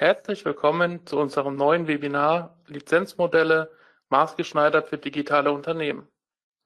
Herzlich 0.00 0.46
willkommen 0.46 1.06
zu 1.06 1.18
unserem 1.18 1.56
neuen 1.56 1.86
Webinar 1.86 2.56
Lizenzmodelle 2.68 3.70
maßgeschneidert 4.08 4.88
für 4.88 4.96
digitale 4.96 5.52
Unternehmen. 5.52 6.08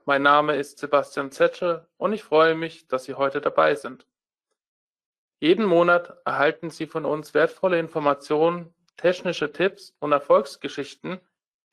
Mein 0.05 0.23
Name 0.23 0.55
ist 0.55 0.79
Sebastian 0.79 1.33
Zetsche 1.33 1.89
und 1.97 2.13
ich 2.13 2.23
freue 2.23 2.55
mich, 2.55 2.87
dass 2.87 3.03
Sie 3.03 3.15
heute 3.15 3.41
dabei 3.41 3.75
sind. 3.75 4.07
Jeden 5.41 5.65
Monat 5.65 6.17
erhalten 6.25 6.71
Sie 6.71 6.87
von 6.87 7.05
uns 7.05 7.35
wertvolle 7.35 7.81
Informationen, 7.81 8.73
technische 8.97 9.51
Tipps 9.51 9.97
und 9.99 10.13
Erfolgsgeschichten, 10.13 11.19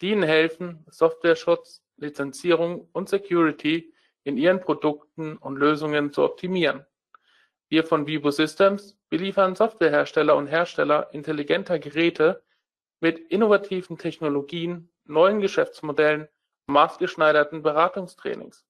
die 0.01 0.13
Ihnen 0.13 0.23
helfen, 0.23 0.83
Softwareschutz, 0.89 1.83
Lizenzierung 1.95 2.89
und 2.91 3.07
Security 3.07 3.93
in 4.23 4.35
Ihren 4.35 4.61
Produkten 4.61 5.37
und 5.37 5.57
Lösungen 5.57 6.11
zu 6.11 6.23
optimieren. 6.23 6.87
Wir 7.71 7.85
von 7.85 8.05
Vibo 8.05 8.31
Systems 8.31 8.97
beliefern 9.09 9.55
Softwarehersteller 9.55 10.35
und 10.35 10.47
Hersteller 10.47 11.07
intelligenter 11.13 11.79
Geräte 11.79 12.43
mit 12.99 13.17
innovativen 13.17 13.97
Technologien, 13.97 14.91
neuen 15.05 15.39
Geschäftsmodellen 15.39 16.27
und 16.67 16.73
maßgeschneiderten 16.73 17.63
Beratungstrainings. 17.63 18.65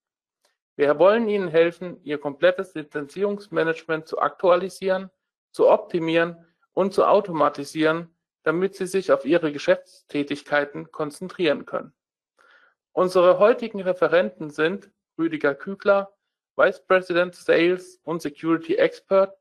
Wir 0.75 0.99
wollen 0.99 1.27
Ihnen 1.27 1.47
helfen, 1.47 1.99
Ihr 2.03 2.19
komplettes 2.19 2.75
Lizenzierungsmanagement 2.75 4.07
zu 4.07 4.19
aktualisieren, 4.19 5.09
zu 5.49 5.67
optimieren 5.67 6.45
und 6.73 6.93
zu 6.93 7.03
automatisieren, 7.03 8.15
damit 8.43 8.75
Sie 8.75 8.85
sich 8.85 9.11
auf 9.11 9.25
Ihre 9.25 9.51
Geschäftstätigkeiten 9.51 10.91
konzentrieren 10.91 11.65
können. 11.65 11.91
Unsere 12.91 13.39
heutigen 13.39 13.81
Referenten 13.81 14.51
sind 14.51 14.91
Rüdiger 15.17 15.55
Kügler, 15.55 16.13
Vice 16.61 16.85
President 16.85 17.33
Sales 17.33 17.99
und 18.03 18.21
Security 18.21 18.75
Expert 18.75 19.35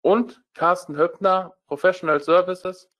und 0.00 0.42
Carsten 0.54 0.96
Höppner, 0.96 1.54
Professional 1.66 2.20
Services. 2.20 2.90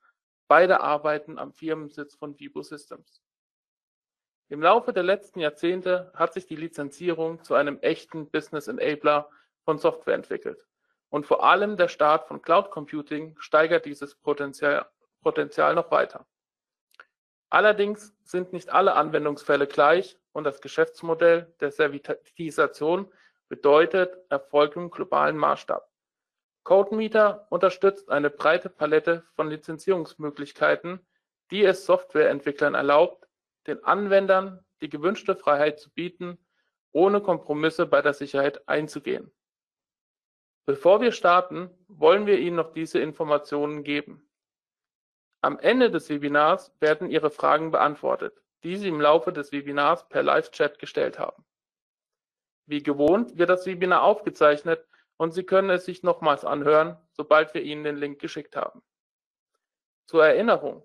Beide 0.49 0.83
arbeiten 0.83 1.39
am 1.39 1.51
Firmensitz 1.51 2.15
von 2.15 2.39
Vibo 2.39 2.63
Systems. 2.63 3.23
Im 4.51 4.61
Laufe 4.61 4.93
der 4.93 5.03
letzten 5.03 5.41
Jahrzehnte 5.41 6.13
hat 6.15 6.35
sich 6.35 6.45
die 6.45 6.57
Lizenzierung 6.57 7.43
zu 7.43 7.55
einem 7.55 7.79
echten 7.81 8.31
Business 8.31 8.69
Enabler 8.69 9.31
von 9.65 9.79
Software 9.79 10.15
entwickelt. 10.15 10.67
Und 11.09 11.25
vor 11.25 11.43
allem 11.43 11.79
der 11.79 11.89
Start 11.89 12.29
von 12.29 12.43
Cloud 12.43 12.71
Computing 12.71 13.35
steigert 13.39 13.87
dieses 13.87 14.15
Potenzial, 14.15 14.85
Potenzial 15.23 15.75
noch 15.75 15.91
weiter. 15.91 16.27
Allerdings 17.49 18.15
sind 18.25 18.53
nicht 18.53 18.69
alle 18.69 18.93
Anwendungsfälle 18.93 19.67
gleich 19.67 20.19
und 20.33 20.45
das 20.45 20.61
Geschäftsmodell 20.61 21.55
der 21.61 21.71
Servitisation 21.71 23.11
bedeutet 23.49 24.17
Erfolg 24.31 24.77
im 24.77 24.91
globalen 24.91 25.37
Maßstab. 25.37 25.89
CodeMeter 26.65 27.47
unterstützt 27.51 28.09
eine 28.09 28.31
breite 28.31 28.71
Palette 28.71 29.25
von 29.35 29.51
Lizenzierungsmöglichkeiten, 29.51 31.07
die 31.51 31.65
es 31.65 31.85
Softwareentwicklern 31.85 32.75
erlaubt, 32.75 33.29
den 33.67 33.85
Anwendern 33.85 34.65
die 34.81 34.89
gewünschte 34.89 35.37
Freiheit 35.37 35.79
zu 35.79 35.91
bieten, 35.91 36.39
ohne 36.93 37.21
Kompromisse 37.21 37.87
bei 37.87 38.03
der 38.03 38.15
Sicherheit 38.15 38.67
einzugehen. 38.69 39.31
Bevor 40.67 41.01
wir 41.01 41.13
starten, 41.13 41.71
wollen 41.89 42.27
wir 42.27 42.39
Ihnen 42.39 42.57
noch 42.57 42.73
diese 42.73 42.99
Informationen 42.99 43.83
geben. 43.83 44.31
Am 45.43 45.59
Ende 45.59 45.91
des 45.91 46.09
Webinars 46.09 46.73
werden 46.81 47.11
Ihre 47.11 47.31
Fragen 47.31 47.71
beantwortet, 47.71 48.43
die 48.63 48.77
Sie 48.77 48.89
im 48.89 49.01
Laufe 49.01 49.31
des 49.31 49.53
Webinars 49.53 50.09
per 50.09 50.23
Live-Chat 50.23 50.79
gestellt 50.79 51.19
haben. 51.19 51.45
Wie 52.67 52.83
gewohnt 52.83 53.37
wird 53.37 53.51
das 53.51 53.67
Webinar 53.67 54.03
aufgezeichnet 54.03 54.87
und 55.17 55.33
Sie 55.33 55.45
können 55.45 55.71
es 55.71 55.85
sich 55.85 56.03
nochmals 56.03 56.45
anhören, 56.45 56.97
sobald 57.13 57.55
wir 57.55 57.63
Ihnen 57.63 57.85
den 57.85 57.97
Link 57.97 58.21
geschickt 58.21 58.57
haben. 58.57 58.83
Zur 60.07 60.27
Erinnerung, 60.27 60.83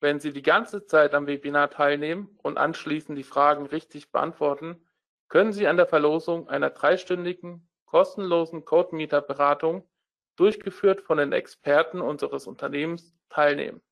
wenn 0.00 0.20
Sie 0.20 0.32
die 0.32 0.42
ganze 0.42 0.84
Zeit 0.86 1.14
am 1.14 1.26
Webinar 1.26 1.70
teilnehmen 1.70 2.38
und 2.42 2.58
anschließend 2.58 3.18
die 3.18 3.24
Fragen 3.24 3.66
richtig 3.66 4.12
beantworten, 4.12 4.86
können 5.28 5.52
Sie 5.52 5.66
an 5.66 5.76
der 5.76 5.86
Verlosung 5.86 6.48
einer 6.48 6.70
dreistündigen, 6.70 7.68
kostenlosen 7.86 8.64
CodeMeter-Beratung, 8.64 9.88
durchgeführt 10.36 11.00
von 11.00 11.18
den 11.18 11.32
Experten 11.32 12.00
unseres 12.00 12.46
Unternehmens, 12.46 13.14
teilnehmen. 13.28 13.82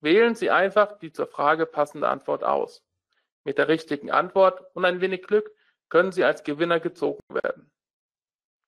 Wählen 0.00 0.34
Sie 0.34 0.50
einfach 0.50 0.98
die 0.98 1.12
zur 1.12 1.26
Frage 1.26 1.66
passende 1.66 2.08
Antwort 2.08 2.44
aus. 2.44 2.84
Mit 3.44 3.58
der 3.58 3.68
richtigen 3.68 4.10
Antwort 4.10 4.64
und 4.74 4.84
ein 4.84 5.00
wenig 5.00 5.22
Glück 5.22 5.50
können 5.88 6.12
Sie 6.12 6.24
als 6.24 6.42
Gewinner 6.42 6.80
gezogen 6.80 7.20
werden. 7.30 7.70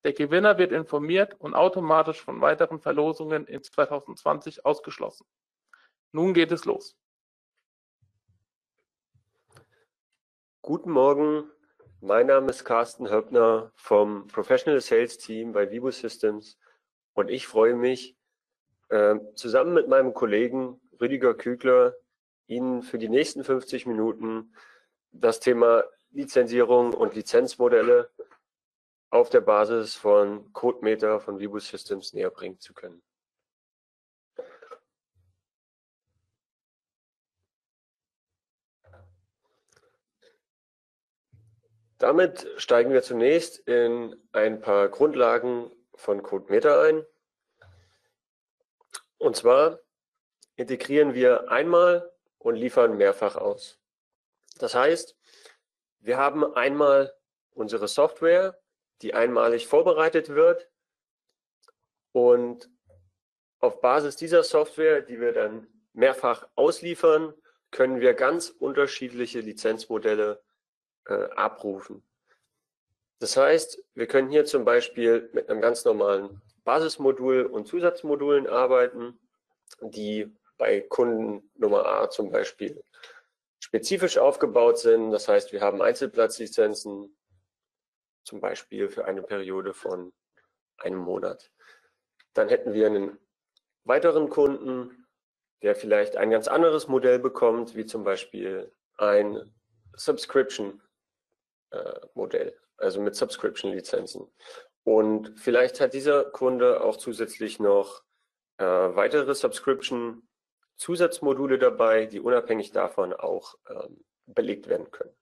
Der 0.03 0.13
Gewinner 0.13 0.57
wird 0.57 0.71
informiert 0.71 1.35
und 1.39 1.53
automatisch 1.53 2.21
von 2.21 2.41
weiteren 2.41 2.79
Verlosungen 2.79 3.45
in 3.45 3.61
2020 3.61 4.65
ausgeschlossen. 4.65 5.27
Nun 6.11 6.33
geht 6.33 6.51
es 6.51 6.65
los. 6.65 6.97
Guten 10.63 10.91
Morgen, 10.91 11.49
mein 12.01 12.27
Name 12.27 12.49
ist 12.49 12.65
Carsten 12.65 13.09
Höppner 13.09 13.71
vom 13.75 14.27
Professional 14.27 14.81
Sales 14.81 15.17
Team 15.17 15.53
bei 15.53 15.69
Vibo 15.69 15.91
Systems 15.91 16.57
und 17.13 17.29
ich 17.29 17.47
freue 17.47 17.75
mich, 17.75 18.17
äh, 18.89 19.15
zusammen 19.35 19.73
mit 19.73 19.87
meinem 19.87 20.13
Kollegen 20.13 20.81
Rüdiger 20.99 21.33
Kügler 21.33 21.95
Ihnen 22.47 22.81
für 22.81 22.97
die 22.97 23.09
nächsten 23.09 23.43
50 23.43 23.85
Minuten 23.85 24.53
das 25.11 25.39
Thema 25.39 25.83
Lizenzierung 26.11 26.93
und 26.93 27.15
Lizenzmodelle 27.15 28.09
auf 29.09 29.29
der 29.29 29.41
Basis 29.41 29.95
von 29.95 30.51
CodeMeter 30.53 31.19
von 31.19 31.39
Vibu 31.39 31.59
Systems 31.59 32.13
näher 32.13 32.29
bringen 32.29 32.59
zu 32.59 32.73
können. 32.73 33.01
Damit 41.97 42.47
steigen 42.57 42.91
wir 42.91 43.03
zunächst 43.03 43.59
in 43.59 44.15
ein 44.31 44.59
paar 44.59 44.89
Grundlagen 44.89 45.71
von 45.93 46.23
CodeMeter 46.23 46.81
ein. 46.81 47.05
Und 49.19 49.35
zwar 49.35 49.79
integrieren 50.55 51.13
wir 51.13 51.51
einmal 51.51 52.11
und 52.39 52.55
liefern 52.55 52.97
mehrfach 52.97 53.35
aus. 53.35 53.79
Das 54.57 54.73
heißt, 54.73 55.15
wir 56.01 56.17
haben 56.17 56.43
einmal 56.55 57.13
unsere 57.53 57.87
Software, 57.87 58.59
die 59.01 59.13
einmalig 59.13 59.67
vorbereitet 59.67 60.29
wird 60.29 60.69
und 62.11 62.69
auf 63.59 63.79
Basis 63.81 64.15
dieser 64.15 64.43
Software, 64.43 65.01
die 65.01 65.19
wir 65.19 65.33
dann 65.33 65.67
mehrfach 65.93 66.47
ausliefern, 66.55 67.33
können 67.69 68.01
wir 68.01 68.13
ganz 68.13 68.49
unterschiedliche 68.49 69.39
Lizenzmodelle 69.39 70.41
äh, 71.05 71.13
abrufen. 71.35 72.03
Das 73.19 73.37
heißt, 73.37 73.83
wir 73.93 74.07
können 74.07 74.29
hier 74.29 74.45
zum 74.45 74.65
Beispiel 74.65 75.29
mit 75.33 75.49
einem 75.49 75.61
ganz 75.61 75.85
normalen 75.85 76.41
Basismodul 76.63 77.45
und 77.45 77.67
Zusatzmodulen 77.67 78.47
arbeiten, 78.47 79.19
die 79.81 80.35
bei 80.57 80.81
Kunden 80.81 81.49
Nummer 81.55 81.85
A 81.85 82.09
zum 82.09 82.31
Beispiel 82.31 82.83
spezifisch 83.61 84.17
aufgebaut 84.17 84.79
sind. 84.79 85.11
Das 85.11 85.29
heißt, 85.29 85.53
wir 85.53 85.61
haben 85.61 85.81
Einzelplatzlizenzen, 85.81 87.17
zum 88.23 88.41
Beispiel 88.41 88.89
für 88.89 89.05
eine 89.05 89.21
Periode 89.21 89.73
von 89.73 90.11
einem 90.77 90.99
Monat. 90.99 91.51
Dann 92.33 92.49
hätten 92.49 92.73
wir 92.73 92.87
einen 92.87 93.17
weiteren 93.83 94.29
Kunden, 94.29 95.07
der 95.61 95.75
vielleicht 95.75 96.17
ein 96.17 96.31
ganz 96.31 96.47
anderes 96.47 96.87
Modell 96.87 97.19
bekommt, 97.19 97.75
wie 97.75 97.85
zum 97.85 98.03
Beispiel 98.03 98.73
ein 98.97 99.53
Subscription-Modell, 99.95 102.47
äh, 102.47 102.53
also 102.77 103.01
mit 103.01 103.15
Subscription-Lizenzen. 103.15 104.27
Und 104.83 105.39
vielleicht 105.39 105.79
hat 105.79 105.93
dieser 105.93 106.23
Kunde 106.23 106.81
auch 106.81 106.97
zusätzlich 106.97 107.59
noch 107.59 108.01
äh, 108.57 108.65
weitere 108.65 109.35
Subscription 109.35 110.27
Zusatzmodule 110.81 111.59
dabei, 111.59 112.07
die 112.07 112.19
unabhängig 112.19 112.71
davon 112.71 113.13
auch 113.13 113.55
ähm, 113.69 114.03
belegt 114.25 114.67
werden 114.67 114.89
können. 114.89 115.15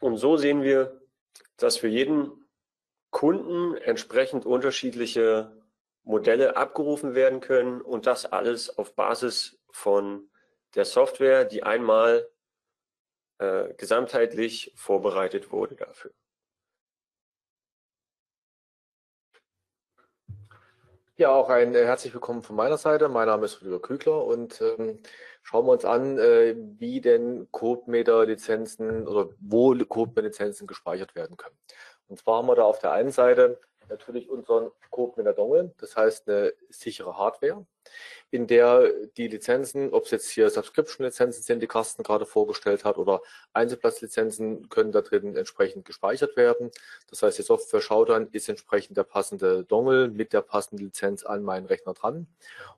Und 0.00 0.18
so 0.18 0.36
sehen 0.36 0.62
wir, 0.62 1.00
dass 1.56 1.78
für 1.78 1.88
jeden 1.88 2.46
Kunden 3.10 3.74
entsprechend 3.78 4.44
unterschiedliche 4.44 5.56
Modelle 6.02 6.56
abgerufen 6.56 7.14
werden 7.14 7.40
können 7.40 7.80
und 7.80 8.06
das 8.06 8.26
alles 8.26 8.76
auf 8.76 8.94
Basis 8.94 9.58
von 9.70 10.30
der 10.74 10.84
Software, 10.84 11.46
die 11.46 11.62
einmal 11.62 12.28
äh, 13.38 13.72
gesamtheitlich 13.78 14.74
vorbereitet 14.76 15.52
wurde 15.52 15.76
dafür. 15.76 16.12
Ja, 21.22 21.30
auch 21.30 21.50
ein 21.50 21.72
äh, 21.76 21.84
herzlich 21.84 22.12
willkommen 22.12 22.42
von 22.42 22.56
meiner 22.56 22.78
Seite. 22.78 23.08
Mein 23.08 23.28
Name 23.28 23.44
ist 23.44 23.60
Rüdiger 23.60 23.78
Kügler 23.78 24.24
und 24.24 24.60
ähm, 24.60 24.98
schauen 25.44 25.66
wir 25.66 25.70
uns 25.70 25.84
an, 25.84 26.18
äh, 26.18 26.56
wie 26.80 27.00
denn 27.00 27.46
CodeMeter-Lizenzen 27.52 29.06
oder 29.06 29.28
wo 29.38 29.72
CodeMeter-Lizenzen 29.72 30.66
gespeichert 30.66 31.14
werden 31.14 31.36
können. 31.36 31.56
Und 32.08 32.18
zwar 32.18 32.38
haben 32.38 32.48
wir 32.48 32.56
da 32.56 32.64
auf 32.64 32.80
der 32.80 32.90
einen 32.90 33.12
Seite 33.12 33.60
natürlich 33.88 34.28
unseren 34.28 34.72
CodeMeter 34.90 35.32
Dongle, 35.32 35.72
das 35.78 35.96
heißt 35.96 36.28
eine 36.28 36.54
sichere 36.70 37.16
Hardware, 37.16 37.64
in 38.30 38.46
der 38.46 38.90
die 39.16 39.28
Lizenzen, 39.28 39.92
ob 39.92 40.04
es 40.04 40.10
jetzt 40.10 40.30
hier 40.30 40.48
Subscription-Lizenzen 40.48 41.42
sind, 41.42 41.60
die 41.60 41.66
Carsten 41.66 42.02
gerade 42.02 42.26
vorgestellt 42.26 42.84
hat, 42.84 42.98
oder 42.98 43.20
Einzelplatzlizenzen, 43.52 44.68
können 44.68 44.92
da 44.92 45.02
drin 45.02 45.36
entsprechend 45.36 45.84
gespeichert 45.84 46.36
werden. 46.36 46.70
Das 47.10 47.22
heißt, 47.22 47.38
die 47.38 47.42
Software 47.42 47.80
schaut 47.80 48.08
dann, 48.08 48.28
ist 48.32 48.48
entsprechend 48.48 48.96
der 48.96 49.04
passende 49.04 49.64
Dongle 49.64 50.08
mit 50.08 50.32
der 50.32 50.42
passenden 50.42 50.84
Lizenz 50.84 51.24
an 51.24 51.42
meinen 51.42 51.66
Rechner 51.66 51.94
dran. 51.94 52.26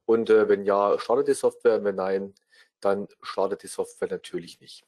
Und 0.07 0.31
äh, 0.31 0.49
wenn 0.49 0.65
ja, 0.65 0.99
startet 0.99 1.29
die 1.29 1.35
Software, 1.35 1.85
wenn 1.85 1.97
nein, 1.97 2.35
dann 2.81 3.09
startet 3.23 3.63
die 3.63 3.69
Software 3.69 4.09
natürlich 4.09 4.61
nicht. 4.61 4.85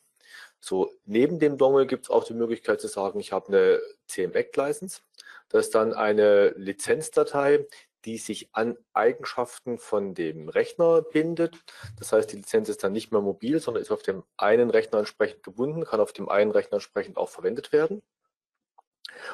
So, 0.61 0.93
neben 1.05 1.39
dem 1.39 1.59
Dongle 1.59 1.87
gibt 1.87 2.07
es 2.07 2.11
auch 2.11 2.25
die 2.25 2.35
Möglichkeit 2.35 2.81
zu 2.81 2.89
sagen, 2.89 3.21
ich 3.21 3.33
habe 3.33 3.49
eine 3.49 3.81
CMX-License. 4.09 5.01
Das 5.49 5.67
ist 5.67 5.75
dann 5.75 5.95
eine 5.95 6.51
Lizenzdatei, 6.57 7.67
die 8.07 8.19
sich 8.19 8.49
an 8.53 8.79
Eigenschaften 8.93 9.79
von 9.79 10.15
dem 10.15 10.49
Rechner 10.49 11.03
bindet. 11.03 11.57
Das 11.99 12.13
heißt, 12.13 12.33
die 12.33 12.37
Lizenz 12.37 12.69
ist 12.69 12.85
dann 12.85 12.93
nicht 12.93 13.11
mehr 13.11 13.21
mobil, 13.21 13.59
sondern 13.59 13.83
ist 13.83 13.91
auf 13.91 14.03
dem 14.03 14.23
einen 14.37 14.71
Rechner 14.71 15.01
entsprechend 15.01 15.43
gebunden, 15.43 15.85
kann 15.85 16.01
auf 16.01 16.13
dem 16.13 16.29
einen 16.29 16.53
Rechner 16.53 16.75
entsprechend 16.75 17.17
auch 17.17 17.29
verwendet 17.29 17.73
werden. 17.73 18.03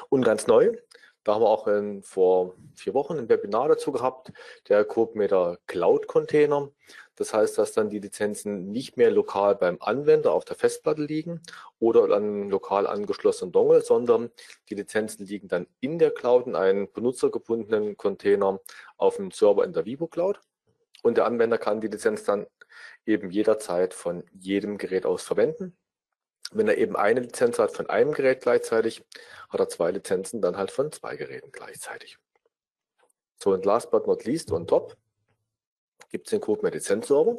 Und 0.09 0.23
ganz 0.23 0.47
neu, 0.47 0.75
da 1.23 1.35
haben 1.35 1.43
wir 1.43 1.49
auch 1.49 1.67
in, 1.67 2.03
vor 2.03 2.55
vier 2.75 2.93
Wochen 2.93 3.17
ein 3.17 3.29
Webinar 3.29 3.69
dazu 3.69 3.91
gehabt, 3.91 4.31
der 4.67 4.83
CodeMeter 4.83 5.59
Cloud 5.67 6.07
Container. 6.07 6.69
Das 7.15 7.33
heißt, 7.33 7.57
dass 7.57 7.73
dann 7.73 7.89
die 7.89 7.99
Lizenzen 7.99 8.71
nicht 8.71 8.97
mehr 8.97 9.11
lokal 9.11 9.55
beim 9.55 9.77
Anwender 9.79 10.31
auf 10.33 10.45
der 10.45 10.55
Festplatte 10.55 11.03
liegen 11.03 11.41
oder 11.79 12.15
an 12.15 12.49
lokal 12.49 12.87
angeschlossenen 12.87 13.51
Dongle, 13.51 13.81
sondern 13.81 14.31
die 14.69 14.75
Lizenzen 14.75 15.25
liegen 15.25 15.47
dann 15.47 15.67
in 15.79 15.99
der 15.99 16.11
Cloud 16.11 16.47
in 16.47 16.55
einem 16.55 16.91
benutzergebundenen 16.91 17.97
Container 17.97 18.59
auf 18.97 19.17
dem 19.17 19.31
Server 19.31 19.63
in 19.63 19.73
der 19.73 19.85
Vivo 19.85 20.07
Cloud. 20.07 20.39
Und 21.03 21.17
der 21.17 21.25
Anwender 21.25 21.57
kann 21.57 21.81
die 21.81 21.87
Lizenz 21.87 22.23
dann 22.23 22.47
eben 23.05 23.29
jederzeit 23.29 23.93
von 23.93 24.23
jedem 24.31 24.77
Gerät 24.77 25.05
aus 25.05 25.23
verwenden. 25.23 25.77
Wenn 26.51 26.67
er 26.67 26.77
eben 26.77 26.95
eine 26.95 27.19
Lizenz 27.19 27.59
hat 27.59 27.75
von 27.75 27.89
einem 27.89 28.13
Gerät 28.13 28.41
gleichzeitig, 28.41 29.03
hat 29.49 29.59
er 29.59 29.69
zwei 29.69 29.91
Lizenzen 29.91 30.41
dann 30.41 30.57
halt 30.57 30.71
von 30.71 30.91
zwei 30.91 31.15
Geräten 31.15 31.51
gleichzeitig. 31.51 32.17
So, 33.37 33.51
und 33.51 33.65
last 33.65 33.91
but 33.91 34.07
not 34.07 34.23
least, 34.23 34.51
on 34.51 34.67
top, 34.67 34.95
gibt 36.13 36.27
es 36.27 36.31
den 36.31 36.41
Code 36.41 36.69
Lizenzserver. 36.69 37.37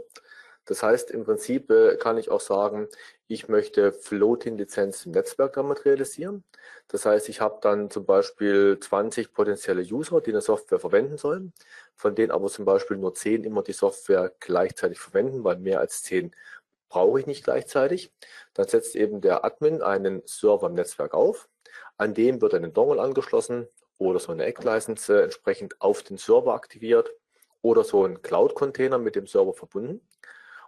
Das 0.66 0.82
heißt, 0.82 1.10
im 1.10 1.24
Prinzip 1.24 1.70
äh, 1.70 1.96
kann 1.96 2.18
ich 2.18 2.30
auch 2.30 2.40
sagen, 2.40 2.88
ich 3.28 3.48
möchte 3.48 3.92
Floating-Lizenz 3.92 5.06
im 5.06 5.12
Netzwerk 5.12 5.52
damit 5.54 5.84
realisieren. 5.84 6.42
Das 6.88 7.06
heißt, 7.06 7.28
ich 7.28 7.40
habe 7.40 7.58
dann 7.62 7.90
zum 7.90 8.04
Beispiel 8.04 8.78
20 8.80 9.32
potenzielle 9.32 9.82
User, 9.82 10.20
die 10.20 10.30
eine 10.30 10.40
Software 10.40 10.80
verwenden 10.80 11.18
sollen, 11.18 11.52
von 11.94 12.14
denen 12.14 12.32
aber 12.32 12.48
zum 12.48 12.64
Beispiel 12.64 12.96
nur 12.96 13.14
10 13.14 13.44
immer 13.44 13.62
die 13.62 13.72
Software 13.72 14.32
gleichzeitig 14.40 14.98
verwenden, 14.98 15.44
weil 15.44 15.56
mehr 15.58 15.80
als 15.80 16.02
10 16.02 16.34
brauche 16.88 17.20
ich 17.20 17.26
nicht 17.26 17.44
gleichzeitig. 17.44 18.12
Dann 18.54 18.66
setzt 18.66 18.96
eben 18.96 19.20
der 19.20 19.44
Admin 19.44 19.82
einen 19.82 20.22
Server 20.26 20.66
im 20.66 20.74
Netzwerk 20.74 21.14
auf. 21.14 21.48
An 21.98 22.14
dem 22.14 22.40
wird 22.40 22.54
ein 22.54 22.72
Dongle 22.72 23.00
angeschlossen 23.00 23.68
oder 23.98 24.18
so 24.18 24.32
eine 24.32 24.44
Eck-License 24.44 25.20
äh, 25.20 25.24
entsprechend 25.24 25.80
auf 25.80 26.02
den 26.02 26.16
Server 26.16 26.54
aktiviert 26.54 27.10
oder 27.64 27.82
so 27.82 28.04
ein 28.04 28.20
Cloud-Container 28.20 28.98
mit 28.98 29.16
dem 29.16 29.26
Server 29.26 29.54
verbunden. 29.54 30.06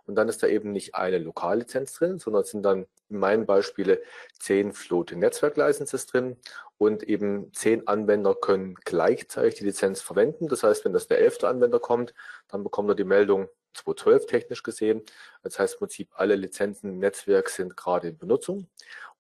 Und 0.07 0.15
dann 0.15 0.31
ist 0.31 0.43
da 0.43 0.47
eben 0.47 0.73
nicht 0.73 0.95
eine 0.95 1.19
Lokallizenz 1.19 1.93
drin, 1.93 2.19
sondern 2.19 2.43
es 2.43 2.51
sind 2.51 2.63
dann 2.63 2.87
in 3.11 3.19
meinen 3.19 3.45
Beispielen 3.45 3.99
zehn 4.39 4.73
Floating 4.73 5.19
Netzwerk 5.19 5.59
Licenses 5.59 6.07
drin 6.07 6.37
und 6.79 7.03
eben 7.03 7.53
zehn 7.53 7.87
Anwender 7.87 8.35
können 8.35 8.77
gleichzeitig 8.85 9.57
die 9.57 9.65
Lizenz 9.65 10.01
verwenden. 10.01 10.49
Das 10.49 10.63
heißt, 10.63 10.87
wenn 10.87 10.95
das 10.95 11.07
der 11.07 11.19
elfte 11.19 11.49
Anwender 11.49 11.81
kommt, 11.81 12.15
dann 12.49 12.63
bekommt 12.65 12.89
er 12.89 12.95
die 12.95 13.05
Meldung, 13.05 13.49
212 13.75 14.25
technisch 14.25 14.63
gesehen. 14.63 15.03
Das 15.43 15.59
heißt 15.59 15.75
im 15.75 15.79
Prinzip, 15.81 16.09
alle 16.15 16.35
Lizenzen 16.35 16.89
im 16.89 16.99
Netzwerk 16.99 17.51
sind 17.51 17.77
gerade 17.77 18.09
in 18.09 18.17
Benutzung. 18.17 18.69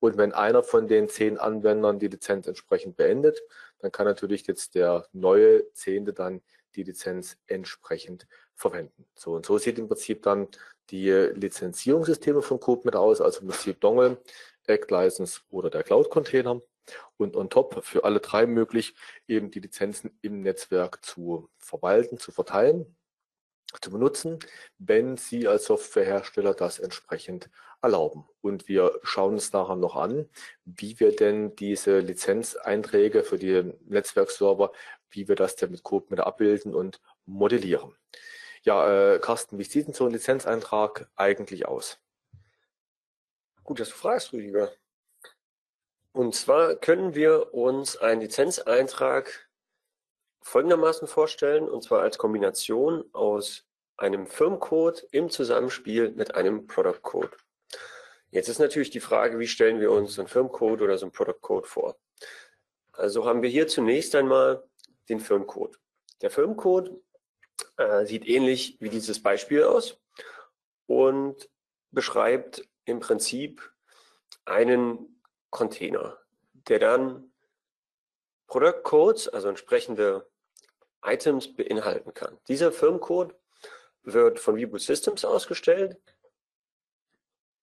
Und 0.01 0.17
wenn 0.17 0.33
einer 0.33 0.63
von 0.63 0.89
den 0.89 1.11
zehn 1.11 1.37
Anwendern 1.37 1.99
die 1.99 2.09
Lizenz 2.09 2.47
entsprechend 2.47 2.97
beendet, 2.97 3.39
dann 3.81 3.93
kann 3.93 4.07
natürlich 4.07 4.47
jetzt 4.47 4.75
der 4.75 5.07
neue 5.13 5.71
Zehnte 5.73 6.15
dann 6.15 6.41
die 6.77 6.85
Lizenz 6.85 7.37
entsprechend 7.47 8.27
verwenden. 8.55 9.07
So 9.15 9.33
und 9.33 9.47
so 9.47 9.59
sieht 9.59 9.79
im 9.79 9.89
Prinzip 9.89 10.23
dann 10.23 10.49
die 10.91 11.11
Lizenzierungssysteme 11.11 12.43
von 12.43 12.61
CodeMet 12.61 12.95
aus, 12.95 13.21
also 13.21 13.41
im 13.41 13.49
Prinzip 13.49 13.81
Dongle, 13.81 14.19
Egg 14.67 14.87
License 14.91 15.41
oder 15.51 15.71
der 15.71 15.83
Cloud 15.83 16.11
Container. 16.11 16.61
Und 17.17 17.35
on 17.37 17.51
top 17.51 17.85
für 17.85 18.05
alle 18.05 18.21
drei 18.21 18.47
möglich, 18.47 18.95
eben 19.27 19.51
die 19.51 19.59
Lizenzen 19.59 20.17
im 20.23 20.43
Netzwerk 20.43 21.05
zu 21.05 21.51
verwalten, 21.59 22.19
zu 22.19 22.31
verteilen 22.31 22.97
zu 23.81 23.91
benutzen, 23.91 24.39
wenn 24.79 25.17
Sie 25.17 25.49
als 25.49 25.67
Softwarehersteller 25.67 26.55
das 26.55 26.79
entsprechend 26.79 27.51
erlauben. 27.83 28.25
Und 28.41 28.69
wir 28.69 28.99
schauen 29.03 29.35
uns 29.35 29.53
nachher 29.53 29.77
noch 29.77 29.97
an, 29.97 30.29
wie 30.65 30.99
wir 31.01 31.15
denn 31.15 31.55
diese 31.57 31.99
Lizenzeinträge 31.99 33.23
für 33.23 33.39
die 33.39 33.73
Netzwerkserver, 33.87 34.73
wie 35.11 35.29
wir 35.29 35.37
das 35.37 35.57
denn 35.57 35.71
mit 35.71 35.83
CodeMeter 35.83 36.27
abbilden 36.27 36.75
und 36.75 37.01
modellieren. 37.25 37.95
Ja, 38.63 39.15
äh, 39.15 39.19
Carsten, 39.19 39.59
wie 39.59 39.65
sieht 39.65 39.87
denn 39.87 39.95
so 39.95 40.07
ein 40.07 40.13
Lizenzeintrag 40.13 41.09
eigentlich 41.15 41.69
aus? 41.69 41.99
Gut, 43.63 43.81
dass 43.81 43.91
du 43.91 43.95
fragst, 43.95 44.33
Rüdiger. 44.33 44.73
Und 46.13 46.35
zwar 46.35 46.77
können 46.77 47.15
wir 47.15 47.53
uns 47.55 47.97
einen 47.97 48.23
Lizenzeintrag 48.23 49.49
folgendermaßen 50.41 51.09
vorstellen, 51.09 51.69
und 51.69 51.83
zwar 51.83 52.03
als 52.03 52.19
Kombination 52.19 53.05
aus 53.13 53.67
einem 53.97 54.27
Firmcode 54.27 55.07
im 55.11 55.31
Zusammenspiel 55.31 56.13
mit 56.13 56.35
einem 56.35 56.67
Product 56.67 57.03
Code. 57.03 57.37
Jetzt 58.31 58.49
ist 58.49 58.59
natürlich 58.59 58.91
die 58.91 59.01
Frage, 59.01 59.39
wie 59.39 59.47
stellen 59.47 59.81
wir 59.81 59.91
uns 59.91 60.15
so 60.15 60.23
einen 60.23 60.29
Firmcode 60.29 60.83
oder 60.83 60.99
so 60.99 61.07
einen 61.07 61.13
Product 61.13 61.41
Code 61.41 61.67
vor? 61.67 61.97
Also 62.93 63.27
haben 63.27 63.43
wir 63.43 63.51
hier 63.51 63.69
zunächst 63.69 64.15
einmal 64.15 64.63
den 65.09 65.21
Firmcode. 65.21 65.79
Der 66.23 66.31
Firmcode 66.31 67.03
äh, 67.77 68.07
sieht 68.07 68.27
ähnlich 68.27 68.77
wie 68.81 68.89
dieses 68.89 69.23
Beispiel 69.23 69.65
aus 69.65 70.01
und 70.87 71.49
beschreibt 71.91 72.67
im 72.85 73.01
Prinzip 73.01 73.73
einen 74.45 75.21
Container, 75.51 76.19
der 76.53 76.79
dann 76.79 77.33
Product 78.47 78.83
Codes, 78.83 79.29
also 79.29 79.49
entsprechende 79.49 80.29
Items 81.03 81.55
beinhalten 81.55 82.15
kann. 82.15 82.39
Dieser 82.49 82.73
Firmcode 82.73 83.35
wird 84.03 84.39
von 84.39 84.57
Vibo 84.57 84.79
Systems 84.79 85.25
ausgestellt 85.25 86.01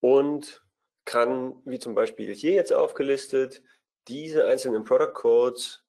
und 0.02 0.64
kann, 1.06 1.62
wie 1.66 1.80
zum 1.80 1.96
Beispiel 1.96 2.34
hier 2.34 2.54
jetzt 2.54 2.74
aufgelistet, 2.74 3.62
diese 4.08 4.46
einzelnen 4.46 4.84
Product 4.84 5.14
Codes 5.14 5.83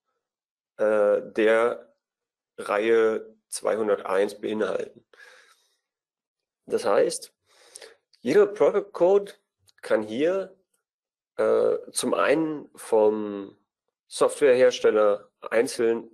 äh, 0.77 1.21
der 1.33 1.95
Reihe 2.59 3.37
201 3.49 4.41
beinhalten. 4.41 5.05
Das 6.67 6.85
heißt, 6.85 7.33
jeder 8.21 8.47
Product 8.47 8.91
Code 8.93 9.33
kann 9.83 10.03
hier 10.03 10.57
äh, 11.37 11.77
zum 11.93 12.15
einen 12.15 12.71
vom 12.75 13.57
Softwarehersteller 14.07 15.31
einzeln 15.41 16.11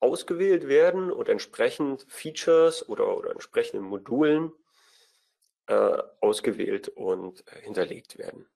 ausgewählt 0.00 0.66
werden 0.66 1.12
und 1.12 1.28
entsprechend 1.28 2.06
Features 2.08 2.88
oder, 2.88 3.16
oder 3.16 3.30
entsprechenden 3.30 3.84
Modulen 3.84 4.52
äh, 5.66 6.02
ausgewählt 6.20 6.88
und 6.88 7.46
äh, 7.46 7.60
hinterlegt 7.60 8.18
werden. 8.18 8.48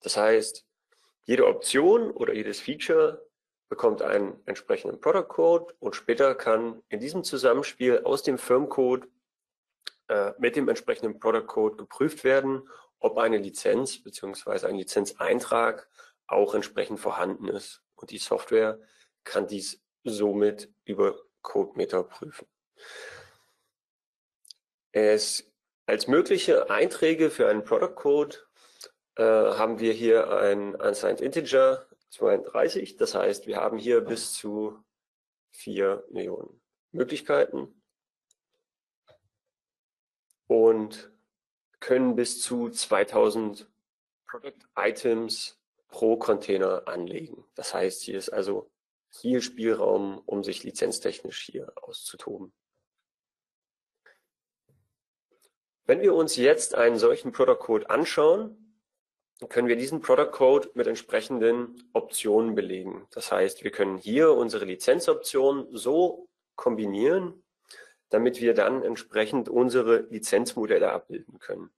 Das 0.00 0.16
heißt, 0.16 0.66
jede 1.24 1.46
Option 1.46 2.10
oder 2.10 2.34
jedes 2.34 2.60
Feature 2.60 3.24
bekommt 3.72 4.02
einen 4.02 4.38
entsprechenden 4.44 5.00
Product 5.00 5.28
Code 5.28 5.74
und 5.78 5.96
später 5.96 6.34
kann 6.34 6.82
in 6.90 7.00
diesem 7.00 7.24
Zusammenspiel 7.24 8.02
aus 8.04 8.22
dem 8.22 8.36
Firmcode 8.36 9.08
äh, 10.08 10.32
mit 10.36 10.56
dem 10.56 10.68
entsprechenden 10.68 11.18
Product 11.18 11.46
Code 11.46 11.76
geprüft 11.76 12.22
werden, 12.22 12.68
ob 12.98 13.16
eine 13.16 13.38
Lizenz 13.38 14.02
bzw. 14.02 14.66
ein 14.66 14.76
Lizenzeintrag 14.76 15.88
auch 16.26 16.54
entsprechend 16.54 17.00
vorhanden 17.00 17.48
ist. 17.48 17.82
Und 17.94 18.10
die 18.10 18.18
Software 18.18 18.78
kann 19.24 19.46
dies 19.46 19.82
somit 20.04 20.70
über 20.84 21.18
CodeMeter 21.40 22.04
prüfen. 22.04 22.46
Es, 24.92 25.50
als 25.86 26.08
mögliche 26.08 26.68
Einträge 26.68 27.30
für 27.30 27.48
einen 27.48 27.64
Product 27.64 27.94
Code 27.94 28.36
äh, 29.16 29.22
haben 29.22 29.78
wir 29.78 29.94
hier 29.94 30.30
ein 30.30 30.74
Unsigned 30.74 31.22
Integer 31.22 31.86
32. 32.12 32.96
Das 32.96 33.14
heißt, 33.14 33.46
wir 33.46 33.56
haben 33.56 33.78
hier 33.78 34.00
bis 34.02 34.32
zu 34.34 34.82
4 35.52 36.04
Millionen 36.10 36.60
Möglichkeiten 36.92 37.82
und 40.46 41.10
können 41.80 42.14
bis 42.14 42.40
zu 42.40 42.70
2000 42.70 43.68
Product 44.26 44.58
Items 44.76 45.58
pro 45.88 46.16
Container 46.16 46.86
anlegen. 46.86 47.44
Das 47.54 47.74
heißt, 47.74 48.02
hier 48.02 48.18
ist 48.18 48.30
also 48.30 48.70
viel 49.10 49.42
Spielraum, 49.42 50.22
um 50.24 50.44
sich 50.44 50.64
lizenztechnisch 50.64 51.46
hier 51.46 51.72
auszutoben. 51.76 52.52
Wenn 55.84 56.00
wir 56.00 56.14
uns 56.14 56.36
jetzt 56.36 56.74
einen 56.74 56.98
solchen 56.98 57.32
Product 57.32 57.58
Code 57.58 57.90
anschauen, 57.90 58.61
können 59.46 59.68
wir 59.68 59.76
diesen 59.76 60.00
Product 60.00 60.30
Code 60.30 60.70
mit 60.74 60.86
entsprechenden 60.86 61.88
Optionen 61.92 62.54
belegen. 62.54 63.06
Das 63.10 63.32
heißt, 63.32 63.64
wir 63.64 63.70
können 63.70 63.98
hier 63.98 64.32
unsere 64.32 64.64
Lizenzoptionen 64.64 65.66
so 65.70 66.28
kombinieren, 66.56 67.42
damit 68.10 68.40
wir 68.40 68.54
dann 68.54 68.82
entsprechend 68.82 69.48
unsere 69.48 70.00
Lizenzmodelle 70.10 70.92
abbilden 70.92 71.38
können. 71.38 71.70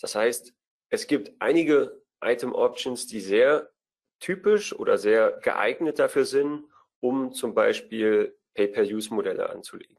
Das 0.00 0.14
heißt, 0.14 0.52
es 0.88 1.06
gibt 1.06 1.32
einige 1.38 2.02
Item 2.22 2.52
Options, 2.54 3.06
die 3.06 3.20
sehr 3.20 3.70
typisch 4.18 4.74
oder 4.74 4.98
sehr 4.98 5.32
geeignet 5.42 5.98
dafür 5.98 6.24
sind, 6.24 6.64
um 7.00 7.32
zum 7.32 7.54
Beispiel 7.54 8.36
Pay-per-Use-Modelle 8.54 9.48
anzulegen. 9.48 9.96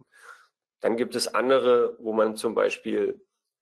Dann 0.82 0.98
gibt 0.98 1.16
es 1.16 1.34
andere, 1.34 1.96
wo 2.00 2.14
man 2.14 2.36
zum 2.36 2.54
Beispiel 2.54 3.22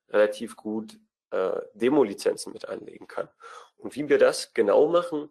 relativ 0.10 0.56
gut 0.56 1.00
äh, 1.32 1.62
Demo-Lizenzen 1.74 2.54
mit 2.54 2.68
anlegen 2.68 3.08
kann. 3.08 3.30
Und 3.78 3.96
wie 3.96 4.10
wir 4.10 4.18
das 4.18 4.54
genau 4.54 4.88
machen, 4.88 5.30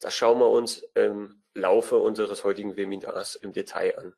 das 0.00 0.14
schauen 0.14 0.38
wir 0.38 0.48
uns 0.48 0.84
im 0.94 1.42
Laufe 1.54 1.96
unseres 1.98 2.44
heutigen 2.44 2.76
Webinars 2.76 3.34
im 3.34 3.52
Detail 3.52 3.98
an. 3.98 4.14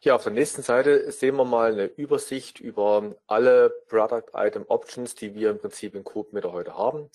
Ja, 0.00 0.14
auf 0.14 0.22
der 0.22 0.32
nächsten 0.32 0.62
Seite 0.62 1.10
sehen 1.10 1.34
wir 1.34 1.44
mal 1.44 1.72
eine 1.72 1.86
Übersicht 1.86 2.60
über 2.60 3.16
alle 3.26 3.70
Product 3.88 4.30
Item 4.32 4.64
Options, 4.68 5.16
die 5.16 5.34
wir 5.34 5.50
im 5.50 5.58
Prinzip 5.58 5.96
in 5.96 6.04
CodeMeter 6.04 6.52
heute 6.52 6.74
haben. 6.74 7.10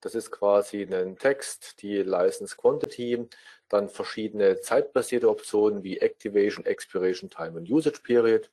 Das 0.00 0.14
ist 0.14 0.30
quasi 0.30 0.82
ein 0.82 1.18
Text, 1.18 1.82
die 1.82 1.96
License 1.96 2.56
Quantity, 2.56 3.28
dann 3.68 3.88
verschiedene 3.88 4.60
zeitbasierte 4.60 5.28
Optionen 5.28 5.82
wie 5.82 5.98
Activation, 5.98 6.64
Expiration 6.64 7.28
Time 7.28 7.58
und 7.58 7.68
Usage 7.68 8.00
Period. 8.04 8.48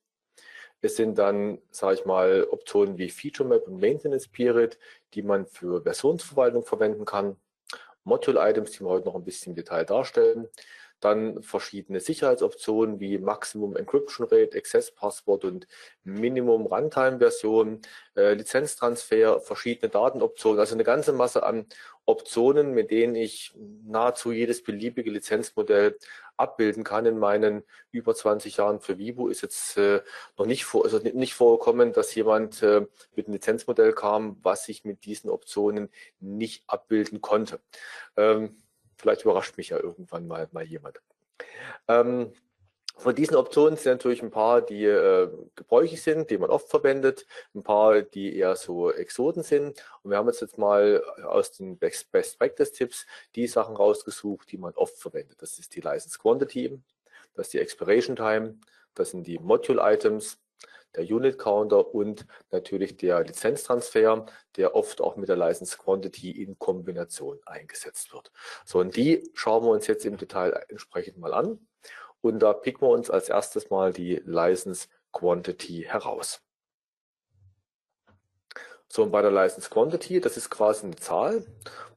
Es 0.86 0.98
sind 0.98 1.18
dann, 1.18 1.58
sage 1.72 1.96
ich 1.96 2.06
mal, 2.06 2.48
Optionen 2.51 3.00
wie 3.00 3.10
Feature 3.10 3.50
Map 3.50 3.68
und 3.68 3.82
Maintenance 3.82 4.27
Period, 4.27 4.77
die 5.15 5.24
man 5.24 5.48
für 5.48 5.82
Versionsverwaltung 5.82 6.63
verwenden 6.63 7.06
kann. 7.06 7.38
Module 8.04 8.39
Items, 8.39 8.72
die 8.72 8.82
wir 8.82 8.89
heute 8.89 9.06
noch 9.06 9.15
ein 9.15 9.24
bisschen 9.24 9.54
im 9.54 9.56
Detail 9.56 9.84
darstellen. 9.84 10.48
Dann 11.00 11.42
verschiedene 11.44 12.00
Sicherheitsoptionen 12.00 13.00
wie 13.00 13.18
Maximum 13.18 13.75
Encryption 13.75 14.28
Rate, 14.28 14.58
Access 14.58 14.92
Passwort 14.92 15.46
und 15.46 15.68
Minimum 16.04 16.66
Runtime 16.66 17.20
Version, 17.20 17.82
äh, 18.16 18.34
Lizenztransfer, 18.34 19.40
verschiedene 19.40 19.90
Datenoptionen, 19.90 20.60
also 20.60 20.75
eine 20.75 20.84
ganze 20.84 21.14
Masse 21.14 21.44
an 21.44 21.66
Optionen, 22.06 22.74
mit 22.74 22.92
denen 22.92 23.16
ich 23.16 23.54
nahezu 23.84 24.32
jedes 24.32 24.64
beliebige 24.64 25.10
Lizenzmodell 25.10 25.98
abbilden 26.38 26.84
kann 26.84 27.06
in 27.06 27.18
meinen 27.18 27.64
über 27.92 28.14
20 28.14 28.58
Jahren 28.58 28.80
für 28.80 28.98
Vivo 28.98 29.28
ist 29.28 29.42
jetzt 29.42 29.78
äh, 29.78 30.02
noch 30.38 30.46
nicht 30.46 30.66
vor, 30.66 30.84
also 30.84 31.00
nicht 31.00 31.34
vorgekommen, 31.34 31.94
dass 31.94 32.14
jemand 32.14 32.62
äh, 32.62 32.86
mit 33.16 33.28
einem 33.28 33.34
Lizenzmodell 33.34 33.94
kam, 33.94 34.38
was 34.44 34.68
ich 34.70 34.84
mit 34.84 35.06
diesen 35.06 35.30
Optionen 35.30 35.90
nicht 36.20 36.64
abbilden 36.68 37.22
konnte. 37.22 37.60
Ähm, 38.18 38.58
Vielleicht 38.98 39.24
überrascht 39.24 39.58
mich 39.58 39.70
ja 39.70 39.80
irgendwann 39.80 40.28
mal, 40.28 40.48
mal 40.52 40.64
jemand. 40.64 41.02
Ähm, 41.88 42.34
von 42.98 43.14
diesen 43.14 43.36
Optionen 43.36 43.78
sind 43.78 43.92
natürlich 43.92 44.24
ein 44.24 44.32
paar, 44.32 44.62
die 44.62 44.86
äh, 44.86 45.30
gebräuchlich 45.56 46.02
sind, 46.02 46.30
die 46.30 46.38
man 46.38 46.50
oft 46.50 46.70
verwendet, 46.70 47.25
ein 47.54 47.62
paar, 47.62 48.02
die 48.02 48.38
eher 48.38 48.56
so 48.56 48.90
Exoten 48.90 49.44
sind. 49.44 49.84
Und 50.02 50.12
wir 50.12 50.18
haben 50.18 50.28
uns 50.28 50.40
jetzt 50.40 50.58
mal 50.58 51.04
aus 51.25 51.52
den 51.52 51.78
Best, 51.78 52.12
Best 52.12 52.40
Practice 52.40 52.72
Tipps 52.72 53.06
die 53.36 53.48
Sachen 53.48 53.75
rausgesucht, 53.75 54.50
die 54.52 54.58
man 54.58 54.74
oft 54.75 54.98
verwendet. 54.98 55.42
Das 55.42 55.60
ist 55.60 55.75
die 55.75 55.82
License 55.82 56.18
Quantity, 56.18 56.80
das 57.34 57.48
ist 57.48 57.54
die 57.54 57.60
Expiration 57.60 58.16
Time, 58.16 58.60
das 58.94 59.12
sind 59.12 59.28
die 59.28 59.40
Module 59.40 59.82
Items, 59.84 60.40
der 60.98 61.04
Unit 61.04 61.38
Counter 61.38 61.94
und 61.94 62.25
natürlich 62.52 62.98
der 62.98 63.24
Lizenztransfer, 63.24 64.25
der 64.56 64.75
oft 64.75 65.02
auch 65.02 65.16
mit 65.16 65.30
der 65.30 65.36
License 65.36 65.78
Quantity 65.78 66.32
in 66.32 66.58
Kombination 66.60 67.40
eingesetzt 67.46 68.14
wird. 68.14 68.32
So, 68.66 68.80
und 68.80 68.96
die 68.96 69.30
schauen 69.34 69.64
wir 69.64 69.72
uns 69.72 69.88
jetzt 69.88 70.06
im 70.06 70.18
Detail 70.18 70.52
entsprechend 70.70 71.18
mal 71.18 71.34
an. 71.34 71.60
Und 72.22 72.40
da 72.40 72.54
picken 72.54 72.82
wir 72.82 72.92
uns 72.92 73.10
als 73.10 73.30
erstes 73.30 73.70
mal 73.70 73.94
die 73.94 74.16
License 74.25 74.88
Quantity 75.12 75.86
heraus. 75.88 76.42
So, 78.88 79.04
und 79.04 79.12
bei 79.12 79.22
der 79.22 79.32
License 79.32 79.70
Quantity, 79.70 80.22
das 80.22 80.38
ist 80.38 80.50
quasi 80.50 80.86
eine 80.86 80.96
Zahl, 80.96 81.46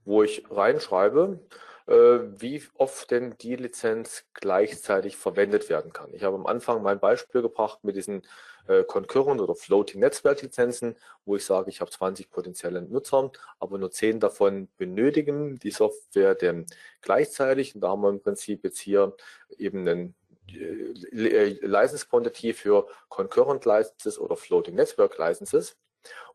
wo 0.04 0.22
ich 0.22 0.44
reinschreibe, 0.50 1.38
äh, 1.86 1.92
wie 2.40 2.62
oft 2.74 3.10
denn 3.10 3.36
die 3.38 3.56
Lizenz 3.56 4.24
gleichzeitig 4.34 5.16
verwendet 5.16 5.68
werden 5.70 5.92
kann. 5.92 6.12
Ich 6.12 6.22
habe 6.24 6.36
am 6.36 6.46
Anfang 6.46 6.82
mein 6.82 7.00
Beispiel 7.00 7.40
gebracht 7.40 7.82
mit 7.82 7.96
diesen 7.96 8.22
äh, 8.68 8.84
Concurrent 8.84 9.40
oder 9.40 9.54
Floating 9.54 10.00
Netzwerklizenzen, 10.00 10.96
wo 11.24 11.36
ich 11.36 11.44
sage, 11.44 11.70
ich 11.70 11.80
habe 11.80 11.90
20 11.90 12.30
potenzielle 12.30 12.82
Nutzer, 12.82 13.32
aber 13.58 13.78
nur 13.78 13.90
10 13.90 14.20
davon 14.20 14.68
benötigen 14.76 15.58
die 15.58 15.70
Software 15.70 16.34
denn 16.34 16.66
gleichzeitig. 17.00 17.74
Und 17.74 17.80
da 17.80 17.88
haben 17.88 18.02
wir 18.02 18.10
im 18.10 18.20
Prinzip 18.20 18.62
jetzt 18.64 18.78
hier 18.78 19.16
eben 19.56 19.88
einen 19.88 20.14
äh, 20.48 21.66
License 21.66 22.06
Quantity 22.06 22.52
für 22.52 22.86
Concurrent 23.08 23.64
Licenses 23.64 24.18
oder 24.18 24.36
Floating 24.36 24.74
Network 24.74 25.18
Licenses. 25.18 25.76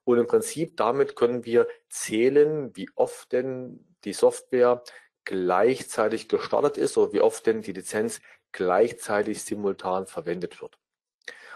Und 0.04 0.18
im 0.18 0.28
Prinzip 0.28 0.76
damit 0.76 1.16
können 1.16 1.46
wir 1.46 1.68
zählen, 1.90 2.76
wie 2.76 2.90
oft 2.96 3.32
denn 3.32 3.86
die 4.04 4.14
Software 4.14 4.84
gleichzeitig 5.26 6.28
gestartet 6.28 6.78
ist 6.78 6.98
oder 6.98 7.14
wie 7.14 7.22
oft 7.22 7.46
denn 7.46 7.62
die 7.62 7.72
Lizenz 7.72 8.20
gleichzeitig 8.52 9.44
simultan 9.44 10.06
verwendet 10.08 10.62
wird. 10.62 10.78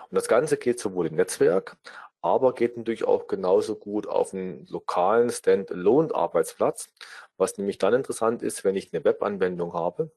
Und 0.09 0.15
das 0.15 0.27
Ganze 0.27 0.57
geht 0.57 0.79
sowohl 0.79 1.07
im 1.07 1.15
Netzwerk, 1.15 1.77
aber 2.21 2.53
geht 2.53 2.77
natürlich 2.77 3.05
auch 3.05 3.27
genauso 3.27 3.75
gut 3.75 4.07
auf 4.07 4.33
einen 4.33 4.65
lokalen 4.67 5.29
Standalone-Arbeitsplatz, 5.29 6.89
was 7.37 7.57
nämlich 7.57 7.77
dann 7.77 7.93
interessant 7.93 8.41
ist, 8.41 8.63
wenn 8.63 8.75
ich 8.75 8.93
eine 8.93 9.03
Webanwendung 9.03 9.73
habe, 9.73 10.11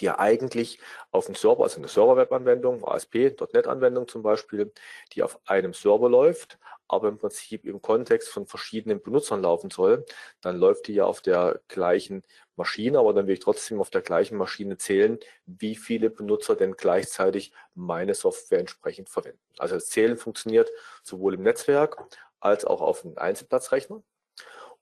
die 0.00 0.06
ja 0.06 0.18
eigentlich 0.18 0.80
auf 1.10 1.26
dem 1.26 1.34
Server, 1.34 1.62
also 1.62 1.78
eine 1.78 1.88
Server-Web-Anwendung, 1.88 2.84
ASP.NET-Anwendung 2.84 4.08
zum 4.08 4.22
Beispiel, 4.22 4.72
die 5.12 5.22
auf 5.22 5.38
einem 5.46 5.72
Server 5.72 6.08
läuft, 6.08 6.58
aber 6.88 7.08
im 7.08 7.18
Prinzip 7.18 7.64
im 7.64 7.80
Kontext 7.80 8.28
von 8.28 8.46
verschiedenen 8.46 9.00
Benutzern 9.00 9.42
laufen 9.42 9.70
soll, 9.70 10.04
dann 10.40 10.58
läuft 10.58 10.88
die 10.88 10.94
ja 10.94 11.04
auf 11.04 11.20
der 11.22 11.60
gleichen 11.68 12.22
Maschine, 12.56 12.98
aber 12.98 13.12
dann 13.12 13.26
will 13.26 13.34
ich 13.34 13.40
trotzdem 13.40 13.80
auf 13.80 13.90
der 13.90 14.02
gleichen 14.02 14.36
Maschine 14.36 14.76
zählen, 14.76 15.18
wie 15.46 15.74
viele 15.76 16.10
Benutzer 16.10 16.56
denn 16.56 16.76
gleichzeitig 16.76 17.52
meine 17.74 18.14
Software 18.14 18.60
entsprechend 18.60 19.08
verwenden. 19.08 19.40
Also 19.58 19.74
das 19.74 19.88
Zählen 19.88 20.16
funktioniert 20.16 20.70
sowohl 21.02 21.34
im 21.34 21.42
Netzwerk 21.42 21.98
als 22.40 22.64
auch 22.64 22.80
auf 22.80 23.04
einem 23.04 23.18
Einzelplatzrechner. 23.18 24.02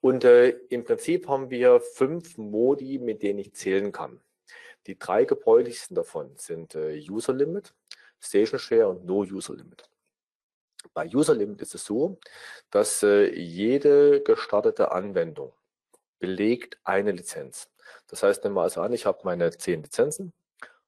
Und 0.00 0.24
äh, 0.24 0.50
im 0.68 0.84
Prinzip 0.84 1.28
haben 1.28 1.50
wir 1.50 1.80
fünf 1.80 2.36
Modi, 2.36 2.98
mit 2.98 3.22
denen 3.22 3.38
ich 3.38 3.54
zählen 3.54 3.92
kann. 3.92 4.20
Die 4.86 4.98
drei 4.98 5.24
gebräuchlichsten 5.24 5.94
davon 5.94 6.32
sind 6.36 6.74
äh, 6.74 7.00
User 7.08 7.32
Limit, 7.32 7.72
Station 8.20 8.58
Share 8.58 8.88
und 8.88 9.04
No 9.04 9.20
User 9.20 9.54
Limit. 9.54 9.88
Bei 10.92 11.06
User 11.06 11.34
Limit 11.34 11.62
ist 11.62 11.76
es 11.76 11.84
so, 11.84 12.18
dass 12.70 13.04
äh, 13.04 13.32
jede 13.32 14.22
gestartete 14.22 14.90
Anwendung 14.90 15.52
belegt 16.22 16.78
eine 16.84 17.10
Lizenz. 17.10 17.68
Das 18.06 18.22
heißt, 18.22 18.44
nehmen 18.44 18.54
wir 18.54 18.62
also 18.62 18.80
an, 18.80 18.92
ich 18.92 19.06
habe 19.06 19.18
meine 19.24 19.50
zehn 19.50 19.82
Lizenzen 19.82 20.32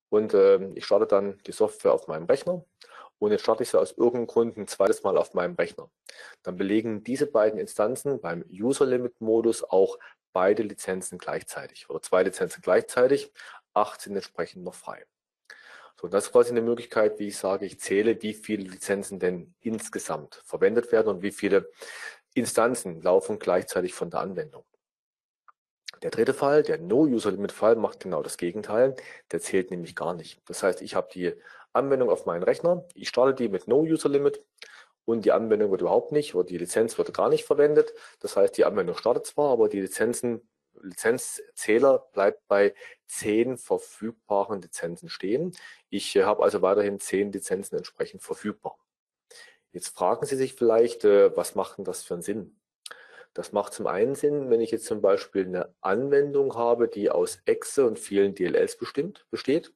und 0.08 0.32
äh, 0.32 0.64
ich 0.74 0.86
starte 0.86 1.06
dann 1.06 1.40
die 1.46 1.52
Software 1.52 1.92
auf 1.92 2.06
meinem 2.06 2.26
Rechner 2.26 2.64
und 3.18 3.32
jetzt 3.32 3.42
starte 3.42 3.64
ich 3.64 3.70
sie 3.70 3.78
aus 3.78 3.90
irgendeinem 3.90 4.28
Grund 4.28 4.56
ein 4.56 4.68
zweites 4.68 5.02
Mal 5.02 5.18
auf 5.18 5.34
meinem 5.34 5.56
Rechner. 5.56 5.90
Dann 6.44 6.56
belegen 6.56 7.02
diese 7.02 7.26
beiden 7.26 7.58
Instanzen 7.58 8.20
beim 8.20 8.44
User 8.48 8.86
Limit 8.86 9.20
Modus 9.20 9.64
auch 9.64 9.98
beide 10.32 10.62
Lizenzen 10.62 11.18
gleichzeitig 11.18 11.90
oder 11.90 12.00
zwei 12.00 12.22
Lizenzen 12.22 12.62
gleichzeitig, 12.62 13.32
acht 13.74 14.00
sind 14.02 14.14
entsprechend 14.14 14.62
noch 14.62 14.74
frei. 14.74 15.04
So, 16.00 16.06
das 16.06 16.26
ist 16.26 16.32
quasi 16.32 16.50
eine 16.50 16.62
Möglichkeit, 16.62 17.18
wie 17.18 17.28
ich 17.28 17.38
sage, 17.38 17.66
ich 17.66 17.80
zähle, 17.80 18.22
wie 18.22 18.34
viele 18.34 18.62
Lizenzen 18.70 19.18
denn 19.18 19.52
insgesamt 19.60 20.40
verwendet 20.44 20.92
werden 20.92 21.08
und 21.08 21.22
wie 21.22 21.32
viele 21.32 21.70
Instanzen 22.34 23.02
laufen 23.02 23.40
gleichzeitig 23.40 23.94
von 23.94 24.10
der 24.10 24.20
Anwendung. 24.20 24.64
Der 26.02 26.10
dritte 26.10 26.34
Fall, 26.34 26.62
der 26.62 26.78
No-User-Limit-Fall, 26.78 27.76
macht 27.76 28.00
genau 28.00 28.22
das 28.22 28.36
Gegenteil. 28.36 28.96
Der 29.32 29.40
zählt 29.40 29.70
nämlich 29.70 29.94
gar 29.96 30.14
nicht. 30.14 30.40
Das 30.46 30.62
heißt, 30.62 30.82
ich 30.82 30.94
habe 30.94 31.08
die 31.12 31.34
Anwendung 31.72 32.10
auf 32.10 32.26
meinen 32.26 32.42
Rechner, 32.42 32.84
ich 32.94 33.08
starte 33.08 33.34
die 33.34 33.48
mit 33.48 33.68
No-User-Limit 33.68 34.44
und 35.04 35.24
die 35.24 35.32
Anwendung 35.32 35.70
wird 35.70 35.80
überhaupt 35.80 36.12
nicht 36.12 36.34
oder 36.34 36.46
die 36.46 36.58
Lizenz 36.58 36.96
wird 36.98 37.12
gar 37.14 37.28
nicht 37.28 37.44
verwendet. 37.44 37.92
Das 38.20 38.36
heißt, 38.36 38.56
die 38.56 38.64
Anwendung 38.64 38.96
startet 38.96 39.26
zwar, 39.26 39.50
aber 39.50 39.68
die 39.68 39.80
Lizenzen 39.80 40.48
Lizenzzähler 40.82 42.06
bleibt 42.12 42.46
bei 42.48 42.74
zehn 43.06 43.58
verfügbaren 43.58 44.60
Lizenzen 44.60 45.08
stehen. 45.08 45.56
Ich 45.88 46.16
äh, 46.16 46.24
habe 46.24 46.42
also 46.42 46.62
weiterhin 46.62 47.00
zehn 47.00 47.32
Lizenzen 47.32 47.76
entsprechend 47.76 48.22
verfügbar. 48.22 48.76
Jetzt 49.72 49.88
fragen 49.88 50.26
Sie 50.26 50.36
sich 50.36 50.54
vielleicht, 50.54 51.04
äh, 51.04 51.36
was 51.36 51.54
macht 51.54 51.78
denn 51.78 51.84
das 51.84 52.02
für 52.02 52.14
einen 52.14 52.22
Sinn? 52.22 52.56
Das 53.34 53.52
macht 53.52 53.74
zum 53.74 53.86
einen 53.88 54.14
Sinn, 54.14 54.48
wenn 54.48 54.60
ich 54.60 54.70
jetzt 54.70 54.86
zum 54.86 55.00
Beispiel 55.00 55.44
eine 55.44 55.74
Anwendung 55.80 56.54
habe, 56.54 56.88
die 56.88 57.10
aus 57.10 57.40
Exe 57.44 57.84
und 57.84 57.98
vielen 57.98 58.34
DLLs 58.34 58.78
bestimmt, 58.78 59.26
besteht 59.30 59.72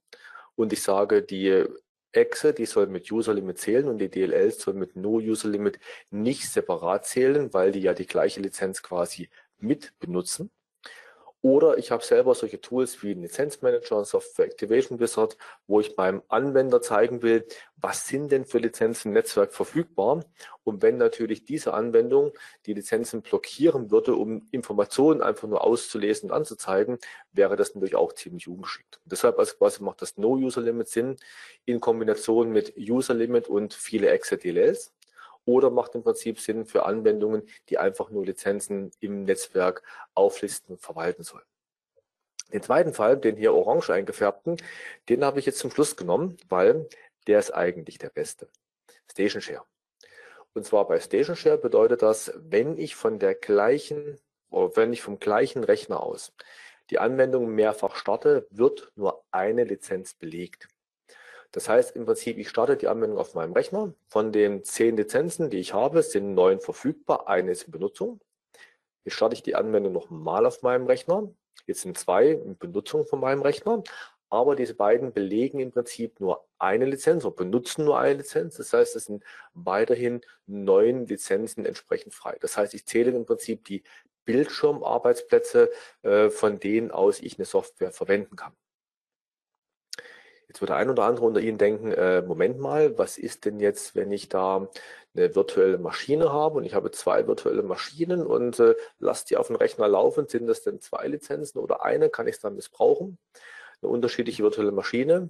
und 0.55 0.73
ich 0.73 0.83
sage, 0.83 1.23
die 1.23 1.67
Exe, 2.12 2.55
die 2.55 2.67
soll 2.67 2.87
mit 2.87 3.11
User 3.11 3.35
Limit 3.35 3.59
zählen 3.59 3.88
und 3.88 3.99
die 3.99 4.11
DLLs 4.11 4.61
soll 4.61 4.75
mit 4.75 4.97
No 4.97 5.17
User 5.17 5.49
Limit 5.49 5.79
nicht 6.11 6.49
separat 6.49 7.07
zählen, 7.07 7.53
weil 7.53 7.73
die 7.73 7.81
ja 7.81 7.95
die 7.95 8.07
gleiche 8.07 8.41
Lizenz 8.41 8.83
quasi 8.83 9.29
mit 9.59 9.93
benutzen. 9.99 10.50
Oder 11.40 11.78
ich 11.78 11.92
habe 11.92 12.04
selber 12.04 12.35
solche 12.35 12.61
Tools 12.61 13.00
wie 13.04 13.14
Lizenzmanager, 13.14 14.04
Software 14.04 14.47
Activation 14.47 14.99
Wizard, 14.99 15.37
wo 15.68 15.78
ich 15.78 15.97
meinem 15.97 16.23
Anwender 16.28 16.83
zeigen 16.83 17.23
will, 17.23 17.47
was 17.76 18.09
sind 18.09 18.33
denn 18.33 18.45
für 18.45 18.59
Lizenzen 18.59 19.09
im 19.09 19.14
Netzwerk 19.14 19.52
verfügbar. 19.52 20.25
Und 20.64 20.83
wenn 20.83 20.97
natürlich 20.97 21.45
diese 21.45 21.75
Anwendung 21.75 22.33
die 22.66 22.75
Lizenzen 22.75 23.23
blockieren 23.23 23.92
würde, 23.92 24.16
um 24.16 24.49
Informationen 24.50 25.23
einfach 25.23 25.47
nur 25.47 25.62
auszulesen 25.62 26.30
und 26.30 26.37
anzuzeigen, 26.37 26.99
wäre 27.33 27.54
das 27.54 27.73
natürlich 27.75 27.95
auch 27.95 28.12
ziemlich 28.14 28.49
ungeschickt. 28.49 28.99
Und 29.04 29.12
deshalb 29.12 29.38
also 29.38 29.54
quasi 29.57 29.83
macht 29.85 30.02
das 30.02 30.16
No-User-Limit 30.16 30.88
Sinn 30.88 31.16
in 31.66 31.78
Kombination 31.78 32.50
mit 32.50 32.76
User-Limit 32.76 33.47
und 33.47 33.75
viele 33.75 34.18
XDLLs 34.18 34.92
oder 35.49 35.71
macht 35.71 35.95
im 35.95 36.02
Prinzip 36.02 36.38
Sinn 36.38 36.67
für 36.67 36.85
Anwendungen, 36.85 37.43
die 37.71 37.78
einfach 37.78 38.11
nur 38.11 38.26
Lizenzen 38.26 38.90
im 39.00 39.25
Netzwerk 39.25 39.83
auflisten 40.14 40.75
und 40.75 40.83
verwalten 40.83 41.23
sollen. 41.23 41.45
Den 42.52 42.62
zweiten 42.62 42.93
Fall, 42.93 43.17
den 43.17 43.37
hier 43.37 43.55
orange 43.55 43.90
eingefärbten, 43.90 44.59
den 45.09 45.25
habe 45.25 45.38
ich 45.38 45.47
jetzt 45.47 45.59
zum 45.59 45.71
Schluss 45.71 45.97
genommen, 45.97 46.37
weil 46.50 46.87
der 47.26 47.38
ist 47.38 47.50
eigentlich 47.50 47.97
der 47.97 48.11
beste. 48.11 48.49
Station 49.11 49.40
Share. 49.40 49.64
Und 50.52 50.67
zwar 50.67 50.87
bei 50.87 51.00
Station 51.00 51.37
Share 51.37 51.57
bedeutet 51.57 52.02
das, 52.02 52.31
wenn 52.37 52.76
ich 52.76 52.95
von 52.95 53.19
der 53.19 53.35
gleichen, 53.35 54.19
oder 54.50 54.76
wenn 54.76 54.93
ich 54.93 55.00
vom 55.00 55.19
gleichen 55.19 55.64
Rechner 55.64 56.02
aus 56.02 56.33
die 56.90 56.99
Anwendung 56.99 57.55
mehrfach 57.55 57.97
starte, 57.97 58.47
wird 58.50 58.93
nur 58.97 59.23
eine 59.31 59.64
Lizenz 59.64 60.14
belegt. 60.14 60.69
Das 61.52 61.69
heißt 61.69 61.97
im 61.97 62.05
Prinzip, 62.05 62.38
ich 62.38 62.49
starte 62.49 62.76
die 62.76 62.88
Anwendung 62.88 63.19
auf 63.19 63.35
meinem 63.35 63.52
Rechner. 63.52 63.95
Von 64.09 64.33
den 64.33 64.64
zehn 64.64 64.97
Lizenzen, 64.97 65.50
die 65.50 65.59
ich 65.59 65.73
habe, 65.73 66.02
sind 66.02 66.35
neun 66.35 66.61
verfügbar, 66.61 67.28
eine 67.28 67.52
ist 67.52 67.64
in 67.64 67.73
Benutzung. 67.73 68.21
Jetzt 69.05 69.14
starte 69.14 69.35
ich 69.35 69.43
die 69.43 69.55
Anwendung 69.55 69.93
nochmal 69.93 70.45
auf 70.45 70.62
meinem 70.62 70.87
Rechner. 70.87 71.31
Jetzt 71.67 71.83
sind 71.83 71.97
zwei 71.97 72.28
in 72.28 72.59
Benutzung 72.59 73.07
von 73.07 73.21
meinem 73.21 73.43
Rechner. 73.43 73.83
Aber 74.31 74.57
diese 74.57 74.75
beiden 74.75 75.12
belegen 75.14 75.59
im 75.59 75.71
Prinzip 75.71 76.21
nur 76.21 76.47
eine 76.59 76.85
Lizenz 76.85 77.25
oder 77.25 77.37
benutzen 77.37 77.87
nur 77.87 77.99
eine 77.99 78.19
Lizenz. 78.19 78.57
Das 78.57 78.73
heißt, 78.75 78.95
es 78.95 79.07
sind 79.07 79.25
weiterhin 79.55 80.21
neun 80.47 81.07
Lizenzen 81.07 81.64
entsprechend 81.64 82.12
frei. 82.12 82.37
Das 82.40 82.59
heißt, 82.59 82.75
ich 82.75 82.85
zähle 82.85 83.12
im 83.12 83.25
Prinzip 83.25 83.64
die 83.64 83.85
Bildschirmarbeitsplätze, 84.26 85.71
äh, 86.02 86.28
von 86.28 86.61
denen 86.61 86.90
aus 86.90 87.21
ich 87.21 87.38
eine 87.38 87.47
Software 87.47 87.93
verwenden 87.93 88.37
kann. 88.37 88.52
Jetzt 90.49 90.62
wird 90.62 90.71
der 90.71 90.76
ein 90.76 90.88
oder 90.88 91.05
andere 91.05 91.26
unter 91.26 91.40
Ihnen 91.40 91.59
denken, 91.59 91.93
äh, 91.93 92.23
Moment 92.23 92.59
mal, 92.59 92.97
was 92.97 93.19
ist 93.19 93.45
denn 93.45 93.61
jetzt, 93.61 93.95
wenn 93.95 94.11
ich 94.11 94.31
da 94.31 94.69
eine 95.14 95.35
virtuelle 95.35 95.78
Maschine 95.78 96.33
habe 96.33 96.57
und 96.57 96.64
ich 96.64 96.75
habe 96.75 96.90
zwei 96.90 97.26
virtuelle 97.26 97.62
Maschinen 97.62 98.26
und 98.26 98.59
äh, 98.59 98.75
lasse 98.99 99.26
die 99.26 99.37
auf 99.37 99.49
dem 99.49 99.57
Rechner 99.57 99.88
laufen, 99.88 100.26
sind 100.26 100.47
das 100.47 100.62
denn 100.62 100.81
zwei 100.81 101.07
Lizenzen 101.07 101.59
oder 101.59 101.85
eine, 101.85 102.09
kann 102.09 102.26
ich 102.26 102.37
es 102.37 102.40
dann 102.40 102.55
missbrauchen? 102.55 103.19
Eine 103.83 103.90
unterschiedliche 103.90 104.43
virtuelle 104.43 104.73
Maschine, 104.73 105.28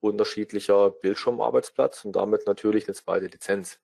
unterschiedlicher 0.00 0.90
Bildschirmarbeitsplatz 0.90 2.04
und 2.04 2.16
damit 2.16 2.46
natürlich 2.46 2.88
eine 2.88 2.94
zweite 2.94 3.26
Lizenz. 3.26 3.78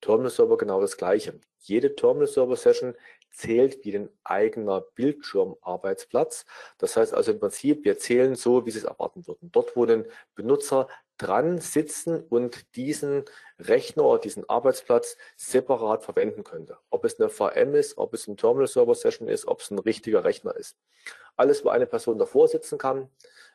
Terminal 0.00 0.30
Server 0.30 0.56
genau 0.56 0.80
das 0.80 0.96
gleiche. 0.96 1.40
Jede 1.60 1.94
Terminal 1.94 2.26
Server 2.26 2.56
Session 2.56 2.94
zählt 3.30 3.84
wie 3.84 3.96
ein 3.96 4.08
eigener 4.24 4.80
Bildschirmarbeitsplatz. 4.80 6.44
Das 6.78 6.96
heißt 6.96 7.14
also 7.14 7.32
im 7.32 7.40
Prinzip, 7.40 7.84
wir 7.84 7.98
zählen 7.98 8.34
so, 8.34 8.66
wie 8.66 8.70
Sie 8.70 8.78
es 8.78 8.84
erwarten 8.84 9.26
würden. 9.26 9.50
Dort, 9.52 9.76
wo 9.76 9.84
ein 9.84 10.06
Benutzer 10.34 10.88
dran 11.18 11.58
sitzen 11.58 12.22
und 12.28 12.76
diesen 12.76 13.24
Rechner 13.58 14.04
oder 14.04 14.20
diesen 14.20 14.48
Arbeitsplatz 14.48 15.16
separat 15.36 16.04
verwenden 16.04 16.44
könnte. 16.44 16.78
Ob 16.90 17.04
es 17.04 17.20
eine 17.20 17.28
VM 17.28 17.74
ist, 17.74 17.98
ob 17.98 18.14
es 18.14 18.28
ein 18.28 18.36
Terminal 18.36 18.68
Server 18.68 18.94
Session 18.94 19.28
ist, 19.28 19.46
ob 19.46 19.60
es 19.60 19.70
ein 19.70 19.78
richtiger 19.80 20.24
Rechner 20.24 20.56
ist. 20.56 20.78
Alles, 21.36 21.64
wo 21.64 21.68
eine 21.70 21.86
Person 21.86 22.18
davor 22.18 22.48
sitzen 22.48 22.78
kann, 22.78 23.10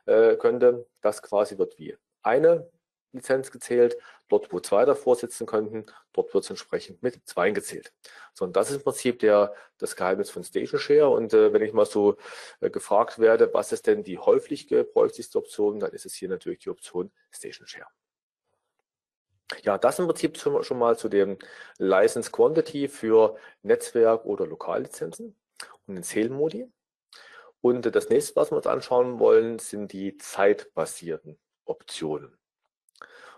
äh, 0.06 0.36
könnte, 0.36 0.86
das 1.02 1.22
quasi 1.22 1.58
wird 1.58 1.80
wie 1.80 1.96
eine 2.22 2.70
Lizenz 3.14 3.52
gezählt. 3.52 3.98
Dort, 4.30 4.52
wo 4.52 4.60
zwei 4.60 4.86
davor 4.86 5.16
sitzen 5.16 5.46
könnten, 5.46 5.86
dort 6.12 6.34
wird 6.34 6.44
es 6.44 6.50
entsprechend 6.50 7.02
mit 7.04 7.22
zwei 7.26 7.52
gezählt. 7.52 7.94
So, 8.34 8.46
und 8.46 8.56
das 8.56 8.70
ist 8.70 8.78
im 8.78 8.84
Prinzip 8.84 9.20
der, 9.20 9.54
das 9.78 9.96
Geheimnis 9.96 10.30
von 10.30 10.44
Station 10.44 10.80
Share. 10.80 11.10
Und 11.10 11.34
äh, 11.34 11.54
wenn 11.54 11.62
ich 11.62 11.74
mal 11.74 11.86
so 11.86 12.18
äh, 12.60 12.70
gefragt 12.70 13.20
werde, 13.20 13.54
was 13.54 13.72
ist 13.72 13.88
denn 13.88 14.04
die 14.04 14.18
häufig 14.18 14.68
gebräuchtigste 14.68 15.38
Option, 15.38 15.80
dann 15.80 15.92
ist 15.92 16.06
es 16.06 16.14
hier 16.14 16.30
natürlich 16.30 16.60
die 16.60 16.70
Option 16.70 17.12
Station 17.32 17.68
Share. 17.68 17.88
Ja, 19.62 19.78
das 19.78 20.00
im 20.00 20.08
Prinzip 20.08 20.38
schon 20.38 20.80
mal 20.80 20.98
zu 20.98 21.10
dem 21.10 21.38
License 21.78 22.32
Quantity 22.32 22.88
für 22.88 23.38
Netzwerk- 23.62 24.26
oder 24.26 24.48
Lokallizenzen 24.48 25.36
und 25.86 25.96
den 25.96 26.04
Zählmodi. 26.04 26.72
Und 27.62 27.96
das 27.96 28.10
nächste, 28.10 28.36
was 28.36 28.52
wir 28.52 28.58
uns 28.58 28.68
anschauen 28.68 29.20
wollen, 29.20 29.60
sind 29.60 29.94
die 29.94 30.18
zeitbasierten 30.18 31.40
Optionen. 31.66 32.38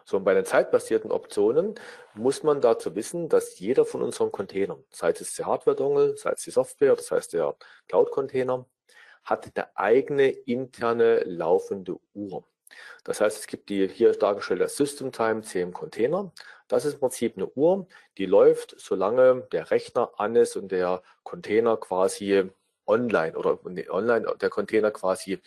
So, 0.05 0.17
und 0.17 0.23
bei 0.23 0.35
den 0.35 0.45
zeitbasierten 0.45 1.11
Optionen 1.11 1.75
muss 2.13 2.43
man 2.43 2.61
dazu 2.61 2.95
wissen, 2.95 3.27
dass 3.27 3.59
jeder 3.59 3.85
von 3.85 4.03
unseren 4.03 4.31
Containern, 4.31 4.83
sei 4.91 5.09
es 5.09 5.33
der 5.35 5.47
Hardware-Dongle, 5.47 6.15
sei 6.15 6.31
es 6.31 6.43
die 6.43 6.51
Software, 6.51 6.95
das 6.95 7.09
heißt 7.09 7.33
der 7.33 7.55
Cloud-Container, 7.87 8.65
hat 9.23 9.51
eine 9.55 9.75
eigene 9.75 10.29
interne 10.29 11.23
laufende 11.23 11.97
Uhr. 12.13 12.45
Das 13.03 13.19
heißt, 13.19 13.39
es 13.39 13.47
gibt 13.47 13.69
die 13.69 13.87
hier 13.87 14.11
dargestellte 14.11 14.67
System 14.67 15.11
Time 15.11 15.41
CM 15.41 15.73
Container. 15.73 16.31
Das 16.67 16.85
ist 16.85 16.95
im 16.95 16.99
Prinzip 16.99 17.37
eine 17.37 17.47
Uhr, 17.49 17.87
die 18.17 18.25
läuft, 18.25 18.75
solange 18.79 19.47
der 19.51 19.71
Rechner 19.71 20.11
an 20.17 20.35
ist 20.35 20.55
und 20.55 20.71
der 20.71 21.01
Container 21.23 21.77
quasi 21.77 22.49
online 22.87 23.37
oder 23.37 23.59
online 23.89 24.35
der 24.39 24.49
Container 24.49 24.91
quasi 24.91 25.41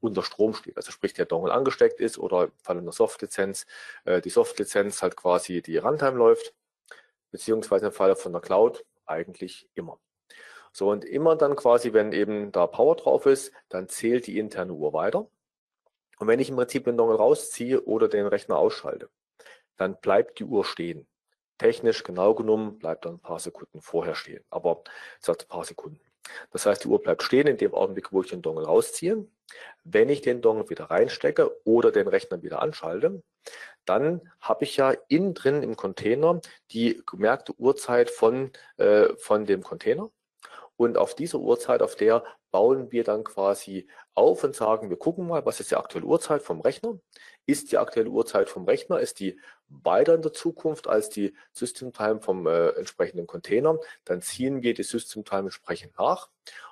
unter 0.00 0.22
Strom 0.22 0.54
steht. 0.54 0.76
Also 0.76 0.92
sprich 0.92 1.14
der 1.14 1.26
Dongle 1.26 1.52
angesteckt 1.52 2.00
ist 2.00 2.18
oder 2.18 2.44
im 2.44 2.52
Fall 2.62 2.78
einer 2.78 2.92
Softlizenz 2.92 3.66
äh, 4.04 4.20
die 4.20 4.30
Softlizenz 4.30 5.02
halt 5.02 5.16
quasi 5.16 5.62
die 5.62 5.78
Runtime 5.78 6.16
läuft, 6.16 6.54
beziehungsweise 7.30 7.86
im 7.86 7.92
Fall 7.92 8.14
von 8.16 8.32
der 8.32 8.40
Cloud 8.40 8.84
eigentlich 9.06 9.68
immer. 9.74 9.98
So 10.72 10.90
und 10.90 11.04
immer 11.04 11.36
dann 11.36 11.56
quasi, 11.56 11.92
wenn 11.92 12.12
eben 12.12 12.52
da 12.52 12.66
Power 12.66 12.96
drauf 12.96 13.26
ist, 13.26 13.52
dann 13.68 13.88
zählt 13.88 14.26
die 14.26 14.38
interne 14.38 14.72
Uhr 14.72 14.92
weiter. 14.92 15.28
Und 16.18 16.26
wenn 16.26 16.40
ich 16.40 16.50
im 16.50 16.56
Prinzip 16.56 16.84
den 16.84 16.96
Dongle 16.96 17.16
rausziehe 17.16 17.82
oder 17.84 18.08
den 18.08 18.26
Rechner 18.26 18.56
ausschalte, 18.56 19.08
dann 19.76 19.98
bleibt 20.00 20.38
die 20.38 20.44
Uhr 20.44 20.64
stehen. 20.64 21.06
Technisch 21.58 22.04
genau 22.04 22.34
genommen 22.34 22.78
bleibt 22.78 23.04
dann 23.04 23.14
ein 23.14 23.20
paar 23.20 23.40
Sekunden 23.40 23.80
vorher 23.80 24.14
stehen, 24.14 24.44
aber 24.50 24.82
es 25.20 25.26
sagt 25.26 25.44
ein 25.44 25.48
paar 25.48 25.64
Sekunden. 25.64 26.07
Das 26.52 26.66
heißt, 26.66 26.84
die 26.84 26.88
Uhr 26.88 27.00
bleibt 27.00 27.22
stehen 27.22 27.46
in 27.46 27.56
dem 27.56 27.74
Augenblick, 27.74 28.12
wo 28.12 28.22
ich 28.22 28.30
den 28.30 28.42
Dongle 28.42 28.66
rausziehe. 28.66 29.26
Wenn 29.84 30.08
ich 30.08 30.20
den 30.20 30.42
Dongle 30.42 30.68
wieder 30.68 30.86
reinstecke 30.86 31.50
oder 31.64 31.90
den 31.90 32.08
Rechner 32.08 32.42
wieder 32.42 32.60
anschalte, 32.62 33.22
dann 33.84 34.20
habe 34.40 34.64
ich 34.64 34.76
ja 34.76 34.92
innen 35.08 35.34
drin 35.34 35.62
im 35.62 35.76
Container 35.76 36.40
die 36.70 37.02
gemerkte 37.06 37.54
Uhrzeit 37.58 38.10
von, 38.10 38.52
äh, 38.76 39.08
von 39.16 39.46
dem 39.46 39.62
Container. 39.62 40.10
Und 40.76 40.96
auf 40.96 41.14
diese 41.14 41.38
Uhrzeit, 41.38 41.82
auf 41.82 41.96
der 41.96 42.22
bauen 42.50 42.90
wir 42.92 43.04
dann 43.04 43.24
quasi 43.24 43.88
auf 44.14 44.44
und 44.44 44.54
sagen, 44.54 44.90
wir 44.90 44.96
gucken 44.96 45.26
mal, 45.26 45.44
was 45.44 45.60
ist 45.60 45.70
die 45.70 45.76
aktuelle 45.76 46.06
Uhrzeit 46.06 46.42
vom 46.42 46.60
Rechner? 46.60 46.98
Ist 47.46 47.72
die 47.72 47.78
aktuelle 47.78 48.10
Uhrzeit 48.10 48.48
vom 48.48 48.64
Rechner, 48.64 49.00
ist 49.00 49.20
die 49.20 49.38
weiter 49.68 50.14
in 50.14 50.22
der 50.22 50.32
Zukunft 50.32 50.86
als 50.86 51.08
die 51.08 51.34
System 51.52 51.92
Time 51.92 52.20
vom 52.20 52.46
äh, 52.46 52.70
entsprechenden 52.70 53.26
Container? 53.26 53.78
Dann 54.04 54.22
ziehen 54.22 54.62
wir 54.62 54.74
die 54.74 54.82
System 54.82 55.24
Time 55.24 55.42
entsprechend 55.42 55.98
nach. 55.98 56.30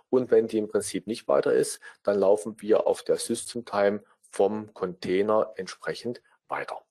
Und 0.08 0.30
wenn 0.30 0.46
die 0.46 0.58
im 0.58 0.68
Prinzip 0.68 1.06
nicht 1.06 1.28
weiter 1.28 1.52
ist, 1.52 1.80
dann 2.02 2.18
laufen 2.18 2.60
wir 2.60 2.86
auf 2.86 3.02
der 3.02 3.16
System 3.16 3.64
Time 3.64 4.02
vom 4.30 4.72
Container 4.74 5.52
entsprechend 5.56 6.22
weiter. 6.48 6.82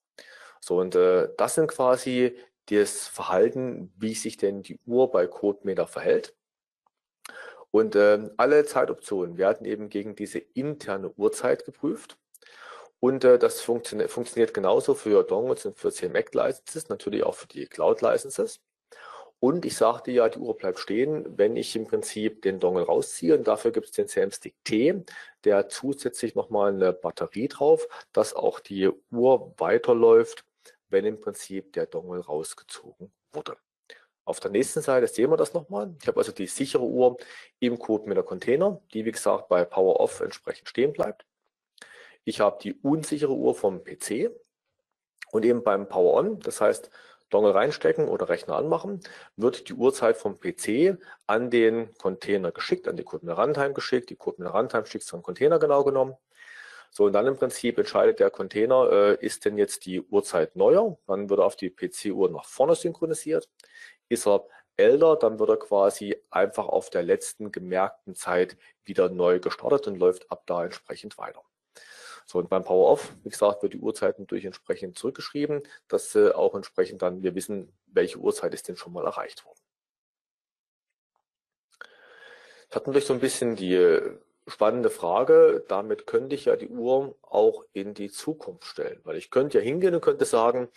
So, 0.60 0.78
und 0.80 0.94
äh, 0.94 1.28
das 1.36 1.54
sind 1.54 1.68
quasi 1.68 2.36
das 2.66 3.06
Verhalten, 3.06 3.92
wie 3.96 4.14
sich 4.14 4.36
denn 4.36 4.62
die 4.62 4.80
Uhr 4.86 5.10
bei 5.10 5.26
CodeMeter 5.26 5.86
verhält. 5.86 6.34
Und 7.76 7.94
äh, 7.94 8.30
alle 8.38 8.64
Zeitoptionen 8.64 9.36
werden 9.36 9.66
eben 9.66 9.90
gegen 9.90 10.16
diese 10.16 10.38
interne 10.38 11.10
Uhrzeit 11.10 11.66
geprüft. 11.66 12.16
Und 13.00 13.22
äh, 13.22 13.38
das 13.38 13.60
funktio 13.60 14.08
funktioniert 14.08 14.54
genauso 14.54 14.94
für 14.94 15.22
Dongles 15.22 15.66
und 15.66 15.76
für 15.78 15.92
CMX 15.92 16.32
Licenses, 16.32 16.88
natürlich 16.88 17.22
auch 17.22 17.34
für 17.34 17.48
die 17.48 17.66
Cloud 17.66 18.00
Licenses. 18.00 18.60
Und 19.40 19.66
ich 19.66 19.76
sagte 19.76 20.10
ja, 20.10 20.30
die 20.30 20.38
Uhr 20.38 20.56
bleibt 20.56 20.78
stehen, 20.78 21.26
wenn 21.36 21.54
ich 21.54 21.76
im 21.76 21.86
Prinzip 21.86 22.40
den 22.40 22.60
Dongle 22.60 22.86
rausziehe. 22.86 23.36
Und 23.36 23.46
dafür 23.46 23.72
gibt 23.72 23.88
es 23.88 23.92
den 23.92 24.08
CM-Stick 24.08 24.54
T, 24.64 25.04
der 25.44 25.68
zusätzlich 25.68 26.34
nochmal 26.34 26.72
eine 26.72 26.94
Batterie 26.94 27.48
drauf, 27.48 27.86
dass 28.14 28.32
auch 28.32 28.58
die 28.58 28.90
Uhr 29.10 29.52
weiterläuft, 29.58 30.46
wenn 30.88 31.04
im 31.04 31.20
Prinzip 31.20 31.74
der 31.74 31.84
Dongle 31.84 32.24
rausgezogen 32.24 33.12
wurde. 33.34 33.58
Auf 34.26 34.40
der 34.40 34.50
nächsten 34.50 34.82
Seite 34.82 35.06
sehen 35.06 35.30
wir 35.30 35.36
das 35.36 35.54
nochmal. 35.54 35.94
Ich 36.02 36.08
habe 36.08 36.18
also 36.18 36.32
die 36.32 36.48
sichere 36.48 36.82
Uhr 36.82 37.16
im 37.60 37.78
Code 37.78 38.08
mit 38.08 38.16
der 38.16 38.24
Container, 38.24 38.82
die 38.92 39.04
wie 39.04 39.12
gesagt 39.12 39.48
bei 39.48 39.64
Power 39.64 40.00
Off 40.00 40.20
entsprechend 40.20 40.68
stehen 40.68 40.92
bleibt. 40.92 41.24
Ich 42.24 42.40
habe 42.40 42.58
die 42.60 42.74
unsichere 42.74 43.32
Uhr 43.32 43.54
vom 43.54 43.84
PC 43.84 44.32
und 45.30 45.44
eben 45.44 45.62
beim 45.62 45.88
Power 45.88 46.14
On, 46.14 46.40
das 46.40 46.60
heißt 46.60 46.90
Dongle 47.30 47.54
reinstecken 47.54 48.08
oder 48.08 48.28
Rechner 48.28 48.56
anmachen, 48.56 49.00
wird 49.36 49.68
die 49.68 49.74
Uhrzeit 49.74 50.16
vom 50.16 50.40
PC 50.40 50.98
an 51.28 51.50
den 51.50 51.94
Container 51.94 52.50
geschickt, 52.50 52.88
an 52.88 52.96
die 52.96 53.04
Code 53.04 53.30
Runtime 53.30 53.74
geschickt. 53.74 54.10
Die 54.10 54.16
Code 54.16 54.44
Runtime 54.44 54.86
schickt 54.86 55.04
es 55.04 55.14
an 55.14 55.20
den 55.20 55.24
Container 55.24 55.60
genau 55.60 55.84
genommen. 55.84 56.16
So, 56.90 57.04
und 57.04 57.12
dann 57.12 57.26
im 57.26 57.36
Prinzip 57.36 57.78
entscheidet 57.78 58.20
der 58.20 58.30
Container, 58.30 58.90
äh, 58.90 59.24
ist 59.24 59.44
denn 59.44 59.58
jetzt 59.58 59.86
die 59.86 60.00
Uhrzeit 60.00 60.56
neuer? 60.56 60.96
Dann 61.06 61.28
wird 61.28 61.40
er 61.40 61.44
auf 61.44 61.56
die 61.56 61.70
PC-Uhr 61.70 62.30
nach 62.30 62.46
vorne 62.46 62.74
synchronisiert. 62.74 63.48
Ist 64.08 64.26
er 64.26 64.46
älter, 64.76 65.16
dann 65.16 65.38
wird 65.38 65.50
er 65.50 65.56
quasi 65.58 66.16
einfach 66.30 66.66
auf 66.66 66.90
der 66.90 67.02
letzten 67.02 67.50
gemerkten 67.52 68.14
Zeit 68.14 68.56
wieder 68.84 69.08
neu 69.08 69.40
gestartet 69.40 69.86
und 69.86 69.96
läuft 69.96 70.30
ab 70.30 70.44
da 70.46 70.64
entsprechend 70.64 71.18
weiter. 71.18 71.42
So, 72.26 72.38
und 72.38 72.50
beim 72.50 72.64
Power 72.64 72.90
Off, 72.90 73.14
wie 73.22 73.30
gesagt, 73.30 73.62
wird 73.62 73.72
die 73.74 73.78
Uhrzeit 73.78 74.18
natürlich 74.18 74.44
entsprechend 74.44 74.98
zurückgeschrieben, 74.98 75.62
dass 75.86 76.14
äh, 76.16 76.32
auch 76.32 76.54
entsprechend 76.54 77.02
dann 77.02 77.22
wir 77.22 77.34
wissen, 77.36 77.72
welche 77.86 78.18
Uhrzeit 78.18 78.52
ist 78.52 78.68
denn 78.68 78.76
schon 78.76 78.92
mal 78.92 79.04
erreicht 79.04 79.44
worden. 79.44 79.60
Das 82.68 82.76
hat 82.76 82.86
natürlich 82.88 83.06
so 83.06 83.14
ein 83.14 83.20
bisschen 83.20 83.54
die 83.54 83.76
spannende 84.46 84.90
Frage. 84.90 85.64
Damit 85.68 86.06
könnte 86.06 86.34
ich 86.34 86.44
ja 86.44 86.56
die 86.56 86.68
Uhr 86.68 87.16
auch 87.22 87.64
in 87.72 87.94
die 87.94 88.10
Zukunft 88.10 88.64
stellen, 88.64 89.00
weil 89.04 89.16
ich 89.16 89.30
könnte 89.30 89.58
ja 89.58 89.64
hingehen 89.64 89.94
und 89.94 90.00
könnte 90.00 90.24
sagen, 90.24 90.68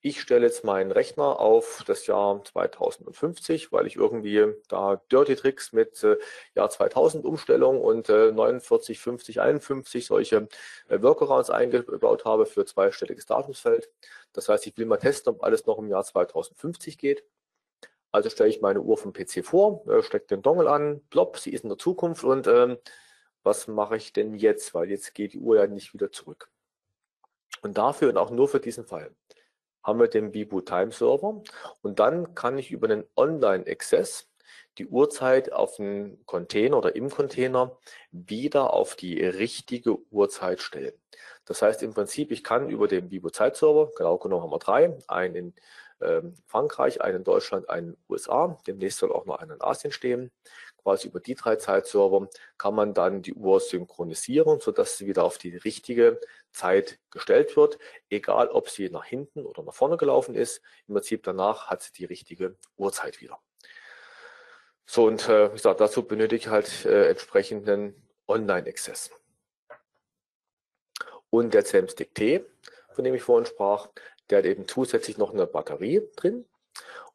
ich 0.00 0.20
stelle 0.20 0.46
jetzt 0.46 0.64
meinen 0.64 0.92
Rechner 0.92 1.40
auf 1.40 1.82
das 1.86 2.06
Jahr 2.06 2.42
2050, 2.44 3.72
weil 3.72 3.86
ich 3.86 3.96
irgendwie 3.96 4.54
da 4.68 5.02
Dirty 5.10 5.34
Tricks 5.34 5.72
mit 5.72 6.02
äh, 6.04 6.16
Jahr 6.54 6.70
2000 6.70 7.24
Umstellung 7.24 7.80
und 7.80 8.08
äh, 8.08 8.30
49, 8.32 9.00
50, 9.00 9.40
51 9.40 10.06
solche 10.06 10.48
äh, 10.88 11.02
Workarounds 11.02 11.50
eingebaut 11.50 12.24
habe 12.24 12.46
für 12.46 12.64
zweistelliges 12.64 13.26
Datumsfeld. 13.26 13.90
Das 14.32 14.48
heißt, 14.48 14.66
ich 14.66 14.76
will 14.78 14.86
mal 14.86 14.98
testen, 14.98 15.34
ob 15.34 15.42
alles 15.42 15.66
noch 15.66 15.78
im 15.78 15.88
Jahr 15.88 16.04
2050 16.04 16.98
geht. 16.98 17.24
Also 18.12 18.30
stelle 18.30 18.48
ich 18.48 18.62
meine 18.62 18.80
Uhr 18.80 18.96
vom 18.96 19.12
PC 19.12 19.44
vor, 19.44 19.86
äh, 19.88 20.02
stecke 20.02 20.28
den 20.28 20.42
Dongle 20.42 20.70
an, 20.70 21.02
plopp, 21.10 21.38
sie 21.38 21.50
ist 21.50 21.64
in 21.64 21.70
der 21.70 21.78
Zukunft 21.78 22.24
und 22.24 22.46
ähm, 22.46 22.78
was 23.46 23.68
mache 23.68 23.96
ich 23.96 24.12
denn 24.12 24.34
jetzt? 24.34 24.74
Weil 24.74 24.90
jetzt 24.90 25.14
geht 25.14 25.32
die 25.32 25.38
Uhr 25.38 25.56
ja 25.56 25.66
nicht 25.66 25.94
wieder 25.94 26.12
zurück. 26.12 26.50
Und 27.62 27.78
dafür 27.78 28.10
und 28.10 28.18
auch 28.18 28.30
nur 28.30 28.48
für 28.48 28.60
diesen 28.60 28.86
Fall 28.86 29.14
haben 29.82 30.00
wir 30.00 30.08
den 30.08 30.32
Bibu 30.32 30.60
Time 30.60 30.90
Server 30.90 31.42
und 31.80 32.00
dann 32.00 32.34
kann 32.34 32.58
ich 32.58 32.72
über 32.72 32.88
den 32.88 33.04
Online 33.16 33.64
Access 33.66 34.28
die 34.78 34.86
Uhrzeit 34.88 35.52
auf 35.52 35.76
den 35.76 36.24
Container 36.26 36.76
oder 36.78 36.96
im 36.96 37.08
Container 37.08 37.78
wieder 38.10 38.74
auf 38.74 38.96
die 38.96 39.24
richtige 39.24 39.96
Uhrzeit 40.10 40.60
stellen. 40.60 40.92
Das 41.44 41.62
heißt 41.62 41.82
im 41.82 41.94
Prinzip, 41.94 42.32
ich 42.32 42.44
kann 42.44 42.68
über 42.68 42.88
den 42.88 43.08
Bibu 43.08 43.30
Zeitserver, 43.30 43.90
genau 43.96 44.18
genommen 44.18 44.42
haben 44.42 44.50
wir 44.50 44.58
drei, 44.58 44.98
einen 45.06 45.34
in 45.36 45.54
ähm, 46.00 46.34
Frankreich, 46.46 47.00
einen 47.00 47.18
in 47.18 47.24
Deutschland, 47.24 47.70
einen 47.70 47.88
in 47.88 47.92
den 47.94 48.02
USA, 48.08 48.58
demnächst 48.66 48.98
soll 48.98 49.12
auch 49.12 49.24
noch 49.24 49.38
einen 49.38 49.52
in 49.52 49.62
Asien 49.62 49.92
stehen, 49.92 50.30
quasi 50.86 51.08
über 51.08 51.18
die 51.18 51.34
drei 51.34 51.56
Zeitserver 51.56 52.28
kann 52.58 52.76
man 52.76 52.94
dann 52.94 53.20
die 53.20 53.34
Uhr 53.34 53.58
synchronisieren, 53.58 54.60
sodass 54.60 54.96
sie 54.96 55.08
wieder 55.08 55.24
auf 55.24 55.36
die 55.36 55.56
richtige 55.56 56.20
Zeit 56.52 57.00
gestellt 57.10 57.56
wird, 57.56 57.80
egal 58.08 58.46
ob 58.50 58.70
sie 58.70 58.88
nach 58.88 59.04
hinten 59.04 59.44
oder 59.46 59.64
nach 59.64 59.74
vorne 59.74 59.96
gelaufen 59.96 60.36
ist. 60.36 60.62
Im 60.86 60.94
Prinzip 60.94 61.24
danach 61.24 61.66
hat 61.66 61.82
sie 61.82 61.92
die 61.92 62.04
richtige 62.04 62.54
Uhrzeit 62.76 63.20
wieder. 63.20 63.40
So, 64.84 65.06
und 65.06 65.28
äh, 65.28 65.50
wie 65.50 65.56
gesagt, 65.56 65.80
dazu 65.80 66.04
benötige 66.04 66.36
ich 66.36 66.46
halt 66.46 66.84
äh, 66.84 67.08
entsprechenden 67.10 68.08
Online-Access. 68.28 69.10
Und 71.30 71.52
der 71.52 71.64
CM-Stick 71.64 72.14
T, 72.14 72.44
von 72.92 73.02
dem 73.02 73.14
ich 73.14 73.24
vorhin 73.24 73.46
sprach, 73.46 73.88
der 74.30 74.38
hat 74.38 74.44
eben 74.44 74.68
zusätzlich 74.68 75.18
noch 75.18 75.32
eine 75.32 75.48
Batterie 75.48 76.08
drin. 76.14 76.44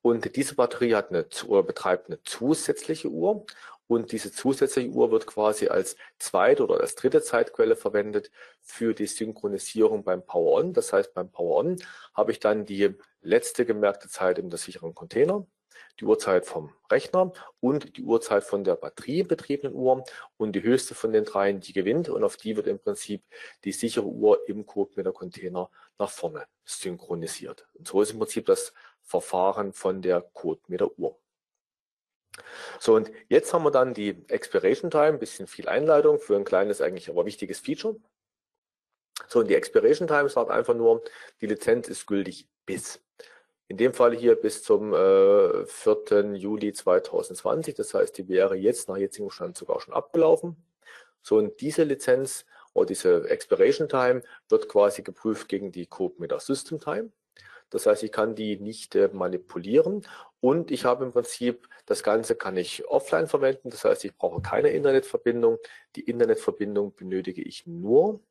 Und 0.02 0.36
diese 0.36 0.56
Batterie 0.56 0.96
hat 0.96 1.10
eine, 1.10 1.28
oder 1.48 1.64
betreibt 1.64 2.08
eine 2.08 2.22
zusätzliche 2.24 3.10
Uhr. 3.10 3.46
Und 3.88 4.14
diese 4.14 4.32
zusätzliche 4.32 4.90
Uhr 4.90 5.12
wird 5.12 5.28
quasi 5.28 5.68
als 5.68 5.98
zweite 6.18 6.64
oder 6.64 6.80
als 6.80 6.96
dritte 6.96 7.22
Zeitquelle 7.22 7.76
verwendet 7.76 8.32
für 8.62 8.94
die 8.94 9.06
Synchronisierung 9.06 10.06
beim 10.06 10.26
Power 10.26 10.60
On. 10.60 10.74
Das 10.74 10.94
heißt, 10.94 11.14
beim 11.14 11.30
Power 11.30 11.58
On 11.58 11.76
habe 12.14 12.32
ich 12.32 12.40
dann 12.40 12.66
die 12.66 12.96
letzte 13.22 13.66
gemerkte 13.66 14.08
Zeit 14.08 14.38
der 14.42 14.58
sicheren 14.58 14.96
Container, 14.96 15.46
die 16.00 16.06
Uhrzeit 16.06 16.46
vom 16.46 16.72
Rechner 16.90 17.34
und 17.60 17.98
die 17.98 18.04
Uhrzeit 18.04 18.46
von 18.46 18.64
der 18.64 18.78
batteriebetriebenen 18.78 19.76
Uhr. 19.76 20.06
Und 20.38 20.54
die 20.54 20.64
höchste 20.64 20.96
von 20.96 21.12
den 21.12 21.26
dreien, 21.26 21.60
die 21.60 21.74
gewinnt. 21.74 22.08
Und 22.08 22.24
auf 22.24 22.38
die 22.38 22.56
wird 22.56 22.68
im 22.68 22.80
Prinzip 22.80 23.24
die 23.66 23.74
sichere 23.74 24.08
Uhr 24.08 24.48
im 24.48 24.66
Code 24.66 24.94
mit 24.96 25.06
der 25.06 25.14
Container 25.14 25.70
nach 26.00 26.10
vorne 26.10 26.46
synchronisiert. 26.64 27.68
Und 27.74 27.90
so 27.90 28.02
ist 28.02 28.12
im 28.12 28.20
Prinzip 28.20 28.46
das 28.46 28.74
Verfahren 29.12 29.74
von 29.74 30.02
der 30.02 30.22
Code 30.22 30.62
mit 30.68 30.80
der 30.80 30.98
Uhr. 30.98 31.20
So, 32.80 32.96
und 32.96 33.12
jetzt 33.28 33.54
haben 33.54 33.64
wir 33.64 33.72
dann 33.72 33.94
die 33.94 34.24
Expiration 34.30 34.90
Time, 34.90 35.08
ein 35.08 35.20
bisschen 35.20 35.48
viel 35.48 35.68
Einleitung 35.68 36.18
für 36.20 36.36
ein 36.38 36.46
kleines, 36.46 36.82
eigentlich 36.82 37.10
aber 37.10 37.26
wichtiges 37.26 37.60
Feature. 37.60 37.98
So, 39.28 39.40
und 39.40 39.50
die 39.50 39.56
Expiration 39.56 40.08
Time 40.08 40.30
sagt 40.30 40.50
einfach 40.50 40.74
nur, 40.74 41.04
die 41.42 41.48
Lizenz 41.48 41.90
ist 41.90 42.08
gültig 42.08 42.48
bis. 42.66 43.04
In 43.68 43.78
dem 43.78 43.94
Fall 43.94 44.16
hier 44.16 44.36
bis 44.36 44.64
zum 44.64 44.94
äh, 44.94 45.66
4. 45.66 46.36
Juli 46.36 46.74
2020. 46.74 47.76
Das 47.76 47.94
heißt, 47.94 48.18
die 48.18 48.28
wäre 48.30 48.56
jetzt 48.56 48.90
nach 48.90 48.98
jetzigem 48.98 49.30
Stand 49.30 49.58
sogar 49.58 49.80
schon 49.82 49.94
abgelaufen. 49.94 50.56
So, 51.22 51.38
und 51.38 51.60
diese 51.62 51.84
Lizenz 51.84 52.46
oder 52.74 52.88
diese 52.88 53.30
Expiration 53.30 53.90
Time 53.90 54.24
wird 54.50 54.70
quasi 54.70 55.04
geprüft 55.04 55.50
gegen 55.50 55.72
die 55.72 55.86
Code 55.86 56.16
mit 56.18 56.32
der 56.32 56.40
System 56.40 56.80
Time. 56.80 57.12
Das 57.72 57.88
heißt, 57.88 58.04
ich 58.04 58.12
kann 58.12 58.36
die 58.36 58.60
nicht 58.60 58.96
äh, 58.96 59.10
manipulieren 59.12 60.06
und 60.40 60.70
ich 60.70 60.86
habe 60.86 61.06
im 61.06 61.12
Prinzip, 61.12 61.68
das 61.86 62.04
Ganze 62.04 62.36
kann 62.36 62.58
ich 62.58 62.88
offline 62.88 63.28
verwenden. 63.28 63.72
Das 63.72 63.84
heißt, 63.84 64.06
ich 64.06 64.16
brauche 64.16 64.42
keine 64.42 64.70
Internetverbindung. 64.70 65.58
Die 65.96 66.02
Internetverbindung 66.02 66.94
benötige 66.94 67.42
ich 67.42 67.66
nur 67.66 68.22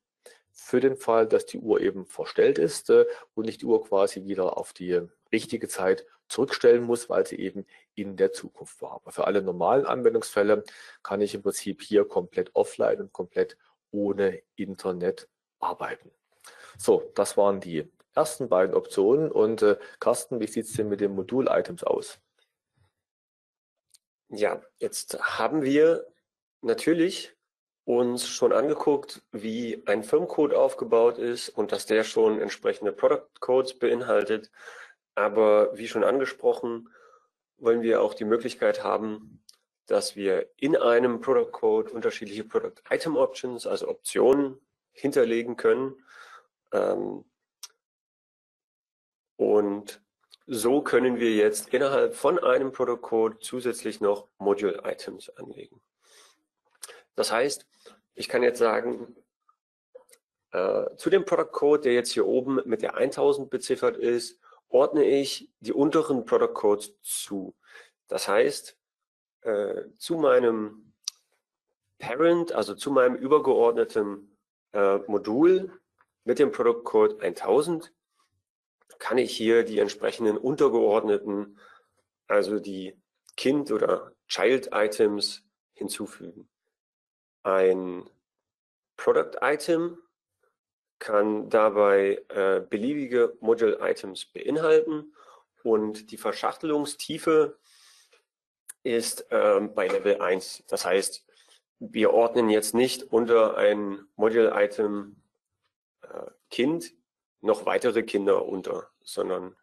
für 0.52 0.80
den 0.80 0.96
Fall, 0.96 1.26
dass 1.26 1.46
die 1.46 1.58
Uhr 1.58 1.80
eben 1.80 2.06
verstellt 2.06 2.58
ist 2.58 2.90
äh, 2.90 3.06
und 3.34 3.48
ich 3.48 3.58
die 3.58 3.66
Uhr 3.66 3.84
quasi 3.84 4.24
wieder 4.24 4.56
auf 4.56 4.72
die 4.72 5.00
richtige 5.32 5.68
Zeit 5.68 6.06
zurückstellen 6.28 6.84
muss, 6.84 7.08
weil 7.08 7.26
sie 7.26 7.36
eben 7.36 7.66
in 7.94 8.16
der 8.16 8.32
Zukunft 8.32 8.80
war. 8.82 8.92
Aber 8.92 9.10
für 9.10 9.26
alle 9.26 9.42
normalen 9.42 9.86
Anwendungsfälle 9.86 10.64
kann 11.02 11.20
ich 11.20 11.34
im 11.34 11.42
Prinzip 11.42 11.82
hier 11.82 12.04
komplett 12.04 12.50
offline 12.54 13.00
und 13.00 13.12
komplett 13.12 13.56
ohne 13.90 14.40
Internet 14.54 15.28
arbeiten. 15.58 16.10
So, 16.78 17.10
das 17.14 17.36
waren 17.36 17.60
die 17.60 17.90
ersten 18.14 18.48
beiden 18.48 18.74
Optionen. 18.74 19.30
Und 19.30 19.62
äh, 19.62 19.78
Carsten, 19.98 20.40
wie 20.40 20.46
sieht 20.46 20.66
es 20.66 20.72
denn 20.74 20.88
mit 20.88 21.00
den 21.00 21.14
Modul-Items 21.14 21.84
aus? 21.84 22.20
Ja, 24.28 24.62
jetzt 24.78 25.18
haben 25.20 25.62
wir 25.62 26.06
natürlich 26.62 27.36
uns 27.84 28.28
schon 28.28 28.52
angeguckt, 28.52 29.22
wie 29.32 29.82
ein 29.86 30.04
Firmcode 30.04 30.54
aufgebaut 30.54 31.18
ist 31.18 31.48
und 31.48 31.72
dass 31.72 31.86
der 31.86 32.04
schon 32.04 32.40
entsprechende 32.40 32.92
Product 32.92 33.26
Codes 33.40 33.78
beinhaltet. 33.78 34.50
Aber 35.16 35.76
wie 35.76 35.88
schon 35.88 36.04
angesprochen, 36.04 36.88
wollen 37.56 37.82
wir 37.82 38.02
auch 38.02 38.14
die 38.14 38.24
Möglichkeit 38.24 38.84
haben, 38.84 39.42
dass 39.86 40.14
wir 40.14 40.48
in 40.56 40.76
einem 40.76 41.20
Product 41.20 41.50
Code 41.50 41.90
unterschiedliche 41.90 42.44
Product 42.44 42.80
Item 42.90 43.16
Options, 43.16 43.66
also 43.66 43.88
Optionen 43.88 44.60
hinterlegen 44.92 45.56
können. 45.56 45.96
Ähm, 46.72 47.24
und 49.40 50.02
so 50.46 50.82
können 50.82 51.18
wir 51.18 51.34
jetzt 51.34 51.72
innerhalb 51.72 52.14
von 52.14 52.38
einem 52.38 52.72
Protokoll 52.72 53.38
zusätzlich 53.38 54.02
noch 54.02 54.28
Module-Items 54.36 55.30
anlegen. 55.30 55.80
Das 57.14 57.32
heißt, 57.32 57.66
ich 58.12 58.28
kann 58.28 58.42
jetzt 58.42 58.58
sagen, 58.58 59.16
äh, 60.50 60.94
zu 60.96 61.08
dem 61.08 61.24
Product 61.24 61.52
Code, 61.52 61.80
der 61.84 61.94
jetzt 61.94 62.12
hier 62.12 62.26
oben 62.26 62.60
mit 62.66 62.82
der 62.82 62.96
1000 62.96 63.48
beziffert 63.48 63.96
ist, 63.96 64.38
ordne 64.68 65.04
ich 65.04 65.50
die 65.60 65.72
unteren 65.72 66.26
Product 66.26 66.52
Codes 66.52 67.00
zu. 67.00 67.56
Das 68.08 68.28
heißt, 68.28 68.76
äh, 69.40 69.84
zu 69.96 70.16
meinem 70.16 70.92
Parent, 71.98 72.52
also 72.52 72.74
zu 72.74 72.90
meinem 72.90 73.14
übergeordneten 73.14 74.36
äh, 74.72 74.98
Modul 75.06 75.80
mit 76.24 76.38
dem 76.38 76.52
Product 76.52 76.84
Code 76.84 77.22
1000 77.22 77.90
kann 78.98 79.18
ich 79.18 79.36
hier 79.36 79.64
die 79.64 79.78
entsprechenden 79.78 80.36
untergeordneten, 80.36 81.58
also 82.26 82.58
die 82.58 83.00
Kind- 83.36 83.72
oder 83.72 84.12
Child-Items 84.28 85.42
hinzufügen. 85.72 86.48
Ein 87.42 88.08
Product-Item 88.96 89.98
kann 90.98 91.48
dabei 91.48 92.22
äh, 92.28 92.60
beliebige 92.60 93.36
Module-Items 93.40 94.26
beinhalten 94.26 95.14
und 95.62 96.10
die 96.10 96.18
Verschachtelungstiefe 96.18 97.58
ist 98.82 99.26
ähm, 99.30 99.74
bei 99.74 99.88
Level 99.88 100.20
1. 100.20 100.64
Das 100.68 100.84
heißt, 100.84 101.24
wir 101.78 102.12
ordnen 102.12 102.50
jetzt 102.50 102.74
nicht 102.74 103.04
unter 103.04 103.56
ein 103.56 104.06
Module-Item 104.16 105.16
äh, 106.02 106.30
Kind 106.50 106.92
noch 107.40 107.66
weitere 107.66 108.02
Kinder 108.02 108.46
unter, 108.46 108.90
sondern 109.02 109.56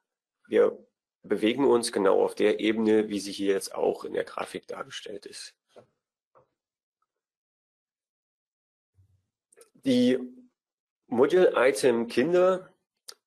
wir 0.48 0.78
bewegen 1.24 1.66
uns 1.66 1.92
genau 1.92 2.24
auf 2.24 2.36
der 2.36 2.60
Ebene, 2.60 3.10
wie 3.10 3.20
sie 3.20 3.32
hier 3.32 3.54
jetzt 3.54 3.76
auch 3.76 4.04
in 4.04 4.14
der 4.14 4.24
Grafik 4.24 4.68
dargestellt 4.68 5.26
ist. 5.26 5.56
Die 9.74 10.20
Module-Item 11.08 12.08
Kinder 12.08 12.74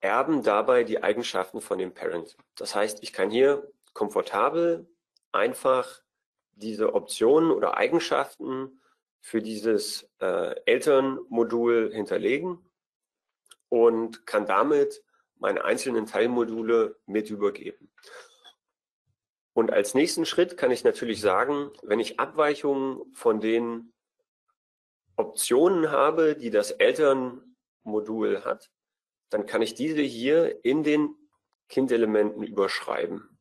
erben 0.01 0.43
dabei 0.43 0.85
die 0.85 1.03
Eigenschaften 1.03 1.61
von 1.61 1.79
dem 1.79 1.95
Parent. 1.95 2.37
Das 2.57 2.75
heißt, 2.75 3.03
ich 3.03 3.13
kann 3.13 3.31
hier 3.31 3.71
komfortabel 3.93 4.87
einfach 5.33 6.03
diese 6.53 6.95
Optionen 6.95 7.51
oder 7.51 7.77
Eigenschaften 7.77 8.81
für 9.21 9.41
dieses 9.41 10.11
äh, 10.21 10.55
Elternmodul 10.65 11.93
hinterlegen 11.93 12.70
und 13.71 14.27
kann 14.27 14.45
damit 14.45 15.03
meine 15.39 15.65
einzelnen 15.65 16.05
Teilmodule 16.05 16.97
mit 17.07 17.31
übergeben. 17.31 17.91
Und 19.55 19.73
als 19.73 19.95
nächsten 19.95 20.27
Schritt 20.27 20.57
kann 20.57 20.71
ich 20.71 20.85
natürlich 20.85 21.21
sagen, 21.21 21.71
wenn 21.83 21.99
ich 21.99 22.21
Abweichungen 22.21 23.13
von 23.15 23.41
den 23.41 23.93
Optionen 25.17 25.91
habe, 25.91 26.37
die 26.37 26.51
das 26.51 26.71
Elternmodul 26.71 28.45
hat, 28.45 28.71
dann 29.31 29.47
kann 29.47 29.63
ich 29.63 29.75
diese 29.75 30.03
hier 30.03 30.65
in 30.65 30.83
den 30.83 31.15
Kindelementen 31.69 32.43
überschreiben. 32.43 33.39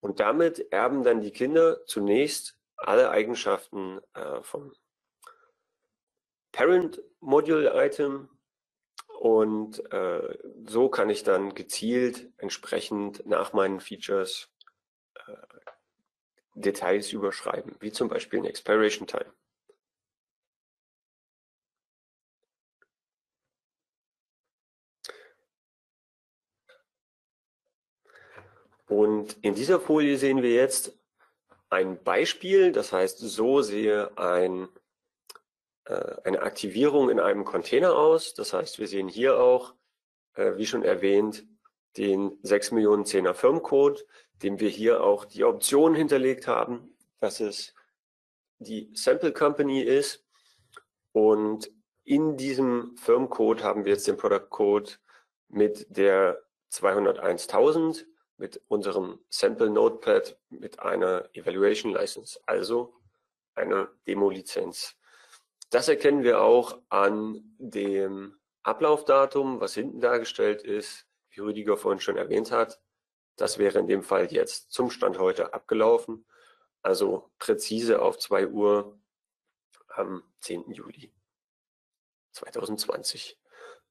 Und 0.00 0.20
damit 0.20 0.72
erben 0.72 1.02
dann 1.02 1.20
die 1.20 1.30
Kinder 1.30 1.84
zunächst 1.86 2.58
alle 2.76 3.10
Eigenschaften 3.10 4.00
äh, 4.14 4.42
vom 4.42 4.72
Parent 6.52 7.02
Module 7.20 7.72
Item 7.74 8.28
und 9.18 9.90
äh, 9.92 10.38
so 10.66 10.88
kann 10.88 11.10
ich 11.10 11.22
dann 11.22 11.54
gezielt 11.54 12.30
entsprechend 12.36 13.26
nach 13.26 13.52
meinen 13.52 13.80
Features 13.80 14.50
äh, 15.26 15.32
Details 16.54 17.12
überschreiben, 17.12 17.76
wie 17.80 17.92
zum 17.92 18.08
Beispiel 18.08 18.40
ein 18.40 18.44
Expiration 18.44 19.06
Time. 19.06 19.32
Und 28.86 29.36
in 29.42 29.54
dieser 29.54 29.80
Folie 29.80 30.16
sehen 30.18 30.42
wir 30.42 30.52
jetzt 30.52 30.96
ein 31.70 32.02
Beispiel, 32.02 32.70
das 32.72 32.92
heißt, 32.92 33.18
so 33.18 33.62
sehe 33.62 34.16
ein, 34.16 34.68
eine 36.24 36.42
Aktivierung 36.42 37.10
in 37.10 37.20
einem 37.20 37.44
Container 37.44 37.96
aus. 37.96 38.34
Das 38.34 38.52
heißt, 38.52 38.78
wir 38.78 38.88
sehen 38.88 39.08
hier 39.08 39.38
auch, 39.38 39.74
äh, 40.34 40.56
wie 40.56 40.66
schon 40.66 40.82
erwähnt, 40.82 41.46
den 41.96 42.38
6 42.42 42.72
Millionen 42.72 43.04
10er 43.04 43.34
Firmcode, 43.34 44.06
dem 44.42 44.58
wir 44.60 44.68
hier 44.68 45.02
auch 45.02 45.24
die 45.24 45.44
Option 45.44 45.94
hinterlegt 45.94 46.46
haben, 46.46 46.96
dass 47.20 47.40
es 47.40 47.74
die 48.58 48.90
Sample 48.94 49.32
Company 49.32 49.82
ist. 49.82 50.24
Und 51.12 51.70
in 52.04 52.36
diesem 52.36 52.96
Firmcode 52.96 53.62
haben 53.62 53.84
wir 53.84 53.92
jetzt 53.92 54.08
den 54.08 54.16
Product 54.16 54.48
Code 54.50 54.90
mit 55.48 55.86
der 55.96 56.42
201.000 56.72 58.04
mit 58.36 58.60
unserem 58.66 59.20
Sample 59.30 59.70
Notepad 59.70 60.36
mit 60.50 60.80
einer 60.80 61.28
Evaluation 61.34 61.92
License, 61.92 62.40
also 62.46 62.94
einer 63.54 63.88
Demo-Lizenz. 64.08 64.96
Das 65.74 65.88
erkennen 65.88 66.22
wir 66.22 66.40
auch 66.40 66.78
an 66.88 67.42
dem 67.58 68.38
Ablaufdatum, 68.62 69.58
was 69.58 69.74
hinten 69.74 70.00
dargestellt 70.00 70.62
ist, 70.62 71.08
wie 71.30 71.40
Rüdiger 71.40 71.76
vorhin 71.76 71.98
schon 71.98 72.16
erwähnt 72.16 72.52
hat. 72.52 72.80
Das 73.34 73.58
wäre 73.58 73.80
in 73.80 73.88
dem 73.88 74.04
Fall 74.04 74.32
jetzt 74.32 74.70
zum 74.70 74.88
Stand 74.88 75.18
heute 75.18 75.52
abgelaufen, 75.52 76.26
also 76.82 77.28
präzise 77.40 78.00
auf 78.02 78.20
2 78.20 78.50
Uhr 78.50 79.00
am 79.88 80.22
10. 80.42 80.70
Juli 80.70 81.12
2020 82.30 83.36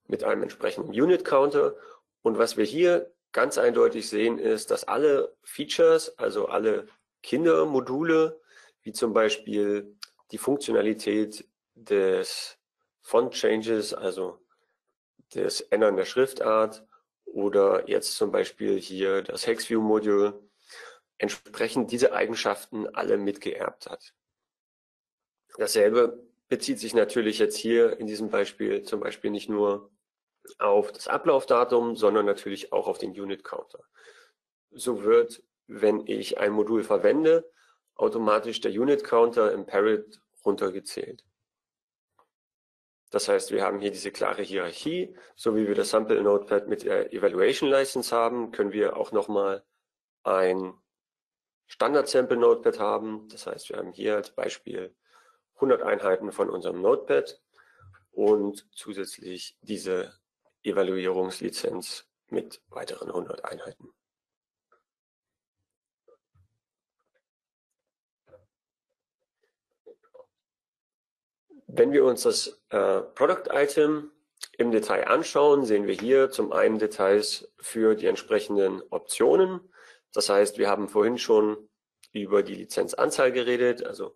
mit 0.07 0.23
einem 0.23 0.43
entsprechenden 0.43 0.91
Unit 0.91 1.25
Counter. 1.25 1.75
Und 2.21 2.37
was 2.37 2.55
wir 2.55 2.63
hier 2.63 3.13
ganz 3.33 3.57
eindeutig 3.57 4.07
sehen, 4.07 4.37
ist, 4.37 4.71
dass 4.71 4.85
alle 4.85 5.35
Features, 5.43 6.17
also 6.17 6.45
alle 6.45 6.87
Kindermodule, 7.23 8.39
wie 8.83 8.93
zum 8.93 9.11
Beispiel 9.11 9.97
die 10.31 10.37
Funktionalität 10.37 11.45
des 11.75 12.57
Font 13.01 13.33
Changes, 13.33 13.93
also 13.93 14.39
des 15.33 15.61
Ändern 15.61 15.97
der 15.97 16.05
Schriftart 16.05 16.85
oder 17.25 17.89
jetzt 17.89 18.15
zum 18.15 18.31
Beispiel 18.31 18.79
hier 18.79 19.21
das 19.23 19.47
HexView-Modul, 19.47 20.49
entsprechend 21.17 21.91
diese 21.91 22.13
Eigenschaften 22.13 22.87
alle 22.87 23.17
mitgeerbt 23.17 23.87
hat. 23.87 24.13
Dasselbe 25.57 26.23
bezieht 26.49 26.79
sich 26.79 26.93
natürlich 26.93 27.39
jetzt 27.39 27.57
hier 27.57 27.99
in 27.99 28.07
diesem 28.07 28.29
Beispiel 28.29 28.83
zum 28.83 28.99
Beispiel 28.99 29.31
nicht 29.31 29.49
nur 29.49 29.91
auf 30.59 30.91
das 30.91 31.07
Ablaufdatum, 31.07 31.95
sondern 31.95 32.25
natürlich 32.25 32.73
auch 32.73 32.87
auf 32.87 32.97
den 32.97 33.11
Unit 33.11 33.43
Counter. 33.43 33.83
So 34.71 35.03
wird, 35.03 35.41
wenn 35.67 36.05
ich 36.07 36.39
ein 36.39 36.51
Modul 36.51 36.83
verwende, 36.83 37.49
automatisch 37.95 38.59
der 38.61 38.71
Unit 38.71 39.03
Counter 39.03 39.51
im 39.53 39.65
Parrot 39.65 40.19
runtergezählt. 40.45 41.23
Das 43.13 43.27
heißt, 43.29 43.51
wir 43.51 43.61
haben 43.61 43.79
hier 43.79 43.91
diese 43.91 44.09
klare 44.09 44.41
Hierarchie. 44.41 45.15
So 45.35 45.55
wie 45.55 45.67
wir 45.67 45.75
das 45.75 45.91
Sample 45.91 46.19
Notepad 46.23 46.67
mit 46.67 46.81
der 46.81 47.13
Evaluation 47.13 47.69
License 47.69 48.13
haben, 48.13 48.51
können 48.51 48.71
wir 48.71 48.97
auch 48.97 49.11
nochmal 49.11 49.63
ein 50.23 50.73
Standard 51.67 52.07
Sample 52.07 52.37
Notepad 52.37 52.79
haben. 52.79 53.29
Das 53.29 53.45
heißt, 53.45 53.69
wir 53.69 53.77
haben 53.77 53.91
hier 53.91 54.15
als 54.15 54.31
Beispiel 54.31 54.95
100 55.57 55.83
Einheiten 55.83 56.31
von 56.31 56.49
unserem 56.49 56.81
Notepad 56.81 57.39
und 58.09 58.67
zusätzlich 58.71 59.59
diese 59.61 60.11
Evaluierungslizenz 60.63 62.09
mit 62.29 62.63
weiteren 62.69 63.09
100 63.09 63.45
Einheiten. 63.45 63.93
Wenn 71.75 71.91
wir 71.91 72.05
uns 72.05 72.21
das 72.21 72.61
äh, 72.69 73.01
Product 73.01 73.49
Item 73.51 74.11
im 74.59 74.71
Detail 74.71 75.07
anschauen, 75.07 75.65
sehen 75.65 75.87
wir 75.87 75.95
hier 75.95 76.29
zum 76.29 76.51
einen 76.51 76.77
Details 76.77 77.51
für 77.57 77.95
die 77.95 78.05
entsprechenden 78.05 78.83
Optionen. 78.91 79.59
Das 80.13 80.29
heißt, 80.29 80.59
wir 80.59 80.69
haben 80.69 80.87
vorhin 80.87 81.17
schon 81.17 81.67
über 82.11 82.43
die 82.43 82.53
Lizenzanzahl 82.53 83.31
geredet, 83.31 83.83
also 83.83 84.15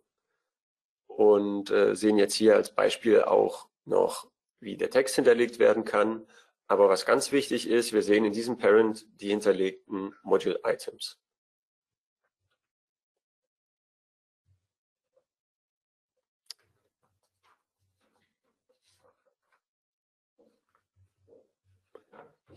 und 1.08 1.72
äh, 1.72 1.96
sehen 1.96 2.20
jetzt 2.20 2.36
hier 2.36 2.56
als 2.56 2.76
Beispiel 2.76 3.24
auch 3.24 3.70
noch 3.86 4.30
wie 4.60 4.78
der 4.78 4.92
Text 4.92 5.16
hinterlegt 5.16 5.58
werden 5.58 5.84
kann. 5.84 6.28
Aber 6.68 6.90
was 6.90 7.08
ganz 7.08 7.32
wichtig 7.32 7.68
ist, 7.68 7.92
wir 7.92 8.04
sehen 8.04 8.24
in 8.24 8.34
diesem 8.34 8.60
Parent 8.60 9.08
die 9.20 9.30
hinterlegten 9.30 10.14
Module 10.22 10.60
Items. 10.64 11.18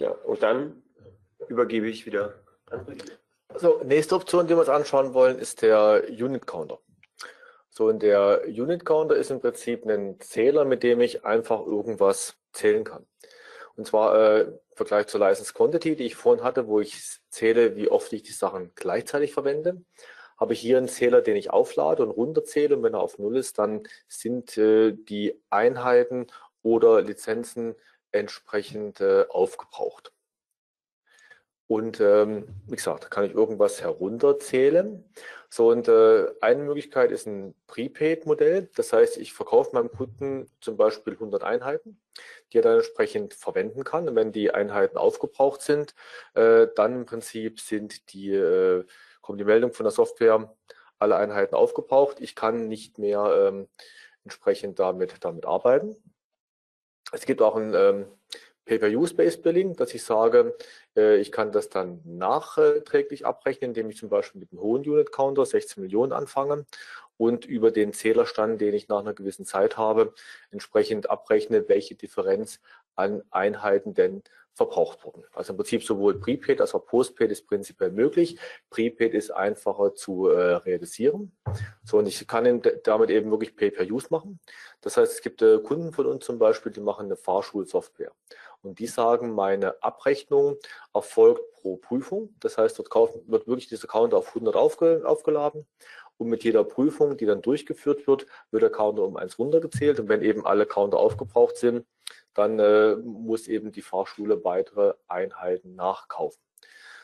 Ja, 0.01 0.13
und 0.13 0.43
dann 0.43 0.83
übergebe 1.49 1.87
ich 1.87 2.07
wieder 2.07 2.43
an 2.71 2.87
So, 3.55 3.83
nächste 3.85 4.15
Option, 4.15 4.47
die 4.47 4.55
wir 4.55 4.61
uns 4.61 4.71
anschauen 4.71 5.13
wollen, 5.13 5.39
ist 5.39 5.61
der 5.61 6.05
Unit 6.09 6.47
Counter. 6.47 6.79
So, 7.69 7.89
und 7.89 8.03
der 8.03 8.45
Unit 8.47 8.87
Counter 8.87 9.15
ist 9.15 9.31
im 9.31 9.41
Prinzip 9.41 9.85
ein 9.85 10.19
Zähler, 10.19 10.65
mit 10.65 10.83
dem 10.83 11.03
ich 11.03 11.27
einfach 11.27 11.67
irgendwas 11.67 12.39
zählen 12.53 12.83
kann. 12.83 13.07
Und 13.77 13.87
zwar 13.87 14.19
äh, 14.19 14.41
im 14.45 14.59
Vergleich 14.75 15.07
zur 15.07 15.21
License 15.21 15.53
Quantity, 15.53 15.97
die 15.97 16.07
ich 16.07 16.17
vorhin 16.17 16.43
hatte, 16.43 16.67
wo 16.67 16.81
ich 16.81 16.99
zähle, 17.29 17.77
wie 17.77 17.91
oft 17.91 18.11
ich 18.15 18.23
die 18.23 18.33
Sachen 18.33 18.73
gleichzeitig 18.75 19.35
verwende, 19.35 19.85
habe 20.39 20.55
ich 20.55 20.61
hier 20.61 20.79
einen 20.79 20.89
Zähler, 20.89 21.21
den 21.21 21.37
ich 21.37 21.51
auflade 21.51 22.03
und 22.03 22.11
runterzähle. 22.11 22.75
Und 22.75 22.83
wenn 22.83 22.95
er 22.95 23.01
auf 23.01 23.19
Null 23.19 23.37
ist, 23.37 23.59
dann 23.59 23.83
sind 24.09 24.57
äh, 24.57 24.93
die 24.93 25.39
Einheiten 25.51 26.29
oder 26.63 27.03
Lizenzen 27.03 27.77
entsprechend 28.13 29.01
äh, 29.01 29.27
aufgebraucht. 29.29 30.13
Und 31.71 32.01
ähm, 32.01 32.49
wie 32.67 32.75
gesagt, 32.75 33.13
kann 33.13 33.25
ich 33.25 33.33
irgendwas 33.33 33.81
herunterzählen. 33.81 35.05
So, 35.49 35.71
und 35.71 35.87
äh, 35.87 36.27
eine 36.41 36.65
Möglichkeit 36.65 37.13
ist 37.13 37.29
ein 37.29 37.55
Prepaid-Modell. 37.69 38.69
Das 38.75 38.93
heißt, 38.93 39.19
ich 39.19 39.33
verkaufe 39.35 39.77
meinem 39.77 39.89
Kunden 39.89 40.51
zum 40.61 40.77
Beispiel 40.77 41.13
100 41.13 41.45
Einheiten, 41.45 42.01
die 42.53 42.59
er 42.59 42.63
dann 42.63 42.79
entsprechend 42.79 43.35
verwenden 43.35 43.85
kann. 43.85 44.09
Und 44.09 44.17
wenn 44.17 44.33
die 44.33 44.51
Einheiten 44.51 44.99
aufgebraucht 44.99 45.63
sind, 45.63 45.95
äh, 46.35 46.67
dann 46.75 46.93
im 46.93 47.07
Prinzip 47.07 47.61
sind 47.61 48.13
die, 48.13 48.33
äh, 48.33 48.85
kommt 49.21 49.39
die 49.39 49.45
Meldung 49.45 49.73
von 49.73 49.85
der 49.85 49.93
Software, 49.93 50.53
alle 50.99 51.15
Einheiten 51.15 51.55
aufgebraucht. 51.55 52.21
Ich 52.21 52.35
kann 52.35 52.67
nicht 52.67 52.99
mehr 52.99 53.49
ähm, 53.49 53.69
entsprechend 54.25 54.81
damit, 54.81 55.15
damit 55.21 55.47
arbeiten. 55.47 55.97
Es 57.13 57.27
gibt 57.27 57.43
auch 57.43 57.57
ein 57.57 57.75
ähm, 57.75 58.07
Pay-per-Use-Based 58.65 59.43
Billing, 59.43 59.75
dass 59.75 59.95
ich 59.95 60.05
sage, 60.05 60.57
äh, 60.97 61.17
ich 61.17 61.33
kann 61.33 61.51
das 61.53 61.69
dann 61.69 62.01
nachträglich 62.05 63.27
abrechnen, 63.27 63.71
indem 63.71 63.91
ich 63.91 63.97
zum 63.97 64.09
Beispiel 64.09 64.41
mit 64.41 64.53
einem 64.53 64.61
hohen 64.61 64.89
Unit-Counter 64.89 65.45
16 65.45 65.83
Millionen 65.83 66.13
anfange 66.13 66.67
und 67.17 67.45
über 67.45 67.71
den 67.71 67.93
Zählerstand, 67.93 68.61
den 68.61 68.75
ich 68.75 68.89
nach 68.89 69.01
einer 69.01 69.13
gewissen 69.13 69.45
Zeit 69.45 69.77
habe, 69.77 70.15
entsprechend 70.51 71.11
abrechne, 71.11 71.69
welche 71.69 71.95
Differenz 71.95 72.61
an 72.95 73.23
Einheiten 73.31 73.95
denn 73.95 74.23
verbraucht 74.55 75.05
wurden. 75.05 75.25
Also 75.33 75.53
im 75.53 75.57
Prinzip 75.57 75.83
sowohl 75.83 76.19
Prepaid 76.21 76.61
als 76.61 76.75
auch 76.75 76.85
Postpaid 76.85 77.31
ist 77.31 77.47
prinzipiell 77.47 77.91
möglich. 77.91 78.39
Prepaid 78.69 79.15
ist 79.15 79.31
einfacher 79.31 79.95
zu 79.95 80.29
äh, 80.29 80.55
realisieren. 80.55 81.33
So, 81.85 81.99
und 81.99 82.07
ich 82.07 82.27
kann 82.27 82.61
damit 82.85 83.11
eben 83.11 83.31
wirklich 83.31 83.57
Pay-per-Use 83.57 84.09
machen. 84.11 84.41
Das 84.81 84.97
heißt, 84.97 85.13
es 85.13 85.23
gibt 85.23 85.43
äh, 85.43 85.59
Kunden 85.59 85.93
von 85.93 86.07
uns 86.07 86.25
zum 86.25 86.39
Beispiel, 86.39 86.73
die 86.73 86.81
machen 86.81 87.07
eine 87.07 87.17
Fahrschulsoftware. 87.17 88.13
Und 88.63 88.79
die 88.79 88.87
sagen, 88.87 89.35
meine 89.35 89.83
Abrechnung 89.83 90.59
erfolgt 90.93 91.43
pro 91.53 91.77
Prüfung. 91.77 92.35
Das 92.41 92.59
heißt, 92.59 92.79
dort 92.79 92.91
wird 93.27 93.47
wirklich 93.47 93.69
dieser 93.69 93.89
Counter 93.89 94.19
auf 94.19 94.29
100 94.29 94.57
aufge, 94.57 95.03
aufgeladen. 95.05 95.67
Und 96.19 96.29
mit 96.29 96.45
jeder 96.45 96.65
Prüfung, 96.65 97.17
die 97.17 97.25
dann 97.25 97.41
durchgeführt 97.41 98.07
wird, 98.07 98.27
wird 98.51 98.63
der 98.63 98.71
Counter 98.71 99.05
um 99.05 99.17
eins 99.17 99.39
runtergezählt. 99.39 100.01
Und 100.01 100.11
wenn 100.11 100.21
eben 100.23 100.45
alle 100.45 100.67
Counter 100.67 100.99
aufgebraucht 100.99 101.57
sind, 101.57 101.87
dann 102.35 102.59
äh, 102.59 102.97
muss 102.97 103.49
eben 103.49 103.73
die 103.73 103.83
Fahrschule 103.83 104.45
weitere 104.45 104.95
Einheiten 105.09 105.75
nachkaufen. 105.75 106.41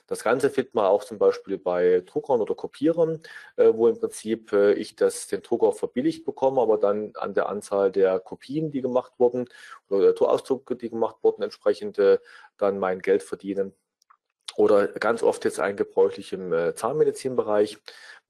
Das 0.06 0.22
Ganze 0.22 0.50
findet 0.50 0.74
man 0.74 0.84
auch 0.86 1.02
zum 1.02 1.18
Beispiel 1.18 1.58
bei 1.58 2.02
Druckern 2.06 2.40
oder 2.40 2.54
Kopierern, 2.54 3.20
äh, 3.56 3.72
wo 3.74 3.88
im 3.88 3.98
Prinzip 3.98 4.52
äh, 4.52 4.72
ich 4.74 4.94
das, 4.94 5.26
den 5.26 5.42
Drucker 5.42 5.72
verbilligt 5.72 6.24
bekomme, 6.24 6.60
aber 6.60 6.78
dann 6.78 7.12
an 7.16 7.34
der 7.34 7.48
Anzahl 7.48 7.90
der 7.90 8.20
Kopien, 8.20 8.70
die 8.70 8.82
gemacht 8.82 9.12
wurden, 9.18 9.48
oder 9.88 10.12
der 10.12 10.28
Ausdrucke, 10.28 10.76
die 10.76 10.90
gemacht 10.90 11.16
wurden, 11.22 11.42
entsprechend 11.42 11.98
äh, 11.98 12.18
dann 12.56 12.78
mein 12.78 13.00
Geld 13.00 13.22
verdienen. 13.22 13.74
Oder 14.56 14.88
ganz 14.88 15.22
oft 15.22 15.44
jetzt 15.44 15.60
ein 15.60 15.76
gebräuchlich 15.76 16.32
im 16.32 16.52
äh, 16.52 16.74
Zahnmedizinbereich, 16.74 17.78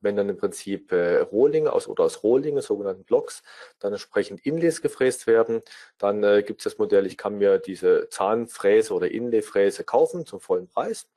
wenn 0.00 0.16
dann 0.16 0.28
im 0.28 0.37
Prinzip 0.37 0.92
äh, 0.92 1.18
Rohlinge 1.18 1.72
aus 1.72 1.88
oder 1.88 2.04
aus 2.04 2.22
Rohlinge, 2.22 2.62
sogenannten 2.62 3.04
Blocks, 3.04 3.42
dann 3.78 3.92
entsprechend 3.92 4.44
Inlays 4.44 4.82
gefräst 4.82 5.26
werden. 5.26 5.62
Dann 5.98 6.22
äh, 6.22 6.42
gibt 6.42 6.61
es 6.61 6.64
das 6.64 6.78
Modell, 6.78 7.06
ich 7.06 7.16
kann 7.16 7.38
mir 7.38 7.59
diese 7.59 8.09
Zahnfräse 8.11 8.94
oder 8.94 9.11
Inlayfräse 9.11 9.85
kaufen 9.85 10.26
zum 10.26 10.40
vollen 10.40 10.68
Preis. 10.68 11.09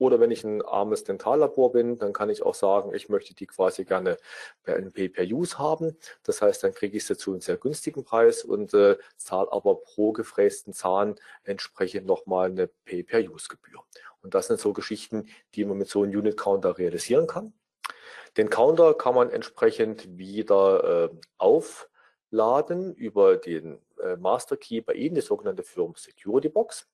Oder 0.00 0.18
wenn 0.18 0.30
ich 0.30 0.44
ein 0.44 0.62
armes 0.62 1.04
Dentallabor 1.04 1.72
bin, 1.72 1.98
dann 1.98 2.14
kann 2.14 2.30
ich 2.30 2.42
auch 2.42 2.54
sagen, 2.54 2.94
ich 2.94 3.10
möchte 3.10 3.34
die 3.34 3.46
quasi 3.46 3.84
gerne 3.84 4.16
per 4.62 4.76
NP 4.76 5.10
per 5.10 5.24
Use 5.24 5.58
haben. 5.58 5.94
Das 6.22 6.40
heißt, 6.40 6.64
dann 6.64 6.72
kriege 6.72 6.96
ich 6.96 7.04
sie 7.04 7.18
zu 7.18 7.32
einem 7.32 7.42
sehr 7.42 7.58
günstigen 7.58 8.02
Preis 8.02 8.42
und 8.42 8.72
äh, 8.72 8.96
zahle 9.18 9.52
aber 9.52 9.74
pro 9.74 10.12
gefrästen 10.12 10.72
Zahn 10.72 11.16
entsprechend 11.44 12.06
nochmal 12.06 12.48
eine 12.48 12.68
Pay 12.86 13.02
per 13.02 13.20
Use 13.20 13.48
Gebühr. 13.48 13.84
Und 14.22 14.32
das 14.32 14.46
sind 14.46 14.58
so 14.58 14.72
Geschichten, 14.72 15.28
die 15.54 15.66
man 15.66 15.76
mit 15.76 15.90
so 15.90 16.02
einem 16.02 16.16
Unit 16.18 16.38
Counter 16.38 16.78
realisieren 16.78 17.26
kann. 17.26 17.52
Den 18.36 18.50
Counter 18.50 18.94
kann 18.94 19.14
man 19.14 19.30
entsprechend 19.30 20.18
wieder 20.18 21.04
äh, 21.04 21.16
aufladen 21.38 22.94
über 22.94 23.36
den 23.36 23.80
äh, 24.02 24.16
Master 24.16 24.56
Key 24.56 24.80
bei 24.80 24.94
Ihnen, 24.94 25.14
die 25.14 25.20
sogenannte 25.20 25.62
Firm 25.62 25.94
Security 25.96 26.48
Box. 26.48 26.88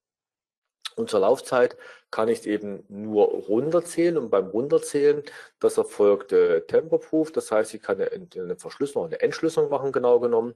Und 0.95 1.11
zur 1.11 1.19
Laufzeit 1.19 1.77
kann 2.09 2.27
ich 2.27 2.47
eben 2.47 2.83
nur 2.87 3.27
runterzählen 3.27 4.17
und 4.17 4.31
beim 4.31 4.47
Runterzählen, 4.47 5.21
das 5.59 5.77
erfolgt 5.77 6.31
äh, 6.31 6.61
Temperproof, 6.61 7.31
das 7.31 7.51
heißt, 7.51 7.75
ich 7.75 7.83
kann 7.83 8.01
eine, 8.01 8.27
eine 8.35 8.55
Verschlüsselung, 8.55 9.05
eine 9.05 9.21
Entschlüsselung 9.21 9.69
machen, 9.69 9.91
genau 9.91 10.19
genommen. 10.19 10.55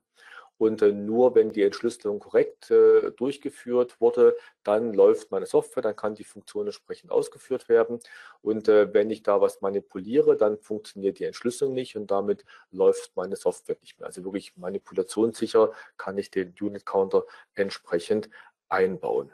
Und 0.62 0.84
nur 0.84 1.34
wenn 1.34 1.52
die 1.52 1.63
Entschlüsselung 1.63 2.19
korrekt 2.19 2.69
äh, 2.69 3.10
durchgeführt 3.13 4.00
wurde, 4.00 4.38
dann 4.63 4.93
läuft 4.93 5.32
meine 5.32 5.47
Software, 5.47 5.82
dann 5.82 5.95
kann 5.95 6.13
die 6.13 6.24
Funktion 6.24 6.67
entsprechend 6.67 7.10
ausgeführt 7.10 7.67
werden. 7.67 8.00
Und 8.43 8.67
äh, 8.67 8.93
wenn 8.93 9.10
ich 9.10 9.24
da 9.24 9.41
was 9.41 9.62
manipuliere, 9.62 10.38
dann 10.38 10.60
funktioniert 10.60 11.17
die 11.17 11.24
Entschlüsselung 11.24 11.74
nicht 11.74 11.95
und 11.95 12.12
damit 12.12 12.45
läuft 12.69 13.15
meine 13.15 13.38
Software 13.38 13.78
nicht 13.82 14.00
mehr. 14.00 14.06
Also 14.06 14.24
wirklich 14.24 14.56
manipulationssicher 14.56 15.71
kann 15.97 16.19
ich 16.19 16.30
den 16.30 16.54
Unit 16.62 16.86
Counter 16.86 17.26
entsprechend 17.56 18.30
einbauen. 18.69 19.32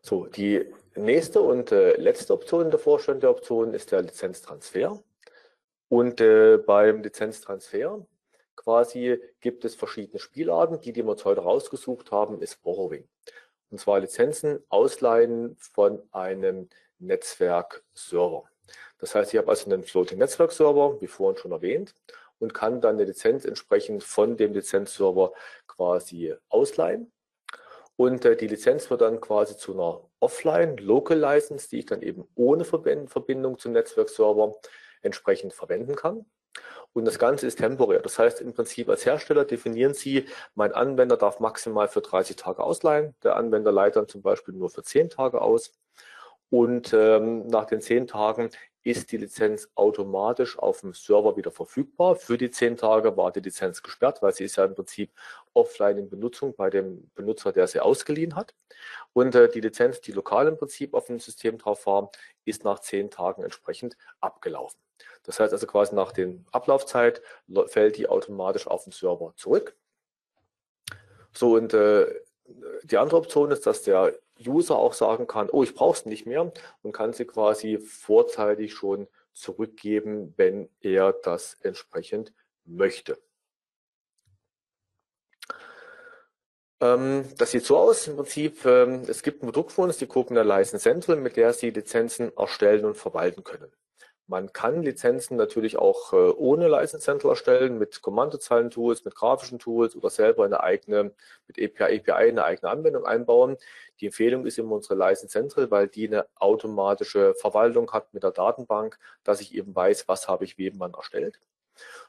So, 0.00 0.24
die 0.24 0.64
nächste 1.04 1.40
und 1.40 1.72
äh, 1.72 1.96
letzte 1.96 2.32
Option 2.32 2.70
der 2.70 2.78
Vorstellung 2.78 3.20
der 3.20 3.30
Optionen 3.30 3.74
ist 3.74 3.92
der 3.92 4.02
Lizenztransfer. 4.02 5.02
Und 5.88 6.20
äh, 6.20 6.58
beim 6.58 7.02
Lizenztransfer 7.02 8.06
quasi 8.56 9.20
gibt 9.40 9.64
es 9.64 9.74
verschiedene 9.74 10.18
Spielarten. 10.18 10.80
Die, 10.80 10.92
die 10.92 11.02
wir 11.02 11.12
uns 11.12 11.24
heute 11.24 11.40
rausgesucht 11.40 12.10
haben, 12.10 12.42
ist 12.42 12.62
Borrowing. 12.62 13.08
Und 13.70 13.80
zwar 13.80 14.00
Lizenzen 14.00 14.62
ausleihen 14.68 15.56
von 15.58 16.02
einem 16.12 16.68
Netzwerkserver. 16.98 18.44
Das 18.98 19.14
heißt, 19.14 19.32
ich 19.32 19.38
habe 19.38 19.48
also 19.48 19.70
einen 19.70 19.84
Floating 19.84 20.18
Netzwerkserver, 20.18 21.00
wie 21.00 21.06
vorhin 21.06 21.38
schon 21.38 21.52
erwähnt, 21.52 21.94
und 22.38 22.54
kann 22.54 22.80
dann 22.80 22.96
eine 22.96 23.04
Lizenz 23.04 23.44
entsprechend 23.44 24.04
von 24.04 24.36
dem 24.36 24.52
Lizenzserver 24.52 25.32
quasi 25.66 26.34
ausleihen. 26.48 27.12
Und 27.98 28.24
äh, 28.24 28.36
die 28.36 28.46
Lizenz 28.46 28.90
wird 28.90 29.00
dann 29.00 29.20
quasi 29.20 29.56
zu 29.56 29.74
einer 29.74 30.00
Offline 30.20 30.76
Local 30.76 31.18
License, 31.18 31.68
die 31.68 31.80
ich 31.80 31.86
dann 31.86 32.00
eben 32.00 32.28
ohne 32.36 32.64
Verbindung 32.64 33.58
zum 33.58 33.72
Netzwerkserver 33.72 34.54
entsprechend 35.02 35.52
verwenden 35.52 35.96
kann. 35.96 36.24
Und 36.92 37.06
das 37.06 37.18
Ganze 37.18 37.48
ist 37.48 37.56
temporär. 37.56 37.98
Das 37.98 38.16
heißt, 38.16 38.40
im 38.40 38.54
Prinzip 38.54 38.88
als 38.88 39.04
Hersteller 39.04 39.44
definieren 39.44 39.94
Sie, 39.94 40.26
mein 40.54 40.72
Anwender 40.72 41.16
darf 41.16 41.40
maximal 41.40 41.88
für 41.88 42.00
30 42.00 42.36
Tage 42.36 42.62
ausleihen. 42.62 43.16
Der 43.24 43.34
Anwender 43.34 43.72
leiht 43.72 43.96
dann 43.96 44.06
zum 44.06 44.22
Beispiel 44.22 44.54
nur 44.54 44.70
für 44.70 44.84
10 44.84 45.10
Tage 45.10 45.42
aus. 45.42 45.76
Und 46.50 46.92
ähm, 46.92 47.48
nach 47.48 47.66
den 47.66 47.80
10 47.80 48.06
Tagen 48.06 48.50
ist 48.88 49.12
die 49.12 49.16
Lizenz 49.18 49.68
automatisch 49.74 50.58
auf 50.58 50.80
dem 50.80 50.94
Server 50.94 51.36
wieder 51.36 51.50
verfügbar. 51.50 52.16
Für 52.16 52.38
die 52.38 52.50
zehn 52.50 52.76
Tage 52.76 53.16
war 53.16 53.30
die 53.32 53.40
Lizenz 53.40 53.82
gesperrt, 53.82 54.22
weil 54.22 54.32
sie 54.32 54.44
ist 54.44 54.56
ja 54.56 54.64
im 54.64 54.74
Prinzip 54.74 55.12
offline 55.58 55.98
in 55.98 56.08
Benutzung 56.08 56.54
bei 56.54 56.70
dem 56.70 57.10
Benutzer, 57.14 57.52
der 57.52 57.66
sie 57.66 57.80
ausgeliehen 57.80 58.36
hat. 58.36 58.54
Und 59.12 59.34
äh, 59.34 59.48
die 59.48 59.60
Lizenz, 59.60 60.00
die 60.00 60.12
lokal 60.12 60.46
im 60.48 60.56
Prinzip 60.56 60.94
auf 60.94 61.06
dem 61.06 61.18
System 61.18 61.58
drauf 61.58 61.86
war, 61.86 62.10
ist 62.44 62.64
nach 62.64 62.78
zehn 62.78 63.10
Tagen 63.10 63.42
entsprechend 63.42 63.96
abgelaufen. 64.20 64.80
Das 65.24 65.40
heißt 65.40 65.52
also 65.52 65.66
quasi 65.66 65.94
nach 65.94 66.12
der 66.12 66.34
Ablaufzeit 66.52 67.22
fällt 67.66 67.96
die 67.96 68.08
automatisch 68.08 68.66
auf 68.66 68.84
den 68.84 68.92
Server 68.92 69.34
zurück. 69.36 69.76
So 71.32 71.56
und 71.56 71.74
äh, 71.74 72.06
die 72.84 72.96
andere 72.96 73.18
Option 73.18 73.50
ist, 73.50 73.66
dass 73.66 73.82
der 73.82 74.18
User 74.46 74.76
auch 74.76 74.92
sagen 74.92 75.26
kann, 75.26 75.50
oh, 75.50 75.62
ich 75.62 75.74
brauche 75.74 75.98
es 75.98 76.06
nicht 76.06 76.26
mehr 76.26 76.52
und 76.82 76.92
kann 76.92 77.12
sie 77.12 77.26
quasi 77.26 77.78
vorzeitig 77.78 78.72
schon 78.72 79.08
zurückgeben, 79.32 80.34
wenn 80.36 80.68
er 80.80 81.12
das 81.12 81.54
entsprechend 81.62 82.32
möchte. 82.64 83.18
Das 86.80 87.50
sieht 87.50 87.64
so 87.64 87.76
aus 87.76 88.06
im 88.06 88.16
Prinzip, 88.16 88.64
ähm, 88.64 89.02
es 89.08 89.22
gibt 89.22 89.42
ein 89.42 89.46
Produkt 89.46 89.72
von 89.72 89.86
uns, 89.86 89.98
die 89.98 90.06
Cogna 90.06 90.42
License 90.42 90.82
Central, 90.82 91.16
mit 91.16 91.36
der 91.36 91.52
Sie 91.52 91.70
Lizenzen 91.70 92.30
erstellen 92.36 92.84
und 92.84 92.96
verwalten 92.96 93.42
können. 93.42 93.72
Man 94.28 94.52
kann 94.52 94.82
Lizenzen 94.82 95.38
natürlich 95.38 95.78
auch 95.78 96.12
äh, 96.12 96.16
ohne 96.16 96.68
License 96.68 97.00
Central 97.00 97.30
erstellen, 97.32 97.78
mit 97.78 98.02
Kommandozeilen-Tools, 98.02 99.04
mit 99.06 99.14
grafischen 99.14 99.58
Tools 99.58 99.96
oder 99.96 100.10
selber 100.10 100.44
eine 100.44 100.62
eigene, 100.62 101.12
mit 101.46 101.58
API, 101.58 101.98
API 101.98 102.28
eine 102.28 102.44
eigene 102.44 102.70
Anwendung 102.70 103.06
einbauen. 103.06 103.56
Die 104.00 104.06
Empfehlung 104.06 104.44
ist 104.46 104.58
immer 104.58 104.72
unsere 104.76 104.96
License 104.96 105.32
Central, 105.32 105.70
weil 105.70 105.88
die 105.88 106.06
eine 106.06 106.26
automatische 106.36 107.34
Verwaltung 107.36 107.90
hat 107.92 108.12
mit 108.12 108.22
der 108.22 108.32
Datenbank, 108.32 108.98
dass 109.24 109.40
ich 109.40 109.54
eben 109.54 109.74
weiß, 109.74 110.08
was 110.08 110.28
habe 110.28 110.44
ich 110.44 110.58
wem 110.58 110.78
wann 110.78 110.92
erstellt. 110.94 111.40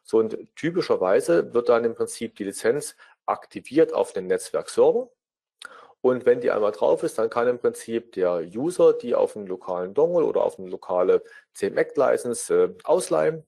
So 0.04 0.18
und 0.18 0.38
typischerweise 0.56 1.54
wird 1.54 1.70
dann 1.70 1.86
im 1.86 1.96
Prinzip 1.96 2.36
die 2.36 2.44
Lizenz 2.44 2.96
aktiviert 3.30 3.94
auf 3.94 4.14
den 4.14 4.28
Netzwerkserver 4.28 5.10
und 6.02 6.26
wenn 6.26 6.40
die 6.40 6.52
einmal 6.52 6.72
drauf 6.72 7.04
ist, 7.04 7.18
dann 7.18 7.30
kann 7.30 7.48
im 7.48 7.60
Prinzip 7.60 8.14
der 8.14 8.42
User 8.42 8.94
die 8.94 9.16
auf 9.16 9.36
einen 9.36 9.48
lokalen 9.48 9.94
Dongle 9.94 10.24
oder 10.26 10.44
auf 10.44 10.58
eine 10.58 10.70
lokale 10.70 11.24
CMAC-License 11.54 12.54
äh, 12.54 12.74
ausleihen, 12.84 13.46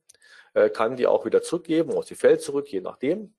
äh, 0.54 0.70
kann 0.70 0.98
die 0.98 1.08
auch 1.08 1.26
wieder 1.26 1.42
zurückgeben, 1.42 1.92
oder 1.92 2.04
sie 2.04 2.16
fällt 2.16 2.42
zurück, 2.42 2.68
je 2.70 2.82
nachdem. 2.82 3.34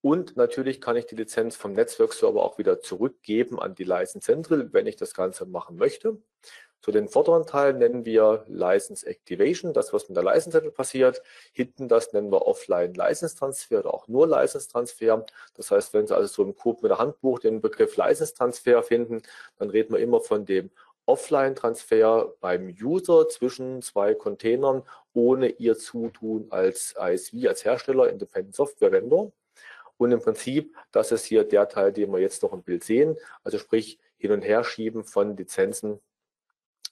Und 0.00 0.36
natürlich 0.36 0.80
kann 0.80 0.96
ich 0.96 1.06
die 1.06 1.16
Lizenz 1.16 1.56
vom 1.56 1.72
Netzwerkserver 1.72 2.42
auch 2.42 2.58
wieder 2.58 2.80
zurückgeben 2.80 3.60
an 3.60 3.74
die 3.74 3.84
License 3.84 4.20
Central, 4.20 4.72
wenn 4.72 4.86
ich 4.86 4.96
das 4.96 5.14
Ganze 5.14 5.46
machen 5.46 5.76
möchte. 5.76 6.18
Zu 6.82 6.90
den 6.90 7.08
vorderen 7.08 7.46
Teil 7.46 7.74
nennen 7.74 8.04
wir 8.04 8.44
License 8.48 9.06
Activation, 9.06 9.72
das 9.72 9.92
was 9.92 10.08
mit 10.08 10.16
der 10.16 10.24
License 10.24 10.50
Central 10.50 10.72
passiert. 10.72 11.22
Hinten 11.52 11.86
das 11.86 12.12
nennen 12.12 12.32
wir 12.32 12.44
Offline 12.46 12.92
License 12.94 13.36
Transfer 13.36 13.78
oder 13.78 13.94
auch 13.94 14.08
nur 14.08 14.26
License 14.26 14.68
Transfer. 14.68 15.24
Das 15.54 15.70
heißt, 15.70 15.94
wenn 15.94 16.08
Sie 16.08 16.16
also 16.16 16.26
so 16.26 16.42
im 16.42 16.56
Code 16.56 16.80
mit 16.82 16.90
der 16.90 16.98
Handbuch 16.98 17.38
den 17.38 17.60
Begriff 17.60 17.96
License 17.96 18.34
Transfer 18.34 18.82
finden, 18.82 19.22
dann 19.58 19.70
reden 19.70 19.92
wir 19.94 20.00
immer 20.00 20.20
von 20.20 20.44
dem 20.44 20.70
Offline-Transfer 21.06 22.34
beim 22.40 22.74
User 22.80 23.28
zwischen 23.28 23.82
zwei 23.82 24.14
Containern 24.14 24.82
ohne 25.12 25.48
ihr 25.48 25.76
Zutun 25.78 26.46
als 26.50 26.94
ISV, 26.98 27.46
als 27.46 27.64
Hersteller, 27.64 28.08
Independent 28.08 28.54
Software 28.54 28.92
Vendor. 28.92 29.32
Und 29.98 30.10
im 30.10 30.20
Prinzip, 30.20 30.74
das 30.90 31.12
ist 31.12 31.24
hier 31.24 31.44
der 31.44 31.68
Teil, 31.68 31.92
den 31.92 32.12
wir 32.12 32.18
jetzt 32.18 32.42
noch 32.42 32.52
im 32.52 32.62
Bild 32.62 32.82
sehen, 32.82 33.16
also 33.44 33.58
sprich 33.58 34.00
hin 34.16 34.32
und 34.32 34.42
her 34.42 34.64
schieben 34.64 35.04
von 35.04 35.36
Lizenzen 35.36 36.00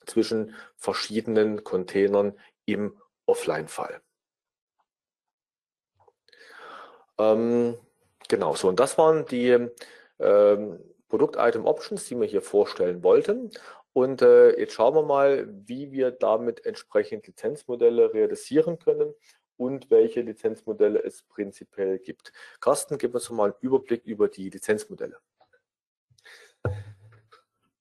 zwischen 0.07 0.55
verschiedenen 0.77 1.65
Containern 1.65 2.39
im 2.65 2.97
Offline-Fall. 3.27 4.01
Ähm, 7.19 7.79
genau, 8.29 8.55
so 8.55 8.69
und 8.69 8.81
das 8.81 8.97
waren 8.99 9.27
die 9.27 9.69
ähm, 10.19 10.81
Produkt-Item-Options, 11.09 12.07
die 12.07 12.19
wir 12.19 12.27
hier 12.27 12.43
vorstellen 12.43 13.03
wollten. 13.03 13.51
Und 13.93 14.23
äh, 14.23 14.59
jetzt 14.59 14.75
schauen 14.75 14.95
wir 14.95 15.03
mal, 15.03 15.49
wie 15.67 15.91
wir 15.91 16.13
damit 16.13 16.65
entsprechend 16.65 17.27
Lizenzmodelle 17.27 18.15
realisieren 18.15 18.79
können 18.79 19.13
und 19.57 19.91
welche 19.91 20.23
Lizenzmodelle 20.23 21.03
es 21.03 21.23
prinzipiell 21.25 21.99
gibt. 21.99 22.33
Carsten, 22.61 22.99
gib 22.99 23.15
uns 23.15 23.29
mal 23.31 23.51
einen 23.51 23.55
Überblick 23.61 24.05
über 24.07 24.29
die 24.29 24.49
Lizenzmodelle. 24.49 25.19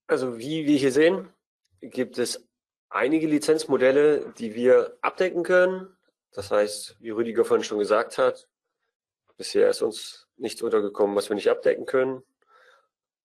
Also 0.07 0.39
wie 0.39 0.65
wir 0.65 0.77
hier 0.77 0.91
sehen, 0.91 1.29
gibt 1.81 2.17
es 2.17 2.47
einige 2.89 3.27
Lizenzmodelle, 3.27 4.33
die 4.37 4.55
wir 4.55 4.97
abdecken 5.01 5.43
können. 5.43 5.95
Das 6.31 6.51
heißt, 6.51 6.97
wie 6.99 7.09
Rüdiger 7.09 7.45
vorhin 7.45 7.63
schon 7.63 7.79
gesagt 7.79 8.17
hat, 8.17 8.47
bisher 9.37 9.69
ist 9.69 9.81
uns 9.81 10.27
nichts 10.37 10.61
untergekommen, 10.61 11.15
was 11.15 11.29
wir 11.29 11.35
nicht 11.35 11.49
abdecken 11.49 11.85
können. 11.85 12.23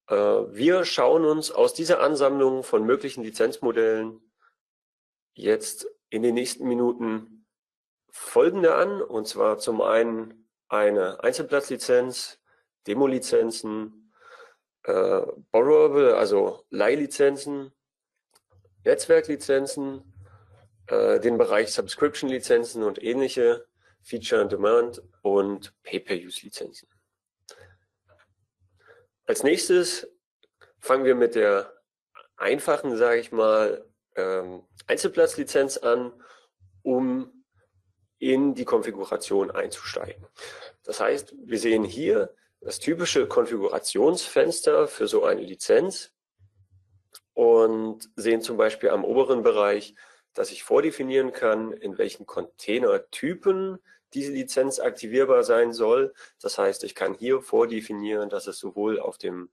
Äh, 0.08 0.14
wir 0.14 0.84
schauen 0.84 1.24
uns 1.24 1.50
aus 1.50 1.74
dieser 1.74 2.00
Ansammlung 2.00 2.62
von 2.62 2.84
möglichen 2.84 3.22
Lizenzmodellen 3.22 4.20
jetzt 5.34 5.86
in 6.10 6.22
den 6.22 6.34
nächsten 6.34 6.66
Minuten 6.68 7.46
folgende 8.10 8.74
an, 8.76 9.02
und 9.02 9.26
zwar 9.26 9.58
zum 9.58 9.80
einen 9.80 10.48
eine 10.68 11.22
Einzelplatzlizenz, 11.22 12.40
Demo-Lizenzen, 12.86 14.12
äh, 14.84 15.22
Borrowable, 15.50 16.16
also 16.16 16.64
Leihlizenzen, 16.70 17.72
Netzwerklizenzen, 18.84 20.12
äh, 20.86 21.20
den 21.20 21.38
Bereich 21.38 21.72
Subscription-Lizenzen 21.72 22.82
und 22.82 23.02
ähnliche, 23.02 23.66
Feature 24.02 24.42
on 24.42 24.48
Demand 24.48 25.02
und 25.22 25.72
Pay-per-Use-Lizenzen. 25.82 26.88
Als 29.26 29.42
nächstes 29.42 30.06
fangen 30.80 31.06
wir 31.06 31.14
mit 31.14 31.34
der 31.34 31.72
einfachen, 32.36 32.96
sage 32.96 33.20
ich 33.20 33.32
mal, 33.32 33.86
ähm, 34.16 34.66
Einzelplatzlizenz 34.86 35.78
an, 35.78 36.12
um 36.82 37.44
in 38.18 38.54
die 38.54 38.64
Konfiguration 38.64 39.50
einzusteigen. 39.50 40.26
Das 40.84 41.00
heißt, 41.00 41.34
wir 41.38 41.58
sehen 41.58 41.84
hier 41.84 42.34
das 42.60 42.78
typische 42.78 43.26
Konfigurationsfenster 43.26 44.88
für 44.88 45.08
so 45.08 45.24
eine 45.24 45.42
Lizenz 45.42 46.13
und 47.34 48.08
sehen 48.16 48.40
zum 48.40 48.56
Beispiel 48.56 48.90
am 48.90 49.04
oberen 49.04 49.42
Bereich, 49.42 49.94
dass 50.32 50.50
ich 50.50 50.64
vordefinieren 50.64 51.32
kann, 51.32 51.72
in 51.72 51.98
welchen 51.98 52.26
Containertypen 52.26 53.78
diese 54.14 54.32
Lizenz 54.32 54.80
aktivierbar 54.80 55.42
sein 55.42 55.72
soll. 55.72 56.14
Das 56.40 56.58
heißt, 56.58 56.84
ich 56.84 56.94
kann 56.94 57.14
hier 57.14 57.42
vordefinieren, 57.42 58.30
dass 58.30 58.46
es 58.46 58.58
sowohl 58.58 59.00
auf 59.00 59.18
dem 59.18 59.50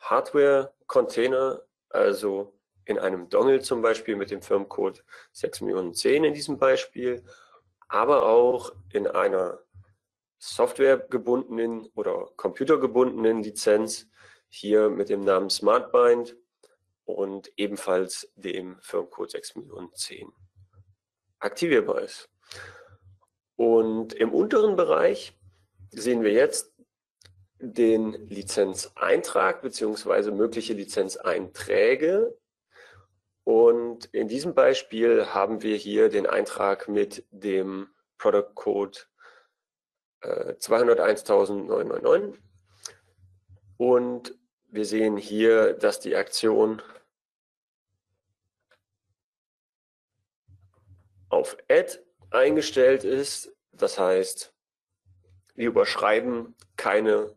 Hardware-Container, 0.00 1.62
also 1.88 2.54
in 2.84 2.98
einem 2.98 3.28
Dongle 3.28 3.60
zum 3.60 3.82
Beispiel 3.82 4.16
mit 4.16 4.30
dem 4.30 4.42
Firmcode 4.42 5.04
6.010 5.34 6.26
in 6.26 6.34
diesem 6.34 6.58
Beispiel, 6.58 7.22
aber 7.88 8.26
auch 8.26 8.72
in 8.92 9.06
einer 9.06 9.60
softwaregebundenen 10.38 11.86
oder 11.94 12.28
computergebundenen 12.36 13.42
Lizenz 13.42 14.08
hier 14.48 14.88
mit 14.88 15.08
dem 15.08 15.20
Namen 15.20 15.50
SmartBind 15.50 16.36
und 17.10 17.50
ebenfalls 17.56 18.30
dem 18.36 18.78
Firmcode 18.80 19.34
6.010 19.34 20.28
aktivierbar 21.38 22.02
ist. 22.02 22.28
Und 23.56 24.12
im 24.14 24.32
unteren 24.32 24.76
Bereich 24.76 25.38
sehen 25.90 26.22
wir 26.22 26.32
jetzt 26.32 26.72
den 27.58 28.12
Lizenzeintrag 28.12 29.60
beziehungsweise 29.60 30.30
mögliche 30.32 30.72
Lizenzeinträge. 30.72 32.36
Und 33.44 34.06
in 34.06 34.28
diesem 34.28 34.54
Beispiel 34.54 35.26
haben 35.26 35.62
wir 35.62 35.76
hier 35.76 36.08
den 36.08 36.26
Eintrag 36.26 36.88
mit 36.88 37.26
dem 37.30 37.88
Product 38.16 38.54
Code 38.54 38.98
äh, 40.22 40.54
201.999. 40.54 42.38
Und 43.76 44.34
wir 44.68 44.84
sehen 44.84 45.16
hier, 45.16 45.72
dass 45.74 46.00
die 46.00 46.14
Aktion 46.16 46.80
auf 51.30 51.56
Add 51.68 51.98
eingestellt 52.30 53.04
ist. 53.04 53.52
Das 53.72 53.98
heißt, 53.98 54.52
wir 55.54 55.68
überschreiben 55.68 56.54
keine 56.76 57.34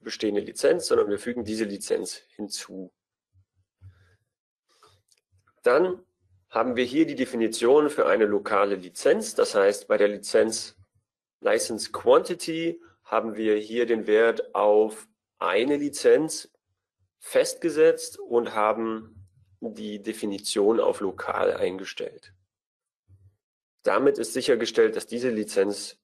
bestehende 0.00 0.40
Lizenz, 0.40 0.86
sondern 0.86 1.08
wir 1.08 1.18
fügen 1.18 1.44
diese 1.44 1.64
Lizenz 1.64 2.22
hinzu. 2.28 2.92
Dann 5.62 6.00
haben 6.48 6.76
wir 6.76 6.84
hier 6.84 7.06
die 7.06 7.16
Definition 7.16 7.90
für 7.90 8.06
eine 8.06 8.24
lokale 8.24 8.76
Lizenz. 8.76 9.34
Das 9.34 9.54
heißt, 9.54 9.88
bei 9.88 9.96
der 9.96 10.08
Lizenz 10.08 10.76
License 11.40 11.90
Quantity 11.92 12.80
haben 13.04 13.36
wir 13.36 13.56
hier 13.56 13.86
den 13.86 14.06
Wert 14.06 14.54
auf 14.54 15.08
eine 15.38 15.76
Lizenz 15.76 16.50
festgesetzt 17.18 18.18
und 18.18 18.54
haben 18.54 19.28
die 19.60 20.02
Definition 20.02 20.80
auf 20.80 21.00
lokal 21.00 21.56
eingestellt. 21.56 22.32
Damit 23.86 24.18
ist 24.18 24.32
sichergestellt, 24.32 24.96
dass 24.96 25.06
diese 25.06 25.30
Lizenz 25.30 25.96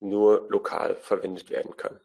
nur 0.00 0.46
lokal 0.50 0.96
verwendet 0.96 1.48
werden 1.48 1.78
kann. 1.78 1.98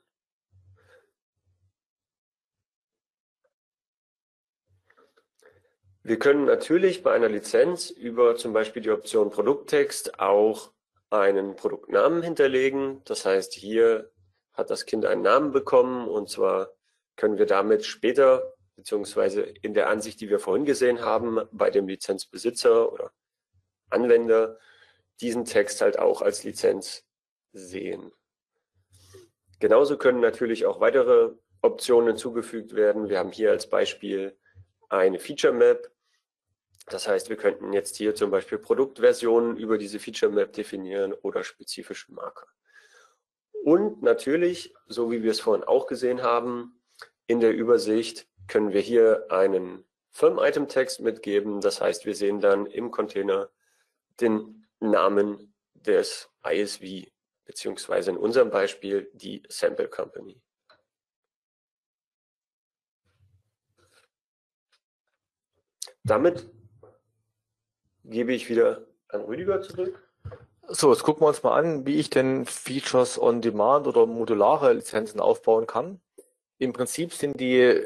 Wir 6.02 6.18
können 6.18 6.46
natürlich 6.46 7.04
bei 7.04 7.12
einer 7.12 7.28
Lizenz 7.28 7.90
über 7.90 8.38
zum 8.38 8.54
Beispiel 8.54 8.82
die 8.82 8.92
Option 8.92 9.30
Produkttext 9.30 10.18
auch 10.22 10.72
einen 11.10 11.58
Produktnamen 11.58 12.24
hinterlegen. 12.24 13.02
Das 13.04 13.26
heißt, 13.26 13.54
hier 13.54 14.10
hat 14.54 14.70
das 14.70 14.86
Kind 14.86 15.06
einen 15.06 15.24
Namen 15.24 15.52
bekommen 15.52 16.08
und 16.08 16.30
zwar 16.30 16.72
können 17.18 17.38
wir 17.38 17.48
damit 17.48 17.86
später 17.86 18.54
beziehungsweise 18.78 19.42
in 19.42 19.74
der 19.74 19.90
Ansicht, 19.90 20.22
die 20.22 20.30
wir 20.30 20.40
vorhin 20.40 20.64
gesehen 20.64 21.02
haben, 21.02 21.42
bei 21.52 21.70
dem 21.70 21.90
Lizenzbesitzer 21.90 22.94
oder 22.94 23.12
Anwender 23.90 24.58
diesen 25.22 25.46
Text 25.46 25.82
halt 25.82 26.00
auch 26.00 26.22
als 26.22 26.44
Lizenz 26.44 27.06
sehen. 27.54 28.12
Genauso 29.60 29.98
können 29.98 30.20
natürlich 30.20 30.66
auch 30.66 30.80
weitere 30.80 31.32
Optionen 31.62 32.10
hinzugefügt 32.10 32.76
werden. 32.76 33.10
Wir 33.10 33.20
haben 33.20 33.32
hier 33.32 33.52
als 33.52 33.70
Beispiel 33.70 34.38
eine 34.90 35.20
Feature 35.20 35.54
Map. 35.54 35.92
Das 36.86 37.08
heißt, 37.08 37.30
wir 37.30 37.36
könnten 37.36 37.74
jetzt 37.74 37.98
hier 37.98 38.16
zum 38.16 38.32
Beispiel 38.32 38.60
Produktversionen 38.60 39.58
über 39.58 39.78
diese 39.78 40.00
Feature 40.00 40.32
Map 40.32 40.54
definieren 40.54 41.14
oder 41.14 41.44
spezifische 41.44 42.14
Marker. 42.14 42.48
Und 43.64 44.02
natürlich, 44.02 44.74
so 44.88 45.12
wie 45.12 45.24
wir 45.24 45.32
es 45.32 45.42
vorhin 45.42 45.66
auch 45.66 45.88
gesehen 45.88 46.22
haben, 46.22 46.80
in 47.26 47.42
der 47.42 47.54
Übersicht 47.54 48.28
können 48.48 48.72
wir 48.72 48.80
hier 48.80 49.26
einen 49.30 49.84
Firm-Item-Text 50.12 51.02
mitgeben. 51.02 51.60
Das 51.60 51.82
heißt, 51.82 52.06
wir 52.06 52.16
sehen 52.16 52.40
dann 52.40 52.66
im 52.68 52.92
Container 52.92 53.50
den 54.22 54.67
Namen 54.80 55.54
des 55.74 56.30
ISV, 56.44 57.12
beziehungsweise 57.46 58.12
in 58.12 58.18
unserem 58.18 58.50
Beispiel 58.50 59.10
die 59.14 59.44
Sample 59.50 59.88
Company. 59.88 60.42
Damit 66.04 66.50
gebe 68.06 68.34
ich 68.34 68.50
wieder 68.50 68.88
an 69.10 69.22
Rüdiger 69.22 69.62
zurück. 69.62 70.02
So, 70.70 70.92
jetzt 70.92 71.04
gucken 71.04 71.24
wir 71.24 71.28
uns 71.28 71.44
mal 71.44 71.58
an, 71.58 71.86
wie 71.86 71.96
ich 71.96 72.10
denn 72.10 72.46
Features 72.46 73.22
on 73.22 73.42
Demand 73.42 73.88
oder 73.88 74.06
modulare 74.06 74.74
Lizenzen 74.74 75.20
aufbauen 75.20 75.66
kann. 75.68 76.02
Im 76.60 76.74
Prinzip 76.74 77.14
sind 77.14 77.40
die 77.40 77.86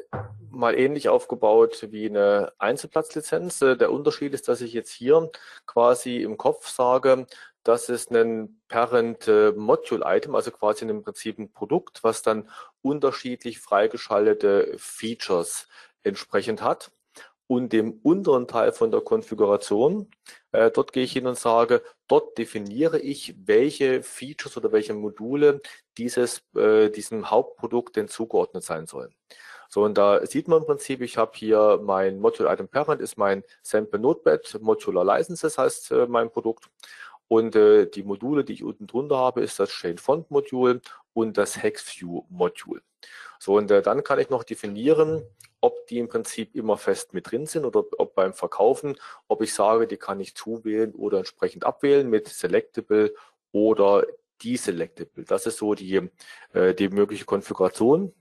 mal 0.49 0.77
ähnlich 0.77 1.09
aufgebaut 1.09 1.87
wie 1.91 2.07
eine 2.07 2.53
Einzelplatzlizenz. 2.57 3.59
Der 3.59 3.91
Unterschied 3.91 4.33
ist, 4.33 4.47
dass 4.47 4.61
ich 4.61 4.73
jetzt 4.73 4.91
hier 4.91 5.29
quasi 5.65 6.17
im 6.17 6.37
Kopf 6.37 6.69
sage, 6.69 7.25
das 7.63 7.89
ist 7.89 8.11
ein 8.11 8.61
Parent 8.69 9.27
äh, 9.27 9.51
Module 9.51 10.03
Item, 10.05 10.35
also 10.35 10.51
quasi 10.51 10.85
im 10.85 11.03
Prinzip 11.03 11.37
ein 11.37 11.51
Produkt, 11.51 12.03
was 12.03 12.23
dann 12.23 12.49
unterschiedlich 12.81 13.59
freigeschaltete 13.59 14.73
Features 14.77 15.67
entsprechend 16.03 16.61
hat 16.61 16.91
und 17.51 17.73
dem 17.73 17.99
unteren 18.01 18.47
Teil 18.47 18.71
von 18.71 18.91
der 18.91 19.01
Konfiguration, 19.01 20.09
äh, 20.53 20.71
dort 20.71 20.93
gehe 20.93 21.03
ich 21.03 21.11
hin 21.11 21.27
und 21.27 21.37
sage, 21.37 21.83
dort 22.07 22.37
definiere 22.37 22.97
ich, 22.97 23.35
welche 23.45 24.03
Features 24.03 24.55
oder 24.55 24.71
welche 24.71 24.93
Module 24.93 25.59
dieses, 25.97 26.43
äh, 26.55 26.89
diesem 26.89 27.29
Hauptprodukt 27.29 27.97
denn 27.97 28.07
zugeordnet 28.07 28.63
sein 28.63 28.85
sollen. 28.85 29.13
So, 29.67 29.83
und 29.83 29.97
da 29.97 30.25
sieht 30.25 30.47
man 30.47 30.59
im 30.59 30.65
Prinzip, 30.65 31.01
ich 31.01 31.17
habe 31.17 31.33
hier 31.35 31.81
mein 31.83 32.19
Module 32.19 32.49
Item 32.49 32.69
Parent, 32.69 33.01
ist 33.01 33.17
mein 33.17 33.43
Sample 33.63 33.99
Notepad, 33.99 34.57
Modular 34.61 35.03
Licenses 35.03 35.57
heißt 35.57 35.91
äh, 35.91 36.07
mein 36.07 36.31
Produkt. 36.31 36.69
Und 37.27 37.57
äh, 37.57 37.85
die 37.85 38.03
Module, 38.03 38.45
die 38.45 38.53
ich 38.53 38.63
unten 38.63 38.87
drunter 38.87 39.17
habe, 39.17 39.41
ist 39.41 39.59
das 39.59 39.71
Chain 39.71 39.97
Font 39.97 40.31
Modul 40.31 40.79
und 41.11 41.37
das 41.37 41.61
HexView 41.61 42.23
Modul. 42.29 42.81
So, 43.39 43.57
und 43.57 43.69
äh, 43.71 43.81
dann 43.81 44.05
kann 44.05 44.19
ich 44.19 44.29
noch 44.29 44.45
definieren, 44.45 45.23
ob 45.61 45.87
die 45.87 45.99
im 45.99 46.09
Prinzip 46.09 46.55
immer 46.55 46.77
fest 46.77 47.13
mit 47.13 47.31
drin 47.31 47.45
sind 47.45 47.65
oder 47.65 47.83
ob 47.97 48.15
beim 48.15 48.33
Verkaufen, 48.33 48.97
ob 49.27 49.41
ich 49.41 49.53
sage, 49.53 49.87
die 49.87 49.97
kann 49.97 50.19
ich 50.19 50.35
zuwählen 50.35 50.93
oder 50.93 51.19
entsprechend 51.19 51.63
abwählen 51.63 52.09
mit 52.09 52.27
Selectable 52.27 53.13
oder 53.51 54.03
Deselectable. 54.43 55.23
Das 55.23 55.45
ist 55.45 55.57
so 55.57 55.75
die, 55.75 56.09
äh, 56.53 56.73
die 56.73 56.89
mögliche 56.89 57.25
Konfiguration. 57.25 58.13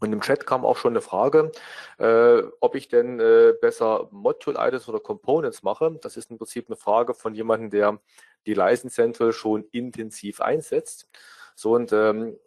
Und 0.00 0.12
im 0.12 0.20
Chat 0.20 0.46
kam 0.46 0.64
auch 0.64 0.76
schon 0.76 0.92
eine 0.92 1.00
Frage, 1.00 1.50
äh, 1.98 2.42
ob 2.60 2.76
ich 2.76 2.88
denn 2.88 3.18
äh, 3.18 3.54
besser 3.60 4.08
Module-Items 4.12 4.88
oder 4.88 5.00
Components 5.00 5.62
mache. 5.62 5.98
Das 6.00 6.16
ist 6.16 6.30
im 6.30 6.38
Prinzip 6.38 6.68
eine 6.68 6.76
Frage 6.76 7.14
von 7.14 7.34
jemandem, 7.34 7.70
der 7.70 8.00
die 8.46 8.54
License 8.54 8.94
Central 8.94 9.32
schon 9.32 9.64
intensiv 9.72 10.40
einsetzt. 10.40 11.08
So 11.56 11.72
und 11.72 11.92
ähm, 11.92 12.38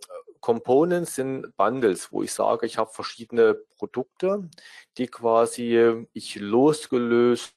Components 0.42 1.16
sind 1.16 1.56
Bundles, 1.56 2.12
wo 2.12 2.24
ich 2.24 2.34
sage, 2.34 2.66
ich 2.66 2.78
habe 2.78 2.92
verschiedene 2.92 3.54
Produkte, 3.54 4.50
die 4.98 5.08
quasi 5.08 6.06
ich 6.14 6.36
losgelöst 6.36 7.56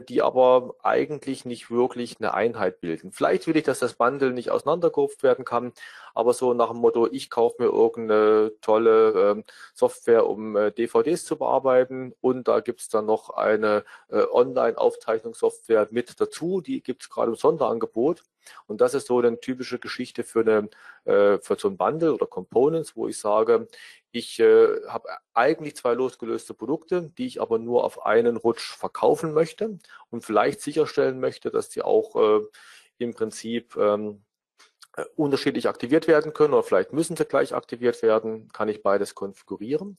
die 0.00 0.22
aber 0.22 0.74
eigentlich 0.82 1.44
nicht 1.44 1.70
wirklich 1.70 2.16
eine 2.18 2.34
Einheit 2.34 2.80
bilden. 2.80 3.12
Vielleicht 3.12 3.46
will 3.46 3.56
ich, 3.56 3.64
dass 3.64 3.78
das 3.78 3.94
Bundle 3.94 4.32
nicht 4.32 4.50
auseinandergerufen 4.50 5.22
werden 5.22 5.44
kann, 5.44 5.72
aber 6.14 6.32
so 6.32 6.54
nach 6.54 6.70
dem 6.70 6.78
Motto, 6.78 7.08
ich 7.10 7.30
kaufe 7.30 7.56
mir 7.62 7.68
irgendeine 7.68 8.52
tolle 8.60 9.30
ähm, 9.30 9.44
Software, 9.74 10.26
um 10.26 10.56
äh, 10.56 10.72
DVDs 10.72 11.24
zu 11.24 11.36
bearbeiten 11.36 12.14
und 12.20 12.48
da 12.48 12.60
gibt 12.60 12.80
es 12.80 12.88
dann 12.88 13.06
noch 13.06 13.30
eine 13.30 13.84
äh, 14.08 14.22
Online-Aufzeichnungssoftware 14.30 15.88
mit 15.90 16.20
dazu, 16.20 16.60
die 16.60 16.82
gibt 16.82 17.02
es 17.02 17.10
gerade 17.10 17.30
im 17.30 17.36
Sonderangebot. 17.36 18.22
Und 18.66 18.80
das 18.80 18.94
ist 18.94 19.08
so 19.08 19.18
eine 19.18 19.40
typische 19.40 19.78
Geschichte 19.78 20.22
für, 20.22 20.40
eine, 20.40 20.68
äh, 21.04 21.38
für 21.38 21.56
so 21.58 21.68
ein 21.68 21.76
Bundle 21.76 22.14
oder 22.14 22.26
Components, 22.26 22.96
wo 22.96 23.08
ich 23.08 23.18
sage, 23.18 23.66
ich 24.18 24.38
äh, 24.40 24.82
habe 24.88 25.08
eigentlich 25.34 25.76
zwei 25.76 25.94
losgelöste 25.94 26.54
Produkte, 26.54 27.12
die 27.18 27.26
ich 27.26 27.40
aber 27.40 27.58
nur 27.58 27.84
auf 27.84 28.04
einen 28.04 28.36
Rutsch 28.36 28.74
verkaufen 28.76 29.32
möchte 29.32 29.78
und 30.10 30.24
vielleicht 30.24 30.60
sicherstellen 30.60 31.20
möchte, 31.20 31.50
dass 31.50 31.68
die 31.68 31.82
auch 31.82 32.16
äh, 32.16 32.44
im 32.98 33.14
Prinzip 33.14 33.76
ähm, 33.76 34.24
äh, 34.96 35.04
unterschiedlich 35.14 35.68
aktiviert 35.68 36.08
werden 36.08 36.32
können 36.32 36.54
oder 36.54 36.62
vielleicht 36.62 36.92
müssen 36.92 37.16
sie 37.16 37.26
gleich 37.26 37.54
aktiviert 37.54 38.00
werden, 38.02 38.48
kann 38.52 38.68
ich 38.68 38.82
beides 38.82 39.14
konfigurieren. 39.14 39.98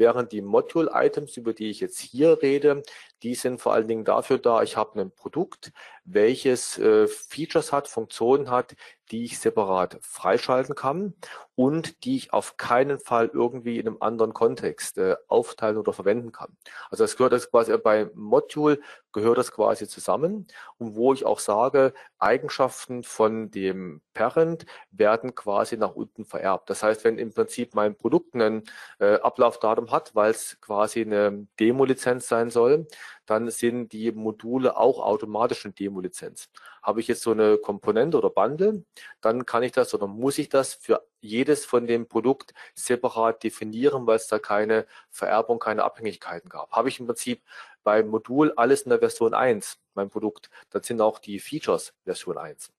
Während 0.00 0.32
die 0.32 0.40
Module-Items, 0.40 1.36
über 1.36 1.52
die 1.52 1.68
ich 1.68 1.80
jetzt 1.80 1.98
hier 1.98 2.40
rede, 2.40 2.82
die 3.22 3.34
sind 3.34 3.60
vor 3.60 3.74
allen 3.74 3.86
Dingen 3.86 4.06
dafür 4.06 4.38
da, 4.38 4.62
ich 4.62 4.78
habe 4.78 4.98
ein 4.98 5.10
Produkt, 5.10 5.72
welches 6.04 6.78
äh, 6.78 7.06
Features 7.06 7.70
hat, 7.70 7.86
Funktionen 7.86 8.50
hat, 8.50 8.76
die 9.10 9.24
ich 9.24 9.38
separat 9.38 9.98
freischalten 10.00 10.74
kann 10.74 11.14
und 11.54 12.04
die 12.04 12.16
ich 12.16 12.32
auf 12.32 12.56
keinen 12.56 12.98
Fall 12.98 13.30
irgendwie 13.32 13.78
in 13.78 13.86
einem 13.86 13.98
anderen 14.00 14.32
Kontext 14.32 14.96
äh, 14.96 15.16
aufteilen 15.28 15.76
oder 15.76 15.92
verwenden 15.92 16.32
kann. 16.32 16.56
Also 16.90 17.04
das 17.04 17.16
gehört 17.16 17.34
das 17.34 17.50
quasi 17.50 17.76
bei 17.76 18.08
Module 18.14 18.80
gehört 19.12 19.38
das 19.38 19.52
quasi 19.52 19.88
zusammen 19.88 20.46
und 20.78 20.94
wo 20.94 21.12
ich 21.12 21.26
auch 21.26 21.40
sage, 21.40 21.92
Eigenschaften 22.18 23.02
von 23.02 23.50
dem 23.50 24.02
Parent 24.14 24.66
werden 24.90 25.34
quasi 25.34 25.76
nach 25.76 25.94
unten 25.94 26.24
vererbt. 26.24 26.70
Das 26.70 26.82
heißt, 26.82 27.04
wenn 27.04 27.18
im 27.18 27.32
Prinzip 27.32 27.74
mein 27.74 27.96
Produkt 27.96 28.34
ein 28.34 28.62
äh, 28.98 29.14
Ablaufdatum 29.16 29.89
hat, 29.92 30.14
weil 30.14 30.30
es 30.30 30.60
quasi 30.60 31.02
eine 31.02 31.46
Demo-Lizenz 31.58 32.28
sein 32.28 32.50
soll, 32.50 32.86
dann 33.26 33.50
sind 33.50 33.92
die 33.92 34.12
Module 34.12 34.76
auch 34.76 34.98
automatisch 34.98 35.64
eine 35.64 35.74
Demo-Lizenz. 35.74 36.50
Habe 36.82 37.00
ich 37.00 37.08
jetzt 37.08 37.22
so 37.22 37.32
eine 37.32 37.58
Komponente 37.58 38.18
oder 38.18 38.30
Bundle, 38.30 38.84
dann 39.20 39.46
kann 39.46 39.62
ich 39.62 39.72
das 39.72 39.94
oder 39.94 40.06
muss 40.06 40.38
ich 40.38 40.48
das 40.48 40.74
für 40.74 41.06
jedes 41.20 41.64
von 41.64 41.86
dem 41.86 42.08
Produkt 42.08 42.54
separat 42.74 43.42
definieren, 43.44 44.06
weil 44.06 44.16
es 44.16 44.26
da 44.26 44.38
keine 44.38 44.86
Vererbung, 45.10 45.58
keine 45.58 45.84
Abhängigkeiten 45.84 46.48
gab. 46.48 46.72
Habe 46.72 46.88
ich 46.88 46.98
im 47.00 47.06
Prinzip 47.06 47.42
beim 47.82 48.08
Modul 48.08 48.52
alles 48.56 48.82
in 48.82 48.90
der 48.90 48.98
Version 48.98 49.34
1, 49.34 49.78
mein 49.94 50.10
Produkt, 50.10 50.50
dann 50.70 50.82
sind 50.82 51.00
auch 51.00 51.18
die 51.18 51.38
Features 51.38 51.94
Version 52.04 52.38
1. 52.38 52.72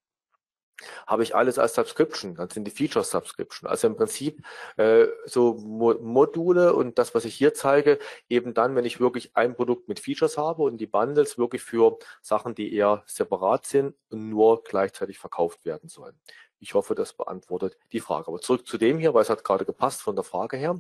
Habe 1.08 1.24
ich 1.24 1.36
alles 1.36 1.60
als 1.60 1.76
Subscription, 1.76 2.36
dann 2.36 2.50
sind 2.50 2.66
die 2.66 2.72
Features 2.72 3.12
Subscription. 3.12 3.70
Also 3.70 3.88
im 3.88 3.96
Prinzip 3.96 4.44
äh, 4.78 5.08
so 5.26 5.56
Mo 5.56 5.96
Module 6.02 6.74
und 6.74 6.98
das, 6.98 7.16
was 7.16 7.26
ich 7.26 7.36
hier 7.36 7.54
zeige, 7.54 8.00
eben 8.30 8.54
dann, 8.54 8.76
wenn 8.76 8.86
ich 8.86 9.00
wirklich 9.00 9.36
ein 9.36 9.56
Produkt 9.56 9.88
mit 9.88 10.00
Features 10.00 10.38
habe 10.38 10.64
und 10.64 10.78
die 10.78 10.88
Bundles 10.88 11.38
wirklich 11.38 11.62
für 11.62 11.98
Sachen, 12.22 12.56
die 12.56 12.74
eher 12.74 13.04
separat 13.06 13.66
sind 13.66 13.96
und 14.10 14.30
nur 14.30 14.64
gleichzeitig 14.64 15.20
verkauft 15.20 15.66
werden 15.66 15.90
sollen. 15.90 16.20
Ich 16.64 16.76
hoffe, 16.76 16.94
das 16.94 17.14
beantwortet 17.14 17.76
die 17.92 18.00
Frage. 18.00 18.28
Aber 18.28 18.40
zurück 18.40 18.68
zu 18.68 18.78
dem 18.78 19.00
hier, 19.00 19.16
weil 19.16 19.24
es 19.24 19.32
hat 19.32 19.44
gerade 19.44 19.66
gepasst 19.66 20.04
von 20.04 20.16
der 20.16 20.24
Frage 20.24 20.58
her. 20.58 20.80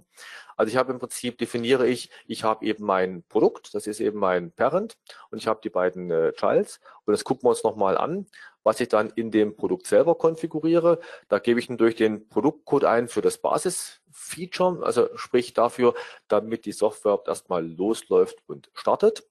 Also 0.55 0.69
ich 0.69 0.77
habe 0.77 0.91
im 0.91 0.99
Prinzip 0.99 1.39
definiere 1.39 1.87
ich, 1.87 2.11
ich 2.27 2.43
habe 2.43 2.63
eben 2.65 2.85
mein 2.85 3.23
Produkt, 3.27 3.73
das 3.73 3.87
ist 3.87 3.99
eben 3.99 4.19
mein 4.19 4.51
Parent 4.51 4.95
und 5.31 5.39
ich 5.39 5.47
habe 5.47 5.59
die 5.63 5.71
beiden 5.71 6.11
äh, 6.11 6.33
Childs 6.33 6.79
und 7.05 7.13
das 7.13 7.23
gucken 7.23 7.45
wir 7.45 7.49
uns 7.49 7.63
nochmal 7.63 7.97
an, 7.97 8.27
was 8.63 8.79
ich 8.79 8.89
dann 8.89 9.11
in 9.15 9.31
dem 9.31 9.55
Produkt 9.55 9.87
selber 9.87 10.15
konfiguriere. 10.15 10.99
Da 11.29 11.39
gebe 11.39 11.59
ich 11.59 11.67
durch 11.67 11.95
den 11.95 12.27
Produktcode 12.27 12.85
ein 12.85 13.07
für 13.07 13.21
das 13.21 13.37
Basisfeature, 13.37 14.85
also 14.85 15.09
sprich 15.15 15.53
dafür, 15.53 15.93
damit 16.27 16.65
die 16.65 16.71
Software 16.71 17.21
erstmal 17.25 17.65
losläuft 17.65 18.37
und 18.47 18.69
startet. 18.73 19.23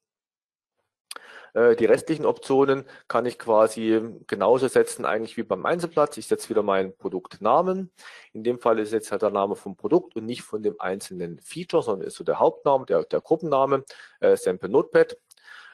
Äh, 1.55 1.76
die 1.76 1.85
restlichen 1.85 2.26
Optionen 2.26 2.85
kann 3.09 3.26
ich 3.26 3.39
quasi 3.39 4.01
genauso 4.26 4.68
setzen 4.68 5.05
eigentlich 5.05 5.37
wie 5.37 5.43
beim 5.43 5.66
Einzelplatz. 5.66 6.16
Ich 6.16 6.26
setze 6.26 6.49
wieder 6.49 6.62
meinen 6.62 6.97
Produktnamen. 6.97 7.91
In 8.33 8.45
dem 8.45 8.59
Fall 8.59 8.78
ist 8.78 8.93
jetzt 8.93 9.11
halt 9.12 9.22
der 9.22 9.31
Name 9.31 9.57
vom 9.57 9.76
Produkt 9.76 10.16
und 10.16 10.26
nicht 10.26 10.43
von 10.43 10.62
dem 10.62 10.81
einzelnen 10.81 11.41
Feature, 11.41 11.83
sondern 11.83 12.09
ist 12.09 12.16
so 12.16 12.24
der 12.24 12.39
Hauptname, 12.39 12.87
der, 12.87 13.05
der 13.05 13.20
Gruppenname, 13.20 13.85
äh, 14.20 14.37
Sample 14.37 14.68
Notepad. 14.68 15.16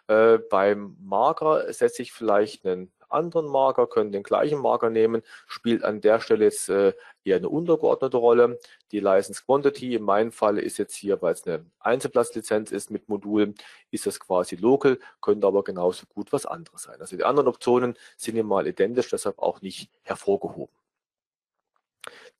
Äh, 0.09 0.39
beim 0.51 0.97
Marker 1.01 1.73
setze 1.73 2.03
ich 2.03 2.13
vielleicht 2.13 2.65
einen 2.65 2.93
anderen 3.09 3.47
Marker, 3.47 3.87
können 3.87 4.13
den 4.13 4.23
gleichen 4.23 4.61
Marker 4.61 4.91
nehmen, 4.91 5.23
spielt 5.47 5.85
an 5.85 6.01
der 6.01 6.21
Stelle 6.21 6.45
jetzt 6.45 6.69
äh, 6.69 6.93
eher 7.25 7.37
eine 7.37 7.49
untergeordnete 7.49 8.17
Rolle. 8.17 8.59
Die 8.93 9.01
License 9.01 9.43
Quantity 9.45 9.95
in 9.95 10.03
meinem 10.03 10.33
Fall 10.33 10.59
ist 10.59 10.79
jetzt 10.79 10.95
hier, 10.95 11.21
weil 11.23 11.35
es 11.35 11.47
eine 11.47 11.67
Einzelplatzlizenz 11.81 12.71
ist 12.73 12.91
mit 12.91 13.09
Modulen, 13.09 13.55
ist 13.91 14.07
das 14.07 14.21
quasi 14.21 14.57
local, 14.57 14.99
könnte 15.21 15.47
aber 15.47 15.65
genauso 15.65 16.07
gut 16.15 16.33
was 16.33 16.47
anderes 16.47 16.83
sein. 16.83 17.01
Also 17.01 17.17
die 17.17 17.25
anderen 17.25 17.49
Optionen 17.49 17.97
sind 18.17 18.35
hier 18.35 18.45
mal 18.45 18.67
identisch, 18.67 19.11
deshalb 19.11 19.39
auch 19.39 19.61
nicht 19.61 19.91
hervorgehoben. 20.03 20.75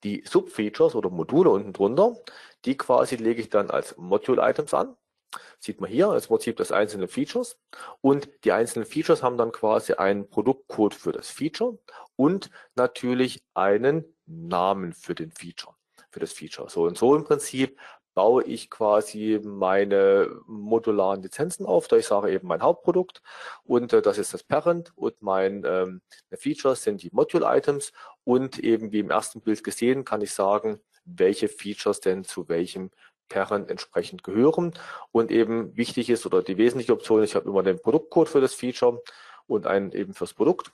Die 0.05 0.23
Subfeatures 0.27 0.95
oder 0.95 1.11
Module 1.11 1.51
unten 1.51 1.73
drunter, 1.73 2.17
die 2.65 2.77
quasi 2.77 3.17
lege 3.17 3.41
ich 3.41 3.49
dann 3.51 3.71
als 3.71 3.97
Module-Items 3.97 4.75
an. 4.75 4.97
Sieht 5.59 5.81
man 5.81 5.91
hier 5.91 6.09
als 6.09 6.29
Prinzip 6.29 6.57
das 6.57 6.73
einzelne 6.73 7.09
Features 7.09 7.59
und 8.01 8.29
die 8.45 8.53
einzelnen 8.53 8.87
Features 8.87 9.23
haben 9.23 9.37
dann 9.37 9.53
quasi 9.53 9.95
einen 9.95 10.29
Produktcode 10.29 10.95
für 10.95 11.13
das 11.13 11.29
Feature 11.29 11.79
und 12.17 12.51
natürlich 12.75 13.43
einen 13.55 14.05
Namen 14.27 14.93
für 14.93 15.15
den 15.15 15.33
Feature, 15.33 15.75
für 16.11 16.21
das 16.21 16.33
Feature. 16.33 16.69
So 16.71 16.85
und 16.85 16.97
so 16.99 17.15
im 17.15 17.25
Prinzip 17.25 17.79
baue 18.17 18.43
ich 18.45 18.71
quasi 18.71 19.39
meine 19.45 20.41
modularen 20.47 21.23
Lizenzen 21.23 21.67
auf, 21.67 21.87
da 21.87 21.97
ich 21.97 22.07
sage 22.07 22.33
eben 22.33 22.49
mein 22.49 22.63
Hauptprodukt 22.63 23.21
und 23.63 23.93
äh, 23.93 24.01
das 24.01 24.17
ist 24.17 24.33
das 24.33 24.43
Parent 24.43 24.91
und 24.97 25.21
mein 25.21 25.65
ähm, 25.67 26.01
Features 26.33 26.83
sind 26.83 27.03
die 27.03 27.11
Module-Items 27.13 27.93
und 28.25 28.59
eben 28.59 28.91
wie 28.91 29.01
im 29.01 29.11
ersten 29.11 29.43
Bild 29.43 29.63
gesehen 29.63 30.07
kann 30.07 30.23
ich 30.23 30.33
sagen, 30.33 30.81
welche 31.05 31.49
Features 31.49 32.01
denn 32.01 32.25
zu 32.25 32.49
welchem 32.49 32.91
Parent 33.29 33.71
entsprechend 33.71 34.23
gehören. 34.23 34.73
Und 35.13 35.31
eben 35.31 35.77
wichtig 35.77 36.11
ist 36.11 36.27
oder 36.27 36.43
die 36.43 36.57
wesentliche 36.57 36.93
Option 36.93 37.23
ich 37.23 37.35
habe 37.35 37.49
immer 37.49 37.63
den 37.63 37.81
Produktcode 37.81 38.29
für 38.29 38.41
das 38.41 38.55
Feature 38.55 39.03
und 39.47 39.67
einen 39.67 39.93
eben 39.93 40.15
fürs 40.15 40.35
Produkt. 40.35 40.71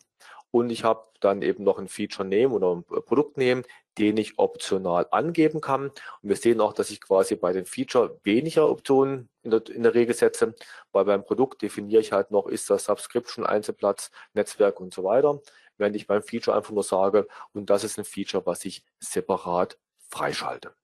Und 0.51 0.71
ich 0.71 0.85
habe 0.85 1.07
dann 1.21 1.41
eben 1.41 1.65
noch 1.65 1.79
ein 1.79 1.89
Feature 1.89 2.29
Name 2.29 2.51
oder 2.51 2.77
ein 2.77 2.85
Produkt 2.85 3.39
Name, 3.39 3.63
den 3.99 4.19
ich 4.19 4.39
optional 4.39 5.07
angeben 5.11 5.61
kann. 5.63 5.89
Und 5.89 6.29
wir 6.29 6.37
sehen 6.37 6.61
auch, 6.61 6.75
dass 6.75 6.91
ich 6.91 7.01
quasi 7.01 7.37
bei 7.37 7.53
dem 7.53 7.65
Feature 7.65 8.21
weniger 8.23 8.69
Optionen 8.69 9.31
in 9.43 9.51
der, 9.51 9.67
in 9.69 9.83
der 9.83 9.95
Regel 9.95 10.15
setze, 10.15 10.55
weil 10.93 11.07
beim 11.07 11.25
Produkt 11.25 11.63
definiere 11.63 12.03
ich 12.03 12.13
halt 12.13 12.31
noch, 12.31 12.47
ist 12.47 12.69
das 12.69 12.85
Subscription, 12.85 13.47
Einzelplatz, 13.47 14.11
Netzwerk 14.35 14.79
und 14.79 14.93
so 14.93 15.05
weiter. 15.05 15.41
Während 15.79 15.97
ich 15.97 16.07
beim 16.07 16.23
Feature 16.23 16.57
einfach 16.57 16.73
nur 16.73 16.85
sage, 16.85 17.27
und 17.55 17.71
das 17.71 17.83
ist 17.83 17.99
ein 17.99 18.05
Feature, 18.05 18.45
was 18.45 18.65
ich 18.67 18.85
separat 18.99 19.79
freischalte. 20.11 20.75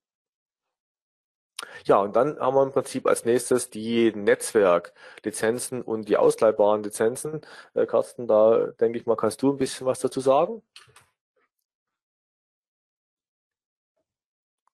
Ja, 1.85 1.99
und 1.99 2.15
dann 2.17 2.39
haben 2.39 2.55
wir 2.55 2.63
im 2.63 2.73
Prinzip 2.73 3.07
als 3.07 3.25
nächstes 3.25 3.71
die 3.71 4.13
Netzwerklizenzen 4.15 5.83
und 5.83 6.09
die 6.09 6.17
ausleihbaren 6.17 6.83
Lizenzen. 6.83 7.41
Äh, 7.75 7.87
Carsten, 7.87 8.27
da 8.29 8.69
denke 8.81 8.99
ich 8.99 9.07
mal, 9.07 9.17
kannst 9.17 9.43
du 9.43 9.53
ein 9.53 9.59
bisschen 9.59 9.87
was 9.87 10.01
dazu 10.01 10.21
sagen? 10.21 10.63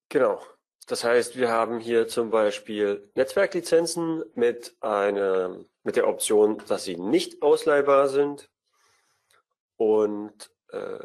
Genau. 0.08 0.40
Das 0.86 1.02
heißt, 1.02 1.36
wir 1.36 1.48
haben 1.50 1.80
hier 1.80 2.08
zum 2.08 2.30
Beispiel 2.30 3.10
Netzwerklizenzen 3.14 4.22
mit, 4.34 4.76
einer, 4.80 5.64
mit 5.82 5.96
der 5.96 6.06
Option, 6.08 6.62
dass 6.68 6.84
sie 6.84 6.96
nicht 6.96 7.42
ausleihbar 7.42 8.08
sind. 8.08 8.50
Und 9.76 10.50
äh, 10.68 10.98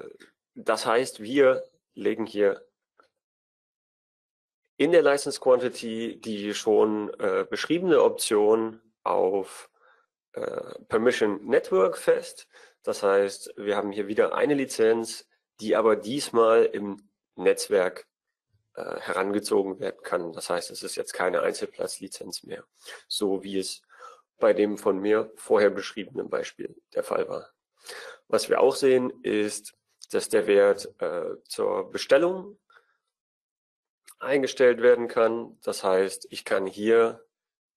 das 0.54 0.86
heißt, 0.86 1.22
wir 1.22 1.64
legen 1.94 2.26
hier 2.26 2.62
in 4.80 4.94
der 4.94 5.02
License 5.02 5.42
Quantity 5.42 6.22
die 6.22 6.54
schon 6.54 7.14
äh, 7.20 7.46
beschriebene 7.48 8.02
Option 8.02 8.80
auf 9.04 9.70
äh, 10.32 10.74
Permission 10.88 11.46
Network 11.46 11.98
fest. 11.98 12.48
Das 12.84 13.04
heißt, 13.04 13.56
wir 13.58 13.76
haben 13.76 13.92
hier 13.92 14.08
wieder 14.08 14.34
eine 14.34 14.54
Lizenz, 14.54 15.28
die 15.60 15.76
aber 15.76 15.98
diesmal 15.98 16.64
im 16.64 17.10
Netzwerk 17.36 18.08
äh, 18.76 19.02
herangezogen 19.02 19.82
werden 19.82 20.02
kann. 20.02 20.32
Das 20.32 20.50
heißt, 20.50 20.72
es 20.72 20.82
ist 20.82 20.96
jetzt 20.96 21.12
keine 21.12 21.42
Einzelplatzlizenz 21.42 22.44
mehr, 22.44 22.64
so 23.10 23.44
wie 23.44 23.60
es 23.60 23.82
bei 24.38 24.54
dem 24.54 24.78
von 24.78 24.98
mir 24.98 25.30
vorher 25.36 25.72
beschriebenen 25.72 26.30
Beispiel 26.30 26.74
der 26.96 27.04
Fall 27.04 27.28
war. 27.28 27.50
Was 28.30 28.48
wir 28.48 28.62
auch 28.62 28.76
sehen, 28.76 29.12
ist, 29.24 29.74
dass 30.12 30.30
der 30.30 30.48
Wert 30.48 30.90
äh, 31.02 31.36
zur 31.44 31.92
Bestellung 31.92 32.58
eingestellt 34.20 34.82
werden 34.82 35.08
kann. 35.08 35.58
Das 35.64 35.84
heißt, 35.84 36.28
ich 36.30 36.46
kann 36.46 36.66
hier 36.66 37.26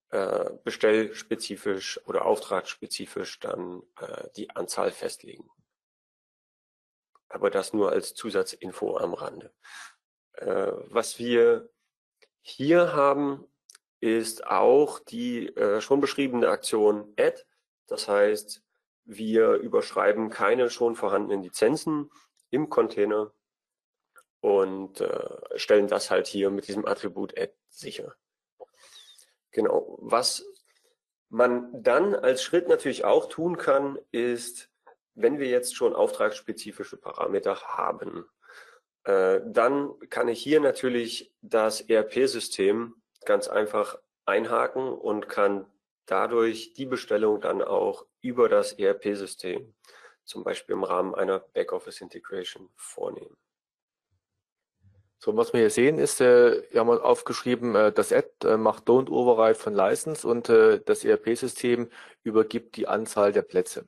äh, 0.09 0.51
bestellspezifisch 0.63 1.99
oder 2.05 2.25
auftragsspezifisch 2.25 3.39
dann 3.39 3.81
äh, 3.99 4.29
die 4.35 4.49
Anzahl 4.51 4.91
festlegen. 4.91 5.49
Aber 7.29 7.49
das 7.49 7.73
nur 7.73 7.91
als 7.91 8.13
Zusatzinfo 8.13 8.97
am 8.97 9.13
Rande. 9.13 9.51
Äh, 10.33 10.71
was 10.89 11.17
wir 11.17 11.69
hier 12.41 12.93
haben, 12.93 13.45
ist 13.99 14.45
auch 14.45 14.99
die 14.99 15.47
äh, 15.55 15.81
schon 15.81 16.01
beschriebene 16.01 16.49
Aktion 16.49 17.13
Add. 17.17 17.41
Das 17.87 18.07
heißt, 18.07 18.61
wir 19.05 19.53
überschreiben 19.53 20.29
keine 20.29 20.69
schon 20.69 20.95
vorhandenen 20.95 21.41
Lizenzen 21.41 22.11
im 22.49 22.69
Container 22.69 23.33
und 24.43 24.99
äh, 24.99 25.57
stellen 25.57 25.87
das 25.87 26.11
halt 26.11 26.27
hier 26.27 26.49
mit 26.49 26.67
diesem 26.67 26.85
Attribut 26.85 27.39
Add 27.39 27.53
sicher. 27.69 28.13
Genau. 29.51 29.97
Was 30.01 30.45
man 31.29 31.81
dann 31.81 32.13
als 32.13 32.43
Schritt 32.43 32.67
natürlich 32.67 33.05
auch 33.05 33.29
tun 33.29 33.55
kann, 33.55 33.97
ist, 34.11 34.69
wenn 35.15 35.39
wir 35.39 35.47
jetzt 35.47 35.77
schon 35.77 35.95
auftragsspezifische 35.95 36.97
Parameter 36.97 37.61
haben, 37.61 38.25
äh, 39.05 39.39
dann 39.45 39.97
kann 40.09 40.27
ich 40.27 40.43
hier 40.43 40.59
natürlich 40.59 41.33
das 41.41 41.79
ERP-System 41.79 42.95
ganz 43.23 43.47
einfach 43.47 43.97
einhaken 44.25 44.89
und 44.89 45.29
kann 45.29 45.65
dadurch 46.05 46.73
die 46.73 46.85
Bestellung 46.85 47.39
dann 47.39 47.61
auch 47.61 48.05
über 48.19 48.49
das 48.49 48.73
ERP-System, 48.73 49.73
zum 50.25 50.43
Beispiel 50.43 50.73
im 50.73 50.83
Rahmen 50.83 51.15
einer 51.15 51.39
Backoffice-Integration, 51.39 52.69
vornehmen. 52.75 53.37
So, 55.23 55.37
was 55.37 55.53
wir 55.53 55.61
hier 55.61 55.69
sehen 55.69 55.99
ist, 55.99 56.19
äh, 56.19 56.63
wir 56.71 56.81
haben 56.81 56.89
aufgeschrieben, 56.89 57.75
äh, 57.75 57.93
das 57.93 58.11
Add 58.11 58.27
äh, 58.43 58.57
macht 58.57 58.89
Don't 58.89 59.09
Override 59.09 59.55
von 59.55 59.73
License 59.73 60.27
und 60.27 60.49
äh, 60.49 60.81
das 60.85 61.05
ERP-System 61.05 61.89
übergibt 62.23 62.75
die 62.75 62.89
Anzahl 62.89 63.31
der 63.31 63.43
Plätze. 63.43 63.87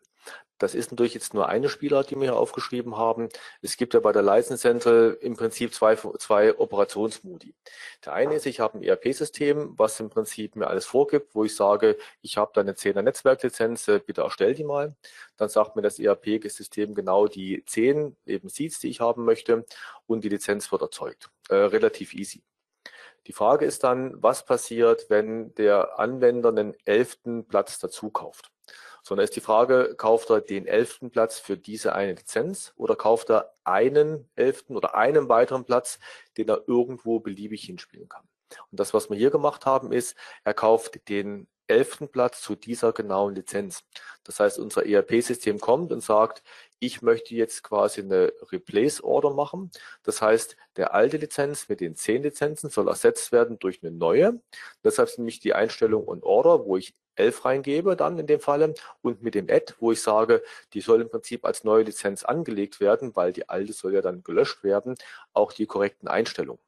Das 0.57 0.73
ist 0.73 0.91
natürlich 0.91 1.13
jetzt 1.13 1.33
nur 1.33 1.49
eine 1.49 1.67
Spielart, 1.67 2.09
die 2.09 2.15
wir 2.15 2.23
hier 2.23 2.35
aufgeschrieben 2.37 2.97
haben. 2.97 3.29
Es 3.61 3.75
gibt 3.75 3.93
ja 3.93 3.99
bei 3.99 4.13
der 4.13 4.21
License 4.21 4.61
Central 4.61 5.17
im 5.19 5.35
Prinzip 5.35 5.73
zwei, 5.73 5.95
zwei 5.95 6.57
Operationsmodi. 6.57 7.53
Der 8.05 8.13
eine 8.13 8.35
ist, 8.35 8.45
ich 8.45 8.61
habe 8.61 8.77
ein 8.77 8.83
ERP-System, 8.83 9.73
was 9.77 9.99
im 9.99 10.09
Prinzip 10.09 10.55
mir 10.55 10.67
alles 10.67 10.85
vorgibt, 10.85 11.35
wo 11.35 11.43
ich 11.43 11.55
sage, 11.55 11.97
ich 12.21 12.37
habe 12.37 12.51
da 12.53 12.61
eine 12.61 12.73
10er 12.73 13.01
Netzwerklizenz, 13.01 13.87
äh, 13.89 13.99
bitte 13.99 14.21
erstell 14.21 14.53
die 14.55 14.63
mal. 14.63 14.95
Dann 15.35 15.49
sagt 15.49 15.75
mir 15.75 15.81
das 15.81 15.99
ERP-System 15.99 16.95
genau 16.95 17.27
die 17.27 17.63
10 17.65 18.15
eben 18.25 18.47
Seeds, 18.49 18.79
die 18.79 18.89
ich 18.89 19.01
haben 19.01 19.25
möchte 19.25 19.65
und 20.07 20.23
die 20.23 20.29
Lizenz 20.29 20.71
wird 20.71 20.81
erzeugt. 20.81 21.31
Äh, 21.49 21.55
relativ 21.55 22.13
easy. 22.13 22.43
Die 23.27 23.33
Frage 23.33 23.65
ist 23.65 23.83
dann, 23.83 24.21
was 24.21 24.45
passiert, 24.45 25.09
wenn 25.09 25.53
der 25.55 25.99
Anwender 25.99 26.49
einen 26.49 26.75
elften 26.85 27.47
Platz 27.47 27.79
dazu 27.79 28.11
kauft? 28.11 28.51
Sondern 29.05 29.23
ist 29.23 29.35
die 29.35 29.41
Frage, 29.41 29.93
kauft 29.95 30.31
er 30.31 30.41
den 30.41 30.65
elften 30.65 31.11
Platz 31.11 31.37
für 31.37 31.57
diese 31.57 31.93
eine 31.93 32.13
Lizenz 32.13 32.73
oder 32.75 32.95
kauft 32.95 33.29
er 33.29 33.53
einen 33.63 34.27
elften 34.35 34.75
oder 34.75 34.95
einen 34.95 35.29
weiteren 35.29 35.63
Platz, 35.63 35.99
den 36.37 36.49
er 36.49 36.63
irgendwo 36.67 37.19
beliebig 37.19 37.63
hinspielen 37.63 38.09
kann. 38.09 38.27
Und 38.71 38.79
das, 38.79 38.95
was 38.95 39.09
wir 39.09 39.17
hier 39.17 39.29
gemacht 39.29 39.67
haben, 39.67 39.91
ist, 39.91 40.15
er 40.43 40.55
kauft 40.55 41.07
den 41.07 41.47
elften 41.67 42.09
Platz 42.09 42.41
zu 42.41 42.55
dieser 42.55 42.93
genauen 42.93 43.35
Lizenz. 43.35 43.83
Das 44.23 44.39
heißt, 44.39 44.57
unser 44.59 44.85
ERP-System 44.85 45.59
kommt 45.59 45.91
und 45.91 46.01
sagt, 46.01 46.43
ich 46.79 47.01
möchte 47.01 47.35
jetzt 47.35 47.63
quasi 47.63 48.01
eine 48.01 48.33
Replace-Order 48.51 49.31
machen. 49.31 49.71
Das 50.03 50.21
heißt, 50.21 50.57
der 50.77 50.93
alte 50.93 51.17
Lizenz 51.17 51.69
mit 51.69 51.79
den 51.79 51.95
zehn 51.95 52.23
Lizenzen 52.23 52.69
soll 52.69 52.87
ersetzt 52.87 53.31
werden 53.31 53.59
durch 53.59 53.83
eine 53.83 53.91
neue. 53.91 54.41
Deshalb 54.83 55.09
ist 55.09 55.17
nämlich 55.17 55.39
die 55.39 55.53
Einstellung 55.53 56.05
und 56.05 56.23
Order, 56.23 56.65
wo 56.65 56.77
ich 56.77 56.95
11 57.15 57.45
reingebe 57.45 57.95
dann 57.95 58.17
in 58.19 58.27
dem 58.27 58.39
Falle 58.39 58.73
und 59.01 59.21
mit 59.23 59.35
dem 59.35 59.49
Add, 59.49 59.73
wo 59.79 59.91
ich 59.91 60.01
sage, 60.01 60.43
die 60.73 60.81
soll 60.81 61.01
im 61.01 61.09
Prinzip 61.09 61.45
als 61.45 61.63
neue 61.63 61.83
Lizenz 61.83 62.23
angelegt 62.23 62.79
werden, 62.79 63.15
weil 63.15 63.33
die 63.33 63.49
alte 63.49 63.73
soll 63.73 63.93
ja 63.93 64.01
dann 64.01 64.23
gelöscht 64.23 64.63
werden, 64.63 64.95
auch 65.33 65.53
die 65.53 65.65
korrekten 65.65 66.07
Einstellungen. 66.07 66.59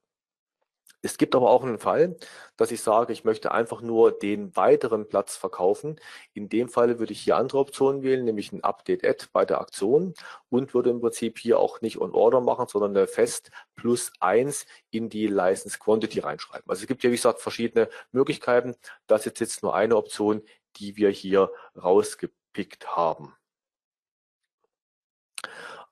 Es 1.02 1.18
gibt 1.18 1.36
aber 1.36 1.50
auch 1.52 1.64
einen 1.64 1.78
Fall, 1.78 2.18
dass 2.58 2.72
ich 2.72 2.82
sage, 2.82 3.14
ich 3.14 3.24
möchte 3.24 3.52
einfach 3.52 3.82
nur 3.82 4.12
den 4.12 4.56
weiteren 4.56 5.08
Platz 5.08 5.36
verkaufen. 5.38 6.00
In 6.34 6.50
dem 6.50 6.70
Fall 6.70 6.98
würde 6.98 7.14
ich 7.14 7.22
hier 7.22 7.38
andere 7.38 7.60
Optionen 7.60 8.02
wählen, 8.02 8.26
nämlich 8.26 8.52
ein 8.52 8.64
Update-Add 8.64 9.28
bei 9.32 9.46
der 9.46 9.62
Aktion 9.62 10.16
und 10.50 10.74
würde 10.74 10.90
im 10.90 11.00
Prinzip 11.00 11.38
hier 11.38 11.60
auch 11.60 11.82
nicht 11.82 12.00
on 12.00 12.14
Order 12.14 12.42
machen, 12.42 12.68
sondern 12.68 12.98
eine 12.98 13.08
Fest 13.08 13.52
plus 13.76 14.12
eins 14.20 14.66
in 14.90 15.10
die 15.10 15.28
License 15.28 15.78
Quantity 15.78 16.20
reinschreiben. 16.20 16.68
Also 16.68 16.82
es 16.82 16.88
gibt 16.88 17.04
ja, 17.04 17.12
wie 17.12 17.16
gesagt, 17.16 17.42
verschiedene 17.42 17.90
Möglichkeiten. 18.12 18.76
Das 19.06 19.26
ist 19.28 19.40
jetzt 19.40 19.62
nur 19.62 19.76
eine 19.76 19.96
Option, 19.96 20.42
die 20.78 20.98
wir 20.98 21.10
hier 21.10 21.52
rausgepickt 21.76 22.96
haben. 22.96 23.34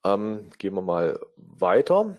Ähm, 0.03 0.49
gehen 0.57 0.73
wir 0.75 0.81
mal 0.81 1.19
weiter. 1.35 2.17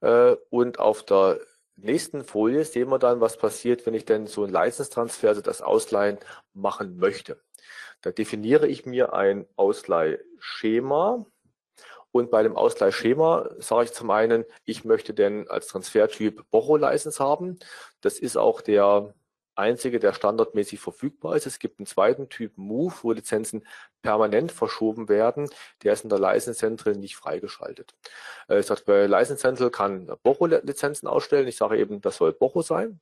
Äh, 0.00 0.36
und 0.50 0.78
auf 0.78 1.02
der 1.04 1.38
nächsten 1.76 2.24
Folie 2.24 2.64
sehen 2.64 2.88
wir 2.90 2.98
dann, 2.98 3.20
was 3.20 3.36
passiert, 3.36 3.86
wenn 3.86 3.94
ich 3.94 4.04
denn 4.04 4.26
so 4.26 4.44
ein 4.44 4.50
License-Transfer, 4.50 5.28
also 5.28 5.40
das 5.40 5.62
Ausleihen, 5.62 6.18
machen 6.52 6.98
möchte. 6.98 7.40
Da 8.02 8.10
definiere 8.10 8.66
ich 8.66 8.86
mir 8.86 9.12
ein 9.12 9.46
Ausleihschema. 9.56 11.26
Und 12.12 12.30
bei 12.30 12.42
dem 12.42 12.56
Ausleihschema 12.56 13.50
sage 13.58 13.84
ich 13.84 13.92
zum 13.92 14.10
einen, 14.10 14.44
ich 14.64 14.84
möchte 14.84 15.12
denn 15.12 15.48
als 15.50 15.66
Transfertyp 15.66 16.44
Bocho-License 16.50 17.22
haben. 17.22 17.58
Das 18.00 18.18
ist 18.18 18.36
auch 18.36 18.62
der 18.62 19.14
einzige, 19.56 19.98
der 19.98 20.12
standardmäßig 20.12 20.80
verfügbar 20.80 21.36
ist. 21.36 21.46
Es 21.46 21.58
gibt 21.58 21.78
einen 21.78 21.86
zweiten 21.86 22.28
Typ 22.28 22.56
Move, 22.56 22.94
wo 23.02 23.12
Lizenzen 23.12 23.66
permanent 24.02 24.52
verschoben 24.52 25.08
werden. 25.08 25.48
Der 25.82 25.92
ist 25.92 26.04
in 26.04 26.10
der 26.10 26.18
License 26.18 26.58
Central 26.58 26.94
nicht 26.94 27.16
freigeschaltet. 27.16 27.94
Äh, 28.48 28.60
ich 28.60 28.66
sage, 28.66 28.82
bei 28.86 29.06
License 29.06 29.40
Central 29.40 29.70
kann 29.70 30.06
Bocho-Lizenzen 30.22 31.08
ausstellen. 31.08 31.48
Ich 31.48 31.56
sage 31.56 31.78
eben, 31.78 32.00
das 32.00 32.16
soll 32.16 32.32
Bocho 32.32 32.62
sein. 32.62 33.00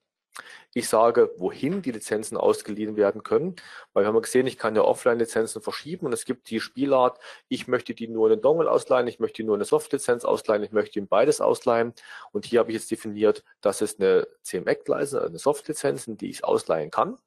Ich 0.72 0.88
sage, 0.88 1.30
wohin 1.36 1.82
die 1.82 1.92
Lizenzen 1.92 2.36
ausgeliehen 2.36 2.96
werden 2.96 3.22
können, 3.22 3.56
weil 3.92 4.04
wir 4.04 4.08
haben 4.08 4.20
gesehen, 4.20 4.46
ich 4.46 4.58
kann 4.58 4.74
ja 4.74 4.82
Offline-Lizenzen 4.82 5.62
verschieben 5.62 6.06
und 6.06 6.12
es 6.12 6.24
gibt 6.24 6.50
die 6.50 6.60
Spielart, 6.60 7.20
ich 7.48 7.68
möchte 7.68 7.94
die 7.94 8.08
nur 8.08 8.26
in 8.28 8.38
den 8.38 8.42
Dongle 8.42 8.70
ausleihen, 8.70 9.06
ich 9.06 9.20
möchte 9.20 9.42
die 9.42 9.46
nur 9.46 9.54
eine 9.54 9.64
Soft-Lizenz 9.64 10.24
ausleihen, 10.24 10.64
ich 10.64 10.72
möchte 10.72 10.98
ihm 10.98 11.06
beides 11.06 11.40
ausleihen 11.40 11.94
und 12.32 12.46
hier 12.46 12.60
habe 12.60 12.70
ich 12.72 12.78
jetzt 12.78 12.90
definiert, 12.90 13.44
dass 13.60 13.80
es 13.80 14.00
eine 14.00 14.26
CMX-License, 14.42 15.24
eine 15.24 15.38
Soft-Lizenz, 15.38 16.06
die 16.08 16.30
ich 16.30 16.44
ausleihen 16.44 16.90
kann. 16.90 17.18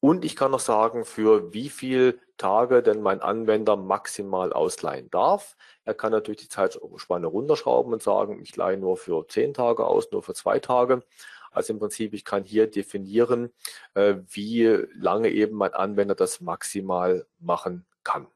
Und 0.00 0.24
ich 0.24 0.36
kann 0.36 0.52
noch 0.52 0.60
sagen, 0.60 1.04
für 1.04 1.52
wie 1.52 1.68
viel 1.68 2.20
Tage 2.36 2.82
denn 2.82 3.02
mein 3.02 3.20
Anwender 3.20 3.76
maximal 3.76 4.52
ausleihen 4.52 5.10
darf. 5.10 5.56
Er 5.84 5.94
kann 5.94 6.12
natürlich 6.12 6.42
die 6.42 6.48
Zeitspanne 6.48 7.26
runterschrauben 7.26 7.92
und 7.92 8.02
sagen, 8.02 8.40
ich 8.40 8.54
leihe 8.56 8.76
nur 8.78 8.96
für 8.96 9.26
zehn 9.26 9.54
Tage 9.54 9.84
aus, 9.84 10.10
nur 10.12 10.22
für 10.22 10.34
zwei 10.34 10.60
Tage. 10.60 11.02
Also 11.50 11.72
im 11.72 11.80
Prinzip, 11.80 12.14
ich 12.14 12.24
kann 12.24 12.44
hier 12.44 12.70
definieren, 12.70 13.52
äh, 13.94 14.16
wie 14.28 14.64
lange 14.94 15.30
eben 15.30 15.56
mein 15.56 15.74
Anwender 15.74 16.14
das 16.14 16.40
maximal 16.40 17.26
machen 17.40 17.84
kann. 18.04 18.28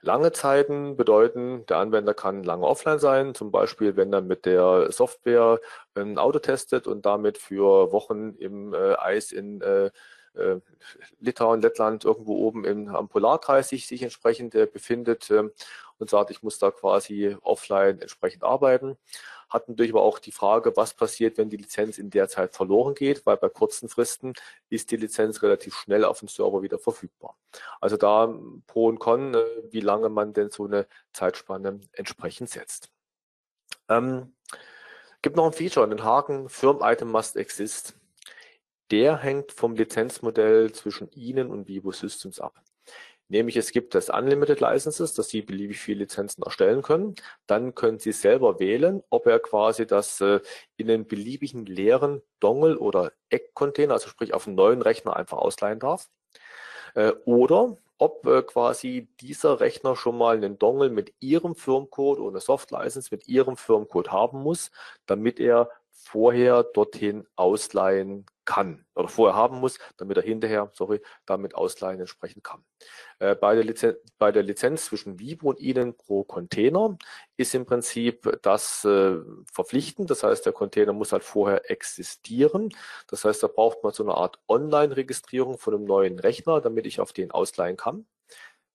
Lange 0.00 0.32
Zeiten 0.32 0.96
bedeuten, 0.96 1.66
der 1.66 1.78
Anwender 1.78 2.14
kann 2.14 2.44
lange 2.44 2.64
offline 2.64 3.00
sein, 3.00 3.34
zum 3.34 3.50
Beispiel 3.50 3.96
wenn 3.96 4.12
er 4.12 4.20
mit 4.20 4.46
der 4.46 4.92
Software 4.92 5.60
ein 5.94 6.18
Auto 6.18 6.38
testet 6.38 6.86
und 6.86 7.04
damit 7.04 7.36
für 7.38 7.92
Wochen 7.92 8.34
im 8.38 8.74
äh, 8.74 8.94
Eis 8.94 9.32
in 9.32 9.60
äh, 9.60 9.90
Litauen, 11.20 11.60
Lettland 11.60 12.04
irgendwo 12.04 12.36
oben 12.36 12.64
im, 12.64 12.88
am 12.94 13.08
Polarkreis 13.08 13.68
sich, 13.68 13.86
sich 13.86 14.02
entsprechend 14.02 14.54
äh, 14.54 14.66
befindet 14.66 15.30
äh, 15.30 15.48
und 15.98 16.10
sagt, 16.10 16.30
ich 16.30 16.42
muss 16.42 16.58
da 16.58 16.70
quasi 16.70 17.36
offline 17.42 18.00
entsprechend 18.00 18.44
arbeiten. 18.44 18.96
Hat 19.48 19.68
natürlich 19.68 19.92
aber 19.92 20.02
auch 20.02 20.18
die 20.18 20.32
Frage, 20.32 20.76
was 20.76 20.94
passiert, 20.94 21.38
wenn 21.38 21.48
die 21.48 21.56
Lizenz 21.56 21.98
in 21.98 22.10
der 22.10 22.28
Zeit 22.28 22.54
verloren 22.54 22.94
geht, 22.94 23.24
weil 23.24 23.36
bei 23.38 23.48
kurzen 23.48 23.88
Fristen 23.88 24.34
ist 24.68 24.90
die 24.90 24.96
Lizenz 24.96 25.42
relativ 25.42 25.74
schnell 25.74 26.04
auf 26.04 26.18
dem 26.18 26.28
Server 26.28 26.62
wieder 26.62 26.78
verfügbar. 26.78 27.36
Also 27.80 27.96
da 27.96 28.32
Pro 28.66 28.86
und 28.86 28.98
Con, 28.98 29.34
äh, 29.34 29.44
wie 29.70 29.80
lange 29.80 30.08
man 30.08 30.32
denn 30.32 30.50
so 30.50 30.66
eine 30.66 30.86
Zeitspanne 31.12 31.80
entsprechend 31.92 32.50
setzt. 32.50 32.90
Ähm, 33.88 34.34
gibt 35.22 35.36
noch 35.36 35.46
ein 35.46 35.52
Feature, 35.52 35.88
den 35.88 36.04
Haken 36.04 36.48
Firm 36.48 36.80
Item 36.82 37.10
Must 37.10 37.36
Exist 37.36 37.97
der 38.90 39.18
hängt 39.18 39.52
vom 39.52 39.74
Lizenzmodell 39.74 40.72
zwischen 40.72 41.10
Ihnen 41.12 41.50
und 41.50 41.68
Vivo 41.68 41.92
Systems 41.92 42.40
ab. 42.40 42.62
Nämlich 43.30 43.58
es 43.58 43.72
gibt 43.72 43.94
das 43.94 44.08
Unlimited 44.08 44.60
Licenses, 44.60 45.12
dass 45.12 45.28
Sie 45.28 45.42
beliebig 45.42 45.78
viele 45.78 46.00
Lizenzen 46.00 46.42
erstellen 46.42 46.80
können. 46.80 47.14
Dann 47.46 47.74
können 47.74 47.98
Sie 47.98 48.12
selber 48.12 48.58
wählen, 48.58 49.02
ob 49.10 49.26
er 49.26 49.38
quasi 49.38 49.86
das 49.86 50.20
äh, 50.22 50.40
in 50.76 50.90
einen 50.90 51.06
beliebigen 51.06 51.66
leeren 51.66 52.22
Dongle 52.40 52.78
oder 52.78 53.12
Eckcontainer, 53.28 53.94
also 53.94 54.08
sprich 54.08 54.32
auf 54.32 54.46
einen 54.46 54.56
neuen 54.56 54.80
Rechner 54.80 55.14
einfach 55.14 55.36
ausleihen 55.36 55.78
darf. 55.78 56.08
Äh, 56.94 57.12
oder 57.26 57.76
ob 57.98 58.26
äh, 58.26 58.42
quasi 58.42 59.08
dieser 59.20 59.60
Rechner 59.60 59.94
schon 59.94 60.16
mal 60.16 60.36
einen 60.36 60.58
Dongle 60.58 60.88
mit 60.88 61.12
Ihrem 61.20 61.54
Firmcode 61.54 62.20
oder 62.20 62.40
Soft 62.40 62.70
License 62.70 63.08
mit 63.10 63.28
Ihrem 63.28 63.58
Firmcode 63.58 64.10
haben 64.10 64.42
muss, 64.42 64.70
damit 65.04 65.38
er 65.38 65.68
vorher 65.90 66.62
dorthin 66.62 67.26
ausleihen 67.36 68.24
kann 68.48 68.86
oder 68.94 69.08
vorher 69.08 69.36
haben 69.36 69.60
muss, 69.60 69.78
damit 69.98 70.16
er 70.16 70.22
hinterher, 70.22 70.70
sorry, 70.72 71.02
damit 71.26 71.54
ausleihen 71.54 72.00
entsprechend 72.00 72.42
kann. 72.42 72.64
Äh, 73.18 73.34
bei, 73.34 73.54
der 73.54 73.62
Lizenz, 73.62 73.98
bei 74.16 74.32
der 74.32 74.42
Lizenz 74.42 74.86
zwischen 74.86 75.18
Vivo 75.18 75.50
und 75.50 75.60
Ihnen 75.60 75.94
pro 75.94 76.24
Container 76.24 76.96
ist 77.36 77.54
im 77.54 77.66
Prinzip 77.66 78.38
das 78.40 78.86
äh, 78.86 79.16
verpflichtend. 79.52 80.08
Das 80.10 80.22
heißt, 80.22 80.46
der 80.46 80.54
Container 80.54 80.94
muss 80.94 81.12
halt 81.12 81.24
vorher 81.24 81.70
existieren. 81.70 82.70
Das 83.06 83.26
heißt, 83.26 83.42
da 83.42 83.48
braucht 83.48 83.84
man 83.84 83.92
so 83.92 84.02
eine 84.02 84.14
Art 84.14 84.38
Online-Registrierung 84.48 85.58
von 85.58 85.74
einem 85.74 85.84
neuen 85.84 86.18
Rechner, 86.18 86.62
damit 86.62 86.86
ich 86.86 87.00
auf 87.00 87.12
den 87.12 87.30
ausleihen 87.30 87.76
kann. 87.76 88.06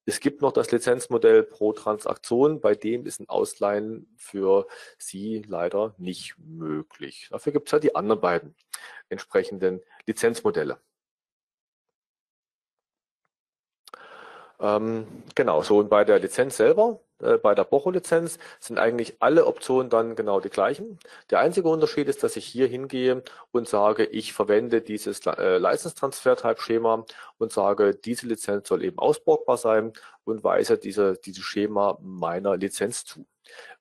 Es 0.06 0.20
gibt 0.20 0.41
noch 0.41 0.51
das 0.51 0.72
Lizenzmodell 0.72 1.43
pro 1.43 1.72
Transaktion, 1.72 2.60
bei 2.60 2.76
dem 2.76 3.06
ist 3.06 3.22
ein 3.22 3.30
Ausleihen 3.30 4.14
für 4.18 4.68
Sie 4.97 5.43
leider 5.47 5.95
nicht 5.97 6.36
möglich. 6.38 7.30
Dafür 7.32 7.54
gibt 7.54 7.70
es 7.70 7.74
halt 7.74 7.84
die 7.84 7.95
anderen 7.95 8.20
beiden 8.20 8.56
entsprechenden 9.10 9.82
Lizenzmodelle. 10.06 10.80
Ähm, 14.60 15.08
genau, 15.36 15.62
so 15.62 15.80
und 15.80 15.89
bei 15.89 16.04
der 16.06 16.20
Lizenz 16.20 16.58
selber, 16.58 16.99
äh, 17.20 17.38
bei 17.38 17.55
der 17.55 17.64
Bocho-Lizenz 17.64 18.39
sind 18.59 18.80
eigentlich 18.80 19.18
alle 19.22 19.45
Optionen 19.45 19.89
dann 19.89 20.16
genau 20.16 20.39
die 20.39 20.49
gleichen. 20.49 20.99
Der 21.30 21.39
einzige 21.39 21.70
Unterschied 21.70 22.07
ist, 22.07 22.24
dass 22.24 22.36
ich 22.36 22.45
hier 22.45 22.68
hingehe 22.68 23.24
und 23.51 23.68
sage, 23.68 24.05
ich 24.05 24.34
verwende 24.34 24.82
dieses 24.82 25.26
äh, 25.26 25.57
License-Transfer-Type-Schema 25.57 27.05
und 27.38 27.51
sage, 27.51 27.95
diese 27.95 28.28
Lizenz 28.28 28.68
soll 28.68 28.84
eben 28.84 28.99
ausborgbar 28.99 29.57
sein 29.57 29.93
und 30.24 30.43
weise 30.43 30.78
diese, 30.78 31.14
dieses 31.14 31.43
Schema 31.43 31.97
meiner 32.01 32.57
Lizenz 32.57 33.05
zu. 33.05 33.26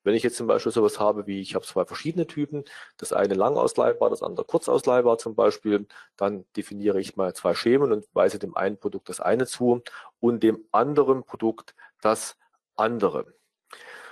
Wenn 0.05 0.15
ich 0.15 0.23
jetzt 0.23 0.37
zum 0.37 0.49
Beispiel 0.49 0.73
sowas 0.73 0.99
habe 0.99 1.27
wie, 1.27 1.41
ich 1.41 1.55
habe 1.55 1.65
zwei 1.65 1.85
verschiedene 1.85 2.27
Typen, 2.27 2.65
das 2.97 3.13
eine 3.13 3.35
lang 3.35 3.57
ausleihbar, 3.57 4.11
das 4.11 4.23
andere 4.23 4.45
kurz 4.45 4.69
ausleihbar 4.69 5.19
zum 5.19 5.35
Beispiel, 5.35 5.87
dann 6.17 6.45
definiere 6.57 7.01
ich 7.01 7.17
mal 7.17 7.35
zwei 7.35 7.55
Schemen 7.55 7.93
und 7.93 8.07
weise 8.13 8.39
dem 8.39 8.57
einen 8.57 8.79
Produkt 8.79 9.09
das 9.09 9.21
eine 9.21 9.47
zu 9.47 9.83
und 10.21 10.43
dem 10.43 10.65
anderen 10.73 11.25
Produkt 11.25 11.75
das 12.01 12.37
andere. 12.77 13.35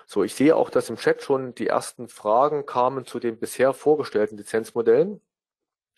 So, 0.06 0.24
ich 0.24 0.34
sehe 0.34 0.56
auch, 0.56 0.70
dass 0.70 0.90
im 0.90 0.96
Chat 0.96 1.22
schon 1.22 1.54
die 1.54 1.68
ersten 1.68 2.08
Fragen 2.08 2.66
kamen 2.66 3.06
zu 3.06 3.20
den 3.20 3.38
bisher 3.38 3.72
vorgestellten 3.72 4.36
Lizenzmodellen. 4.36 5.20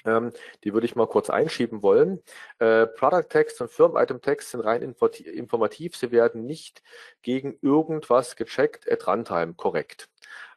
Ähm, 0.05 0.33
die 0.65 0.75
würde 0.75 0.87
ich 0.87 0.97
mal 0.97 1.07
kurz 1.07 1.31
einschieben 1.31 1.83
wollen. 1.83 2.23
Äh, 2.59 2.87
Product 2.89 3.29
Text 3.29 3.61
und 3.61 3.71
Firm 3.71 3.97
Item 3.97 4.21
Text 4.21 4.51
sind 4.51 4.61
rein 4.61 4.83
informativ. 4.83 5.97
Sie 5.97 6.11
werden 6.11 6.45
nicht 6.45 6.83
gegen 7.23 7.59
irgendwas 7.63 8.37
gecheckt 8.37 8.91
at 8.91 9.07
Runtime 9.07 9.55
korrekt. 9.55 10.09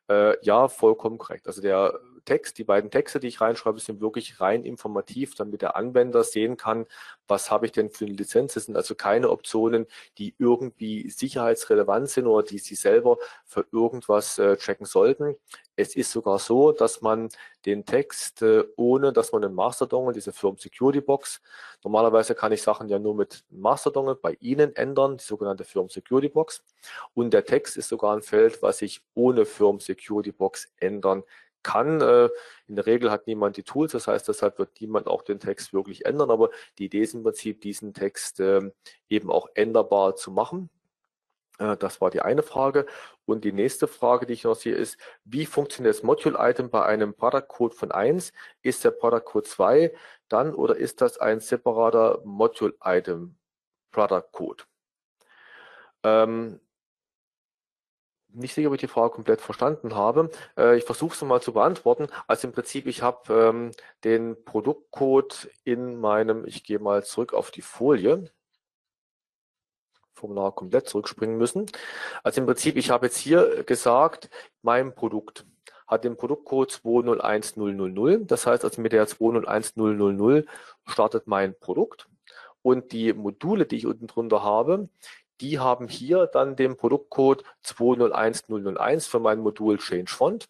Äh, 0.10 0.38
ja, 0.44 0.68
vollkommen 0.68 1.18
korrekt. 1.18 1.48
Also 1.48 1.62
der 1.62 2.00
Text, 2.26 2.58
die 2.58 2.64
beiden 2.64 2.92
Texte, 2.92 3.20
die 3.20 3.28
ich 3.28 3.40
reinschreibe, 3.42 3.80
sind 3.80 4.02
wirklich 4.02 4.42
rein 4.42 4.66
informativ, 4.66 5.36
damit 5.36 5.62
der 5.62 5.76
Anwender 5.76 6.24
sehen 6.24 6.58
kann, 6.58 6.86
was 7.28 7.52
habe 7.52 7.66
ich 7.66 7.72
denn 7.72 7.90
für 7.90 8.06
eine 8.06 8.16
Lizenz. 8.16 8.56
Das 8.56 8.66
sind 8.66 8.76
also 8.76 8.96
keine 8.96 9.30
Optionen, 9.30 9.88
die 10.18 10.36
irgendwie 10.38 11.10
sicherheitsrelevant 11.10 12.10
sind 12.10 12.28
oder 12.28 12.44
die 12.44 12.60
Sie 12.60 12.76
selber 12.76 13.18
für 13.46 13.66
irgendwas 13.72 14.38
äh, 14.38 14.58
checken 14.58 14.86
sollten. 14.86 15.36
Es 15.78 15.96
ist 15.96 16.12
sogar 16.12 16.40
so, 16.40 16.72
dass 16.72 17.02
man 17.02 17.30
den 17.66 17.86
Text, 17.86 18.42
äh, 18.42 18.64
ohne 18.78 19.12
dass 19.12 19.32
man 19.32 19.44
einen 19.44 19.56
Masterdongle, 19.56 20.14
diese 20.14 20.32
Firm 20.32 20.58
Security 20.58 21.02
Box, 21.02 21.42
normalerweise 21.84 22.36
kann 22.36 22.52
ich 22.52 22.62
Sachen 22.62 22.88
ja 22.88 23.00
nur 23.00 23.16
mit 23.16 23.44
Masterdongle 23.50 24.16
bei 24.16 24.38
Ihnen 24.40 24.76
ändern, 24.76 25.18
die 25.18 25.24
sogenannte 25.24 25.66
Firm 25.66 25.90
Security 25.90 26.30
Box. 26.30 26.64
Und 27.14 27.34
der 27.34 27.46
Text 27.46 27.78
ist 27.78 27.90
sogar 27.90 28.16
ein 28.16 28.22
Feld, 28.22 28.62
was 28.62 28.82
ich 28.82 29.02
ohne 29.14 29.46
Firm 29.46 29.80
Security 29.80 30.32
Box 30.32 30.72
ändern 30.78 31.24
kann. 31.66 32.00
Äh, 32.00 32.30
in 32.68 32.76
der 32.76 32.86
Regel 32.86 33.12
hat 33.12 33.28
niemand 33.28 33.58
die 33.58 33.64
Tools, 33.64 33.92
das 33.92 34.08
heißt, 34.08 34.28
deshalb 34.28 34.60
wird 34.60 34.80
niemand 34.80 35.08
auch 35.08 35.24
den 35.24 35.40
Text 35.40 35.74
wirklich 35.74 36.06
ändern, 36.06 36.32
aber 36.32 36.52
die 36.78 36.86
Idee 36.86 37.02
ist 37.02 37.16
im 37.16 37.24
Prinzip, 37.24 37.62
diesen 37.62 37.94
Text 37.94 38.40
ähm, 38.40 38.72
eben 39.10 39.30
auch 39.32 39.50
änderbar 39.56 40.16
zu 40.16 40.32
machen. 40.32 40.70
Äh, 41.60 41.78
das 41.78 42.02
war 42.02 42.12
die 42.12 42.22
eine 42.22 42.44
Frage. 42.44 42.86
Und 43.26 43.44
die 43.44 43.52
nächste 43.52 43.88
Frage, 43.88 44.26
die 44.26 44.34
ich 44.34 44.44
noch 44.44 44.56
sehe, 44.56 44.76
ist, 44.76 44.98
wie 45.24 45.46
funktioniert 45.46 45.96
das 45.96 46.04
Module-Item 46.04 46.70
bei 46.70 46.86
einem 46.86 47.16
Product 47.16 47.48
Code 47.48 47.76
von 47.76 47.92
1? 47.92 48.32
Ist 48.62 48.84
der 48.84 48.92
Product 48.92 49.26
Code 49.26 49.48
2 49.48 49.94
dann 50.30 50.54
oder 50.54 50.76
ist 50.76 51.02
das 51.02 51.18
ein 51.18 51.40
separater 51.40 52.22
Module-Item 52.24 53.36
Product 53.92 54.30
Code? 54.32 54.64
Ähm, 56.04 56.60
nicht 58.36 58.54
sicher, 58.54 58.70
ob 58.70 58.76
ich 58.76 58.82
die 58.82 58.88
Frage 58.88 59.14
komplett 59.14 59.42
verstanden 59.42 59.96
habe. 59.96 60.30
Äh, 60.58 60.78
ich 60.78 60.84
versuche 60.84 61.14
es 61.14 61.22
mal 61.22 61.42
zu 61.42 61.54
beantworten. 61.54 62.08
Also 62.28 62.48
im 62.48 62.54
Prinzip, 62.54 62.88
ich 62.88 63.02
habe 63.02 63.34
ähm, 63.34 63.72
den 64.04 64.44
Produktcode 64.46 65.50
in 65.64 66.00
meinem, 66.00 66.46
ich 66.46 66.64
gehe 66.64 66.80
mal 66.80 67.04
zurück 67.04 67.34
auf 67.34 67.52
die 67.52 67.62
Folie. 67.62 68.32
Formular 70.14 70.54
komplett 70.54 70.88
zurückspringen 70.88 71.38
müssen. 71.38 71.66
Also 72.24 72.42
im 72.42 72.48
Prinzip, 72.48 72.78
ich 72.78 72.90
habe 72.90 73.08
jetzt 73.08 73.18
hier 73.18 73.64
gesagt, 73.64 74.30
mein 74.62 74.96
Produkt 74.96 75.46
hat 75.88 76.04
den 76.04 76.18
Produktcode 76.18 76.72
201000. 76.72 78.32
Das 78.32 78.48
heißt 78.48 78.64
also 78.64 78.82
mit 78.82 78.92
der 78.92 79.08
201000 79.08 80.48
startet 80.86 81.28
mein 81.28 81.58
Produkt. 81.60 82.08
Und 82.62 82.92
die 82.92 83.14
Module, 83.14 83.66
die 83.66 83.76
ich 83.76 83.86
unten 83.86 84.08
drunter 84.08 84.42
habe, 84.42 84.90
die 85.42 85.60
haben 85.60 85.88
hier 85.88 86.28
dann 86.28 86.56
den 86.56 86.78
Produktcode 86.78 87.44
201001 87.64 89.08
für 89.08 89.20
mein 89.20 89.40
Modul 89.40 89.78
Change 89.78 90.12
Font 90.12 90.48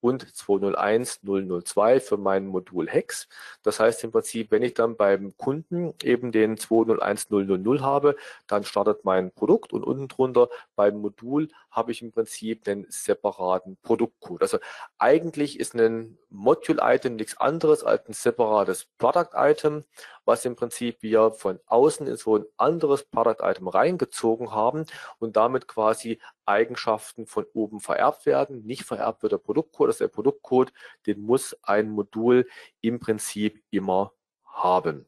und 0.00 0.34
201002 0.34 2.00
für 2.00 2.16
mein 2.16 2.46
Modul 2.46 2.88
Hex. 2.88 3.28
Das 3.62 3.80
heißt 3.80 4.04
im 4.04 4.12
Prinzip, 4.12 4.50
wenn 4.50 4.62
ich 4.62 4.74
dann 4.74 4.96
beim 4.96 5.36
Kunden 5.36 5.94
eben 6.02 6.32
den 6.32 6.56
201000 6.56 7.82
habe, 7.82 8.16
dann 8.46 8.64
startet 8.64 9.04
mein 9.04 9.32
Produkt 9.32 9.72
und 9.72 9.82
unten 9.82 10.08
drunter 10.08 10.48
beim 10.76 10.98
Modul 10.98 11.48
habe 11.70 11.92
ich 11.92 12.02
im 12.02 12.12
Prinzip 12.12 12.66
einen 12.68 12.86
separaten 12.88 13.76
Produktcode. 13.82 14.42
Also 14.42 14.58
eigentlich 14.98 15.58
ist 15.58 15.74
ein 15.74 16.18
Module-Item 16.30 17.16
nichts 17.16 17.38
anderes 17.38 17.82
als 17.82 18.08
ein 18.08 18.12
separates 18.12 18.86
Product-Item, 18.98 19.84
was 20.28 20.44
im 20.44 20.56
Prinzip 20.56 21.02
wir 21.02 21.30
von 21.30 21.58
außen 21.64 22.06
in 22.06 22.18
so 22.18 22.36
ein 22.36 22.44
anderes 22.58 23.02
Product-Item 23.02 23.66
reingezogen 23.66 24.52
haben 24.52 24.84
und 25.18 25.38
damit 25.38 25.66
quasi 25.66 26.20
Eigenschaften 26.44 27.26
von 27.26 27.46
oben 27.54 27.80
vererbt 27.80 28.26
werden. 28.26 28.62
Nicht 28.66 28.84
vererbt 28.84 29.22
wird 29.22 29.32
der 29.32 29.38
Produktcode, 29.38 29.88
das 29.88 29.94
ist 29.94 30.00
der 30.00 30.08
Produktcode, 30.08 30.70
den 31.06 31.22
muss 31.22 31.56
ein 31.62 31.88
Modul 31.88 32.46
im 32.82 33.00
Prinzip 33.00 33.64
immer 33.70 34.12
haben. 34.44 35.06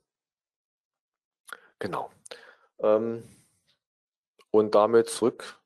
Genau. 1.78 2.10
Ähm, 2.78 3.22
und 4.50 4.74
damit 4.74 5.10
zurück 5.10 5.60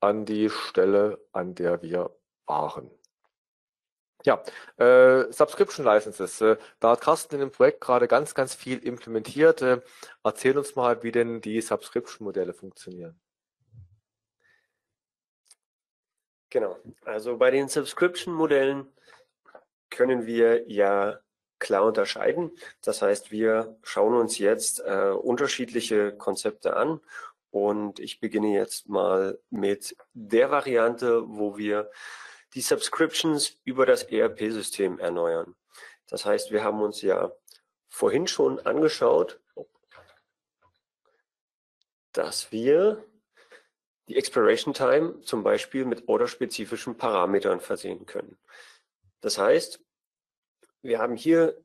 an 0.00 0.24
die 0.24 0.50
Stelle, 0.50 1.24
an 1.30 1.54
der 1.54 1.80
wir 1.80 2.10
waren. 2.46 2.90
Ja, 4.26 4.42
äh, 4.76 5.32
Subscription 5.32 5.86
Licenses. 5.86 6.40
Äh, 6.40 6.56
da 6.80 6.90
hat 6.90 7.00
Carsten 7.00 7.36
in 7.36 7.40
dem 7.42 7.52
Projekt 7.52 7.80
gerade 7.80 8.08
ganz, 8.08 8.34
ganz 8.34 8.56
viel 8.56 8.78
implementiert. 8.78 9.62
Äh, 9.62 9.80
erzähl 10.24 10.58
uns 10.58 10.74
mal, 10.74 11.00
wie 11.04 11.12
denn 11.12 11.40
die 11.40 11.60
Subscription-Modelle 11.60 12.52
funktionieren. 12.52 13.20
Genau. 16.50 16.76
Also 17.04 17.38
bei 17.38 17.52
den 17.52 17.68
Subscription-Modellen 17.68 18.88
können 19.90 20.26
wir 20.26 20.68
ja 20.68 21.20
klar 21.60 21.84
unterscheiden. 21.84 22.50
Das 22.82 23.02
heißt, 23.02 23.30
wir 23.30 23.78
schauen 23.84 24.14
uns 24.14 24.38
jetzt 24.38 24.80
äh, 24.80 25.10
unterschiedliche 25.10 26.16
Konzepte 26.16 26.74
an 26.74 27.00
und 27.50 28.00
ich 28.00 28.18
beginne 28.18 28.52
jetzt 28.52 28.88
mal 28.88 29.38
mit 29.50 29.96
der 30.14 30.50
Variante, 30.50 31.22
wo 31.28 31.56
wir 31.56 31.92
die 32.56 32.62
Subscriptions 32.62 33.60
über 33.64 33.84
das 33.84 34.04
ERP-System 34.04 34.98
erneuern. 34.98 35.54
Das 36.08 36.24
heißt, 36.24 36.50
wir 36.50 36.64
haben 36.64 36.80
uns 36.80 37.02
ja 37.02 37.30
vorhin 37.86 38.26
schon 38.26 38.58
angeschaut, 38.60 39.40
dass 42.12 42.50
wir 42.50 43.04
die 44.08 44.16
Expiration 44.16 44.72
Time 44.72 45.20
zum 45.20 45.42
Beispiel 45.42 45.84
mit 45.84 46.08
orderspezifischen 46.08 46.96
Parametern 46.96 47.60
versehen 47.60 48.06
können. 48.06 48.38
Das 49.20 49.36
heißt, 49.36 49.84
wir 50.80 50.98
haben 50.98 51.16
hier 51.16 51.62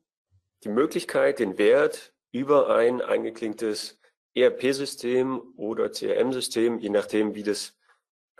die 0.62 0.68
Möglichkeit, 0.68 1.38
den 1.38 1.56
Wert 1.56 2.12
über 2.32 2.68
ein 2.68 3.00
eingeklinktes 3.00 3.98
ERP-System 4.34 5.54
oder 5.56 5.90
CRM-System, 5.90 6.80
je 6.80 6.90
nachdem, 6.90 7.34
wie 7.34 7.44
das 7.44 7.78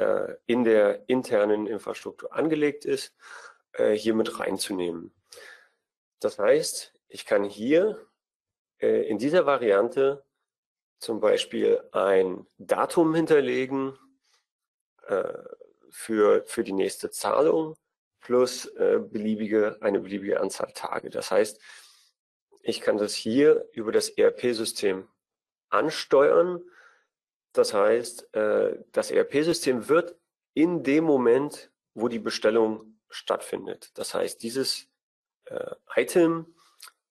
äh, 0.02 0.36
in 0.46 0.64
der 0.64 1.08
internen 1.08 1.66
Infrastruktur 1.66 2.34
angelegt 2.34 2.84
ist, 2.84 3.14
äh, 3.72 3.92
hier 3.92 4.14
mit 4.14 4.40
reinzunehmen. 4.40 5.14
Das 6.20 6.38
heißt, 6.38 6.94
ich 7.08 7.24
kann 7.26 7.44
hier 7.44 8.06
äh, 8.80 9.08
in 9.08 9.18
dieser 9.18 9.46
Variante 9.46 10.24
zum 10.98 11.20
Beispiel 11.20 11.82
ein 11.92 12.46
Datum 12.58 13.14
hinterlegen 13.14 13.98
äh, 15.06 15.32
für, 15.90 16.44
für 16.46 16.64
die 16.64 16.72
nächste 16.72 17.10
Zahlung 17.10 17.76
plus 18.20 18.66
äh, 18.66 19.00
beliebige, 19.00 19.78
eine 19.80 20.00
beliebige 20.00 20.40
Anzahl 20.40 20.72
Tage. 20.74 21.10
Das 21.10 21.30
heißt, 21.30 21.60
ich 22.62 22.80
kann 22.80 22.96
das 22.96 23.14
hier 23.14 23.68
über 23.72 23.90
das 23.90 24.08
ERP-System 24.08 25.08
ansteuern. 25.70 26.62
Das 27.52 27.74
heißt, 27.74 28.34
äh, 28.34 28.78
das 28.92 29.10
ERP-System 29.10 29.88
wird 29.88 30.16
in 30.54 30.82
dem 30.82 31.04
Moment, 31.04 31.70
wo 31.94 32.08
die 32.08 32.18
Bestellung 32.18 32.98
stattfindet. 33.10 33.90
Das 33.94 34.14
heißt, 34.14 34.42
dieses 34.42 34.88
äh, 35.44 35.74
Item 35.94 36.54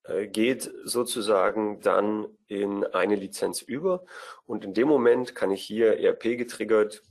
äh, 0.03 0.27
geht 0.27 0.71
sozusagen 0.83 1.79
dann 1.81 2.27
in 2.47 2.83
eine 2.85 3.15
Lizenz 3.15 3.61
über 3.61 4.03
und 4.45 4.65
in 4.65 4.73
dem 4.73 4.87
Moment 4.87 5.35
kann 5.35 5.51
ich 5.51 5.63
hier 5.63 5.99
ERP 5.99 6.37
getriggert 6.37 7.03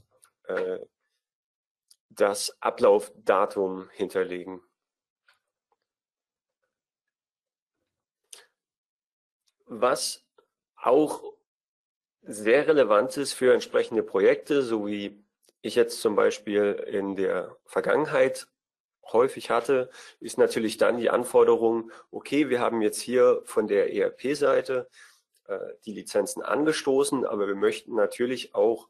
das 2.09 2.61
Ablaufdatum 2.61 3.89
hinterlegen. 3.91 4.61
Was 9.67 10.27
auch 10.75 11.23
sehr 12.23 12.67
relevant 12.67 13.17
ist 13.17 13.33
für 13.33 13.53
entsprechende 13.53 14.03
Projekte, 14.03 14.63
so 14.63 14.87
wie 14.87 15.25
ich 15.63 15.75
jetzt 15.75 16.01
zum 16.01 16.17
Beispiel 16.17 16.73
in 16.87 17.17
der 17.17 17.57
Vergangenheit 17.67 18.49
häufig 19.13 19.51
hatte, 19.51 19.91
ist 20.21 20.39
natürlich 20.39 20.77
dann 20.77 20.99
die 20.99 21.11
Anforderung, 21.11 21.91
okay, 22.11 22.49
wir 22.49 22.61
haben 22.61 22.83
jetzt 22.83 23.01
hier 23.01 23.43
von 23.45 23.67
der 23.67 23.93
ERP-Seite 23.93 24.89
äh, 25.47 25.59
die 25.85 25.93
Lizenzen 25.93 26.43
angestoßen, 26.43 27.27
aber 27.27 27.47
wir 27.47 27.57
möchten 27.57 27.95
natürlich 27.95 28.55
auch 28.55 28.89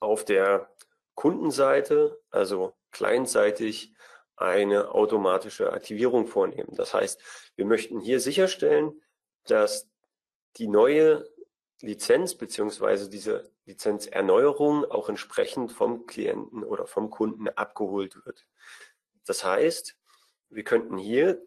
auf 0.00 0.24
der 0.24 0.70
Kundenseite, 1.14 2.20
also 2.30 2.74
clientseitig, 2.92 3.92
eine 4.36 4.90
automatische 4.90 5.72
Aktivierung 5.72 6.26
vornehmen. 6.26 6.74
Das 6.76 6.92
heißt, 6.92 7.20
wir 7.56 7.64
möchten 7.64 8.00
hier 8.00 8.20
sicherstellen, 8.20 9.00
dass 9.44 9.88
die 10.58 10.68
neue 10.68 11.26
Lizenz 11.80 12.34
beziehungsweise 12.34 13.10
diese 13.10 13.50
Lizenzerneuerung 13.66 14.84
auch 14.84 15.08
entsprechend 15.08 15.72
vom 15.72 16.06
Klienten 16.06 16.64
oder 16.64 16.86
vom 16.86 17.10
Kunden 17.10 17.48
abgeholt 17.48 18.24
wird. 18.24 18.46
Das 19.26 19.44
heißt, 19.44 19.96
wir 20.48 20.64
könnten 20.64 20.96
hier 20.96 21.42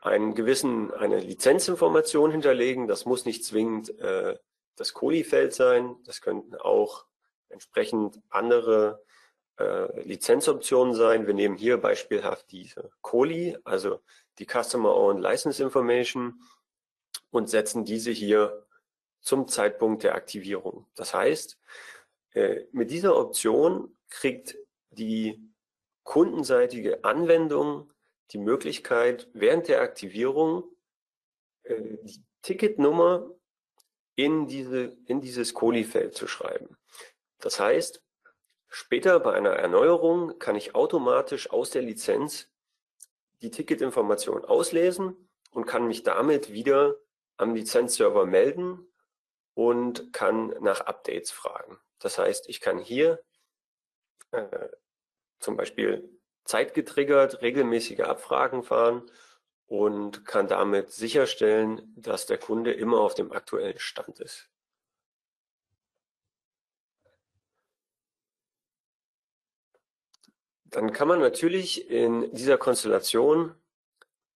einen 0.00 0.34
gewissen, 0.34 0.92
eine 0.92 1.20
Lizenzinformation 1.20 2.30
hinterlegen. 2.30 2.88
Das 2.88 3.04
muss 3.04 3.24
nicht 3.24 3.44
zwingend 3.44 3.98
äh, 3.98 4.36
das 4.76 4.94
Kohli-Feld 4.94 5.52
sein. 5.54 5.96
Das 6.04 6.20
könnten 6.20 6.54
auch 6.56 7.04
entsprechend 7.48 8.20
andere 8.30 9.02
äh, 9.58 10.02
Lizenzoptionen 10.02 10.94
sein. 10.94 11.26
Wir 11.26 11.34
nehmen 11.34 11.56
hier 11.56 11.78
beispielhaft 11.78 12.50
diese 12.50 12.90
Kohli, 13.00 13.56
also 13.64 14.00
die 14.38 14.46
Customer 14.46 14.94
Owned 14.94 15.20
License 15.20 15.62
Information 15.62 16.40
und 17.30 17.50
setzen 17.50 17.84
diese 17.84 18.10
hier 18.10 18.66
zum 19.28 19.46
Zeitpunkt 19.46 20.04
der 20.04 20.14
Aktivierung. 20.14 20.86
Das 20.94 21.12
heißt, 21.12 21.58
äh, 22.32 22.64
mit 22.72 22.90
dieser 22.90 23.14
Option 23.14 23.94
kriegt 24.08 24.56
die 24.88 25.38
kundenseitige 26.02 27.04
Anwendung 27.04 27.92
die 28.30 28.38
Möglichkeit, 28.38 29.28
während 29.34 29.68
der 29.68 29.82
Aktivierung 29.82 30.64
äh, 31.64 31.98
die 32.04 32.24
Ticketnummer 32.40 33.30
in, 34.14 34.46
diese, 34.46 34.96
in 35.04 35.20
dieses 35.20 35.52
Kohli-Feld 35.52 36.14
zu 36.14 36.26
schreiben. 36.26 36.78
Das 37.38 37.60
heißt, 37.60 38.02
später 38.68 39.20
bei 39.20 39.34
einer 39.34 39.50
Erneuerung 39.50 40.38
kann 40.38 40.56
ich 40.56 40.74
automatisch 40.74 41.50
aus 41.50 41.68
der 41.68 41.82
Lizenz 41.82 42.48
die 43.42 43.50
Ticketinformation 43.50 44.46
auslesen 44.46 45.28
und 45.50 45.66
kann 45.66 45.86
mich 45.86 46.02
damit 46.02 46.50
wieder 46.50 46.96
am 47.36 47.54
Lizenzserver 47.54 48.24
melden 48.24 48.88
und 49.58 50.12
kann 50.12 50.50
nach 50.60 50.82
Updates 50.82 51.32
fragen. 51.32 51.80
Das 51.98 52.16
heißt, 52.16 52.48
ich 52.48 52.60
kann 52.60 52.78
hier 52.78 53.20
äh, 54.30 54.68
zum 55.40 55.56
Beispiel 55.56 56.08
zeitgetriggert 56.44 57.42
regelmäßige 57.42 58.02
Abfragen 58.02 58.62
fahren 58.62 59.10
und 59.66 60.24
kann 60.24 60.46
damit 60.46 60.92
sicherstellen, 60.92 61.92
dass 61.96 62.26
der 62.26 62.38
Kunde 62.38 62.72
immer 62.72 63.00
auf 63.00 63.14
dem 63.14 63.32
aktuellen 63.32 63.80
Stand 63.80 64.20
ist. 64.20 64.48
Dann 70.66 70.92
kann 70.92 71.08
man 71.08 71.18
natürlich 71.18 71.90
in 71.90 72.32
dieser 72.32 72.58
Konstellation 72.58 73.56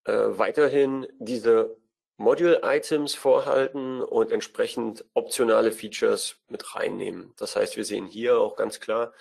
äh, 0.02 0.12
weiterhin 0.12 1.06
diese 1.20 1.80
Module-Items 2.16 3.14
vorhalten 3.14 4.02
und 4.02 4.30
entsprechend 4.30 5.04
optionale 5.14 5.72
Features 5.72 6.36
mit 6.48 6.74
reinnehmen. 6.74 7.32
Das 7.36 7.56
heißt, 7.56 7.76
wir 7.76 7.84
sehen 7.84 8.06
hier 8.06 8.38
auch 8.38 8.56
ganz 8.56 8.80
klar, 8.80 9.12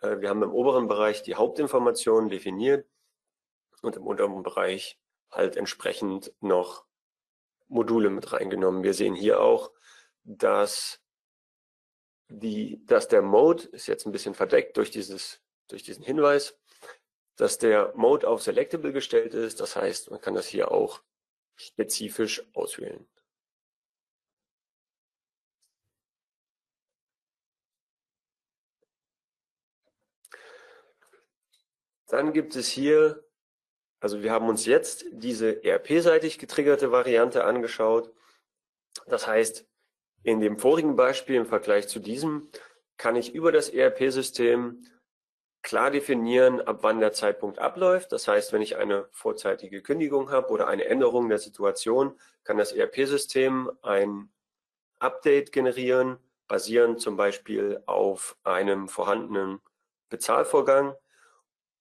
äh, 0.00 0.20
wir 0.20 0.28
haben 0.28 0.42
im 0.42 0.52
oberen 0.52 0.88
Bereich 0.88 1.22
die 1.22 1.34
Hauptinformationen 1.34 2.30
definiert 2.30 2.86
und 3.82 3.96
im 3.96 4.06
unteren 4.06 4.42
Bereich 4.42 4.98
halt 5.30 5.56
entsprechend 5.56 6.32
noch 6.40 6.84
Module 7.68 8.10
mit 8.10 8.32
reingenommen. 8.32 8.82
Wir 8.82 8.94
sehen 8.94 9.14
hier 9.14 9.40
auch, 9.40 9.72
dass 10.24 11.00
die, 12.28 12.84
dass 12.86 13.08
der 13.08 13.22
Mode 13.22 13.64
ist 13.68 13.86
jetzt 13.86 14.06
ein 14.06 14.12
bisschen 14.12 14.34
verdeckt 14.34 14.76
durch 14.76 14.90
dieses, 14.90 15.40
durch 15.68 15.82
diesen 15.82 16.04
Hinweis, 16.04 16.58
dass 17.36 17.58
der 17.58 17.92
Mode 17.94 18.26
auf 18.28 18.42
Selectable 18.42 18.92
gestellt 18.92 19.34
ist. 19.34 19.60
Das 19.60 19.76
heißt, 19.76 20.10
man 20.10 20.20
kann 20.20 20.34
das 20.34 20.46
hier 20.46 20.70
auch 20.70 21.02
spezifisch 21.56 22.42
auswählen. 22.54 23.06
Dann 32.08 32.32
gibt 32.32 32.54
es 32.54 32.68
hier, 32.68 33.24
also 34.00 34.22
wir 34.22 34.30
haben 34.30 34.48
uns 34.48 34.64
jetzt 34.64 35.06
diese 35.10 35.64
ERP-seitig 35.64 36.38
getriggerte 36.38 36.92
Variante 36.92 37.44
angeschaut. 37.44 38.14
Das 39.06 39.26
heißt, 39.26 39.66
in 40.22 40.40
dem 40.40 40.58
vorigen 40.58 40.96
Beispiel 40.96 41.36
im 41.36 41.46
Vergleich 41.46 41.88
zu 41.88 41.98
diesem 41.98 42.48
kann 42.96 43.16
ich 43.16 43.34
über 43.34 43.52
das 43.52 43.68
ERP-System 43.68 44.82
klar 45.66 45.90
definieren, 45.90 46.60
ab 46.60 46.78
wann 46.82 47.00
der 47.00 47.12
Zeitpunkt 47.12 47.58
abläuft. 47.58 48.12
Das 48.12 48.28
heißt, 48.28 48.52
wenn 48.52 48.62
ich 48.62 48.76
eine 48.76 49.08
vorzeitige 49.10 49.82
Kündigung 49.82 50.30
habe 50.30 50.50
oder 50.50 50.68
eine 50.68 50.84
Änderung 50.84 51.28
der 51.28 51.38
Situation, 51.38 52.16
kann 52.44 52.56
das 52.56 52.70
ERP-System 52.70 53.72
ein 53.82 54.30
Update 55.00 55.50
generieren, 55.50 56.18
basierend 56.46 57.00
zum 57.00 57.16
Beispiel 57.16 57.82
auf 57.86 58.36
einem 58.44 58.88
vorhandenen 58.88 59.58
Bezahlvorgang 60.08 60.94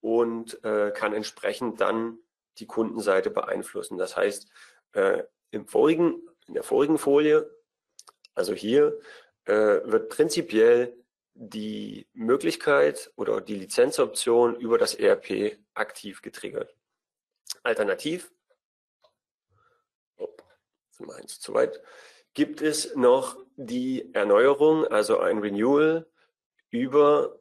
und 0.01 0.63
äh, 0.63 0.89
kann 0.89 1.13
entsprechend 1.13 1.79
dann 1.79 2.17
die 2.57 2.65
Kundenseite 2.65 3.29
beeinflussen. 3.29 3.99
Das 3.99 4.17
heißt, 4.17 4.49
äh, 4.93 5.21
im 5.51 5.67
vorigen, 5.67 6.27
in 6.47 6.55
der 6.55 6.63
vorigen 6.63 6.97
Folie, 6.97 7.47
also 8.33 8.55
hier, 8.55 8.97
äh, 9.43 9.53
wird 9.53 10.09
prinzipiell 10.09 10.97
die 11.35 12.07
Möglichkeit 12.13 13.11
oder 13.17 13.41
die 13.41 13.55
Lizenzoption 13.55 14.55
über 14.55 14.77
das 14.77 14.95
ERP 14.95 15.59
aktiv 15.73 16.21
getriggert. 16.21 16.75
Alternativ, 17.61 18.31
oh, 20.17 20.29
meins 20.99 21.39
zu 21.39 21.53
weit, 21.53 21.81
gibt 22.33 22.61
es 22.61 22.95
noch 22.95 23.37
die 23.57 24.13
Erneuerung, 24.13 24.87
also 24.87 25.19
ein 25.19 25.39
Renewal 25.39 26.09
über 26.69 27.37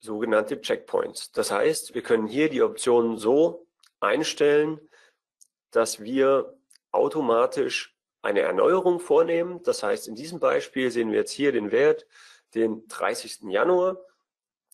sogenannte 0.00 0.60
Checkpoints. 0.60 1.30
Das 1.32 1.50
heißt, 1.50 1.94
wir 1.94 2.02
können 2.02 2.26
hier 2.26 2.48
die 2.48 2.62
Option 2.62 3.18
so 3.18 3.66
einstellen, 4.00 4.80
dass 5.70 6.00
wir 6.00 6.58
automatisch 6.90 7.96
eine 8.22 8.40
Erneuerung 8.40 8.98
vornehmen. 8.98 9.62
Das 9.62 9.82
heißt, 9.82 10.08
in 10.08 10.16
diesem 10.16 10.40
Beispiel 10.40 10.90
sehen 10.90 11.10
wir 11.10 11.18
jetzt 11.18 11.32
hier 11.32 11.52
den 11.52 11.70
Wert, 11.70 12.06
den 12.54 12.86
30. 12.88 13.42
Januar. 13.50 13.98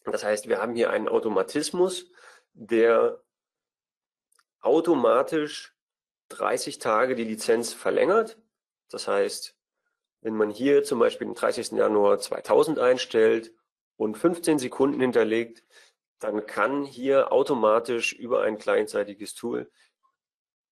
Das 0.05 0.25
heißt, 0.25 0.49
wir 0.49 0.59
haben 0.61 0.75
hier 0.75 0.91
einen 0.91 1.09
Automatismus, 1.09 2.11
der 2.53 3.23
automatisch 4.61 5.75
30 6.29 6.79
Tage 6.79 7.15
die 7.15 7.25
Lizenz 7.25 7.73
verlängert. 7.73 8.39
Das 8.89 9.09
heißt, 9.09 9.57
wenn 10.21 10.37
man 10.37 10.51
hier 10.51 10.85
zum 10.85 10.99
Beispiel 10.99 11.27
den 11.27 11.35
30. 11.35 11.73
Januar 11.73 12.19
2000 12.19 12.79
einstellt 12.79 13.53
und 13.97 14.17
15 14.17 14.59
Sekunden 14.59 15.01
hinterlegt, 15.01 15.65
dann 16.19 16.47
kann 16.47 16.85
hier 16.85 17.33
automatisch 17.33 18.13
über 18.13 18.43
ein 18.43 18.59
kleinseitiges 18.59 19.35
Tool 19.35 19.71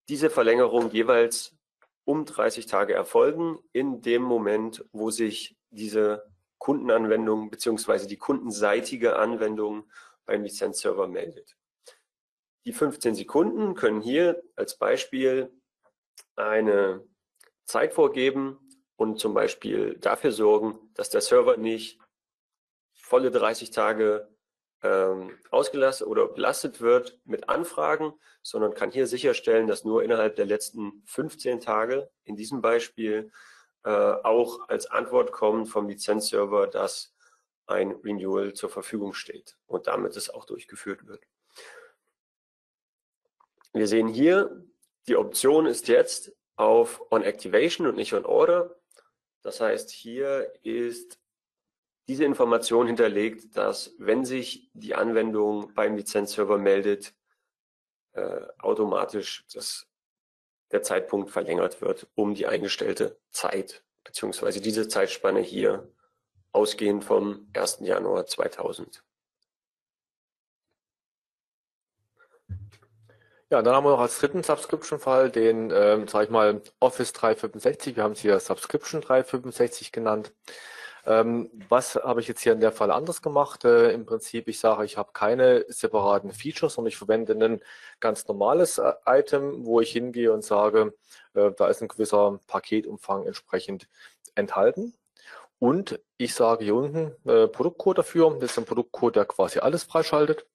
diese 0.09 0.30
Verlängerung 0.30 0.90
jeweils 0.90 1.57
um 2.05 2.24
30 2.24 2.66
Tage 2.66 2.94
erfolgen, 2.94 3.59
in 3.72 4.03
dem 4.03 4.22
Moment, 4.22 4.84
wo 4.92 5.11
sich 5.11 5.57
diese 5.70 6.28
Kundenanwendung 6.61 7.50
beziehungsweise 7.50 8.06
die 8.06 8.18
kundenseitige 8.18 9.16
Anwendung 9.16 9.90
beim 10.26 10.44
Lizenzserver 10.44 11.08
meldet. 11.08 11.56
Die 12.64 12.72
15 12.72 13.16
Sekunden 13.16 13.74
können 13.74 14.02
hier 14.02 14.40
als 14.54 14.78
Beispiel 14.78 15.50
eine 16.36 17.02
Zeit 17.64 17.94
vorgeben 17.94 18.58
und 18.96 19.18
zum 19.18 19.32
Beispiel 19.32 19.96
dafür 19.98 20.30
sorgen, 20.30 20.78
dass 20.94 21.08
der 21.08 21.22
Server 21.22 21.56
nicht 21.56 21.98
volle 22.92 23.30
30 23.30 23.70
Tage 23.70 24.28
ähm, 24.82 25.38
ausgelastet 25.50 26.06
oder 26.06 26.28
belastet 26.28 26.82
wird 26.82 27.18
mit 27.24 27.48
Anfragen, 27.48 28.12
sondern 28.42 28.74
kann 28.74 28.90
hier 28.90 29.06
sicherstellen, 29.06 29.66
dass 29.66 29.84
nur 29.84 30.02
innerhalb 30.02 30.36
der 30.36 30.46
letzten 30.46 31.02
15 31.06 31.61
Tage 31.61 32.11
in 32.24 32.36
diesem 32.36 32.61
Beispiel 32.61 33.32
äh, 33.84 33.90
auch 33.90 34.68
als 34.68 34.86
Antwort 34.86 35.32
kommt 35.32 35.68
vom 35.68 35.88
Lizenzserver, 35.88 36.66
dass 36.66 37.14
ein 37.66 37.92
Renewal 37.92 38.52
zur 38.52 38.68
Verfügung 38.68 39.14
steht 39.14 39.56
und 39.66 39.86
damit 39.86 40.16
es 40.16 40.28
auch 40.28 40.44
durchgeführt 40.44 41.06
wird. 41.06 41.24
Wir 43.72 43.86
sehen 43.86 44.08
hier, 44.08 44.64
die 45.06 45.16
Option 45.16 45.66
ist 45.66 45.88
jetzt 45.88 46.32
auf 46.56 47.00
On 47.10 47.22
Activation 47.22 47.86
und 47.86 47.96
nicht 47.96 48.12
On 48.12 48.26
Order. 48.26 48.76
Das 49.42 49.60
heißt, 49.60 49.90
hier 49.90 50.52
ist 50.62 51.18
diese 52.08 52.24
Information 52.24 52.88
hinterlegt, 52.88 53.56
dass 53.56 53.94
wenn 53.98 54.24
sich 54.24 54.68
die 54.74 54.94
Anwendung 54.94 55.72
beim 55.74 55.96
Lizenzserver 55.96 56.58
meldet, 56.58 57.14
äh, 58.12 58.42
automatisch 58.58 59.46
das, 59.52 59.86
der 60.72 60.82
Zeitpunkt 60.82 61.30
verlängert 61.30 61.80
wird 61.80 62.06
um 62.14 62.34
die 62.34 62.46
eingestellte 62.46 63.18
Zeit, 63.30 63.82
beziehungsweise 64.04 64.60
diese 64.60 64.88
Zeitspanne 64.88 65.40
hier 65.40 65.88
ausgehend 66.52 67.04
vom 67.04 67.48
1. 67.54 67.78
Januar 67.80 68.26
2000. 68.26 69.02
Ja, 73.52 73.62
dann 73.62 73.74
haben 73.74 73.84
wir 73.84 73.90
noch 73.90 74.00
als 74.00 74.20
dritten 74.20 74.44
Subscription-Fall 74.44 75.30
den, 75.30 75.72
ähm, 75.72 76.06
sage 76.06 76.26
ich 76.26 76.30
mal, 76.30 76.62
Office 76.78 77.12
365. 77.12 77.96
Wir 77.96 78.04
haben 78.04 78.12
es 78.12 78.20
hier 78.20 78.38
Subscription 78.38 79.00
365 79.00 79.90
genannt. 79.90 80.32
Ähm, 81.07 81.51
was 81.68 81.96
habe 81.96 82.20
ich 82.20 82.28
jetzt 82.28 82.42
hier 82.42 82.53
in 82.53 82.61
der 82.61 82.72
Fall 82.72 82.90
anders 82.90 83.22
gemacht? 83.22 83.64
Äh, 83.64 83.92
Im 83.92 84.07
Prinzip, 84.07 84.48
ich 84.48 84.61
sage, 84.61 84.84
ich 84.84 84.96
habe 84.96 85.11
keine 85.12 85.64
separaten 85.68 86.32
Features, 86.32 86.74
sondern 86.74 86.88
ich 86.88 86.96
verwende 86.96 87.32
ein 87.34 87.61
ganz 88.01 88.26
normales 88.28 88.78
äh, 88.78 88.92
Item, 89.07 89.64
wo 89.64 89.80
ich 89.80 89.92
hingehe 89.92 90.32
und 90.32 90.44
sage, 90.44 90.94
äh, 91.34 91.51
da 91.57 91.68
ist 91.68 91.82
ein 91.82 91.88
gewisser 91.88 92.40
Paketumfang 92.46 93.26
entsprechend 93.26 93.88
enthalten. 94.34 94.94
Und 95.59 96.01
ich 96.16 96.34
sage 96.34 96.64
hier 96.64 96.74
unten 96.74 97.14
Produktcode 97.24 97.98
dafür. 97.98 98.34
Das 98.40 98.53
ist 98.53 98.59
ein 98.59 98.64
Produktcode, 98.64 99.16
der 99.16 99.26
quasi 99.26 99.59
alles 99.59 99.84
freischaltet. 99.84 100.46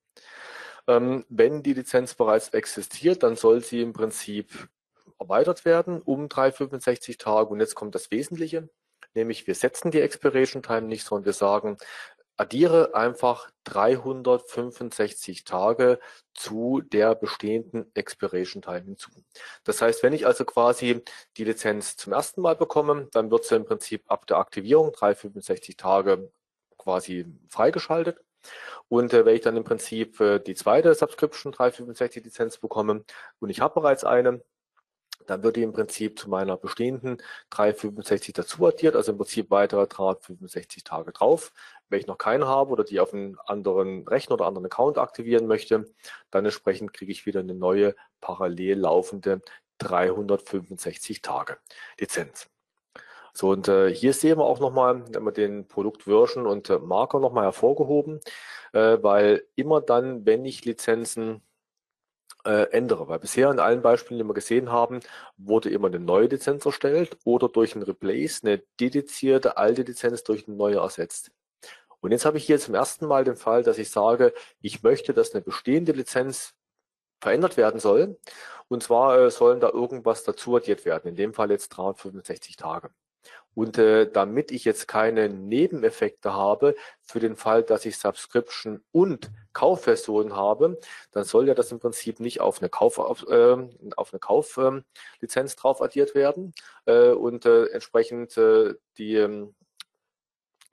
Ähm, 0.87 1.25
wenn 1.29 1.63
die 1.63 1.73
Lizenz 1.73 2.15
bereits 2.15 2.49
existiert, 2.49 3.23
dann 3.23 3.35
soll 3.35 3.63
sie 3.63 3.81
im 3.81 3.93
Prinzip 3.93 4.67
erweitert 5.19 5.65
werden 5.65 6.01
um 6.01 6.29
365 6.29 7.17
Tage. 7.17 7.49
Und 7.49 7.59
jetzt 7.59 7.75
kommt 7.75 7.95
das 7.95 8.11
Wesentliche 8.11 8.69
nämlich 9.15 9.47
wir 9.47 9.55
setzen 9.55 9.91
die 9.91 10.01
Expiration 10.01 10.61
Time 10.61 10.83
nicht, 10.83 11.05
sondern 11.05 11.25
wir 11.25 11.33
sagen, 11.33 11.77
addiere 12.37 12.93
einfach 12.95 13.49
365 13.63 15.43
Tage 15.45 15.99
zu 16.33 16.81
der 16.81 17.15
bestehenden 17.15 17.89
Expiration 17.95 18.61
Time 18.61 18.81
hinzu. 18.81 19.09
Das 19.63 19.81
heißt, 19.81 20.03
wenn 20.03 20.13
ich 20.13 20.27
also 20.27 20.43
quasi 20.45 21.01
die 21.37 21.45
Lizenz 21.45 21.95
zum 21.95 22.13
ersten 22.13 22.41
Mal 22.41 22.55
bekomme, 22.55 23.07
dann 23.11 23.31
wird 23.31 23.45
sie 23.45 23.55
im 23.55 23.65
Prinzip 23.65 24.03
ab 24.07 24.27
der 24.27 24.37
Aktivierung 24.37 24.91
365 24.91 25.77
Tage 25.77 26.29
quasi 26.77 27.25
freigeschaltet. 27.49 28.19
Und 28.89 29.13
äh, 29.13 29.25
wenn 29.25 29.35
ich 29.35 29.41
dann 29.41 29.57
im 29.57 29.63
Prinzip 29.63 30.19
äh, 30.19 30.39
die 30.39 30.55
zweite 30.55 30.93
Subscription 30.93 31.51
365 31.51 32.23
Lizenz 32.23 32.57
bekomme 32.57 33.03
und 33.39 33.49
ich 33.49 33.61
habe 33.61 33.79
bereits 33.79 34.03
eine, 34.03 34.43
dann 35.27 35.43
wird 35.43 35.55
die 35.55 35.63
im 35.63 35.73
Prinzip 35.73 36.19
zu 36.19 36.29
meiner 36.29 36.57
bestehenden 36.57 37.17
365 37.49 38.33
dazu 38.33 38.65
addiert, 38.65 38.95
also 38.95 39.11
im 39.11 39.17
Prinzip 39.17 39.51
weitere 39.51 39.87
365 39.87 40.83
Tage 40.83 41.11
drauf. 41.11 41.51
Wenn 41.89 41.99
ich 41.99 42.07
noch 42.07 42.17
keinen 42.17 42.45
habe 42.45 42.71
oder 42.71 42.83
die 42.83 42.99
auf 42.99 43.13
einen 43.13 43.37
anderen 43.45 44.07
Rechner 44.07 44.35
oder 44.35 44.45
anderen 44.45 44.65
Account 44.65 44.97
aktivieren 44.97 45.47
möchte, 45.47 45.85
dann 46.31 46.45
entsprechend 46.45 46.93
kriege 46.93 47.11
ich 47.11 47.25
wieder 47.25 47.41
eine 47.41 47.55
neue 47.55 47.95
parallel 48.21 48.79
laufende 48.79 49.41
365 49.79 51.21
Tage 51.21 51.57
Lizenz. 51.99 52.49
So, 53.33 53.49
und 53.49 53.67
äh, 53.67 53.93
hier 53.93 54.13
sehen 54.13 54.37
wir 54.37 54.45
auch 54.45 54.61
nochmal, 54.61 55.03
wir 55.13 55.31
den 55.33 55.67
Produktversion 55.67 56.47
und 56.47 56.69
äh, 56.69 56.79
Marker 56.79 57.19
nochmal 57.19 57.43
hervorgehoben, 57.43 58.21
äh, 58.71 58.97
weil 59.01 59.43
immer 59.55 59.81
dann, 59.81 60.25
wenn 60.25 60.45
ich 60.45 60.63
Lizenzen 60.63 61.41
äh, 62.45 62.69
ändere. 62.71 63.07
Weil 63.07 63.19
bisher 63.19 63.51
in 63.51 63.59
allen 63.59 63.81
Beispielen, 63.81 64.19
die 64.19 64.25
wir 64.25 64.33
gesehen 64.33 64.71
haben, 64.71 64.99
wurde 65.37 65.69
immer 65.69 65.87
eine 65.87 65.99
neue 65.99 66.27
Lizenz 66.27 66.65
erstellt 66.65 67.17
oder 67.23 67.49
durch 67.49 67.75
ein 67.75 67.83
Replace 67.83 68.43
eine 68.43 68.63
dedizierte 68.79 69.57
alte 69.57 69.83
Lizenz 69.83 70.23
durch 70.23 70.47
eine 70.47 70.55
neue 70.57 70.77
ersetzt. 70.77 71.31
Und 72.01 72.11
jetzt 72.11 72.25
habe 72.25 72.37
ich 72.37 72.45
hier 72.45 72.59
zum 72.59 72.75
ersten 72.75 73.07
Mal 73.07 73.23
den 73.23 73.35
Fall, 73.35 73.63
dass 73.63 73.77
ich 73.79 73.89
sage, 73.89 74.33
ich 74.61 74.83
möchte, 74.83 75.13
dass 75.13 75.33
eine 75.33 75.41
bestehende 75.41 75.91
Lizenz 75.91 76.53
verändert 77.21 77.57
werden 77.57 77.79
soll. 77.79 78.19
Und 78.67 78.83
zwar 78.83 79.19
äh, 79.19 79.31
sollen 79.31 79.59
da 79.59 79.69
irgendwas 79.69 80.23
dazu 80.23 80.55
addiert 80.55 80.85
werden. 80.85 81.07
In 81.09 81.15
dem 81.15 81.33
Fall 81.33 81.51
jetzt 81.51 81.69
365 81.69 82.55
Tage. 82.57 82.91
Und 83.55 83.77
äh, 83.77 84.11
damit 84.11 84.51
ich 84.51 84.65
jetzt 84.65 84.87
keine 84.87 85.29
Nebeneffekte 85.29 86.33
habe 86.33 86.75
für 87.01 87.19
den 87.19 87.37
Fall, 87.37 87.63
dass 87.63 87.85
ich 87.85 87.97
Subscription 87.97 88.83
und 88.91 89.31
Kaufversion 89.53 90.35
habe, 90.35 90.77
dann 91.11 91.23
soll 91.23 91.47
ja 91.47 91.53
das 91.53 91.71
im 91.71 91.79
Prinzip 91.79 92.19
nicht 92.19 92.41
auf 92.41 92.61
eine 92.61 92.69
Kauf 92.69 92.99
auf, 92.99 93.25
äh, 93.27 93.55
auf 93.95 94.13
eine 94.13 94.19
Kauflizenz 94.19 95.53
äh, 95.53 95.55
drauf 95.55 95.81
addiert 95.81 96.13
werden 96.15 96.53
äh, 96.85 97.11
und 97.11 97.45
äh, 97.45 97.67
entsprechend 97.67 98.35
äh, 98.37 98.75
die 98.97 99.15
ähm, 99.15 99.55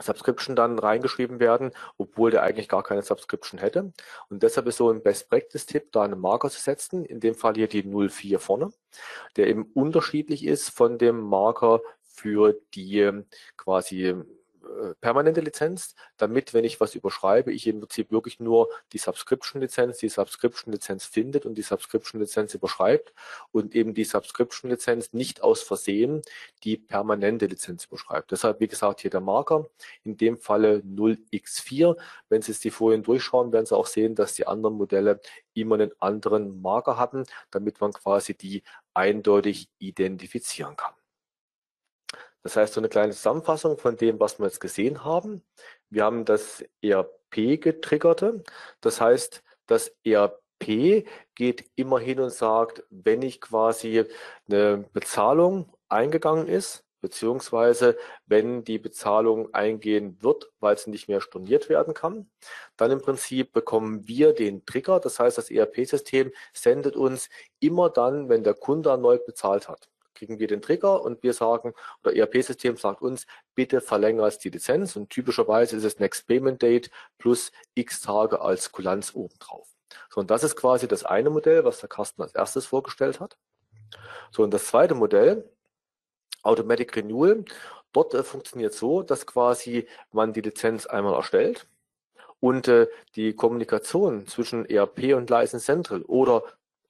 Subscription 0.01 0.57
dann 0.57 0.79
reingeschrieben 0.79 1.41
werden, 1.41 1.71
obwohl 1.97 2.31
der 2.31 2.43
eigentlich 2.43 2.69
gar 2.69 2.83
keine 2.83 3.03
Subscription 3.03 3.61
hätte. 3.61 3.93
Und 4.29 4.43
deshalb 4.43 4.67
ist 4.67 4.77
so 4.79 4.91
ein 4.91 5.03
Best 5.03 5.29
Practice 5.31 5.67
Tipp, 5.67 5.93
da 5.93 6.03
einen 6.03 6.21
Marker 6.21 6.51
zu 6.51 6.61
setzen, 6.61 7.05
in 7.05 7.21
dem 7.21 7.35
Fall 7.35 7.55
hier 7.55 7.69
die 7.69 7.85
04 7.85 8.41
vorne, 8.41 8.73
der 9.37 9.47
eben 9.47 9.71
unterschiedlich 9.75 10.45
ist 10.45 10.71
von 10.71 10.99
dem 10.99 11.21
Marker 11.21 11.81
für 12.13 12.55
die 12.75 13.23
quasi 13.57 14.15
äh, 14.63 14.95
permanente 15.01 15.41
Lizenz, 15.41 15.95
damit, 16.17 16.55
wenn 16.55 16.65
ich 16.65 16.81
was 16.81 16.95
überschreibe, 16.95 17.53
ich 17.53 17.67
im 17.67 17.81
Prinzip 17.81 18.11
wirklich 18.11 18.39
nur 18.39 18.69
die 18.93 18.99
Subscription-Lizenz, 18.99 19.99
die 19.99 20.09
Subscription-Lizenz 20.09 21.05
findet 21.05 21.47
und 21.47 21.57
die 21.57 21.63
Subscription-Lizenz 21.63 22.55
überschreibt 22.55 23.13
und 23.51 23.75
eben 23.75 23.95
die 23.95 24.05
Subscription-Lizenz 24.05 25.13
nicht 25.13 25.43
aus 25.43 25.63
Versehen 25.63 26.23
die 26.65 26.77
permanente 26.77 27.47
Lizenz 27.47 27.87
überschreibt. 27.87 28.31
Deshalb, 28.31 28.61
wie 28.61 28.69
gesagt, 28.69 29.01
hier 29.01 29.11
der 29.11 29.21
Marker, 29.21 29.67
in 30.05 30.17
dem 30.17 30.39
Falle 30.39 30.79
0x4. 30.79 31.97
Wenn 32.29 32.43
Sie 32.43 32.53
es 32.53 32.61
die 32.61 32.71
Folien 32.71 33.03
durchschauen, 33.03 33.53
werden 33.53 33.67
Sie 33.67 33.77
auch 33.77 33.87
sehen, 33.87 34.15
dass 34.15 34.35
die 34.35 34.47
anderen 34.47 34.77
Modelle 34.77 35.21
immer 35.55 35.75
einen 35.75 35.93
anderen 36.01 36.63
Marker 36.63 36.99
hatten, 36.99 37.25
damit 37.51 37.81
man 37.81 37.93
quasi 37.93 38.35
die 38.35 38.63
eindeutig 38.95 39.69
identifizieren 39.79 40.77
kann. 40.77 40.95
Das 42.43 42.57
heißt, 42.57 42.75
so 42.75 42.81
eine 42.81 42.89
kleine 42.89 43.13
Zusammenfassung 43.13 43.79
von 43.79 43.97
dem, 43.97 44.19
was 44.19 44.39
wir 44.39 44.47
jetzt 44.47 44.61
gesehen 44.61 45.05
haben. 45.05 45.43
Wir 45.91 46.05
haben 46.05 46.25
das 46.25 46.65
ERP 46.83 47.61
getriggerte. 47.61 48.43
Das 48.81 49.01
heißt, 49.01 49.43
das 49.67 49.93
ERP 50.05 51.07
geht 51.35 51.71
immer 51.77 51.99
hin 52.01 52.21
und 52.21 52.31
sagt, 52.33 52.85
wenn 52.91 53.23
ich 53.23 53.41
quasi 53.41 54.05
eine 54.49 54.85
Bezahlung 54.93 55.73
eingegangen 55.89 56.49
ist, 56.49 56.85
beziehungsweise 57.01 57.97
wenn 58.27 58.65
die 58.65 58.79
Bezahlung 58.79 59.53
eingehen 59.55 60.19
wird, 60.23 60.51
weil 60.61 60.79
sie 60.79 60.91
nicht 60.91 61.09
mehr 61.09 61.21
storniert 61.21 61.69
werden 61.69 61.95
kann, 61.95 62.31
dann 62.77 62.91
im 62.93 63.01
Prinzip 63.01 63.53
bekommen 63.53 64.07
wir 64.09 64.33
den 64.33 64.65
Trigger. 64.67 65.01
Das 65.01 65.19
heißt, 65.19 65.39
das 65.39 65.51
ERP-System 65.51 66.33
sendet 66.53 66.97
uns 66.97 67.29
immer 67.61 67.91
dann, 67.91 68.29
wenn 68.29 68.45
der 68.45 68.55
Kunde 68.55 68.91
erneut 68.91 69.27
bezahlt 69.27 69.69
hat 69.69 69.92
kriegen 70.15 70.39
wir 70.39 70.47
den 70.47 70.63
Trigger 70.63 71.03
und 71.03 71.23
wir 71.23 71.33
sagen, 71.33 71.75
oder 72.03 72.15
ERP-System 72.15 72.77
sagt 72.77 73.03
uns, 73.03 73.27
bitte 73.55 73.81
verlängere 73.81 74.31
die 74.43 74.51
Lizenz 74.51 74.97
und 74.97 75.11
typischerweise 75.11 75.77
ist 75.77 75.85
es 75.85 75.99
Next 75.99 76.27
Payment 76.27 76.63
Date 76.63 76.91
plus 77.19 77.53
x 77.75 78.01
Tage 78.01 78.41
als 78.41 78.73
Kulanz 78.73 79.15
obendrauf. 79.15 79.69
So, 80.11 80.21
und 80.21 80.31
das 80.31 80.45
ist 80.45 80.57
quasi 80.57 80.89
das 80.89 81.05
eine 81.05 81.31
Modell, 81.31 81.65
was 81.65 81.81
der 81.81 81.89
Carsten 81.89 82.23
als 82.23 82.35
erstes 82.35 82.67
vorgestellt 82.67 83.21
hat. 83.21 83.37
So, 84.31 84.43
und 84.43 84.53
das 84.53 84.67
zweite 84.67 84.95
Modell, 84.95 85.49
Automatic 86.43 86.97
Renewal, 86.97 87.45
dort 87.93 88.15
äh, 88.15 88.23
funktioniert 88.23 88.75
so, 88.75 89.03
dass 89.03 89.27
quasi 89.27 89.87
man 90.11 90.33
die 90.33 90.41
Lizenz 90.41 90.87
einmal 90.87 91.15
erstellt 91.15 91.67
und 92.41 92.69
äh, 92.69 92.89
die 93.15 93.35
Kommunikation 93.35 94.27
zwischen 94.27 94.67
ERP 94.67 95.15
und 95.15 95.31
License 95.31 95.65
Central 95.65 96.03
oder 96.03 96.43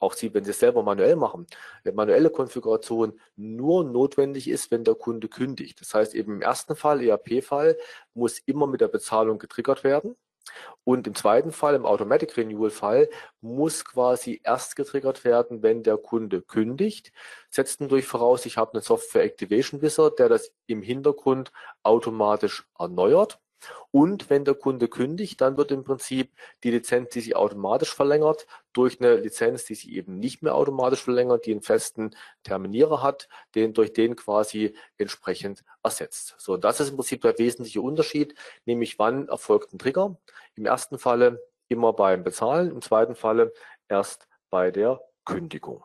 auch 0.03 0.15
Sie, 0.15 0.35
wenn 0.35 0.45
Sie 0.45 0.51
es 0.51 0.59
selber 0.59 0.83
manuell 0.83 1.17
machen, 1.17 1.47
manuelle 1.95 2.31
Konfiguration 2.31 3.19
nur 3.37 3.85
notwendig 3.85 4.49
ist, 4.49 4.71
wenn 4.71 4.85
der 4.85 4.95
Kunde 4.95 5.29
kündigt. 5.29 5.81
Das 5.81 5.95
heißt 5.95 6.15
eben 6.15 6.35
im 6.35 6.43
ersten 6.43 6.77
Fall, 6.77 7.03
ERP-Fall, 7.03 7.79
muss 8.15 8.39
immer 8.41 8.67
mit 8.67 8.81
der 8.81 8.89
Bezahlung 8.89 9.39
getriggert 9.39 9.85
werden. 9.85 10.17
Und 10.85 11.07
im 11.07 11.15
zweiten 11.15 11.53
Fall, 11.53 11.75
im 11.77 11.87
Automatic 11.87 12.37
Renewal 12.37 12.71
Fall, 12.71 13.09
muss 13.41 13.85
quasi 13.85 14.41
erst 14.43 14.75
getriggert 14.75 15.25
werden, 15.25 15.63
wenn 15.63 15.85
der 15.85 15.97
Kunde 15.97 16.43
kündigt. 16.43 17.13
Setzen 17.49 17.89
durch 17.89 18.07
voraus, 18.07 18.45
ich 18.47 18.57
habe 18.57 18.75
einen 18.75 18.83
Software 18.83 19.23
Activation 19.23 19.83
Wizard, 19.83 20.19
der 20.19 20.29
das 20.29 20.53
im 20.67 20.83
Hintergrund 20.83 21.53
automatisch 21.85 22.67
erneuert. 22.79 23.39
Und 23.91 24.31
wenn 24.31 24.45
der 24.45 24.55
Kunde 24.55 24.89
kündigt, 24.89 25.41
dann 25.41 25.57
wird 25.57 25.71
im 25.71 25.85
Prinzip 25.85 26.33
die 26.63 26.71
Lizenz, 26.71 27.11
die 27.11 27.21
sich 27.21 27.37
automatisch 27.37 27.95
verlängert, 27.95 28.47
durch 28.73 29.01
eine 29.01 29.17
Lizenz, 29.17 29.65
die 29.65 29.75
sich 29.75 29.91
eben 29.91 30.19
nicht 30.19 30.43
mehr 30.43 30.55
automatisch 30.55 31.03
verlängert, 31.03 31.47
die 31.47 31.53
einen 31.53 31.63
festen 31.63 32.15
Terminierer 32.43 33.03
hat, 33.03 33.29
den 33.55 33.75
durch 33.75 33.93
den 33.93 34.17
quasi 34.17 34.75
entsprechend 34.97 35.65
ersetzt. 35.83 36.35
So, 36.39 36.57
das 36.57 36.81
ist 36.81 36.91
im 36.91 36.97
Prinzip 36.97 37.23
der 37.23 37.39
wesentliche 37.39 37.81
Unterschied, 37.81 38.35
nämlich 38.65 38.99
wann 38.99 39.29
erfolgt 39.29 39.73
ein 39.73 39.79
Trigger. 39.79 40.17
Im 40.55 40.67
ersten 40.67 40.99
Falle 40.99 41.43
immer 41.69 41.93
beim 41.93 42.25
Bezahlen, 42.25 42.71
im 42.71 42.83
zweiten 42.83 43.15
Falle 43.15 43.53
erst 43.89 44.29
bei 44.51 44.71
der 44.71 45.01
Kündigung. 45.25 45.85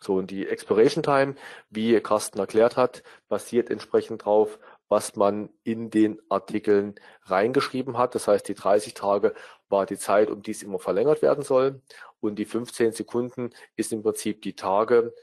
So, 0.00 0.14
und 0.14 0.30
die 0.30 0.46
Expiration 0.46 1.02
Time, 1.02 1.34
wie 1.70 1.98
Carsten 2.00 2.38
erklärt 2.38 2.76
hat, 2.76 3.02
basiert 3.28 3.70
entsprechend 3.70 4.24
drauf, 4.24 4.58
was 4.88 5.16
man 5.16 5.50
in 5.64 5.90
den 5.90 6.20
Artikeln 6.28 6.94
reingeschrieben 7.22 7.98
hat. 7.98 8.14
Das 8.14 8.28
heißt, 8.28 8.48
die 8.48 8.54
30 8.54 8.94
Tage 8.94 9.34
war 9.68 9.86
die 9.86 9.98
Zeit, 9.98 10.30
um 10.30 10.42
die 10.42 10.52
es 10.52 10.62
immer 10.62 10.78
verlängert 10.78 11.22
werden 11.22 11.42
soll. 11.42 11.82
Und 12.20 12.36
die 12.36 12.44
15 12.44 12.92
Sekunden 12.92 13.50
ist 13.76 13.92
im 13.92 14.02
Prinzip 14.02 14.42
die 14.42 14.54
Tage, 14.54 15.14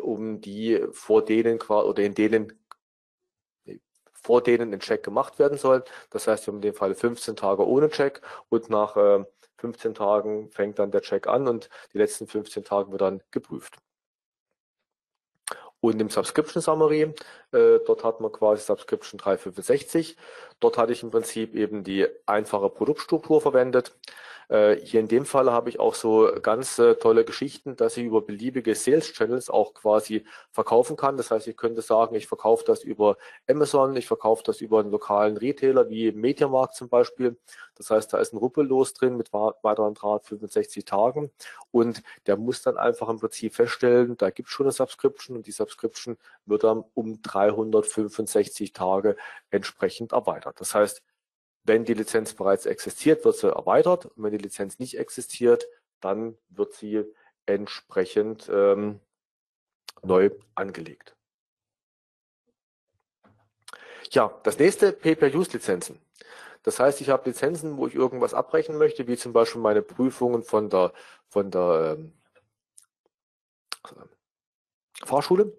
um 0.00 0.40
die 0.40 0.84
vor 0.92 1.24
denen 1.24 1.60
oder 1.60 2.02
in 2.02 2.14
denen 2.14 2.52
vor 4.26 4.42
denen 4.42 4.72
ein 4.74 4.80
Check 4.80 5.04
gemacht 5.04 5.38
werden 5.38 5.56
soll. 5.56 5.84
Das 6.10 6.26
heißt, 6.26 6.46
wir 6.46 6.52
haben 6.52 6.56
in 6.56 6.62
dem 6.62 6.74
Fall 6.74 6.94
15 6.94 7.36
Tage 7.36 7.66
ohne 7.66 7.88
Check 7.90 8.20
und 8.48 8.68
nach 8.70 8.96
15 9.58 9.92
äh, 9.92 9.94
Tagen 9.94 10.50
fängt 10.50 10.78
dann 10.80 10.90
der 10.90 11.02
Check 11.02 11.28
an 11.28 11.46
und 11.46 11.70
die 11.92 11.98
letzten 11.98 12.26
15 12.26 12.64
Tage 12.64 12.90
wird 12.90 13.02
dann 13.02 13.22
geprüft. 13.30 13.76
Und 15.80 16.00
im 16.00 16.10
Subscription 16.10 16.62
Summary, 16.62 17.14
äh, 17.56 17.80
dort 17.84 18.04
hat 18.04 18.20
man 18.20 18.30
quasi 18.30 18.62
Subscription 18.62 19.18
365. 19.18 20.16
Dort 20.60 20.78
hatte 20.78 20.92
ich 20.92 21.02
im 21.02 21.10
Prinzip 21.10 21.54
eben 21.54 21.82
die 21.82 22.06
einfache 22.26 22.68
Produktstruktur 22.68 23.40
verwendet. 23.40 23.96
Äh, 24.48 24.76
hier 24.76 25.00
in 25.00 25.08
dem 25.08 25.24
Fall 25.24 25.50
habe 25.50 25.68
ich 25.68 25.80
auch 25.80 25.94
so 25.94 26.30
ganz 26.40 26.78
äh, 26.78 26.94
tolle 26.94 27.24
Geschichten, 27.24 27.76
dass 27.76 27.96
ich 27.96 28.04
über 28.04 28.22
beliebige 28.22 28.74
Sales 28.76 29.12
Channels 29.12 29.50
auch 29.50 29.74
quasi 29.74 30.24
verkaufen 30.52 30.96
kann. 30.96 31.16
Das 31.16 31.30
heißt, 31.30 31.48
ich 31.48 31.56
könnte 31.56 31.82
sagen, 31.82 32.14
ich 32.14 32.28
verkaufe 32.28 32.64
das 32.64 32.84
über 32.84 33.16
Amazon, 33.48 33.96
ich 33.96 34.06
verkaufe 34.06 34.44
das 34.44 34.60
über 34.60 34.80
einen 34.80 34.90
lokalen 34.90 35.36
Retailer 35.36 35.88
wie 35.88 36.12
Mediamarkt 36.12 36.76
zum 36.76 36.88
Beispiel. 36.88 37.36
Das 37.74 37.90
heißt, 37.90 38.12
da 38.12 38.18
ist 38.18 38.32
ein 38.32 38.38
Ruppellos 38.38 38.94
drin 38.94 39.16
mit 39.16 39.32
weiteren 39.32 39.94
365 39.94 40.84
Tagen 40.84 41.30
und 41.72 42.02
der 42.26 42.36
muss 42.36 42.62
dann 42.62 42.76
einfach 42.78 43.08
im 43.08 43.18
Prinzip 43.18 43.54
feststellen, 43.54 44.16
da 44.16 44.30
gibt 44.30 44.48
es 44.48 44.54
schon 44.54 44.66
eine 44.66 44.72
Subscription 44.72 45.36
und 45.36 45.46
die 45.46 45.52
Subscription 45.52 46.16
wird 46.46 46.64
dann 46.64 46.84
um 46.94 47.20
365 47.52 48.72
Tage 48.72 49.16
entsprechend 49.50 50.12
erweitert. 50.12 50.60
Das 50.60 50.74
heißt, 50.74 51.02
wenn 51.64 51.84
die 51.84 51.94
Lizenz 51.94 52.34
bereits 52.34 52.66
existiert, 52.66 53.24
wird 53.24 53.36
sie 53.36 53.52
erweitert. 53.52 54.06
Und 54.06 54.22
wenn 54.22 54.32
die 54.32 54.38
Lizenz 54.38 54.78
nicht 54.78 54.98
existiert, 54.98 55.66
dann 56.00 56.36
wird 56.48 56.74
sie 56.74 57.04
entsprechend 57.46 58.48
ähm, 58.52 59.00
neu 60.02 60.30
angelegt. 60.54 61.16
Ja, 64.10 64.38
das 64.44 64.58
nächste 64.58 64.92
Pay-per-Use-Lizenzen. 64.92 66.00
Das 66.62 66.78
heißt, 66.80 67.00
ich 67.00 67.10
habe 67.10 67.28
Lizenzen, 67.28 67.76
wo 67.76 67.86
ich 67.86 67.94
irgendwas 67.94 68.34
abbrechen 68.34 68.76
möchte, 68.76 69.06
wie 69.06 69.16
zum 69.16 69.32
Beispiel 69.32 69.60
meine 69.60 69.82
Prüfungen 69.82 70.42
von 70.42 70.70
der, 70.70 70.92
von 71.28 71.50
der 71.50 71.96
ähm, 71.98 72.12
Fahrschule. 75.04 75.52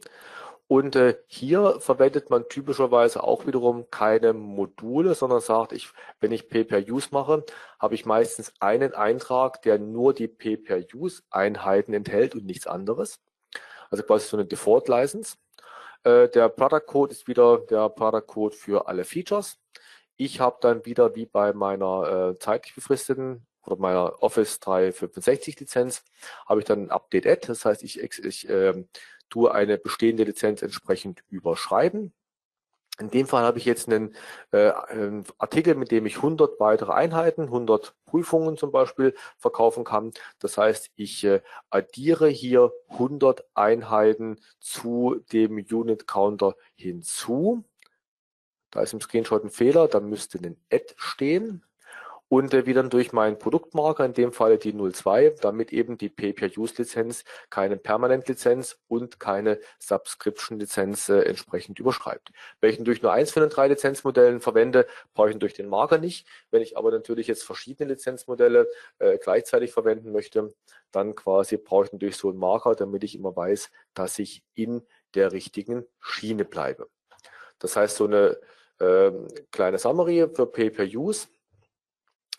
Und 0.70 0.98
äh, 0.98 1.18
hier 1.28 1.80
verwendet 1.80 2.30
man 2.30 2.50
typischerweise 2.50 3.24
auch 3.24 3.48
wiederum 3.48 3.90
keine 3.90 4.34
Module, 4.34 5.16
sondern 5.16 5.40
sagt, 5.40 5.72
ich, 5.72 5.90
wenn 6.20 6.34
ich 6.34 6.50
Pay-per-Use 6.50 7.10
mache, 7.12 7.46
habe 7.80 7.96
ich 7.96 8.06
meistens 8.06 8.54
einen 8.60 8.94
Eintrag, 8.94 9.62
der 9.62 9.80
nur 9.80 10.14
die 10.14 10.28
Pay-per-Use-Einheiten 10.28 11.94
enthält 11.94 12.36
und 12.36 12.46
nichts 12.46 12.68
anderes. 12.68 13.22
Also 13.90 14.04
quasi 14.04 14.28
so 14.28 14.36
eine 14.36 14.46
Default-License. 14.46 15.38
Äh, 16.04 16.28
der 16.30 16.50
Product 16.50 16.86
Code 16.86 17.14
ist 17.14 17.28
wieder 17.28 17.60
der 17.60 17.88
Product 17.90 18.28
Code 18.28 18.56
für 18.56 18.88
alle 18.90 19.06
Features. 19.06 19.60
Ich 20.18 20.42
habe 20.42 20.58
dann 20.62 20.86
wieder 20.86 21.16
wie 21.16 21.26
bei 21.26 21.54
meiner 21.54 22.34
äh, 22.34 22.40
zeitlich 22.40 22.76
befristeten 22.76 23.46
oder 23.66 23.78
meiner 23.78 24.24
Office 24.24 24.60
365 24.60 25.60
Lizenz, 25.60 26.04
habe 26.46 26.62
ich 26.62 26.66
dann 26.66 26.84
ein 26.84 26.92
Update 26.92 27.28
Add. 27.28 27.48
Das 27.48 27.66
heißt, 27.66 27.84
ich, 27.84 28.00
ich 28.02 28.50
äh, 28.50 28.86
tue 29.30 29.54
eine 29.54 29.78
bestehende 29.78 30.24
Lizenz 30.24 30.62
entsprechend 30.62 31.24
überschreiben. 31.30 32.14
In 33.00 33.12
dem 33.12 33.28
Fall 33.28 33.44
habe 33.44 33.60
ich 33.60 33.66
jetzt 33.66 33.88
einen, 33.88 34.16
äh, 34.52 34.72
Artikel, 35.38 35.76
mit 35.76 35.92
dem 35.92 36.08
ich 36.08 36.18
100 36.18 36.60
weitere 36.60 36.94
Einheiten, 36.94 37.44
100 37.44 37.94
Prüfungen 38.06 38.58
zum 38.58 38.72
Beispiel 38.72 39.14
verkaufen 39.38 39.84
kann. 39.84 40.12
Das 40.40 40.58
heißt, 40.58 40.90
ich 40.96 41.24
äh, 41.24 41.42
addiere 41.70 42.28
hier 42.28 42.72
100 42.90 43.46
Einheiten 43.54 44.40
zu 44.60 45.24
dem 45.32 45.58
Unit 45.58 46.08
Counter 46.08 46.56
hinzu. 46.76 47.64
Da 48.72 48.82
ist 48.82 48.94
im 48.94 49.02
Screenshot 49.02 49.44
ein 49.44 49.52
Fehler, 49.52 49.88
da 49.88 50.00
müsste 50.00 50.40
ein 50.40 50.58
Add 50.72 50.94
stehen 50.98 51.64
und 52.30 52.54
äh, 52.54 52.66
wieder 52.66 52.84
durch 52.84 53.14
meinen 53.14 53.38
Produktmarker, 53.38 54.06
in 54.06 54.14
dem 54.14 54.32
Fall 54.32 54.58
die 54.58 54.74
02, 54.74 55.36
damit 55.42 55.72
eben 55.72 55.98
die 55.98 56.10
Pay-Per-Use-Lizenz 56.10 57.24
keine 57.50 57.78
Permanent-Lizenz 57.78 58.78
und 58.88 59.20
keine 59.20 59.60
Subscription-Lizenz 59.80 61.10
äh, 61.10 61.22
entsprechend 61.22 61.80
überschreibt. 61.80 62.32
Wenn 62.60 62.72
ich 62.72 62.84
durch 62.84 63.02
nur 63.02 63.12
eins 63.14 63.32
von 63.32 63.42
den 63.42 63.50
drei 63.50 63.68
Lizenzmodellen 63.68 64.42
verwende, 64.42 64.88
brauche 65.14 65.32
ich 65.32 65.38
durch 65.38 65.54
den 65.54 65.68
Marker 65.70 65.98
nicht. 65.98 66.28
Wenn 66.52 66.62
ich 66.62 66.78
aber 66.78 66.92
natürlich 66.92 67.28
jetzt 67.28 67.44
verschiedene 67.44 67.94
Lizenzmodelle 67.94 68.68
äh, 69.00 69.18
gleichzeitig 69.18 69.72
verwenden 69.72 70.12
möchte, 70.12 70.54
dann 70.92 71.16
quasi 71.16 71.58
brauche 71.58 71.86
ich 71.86 71.94
natürlich 71.94 72.18
so 72.18 72.30
einen 72.30 72.40
Marker, 72.40 72.76
damit 72.76 73.04
ich 73.04 73.16
immer 73.16 73.36
weiß, 73.36 73.70
dass 73.94 74.20
ich 74.20 74.44
in 74.54 74.82
der 75.16 75.32
richtigen 75.32 75.86
Schiene 76.00 76.46
bleibe. 76.46 76.88
Das 77.60 77.76
heißt, 77.76 77.98
so 77.98 78.06
eine 78.06 78.38
Ähm, 78.80 79.28
kleine 79.52 79.80
Summary 79.80 80.28
für 80.34 80.46
Pay-Per-Use. 80.46 81.28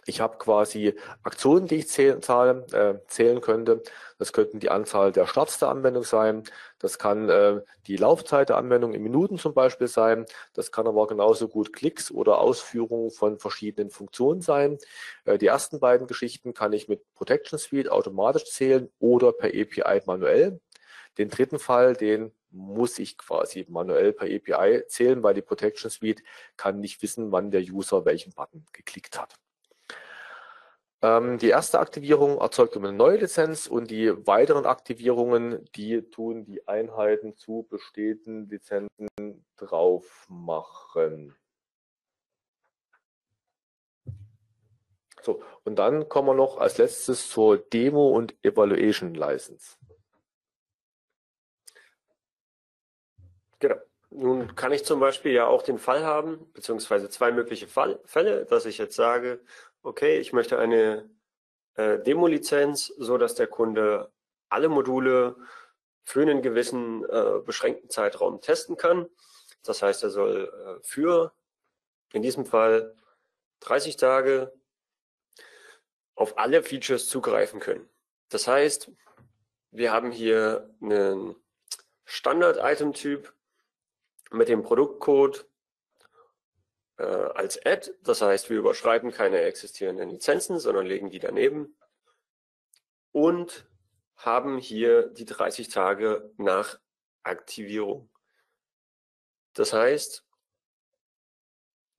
Ich 0.08 0.22
habe 0.22 0.38
quasi 0.38 0.94
Aktionen, 1.22 1.66
die 1.66 1.74
ich 1.76 1.88
zählen, 1.88 2.22
zahlen, 2.22 2.64
äh, 2.72 2.98
zählen 3.08 3.42
könnte. 3.42 3.82
Das 4.16 4.32
könnten 4.32 4.58
die 4.58 4.70
Anzahl 4.70 5.12
der 5.12 5.26
Starts 5.26 5.58
der 5.58 5.68
Anwendung 5.68 6.02
sein. 6.02 6.44
Das 6.78 6.98
kann 6.98 7.28
äh, 7.28 7.60
die 7.86 7.98
Laufzeit 7.98 8.48
der 8.48 8.56
Anwendung 8.56 8.94
in 8.94 9.02
Minuten 9.02 9.36
zum 9.36 9.52
Beispiel 9.52 9.86
sein. 9.86 10.24
Das 10.54 10.72
kann 10.72 10.86
aber 10.86 11.06
genauso 11.08 11.46
gut 11.46 11.74
Klicks 11.74 12.10
oder 12.10 12.38
Ausführungen 12.38 13.10
von 13.10 13.38
verschiedenen 13.38 13.90
Funktionen 13.90 14.40
sein. 14.40 14.78
Äh, 15.26 15.36
die 15.36 15.48
ersten 15.48 15.78
beiden 15.78 16.06
Geschichten 16.06 16.54
kann 16.54 16.72
ich 16.72 16.88
mit 16.88 17.02
Protection 17.12 17.58
Suite 17.58 17.90
automatisch 17.90 18.46
zählen 18.46 18.88
oder 19.00 19.32
per 19.32 19.50
API 19.50 20.00
manuell. 20.06 20.58
Den 21.18 21.28
dritten 21.28 21.58
Fall, 21.58 21.94
den 21.94 22.32
muss 22.50 22.98
ich 22.98 23.18
quasi 23.18 23.66
manuell 23.68 24.14
per 24.14 24.26
API 24.26 24.86
zählen, 24.86 25.22
weil 25.22 25.34
die 25.34 25.42
Protection 25.42 25.90
Suite 25.90 26.22
kann 26.56 26.80
nicht 26.80 27.02
wissen, 27.02 27.30
wann 27.30 27.50
der 27.50 27.60
User 27.60 28.06
welchen 28.06 28.32
Button 28.32 28.64
geklickt 28.72 29.20
hat. 29.20 29.34
Ähm, 31.00 31.38
die 31.38 31.48
erste 31.48 31.78
Aktivierung 31.78 32.38
erzeugt 32.38 32.76
eine 32.76 32.92
neue 32.92 33.18
Lizenz 33.18 33.68
und 33.68 33.90
die 33.90 34.26
weiteren 34.26 34.66
Aktivierungen, 34.66 35.64
die 35.76 36.02
tun 36.10 36.44
die 36.44 36.66
Einheiten 36.66 37.36
zu 37.36 37.66
bestehenden 37.70 38.48
Lizenzen 38.48 39.08
drauf 39.56 40.26
machen. 40.28 41.36
So, 45.22 45.42
und 45.64 45.76
dann 45.76 46.08
kommen 46.08 46.28
wir 46.28 46.34
noch 46.34 46.58
als 46.58 46.78
letztes 46.78 47.28
zur 47.28 47.58
Demo 47.58 48.08
und 48.08 48.34
Evaluation 48.42 49.14
License. 49.14 49.76
Genau. 53.60 53.76
Nun 54.10 54.54
kann 54.54 54.72
ich 54.72 54.84
zum 54.84 55.00
Beispiel 55.00 55.32
ja 55.32 55.46
auch 55.46 55.62
den 55.62 55.78
Fall 55.78 56.04
haben, 56.04 56.50
beziehungsweise 56.54 57.10
zwei 57.10 57.30
mögliche 57.30 57.68
Fall, 57.68 58.00
Fälle, 58.06 58.46
dass 58.46 58.64
ich 58.64 58.78
jetzt 58.78 58.96
sage, 58.96 59.40
okay, 59.82 60.18
ich 60.18 60.32
möchte 60.32 60.58
eine 60.58 61.08
äh, 61.74 61.98
Demo-Lizenz, 61.98 62.92
so 62.98 63.18
dass 63.18 63.34
der 63.34 63.46
Kunde 63.46 64.12
alle 64.48 64.68
Module 64.68 65.36
für 66.04 66.22
einen 66.22 66.42
gewissen 66.42 67.04
äh, 67.04 67.40
beschränkten 67.44 67.90
Zeitraum 67.90 68.40
testen 68.40 68.76
kann. 68.76 69.08
Das 69.62 69.82
heißt, 69.82 70.02
er 70.02 70.10
soll 70.10 70.78
äh, 70.80 70.86
für 70.86 71.32
in 72.12 72.22
diesem 72.22 72.46
Fall 72.46 72.94
30 73.60 73.96
Tage 73.96 74.52
auf 76.14 76.38
alle 76.38 76.62
Features 76.62 77.08
zugreifen 77.08 77.60
können. 77.60 77.88
Das 78.28 78.48
heißt, 78.48 78.90
wir 79.70 79.92
haben 79.92 80.10
hier 80.10 80.74
einen 80.82 81.36
Standard-Item-Typ 82.04 83.32
mit 84.30 84.48
dem 84.48 84.62
Produktcode 84.62 85.46
äh, 86.98 87.02
als 87.04 87.64
Add. 87.64 87.92
Das 88.02 88.20
heißt, 88.22 88.50
wir 88.50 88.58
überschreiben 88.58 89.10
keine 89.10 89.40
existierenden 89.40 90.10
Lizenzen, 90.10 90.58
sondern 90.58 90.86
legen 90.86 91.10
die 91.10 91.20
daneben 91.20 91.76
und 93.12 93.66
haben 94.16 94.58
hier 94.58 95.08
die 95.08 95.24
30 95.24 95.68
Tage 95.68 96.32
nach 96.36 96.78
Aktivierung. 97.22 98.10
Das 99.54 99.72
heißt, 99.72 100.24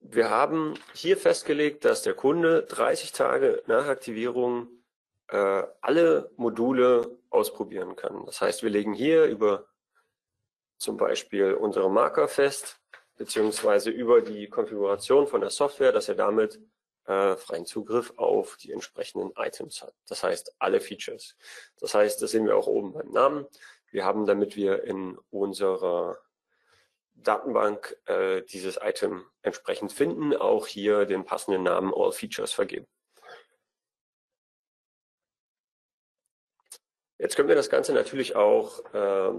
wir 0.02 0.30
haben 0.30 0.76
hier 0.94 1.18
festgelegt, 1.18 1.84
dass 1.86 2.04
der 2.04 2.14
Kunde 2.14 2.64
30 2.64 3.12
Tage 3.12 3.64
nach 3.68 3.88
Aktivierung 3.88 4.70
äh, 5.28 5.64
alle 5.82 6.32
Module 6.38 7.18
ausprobieren 7.30 7.96
kann. 7.96 8.26
Das 8.26 8.42
heißt, 8.42 8.64
wir 8.64 8.70
legen 8.70 8.94
hier 8.94 9.26
über 9.26 9.68
zum 10.78 10.98
Beispiel 10.98 11.54
unsere 11.54 11.92
Marker 11.92 12.28
fest, 12.28 12.79
beziehungsweise 13.20 13.90
über 13.92 14.22
die 14.22 14.48
Konfiguration 14.48 15.28
von 15.28 15.42
der 15.42 15.50
Software, 15.50 15.92
dass 15.92 16.08
er 16.08 16.16
damit 16.16 16.60
äh, 17.06 17.36
freien 17.36 17.66
Zugriff 17.66 18.14
auf 18.16 18.56
die 18.56 18.72
entsprechenden 18.72 19.34
Items 19.36 19.82
hat. 19.82 19.94
Das 20.08 20.24
heißt, 20.24 20.56
alle 20.58 20.80
Features. 20.80 21.36
Das 21.80 21.94
heißt, 21.94 22.22
das 22.22 22.32
sehen 22.32 22.46
wir 22.46 22.56
auch 22.56 22.68
oben 22.68 22.94
beim 22.94 23.12
Namen. 23.12 23.46
Wir 23.92 24.06
haben, 24.06 24.26
damit 24.26 24.56
wir 24.56 24.84
in 24.86 25.18
unserer 25.32 26.18
Datenbank 27.14 27.98
äh, 28.06 28.42
dieses 28.44 28.80
Item 28.82 29.26
entsprechend 29.42 29.92
finden, 29.92 30.34
auch 30.34 30.66
hier 30.66 31.06
den 31.06 31.26
passenden 31.26 31.64
Namen 31.64 31.94
All 31.94 32.14
Features 32.14 32.54
vergeben. 32.54 32.88
Jetzt 37.18 37.36
können 37.36 37.50
wir 37.50 37.56
das 37.56 37.70
Ganze 37.70 37.92
natürlich 37.92 38.38
auch 38.38 38.80
äh, 38.94 39.34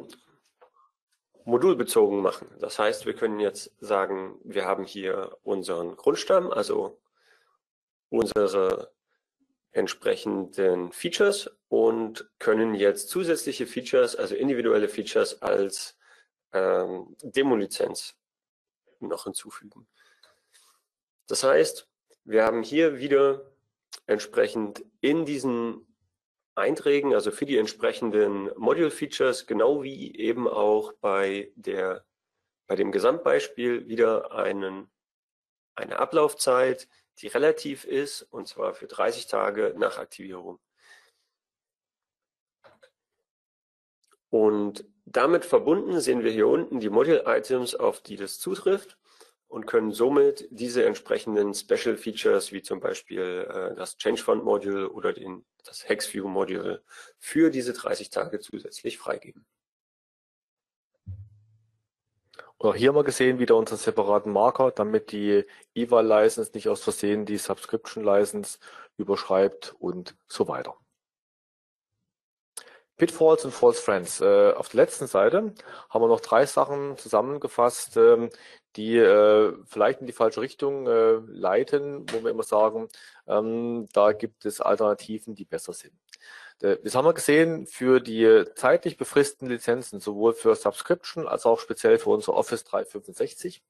modulbezogen 1.51 2.21
machen. 2.21 2.49
Das 2.61 2.79
heißt, 2.79 3.07
wir 3.07 3.15
können 3.15 3.41
jetzt 3.41 3.73
sagen, 3.81 4.39
wir 4.45 4.65
haben 4.65 4.85
hier 4.85 5.37
unseren 5.43 5.97
Grundstamm, 5.97 6.51
also 6.51 7.01
unsere 8.09 8.93
entsprechenden 9.73 10.93
Features 10.93 11.51
und 11.69 12.31
können 12.39 12.75
jetzt 12.75 13.09
zusätzliche 13.09 13.67
Features, 13.67 14.17
also 14.17 14.35
individuelle 14.35 14.89
Features 14.89 15.43
als 15.43 15.99
ähm, 16.53 17.17
Demo-Lizenz 17.23 18.17
noch 19.01 19.25
hinzufügen. 19.25 19.87
Das 21.29 21.45
heißt, 21.45 21.89
wir 22.25 22.45
haben 22.45 22.63
hier 22.63 22.99
wieder 22.99 23.43
entsprechend 24.07 24.85
in 25.01 25.25
diesen 25.25 25.87
Einträgen, 26.55 27.15
also 27.15 27.31
für 27.31 27.47
die 27.47 27.59
entsprechenden 27.59 28.51
Module-Features, 28.57 29.47
genau 29.47 29.83
wie 29.83 30.17
eben 30.17 30.49
auch 30.49 30.93
bei, 30.95 31.53
der, 31.55 32.05
bei 32.67 32.77
dem 32.77 32.93
Gesamtbeispiel 32.93 33.89
wieder 33.89 34.33
einen, 34.33 34.91
eine 35.75 35.99
Ablaufzeit, 35.99 36.89
die 37.19 37.29
relativ 37.29 37.85
ist, 37.85 38.23
und 38.23 38.49
zwar 38.49 38.75
für 38.75 38.87
30 38.87 39.27
Tage 39.27 39.75
nach 39.77 39.99
Aktivierung. 39.99 40.59
Und 44.29 44.85
damit 45.05 45.45
verbunden 45.45 46.01
sehen 46.01 46.23
wir 46.23 46.31
hier 46.31 46.47
unten 46.47 46.79
die 46.81 46.91
Module-Items, 46.91 47.75
auf 47.75 48.01
die 48.01 48.17
das 48.17 48.39
zutrifft 48.39 49.00
und 49.51 49.67
können 49.67 49.91
somit 49.91 50.47
diese 50.51 50.85
entsprechenden 50.85 51.55
Special 51.55 51.97
Features 51.97 52.53
wie 52.53 52.63
zum 52.63 52.79
Beispiel 52.79 53.49
äh, 53.51 53.75
das 53.75 53.97
Change 53.97 54.23
Fund 54.23 54.45
Module 54.45 54.91
oder 54.91 55.13
den, 55.13 55.45
das 55.65 55.89
HexView 55.89 56.29
Module 56.29 56.85
für 57.19 57.51
diese 57.51 57.73
30 57.73 58.11
Tage 58.11 58.39
zusätzlich 58.39 58.97
freigeben. 58.97 59.45
Und 62.59 62.69
auch 62.69 62.75
hier 62.77 62.91
haben 62.91 62.97
wir 62.97 63.03
gesehen 63.05 63.41
wieder 63.41 63.57
unseren 63.57 63.79
separaten 63.79 64.33
Marker, 64.33 64.71
damit 64.71 65.11
die 65.11 65.45
EVA 65.75 66.01
License 66.01 66.53
nicht 66.55 66.69
aus 66.69 66.85
Versehen 66.85 67.27
die 67.27 67.39
Subscription 67.39 68.05
License 68.05 68.59
überschreibt 68.99 69.75
und 69.81 70.15
so 70.29 70.47
weiter. 70.47 70.77
Pitfalls 73.01 73.47
und 73.47 73.53
False 73.53 73.81
Friends. 73.81 74.21
Äh, 74.21 74.53
auf 74.53 74.69
der 74.69 74.85
letzten 74.85 75.07
Seite 75.07 75.55
haben 75.89 76.03
wir 76.03 76.09
noch 76.09 76.21
drei 76.21 76.45
Sachen 76.45 76.99
zusammengefasst, 76.99 77.97
ähm, 77.97 78.29
die 78.77 78.97
äh, 78.97 79.53
vielleicht 79.67 80.01
in 80.01 80.07
die 80.07 80.13
falsche 80.13 80.41
Richtung 80.41 80.87
äh, 80.87 81.15
leiten, 81.27 82.07
wo 82.11 82.23
wir 82.23 82.31
immer 82.31 82.43
sagen, 82.43 82.89
ähm, 83.27 83.89
da 83.93 84.13
gibt 84.13 84.45
es 84.45 84.61
Alternativen, 84.61 85.35
die 85.35 85.45
besser 85.45 85.73
sind. 85.73 85.93
Äh, 86.63 86.77
das 86.83 86.95
haben 86.95 87.05
wir 87.05 87.15
gesehen 87.15 87.67
für 87.67 88.01
die 88.01 88.45
zeitlich 88.55 88.97
befristeten 88.97 89.49
Lizenzen, 89.49 90.01
sowohl 90.01 90.35
für 90.35 90.55
Subscription 90.55 91.27
als 91.27 91.47
auch 91.47 91.59
speziell 91.59 91.99
für 91.99 92.11
unser 92.11 92.35
Office 92.35 92.65
365, 92.65 93.63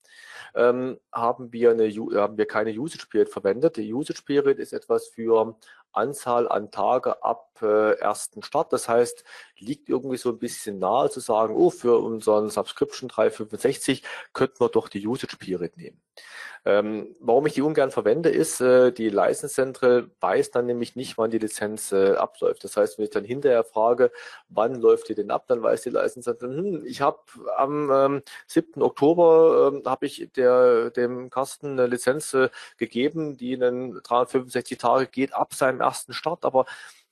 ähm, 0.55 0.99
haben, 1.13 1.53
wir 1.53 1.71
eine, 1.71 1.89
haben 1.89 2.37
wir 2.37 2.47
keine 2.47 2.73
Usage 2.73 3.07
Period 3.09 3.31
verwendet. 3.31 3.77
Die 3.77 3.93
Usage 3.93 4.23
Period 4.25 4.59
ist 4.59 4.73
etwas 4.73 5.09
für 5.09 5.57
Anzahl 5.93 6.49
an 6.49 6.71
Tage 6.71 7.23
ab 7.23 7.51
äh, 7.63 7.99
ersten 7.99 8.43
Start. 8.43 8.73
Das 8.73 8.89
heißt, 8.89 9.25
liegt 9.59 9.89
irgendwie 9.89 10.17
so 10.17 10.31
ein 10.31 10.39
bisschen 10.39 10.79
nahe 10.79 11.11
zu 11.11 11.21
sagen, 11.21 11.55
oh, 11.55 11.71
für 11.71 11.99
unseren 11.99 12.51
Subscription 12.51 13.09
365 13.09 14.03
könnten 14.33 14.61
wir 14.61 14.69
doch 14.69 14.89
die 14.89 15.07
Usage 15.07 15.37
Period 15.37 15.77
nehmen. 15.77 16.01
Ähm, 16.67 17.17
warum 17.21 17.47
ich 17.47 17.55
die 17.55 17.63
ungern 17.63 17.91
verwende, 17.91 18.29
ist, 18.29 18.61
äh, 18.61 18.93
die 18.93 19.09
License 19.09 19.55
Central 19.55 20.11
weiß 20.21 20.51
dann 20.51 20.67
nämlich 20.67 20.95
nicht, 20.95 21.17
wann 21.17 21.31
die 21.31 21.39
Lizenz 21.39 21.91
äh, 21.93 22.13
abläuft. 22.13 22.65
Das 22.65 22.77
heißt, 22.77 22.99
wenn 22.99 23.05
ich 23.07 23.11
dann 23.11 23.25
hinterher 23.25 23.65
frage, 23.65 24.13
wann 24.51 24.75
läuft 24.75 25.09
die 25.09 25.15
denn 25.15 25.31
ab, 25.31 25.45
dann 25.49 25.63
weiß 25.63 25.83
die 25.83 25.91
License 25.91 26.37
Central, 26.37 26.55
hm, 26.55 26.85
ich 26.85 27.01
habe 27.01 27.19
am 27.57 27.91
ähm, 27.91 28.23
7. 28.47 28.83
Oktober 28.83 29.73
ähm, 29.73 29.83
habe 29.87 30.05
ich 30.05 30.31
der, 30.37 30.91
dem 30.91 31.31
Kasten 31.31 31.73
eine 31.73 31.87
Lizenz 31.87 32.35
äh, 32.35 32.51
gegeben, 32.77 33.39
die 33.39 33.55
in 33.55 34.01
365 34.03 34.77
Tage 34.77 35.07
geht 35.07 35.33
ab 35.33 35.55
seinem 35.55 35.80
ersten 35.81 36.13
Start, 36.13 36.45
aber 36.45 36.67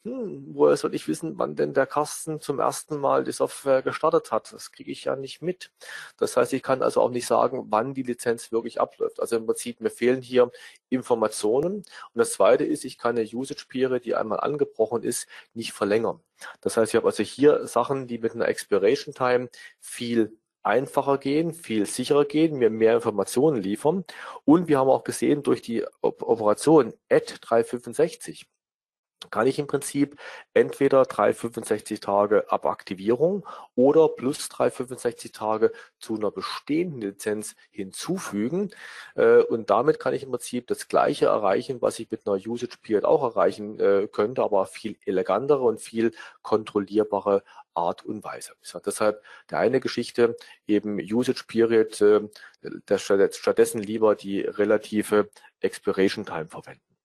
hm, 0.04 0.54
woher 0.54 0.76
soll 0.76 0.94
ich 0.94 1.08
wissen, 1.08 1.38
wann 1.38 1.56
denn 1.56 1.74
der 1.74 1.86
Kasten 1.86 2.40
zum 2.40 2.60
ersten 2.60 2.98
Mal 2.98 3.24
die 3.24 3.32
Software 3.32 3.82
gestartet 3.82 4.30
hat? 4.30 4.52
Das 4.52 4.70
kriege 4.70 4.92
ich 4.92 5.04
ja 5.04 5.16
nicht 5.16 5.42
mit. 5.42 5.72
Das 6.16 6.36
heißt, 6.36 6.52
ich 6.52 6.62
kann 6.62 6.82
also 6.82 7.00
auch 7.02 7.10
nicht 7.10 7.26
sagen, 7.26 7.66
wann 7.70 7.94
die 7.94 8.04
Lizenz 8.04 8.52
wirklich 8.52 8.80
abläuft. 8.80 9.20
Also 9.20 9.36
im 9.36 9.46
Prinzip, 9.46 9.80
mir 9.80 9.90
fehlen 9.90 10.22
hier 10.22 10.50
Informationen. 10.88 11.78
Und 11.78 11.86
das 12.14 12.32
zweite 12.32 12.64
ist, 12.64 12.84
ich 12.84 12.96
kann 12.96 13.18
eine 13.18 13.28
Usage 13.28 13.66
Period, 13.68 14.04
die 14.04 14.14
einmal 14.14 14.40
angebrochen 14.40 15.02
ist, 15.02 15.26
nicht 15.52 15.72
verlängern. 15.72 16.20
Das 16.60 16.76
heißt, 16.76 16.92
ich 16.92 16.96
habe 16.96 17.08
also 17.08 17.22
hier 17.24 17.66
Sachen, 17.66 18.06
die 18.06 18.18
mit 18.18 18.34
einer 18.34 18.48
Expiration 18.48 19.14
Time 19.14 19.48
viel 19.80 20.38
einfacher 20.62 21.18
gehen, 21.18 21.52
viel 21.54 21.86
sicherer 21.86 22.24
gehen, 22.24 22.58
mir 22.58 22.70
mehr 22.70 22.94
Informationen 22.94 23.60
liefern. 23.62 24.04
Und 24.44 24.68
wir 24.68 24.78
haben 24.78 24.90
auch 24.90 25.04
gesehen, 25.04 25.42
durch 25.42 25.62
die 25.62 25.84
Operation 26.02 26.94
AD 27.10 27.34
365 27.40 28.46
kann 29.30 29.46
ich 29.46 29.58
im 29.58 29.66
Prinzip 29.66 30.16
entweder 30.54 31.04
365 31.04 32.00
Tage 32.00 32.50
ab 32.50 32.66
Aktivierung 32.66 33.46
oder 33.74 34.08
plus 34.08 34.48
365 34.48 35.32
Tage 35.32 35.72
zu 35.98 36.16
einer 36.16 36.30
bestehenden 36.30 37.00
Lizenz 37.00 37.56
hinzufügen. 37.70 38.70
Äh, 39.16 39.42
und 39.42 39.70
damit 39.70 39.98
kann 39.98 40.14
ich 40.14 40.22
im 40.22 40.30
Prinzip 40.30 40.66
das 40.68 40.88
Gleiche 40.88 41.26
erreichen, 41.26 41.82
was 41.82 41.98
ich 41.98 42.10
mit 42.10 42.26
einer 42.26 42.36
Usage 42.36 42.78
Period 42.80 43.04
auch 43.04 43.22
erreichen 43.22 43.78
äh, 43.80 44.08
könnte, 44.10 44.42
aber 44.42 44.66
viel 44.66 44.96
elegantere 45.04 45.62
und 45.62 45.80
viel 45.80 46.12
kontrollierbare 46.42 47.42
Art 47.74 48.04
und 48.04 48.24
Weise. 48.24 48.54
Deshalb 48.84 49.22
der 49.50 49.58
eine 49.58 49.80
Geschichte 49.80 50.36
eben 50.66 50.98
Usage 50.98 51.44
Period, 51.46 52.00
äh, 52.00 52.28
stattdessen 52.98 53.80
lieber 53.80 54.14
die 54.14 54.40
relative 54.40 55.30
Expiration 55.60 56.26
Time 56.26 56.48
verwenden. 56.48 56.97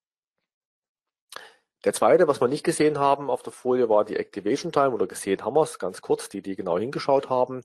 Der 1.84 1.92
zweite, 1.94 2.28
was 2.28 2.40
wir 2.40 2.48
nicht 2.48 2.64
gesehen 2.64 2.98
haben 2.98 3.30
auf 3.30 3.44
der 3.44 3.52
Folie, 3.52 3.90
war 3.90 4.06
die 4.06 4.16
Activation 4.16 4.72
Time 4.72 4.92
oder 4.92 5.06
gesehen 5.06 5.44
haben 5.44 5.56
wir 5.56 5.64
es 5.64 5.80
ganz 5.80 6.02
kurz, 6.02 6.30
die, 6.30 6.42
die 6.42 6.56
genau 6.56 6.80
hingeschaut 6.80 7.30
haben. 7.30 7.62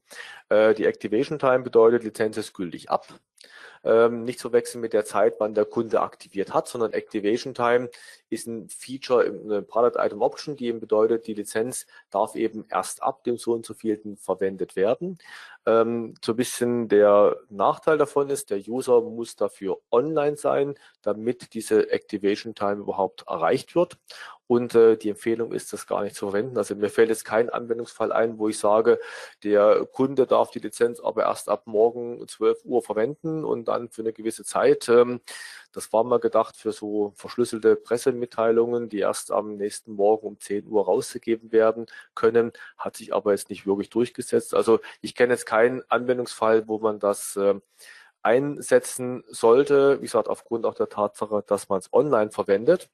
Äh, 0.48 0.74
die 0.74 0.86
Activation 0.86 1.38
Time 1.38 1.60
bedeutet, 1.60 2.02
Lizenz 2.02 2.36
ist 2.36 2.52
gültig 2.52 2.90
ab. 2.90 3.06
Ähm, 3.84 4.24
nicht 4.24 4.40
zu 4.40 4.52
wechseln 4.52 4.80
mit 4.80 4.92
der 4.92 5.04
Zeit, 5.04 5.36
wann 5.38 5.54
der 5.54 5.64
Kunde 5.64 6.00
aktiviert 6.00 6.52
hat, 6.52 6.68
sondern 6.68 6.92
Activation 6.92 7.54
Time 7.54 7.90
ist 8.28 8.46
ein 8.46 8.68
Feature, 8.68 9.24
eine 9.24 9.62
Product 9.62 9.98
Item 9.98 10.20
Option, 10.20 10.56
die 10.56 10.66
eben 10.66 10.80
bedeutet, 10.80 11.26
die 11.26 11.34
Lizenz 11.34 11.86
darf 12.10 12.34
eben 12.34 12.66
erst 12.70 13.02
ab 13.02 13.22
dem 13.24 13.36
so 13.38 13.52
und 13.52 13.64
so 13.64 13.74
vielten 13.74 14.16
verwendet 14.16 14.74
werden. 14.74 15.18
Ähm, 15.64 16.14
so 16.24 16.32
ein 16.32 16.36
bisschen 16.36 16.88
der 16.88 17.36
Nachteil 17.50 17.98
davon 17.98 18.30
ist, 18.30 18.50
der 18.50 18.58
User 18.58 19.00
muss 19.00 19.36
dafür 19.36 19.78
online 19.90 20.36
sein, 20.36 20.74
damit 21.02 21.54
diese 21.54 21.90
Activation 21.90 22.54
Time 22.54 22.76
überhaupt 22.80 23.24
erreicht 23.28 23.74
wird. 23.74 23.96
Und 24.48 24.74
äh, 24.74 24.96
die 24.96 25.10
Empfehlung 25.10 25.52
ist, 25.52 25.72
das 25.72 25.86
gar 25.86 26.02
nicht 26.02 26.16
zu 26.16 26.30
verwenden. 26.30 26.56
Also 26.56 26.74
mir 26.74 26.88
fällt 26.88 27.10
jetzt 27.10 27.24
kein 27.24 27.50
Anwendungsfall 27.50 28.12
ein, 28.12 28.38
wo 28.38 28.48
ich 28.48 28.58
sage, 28.58 28.98
der 29.44 29.86
Kunde 29.92 30.26
darf 30.26 30.50
die 30.50 30.58
Lizenz 30.58 31.00
aber 31.00 31.24
erst 31.24 31.48
ab 31.48 31.66
morgen 31.66 32.26
12 32.26 32.64
Uhr 32.64 32.82
verwenden 32.82 33.44
und 33.44 33.68
dann 33.68 33.90
für 33.90 34.02
eine 34.02 34.14
gewisse 34.14 34.44
Zeit. 34.44 34.88
Ähm, 34.88 35.20
das 35.72 35.92
war 35.92 36.02
mal 36.02 36.18
gedacht 36.18 36.56
für 36.56 36.72
so 36.72 37.12
verschlüsselte 37.16 37.76
Pressemitteilungen, 37.76 38.88
die 38.88 39.00
erst 39.00 39.30
am 39.30 39.56
nächsten 39.56 39.92
Morgen 39.92 40.26
um 40.26 40.40
10 40.40 40.66
Uhr 40.66 40.84
rausgegeben 40.86 41.52
werden 41.52 41.86
können, 42.14 42.52
hat 42.78 42.96
sich 42.96 43.14
aber 43.14 43.32
jetzt 43.32 43.50
nicht 43.50 43.66
wirklich 43.66 43.90
durchgesetzt. 43.90 44.54
Also 44.54 44.80
ich 45.02 45.14
kenne 45.14 45.34
jetzt 45.34 45.44
keinen 45.46 45.82
Anwendungsfall, 45.90 46.68
wo 46.68 46.78
man 46.78 46.98
das 46.98 47.36
äh, 47.36 47.54
einsetzen 48.22 49.24
sollte. 49.28 49.98
Wie 49.98 50.06
gesagt, 50.06 50.28
aufgrund 50.28 50.66
auch 50.66 50.74
der 50.74 50.88
Tatsache, 50.88 51.44
dass 51.46 51.68
man 51.68 51.80
es 51.80 51.92
online 51.92 52.30
verwendet. 52.30 52.88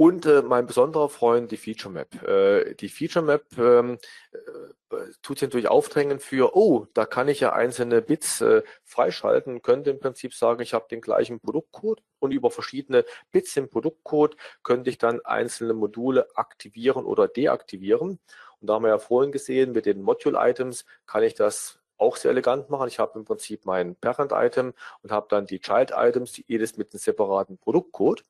Und 0.00 0.24
äh, 0.24 0.40
mein 0.40 0.64
besonderer 0.64 1.10
Freund, 1.10 1.50
die 1.50 1.58
Feature 1.58 1.92
Map. 1.92 2.22
Äh, 2.22 2.74
die 2.74 2.88
Feature 2.88 3.22
Map 3.22 3.44
ähm, 3.58 3.98
äh, 4.32 4.96
tut 5.20 5.38
sich 5.38 5.46
natürlich 5.46 5.68
aufdrängen 5.68 6.20
für, 6.20 6.56
oh, 6.56 6.86
da 6.94 7.04
kann 7.04 7.28
ich 7.28 7.40
ja 7.40 7.52
einzelne 7.52 8.00
Bits 8.00 8.40
äh, 8.40 8.62
freischalten, 8.82 9.60
könnte 9.60 9.90
im 9.90 10.00
Prinzip 10.00 10.32
sagen, 10.32 10.62
ich 10.62 10.72
habe 10.72 10.86
den 10.90 11.02
gleichen 11.02 11.38
Produktcode 11.38 12.02
und 12.18 12.32
über 12.32 12.50
verschiedene 12.50 13.04
Bits 13.30 13.54
im 13.58 13.68
Produktcode 13.68 14.38
könnte 14.62 14.88
ich 14.88 14.96
dann 14.96 15.20
einzelne 15.22 15.74
Module 15.74 16.34
aktivieren 16.34 17.04
oder 17.04 17.28
deaktivieren. 17.28 18.20
Und 18.60 18.66
da 18.66 18.72
haben 18.72 18.84
wir 18.84 18.88
ja 18.88 18.98
vorhin 18.98 19.32
gesehen, 19.32 19.72
mit 19.72 19.84
den 19.84 20.00
Module-Items 20.00 20.86
kann 21.04 21.24
ich 21.24 21.34
das 21.34 21.78
auch 21.98 22.16
sehr 22.16 22.30
elegant 22.30 22.70
machen. 22.70 22.88
Ich 22.88 22.98
habe 22.98 23.18
im 23.18 23.26
Prinzip 23.26 23.66
mein 23.66 23.96
Parent-Item 23.96 24.72
und 25.02 25.12
habe 25.12 25.26
dann 25.28 25.44
die 25.44 25.60
Child-Items, 25.60 26.42
jedes 26.46 26.78
mit 26.78 26.94
einem 26.94 27.00
separaten 27.00 27.58
Produktcode. 27.58 28.24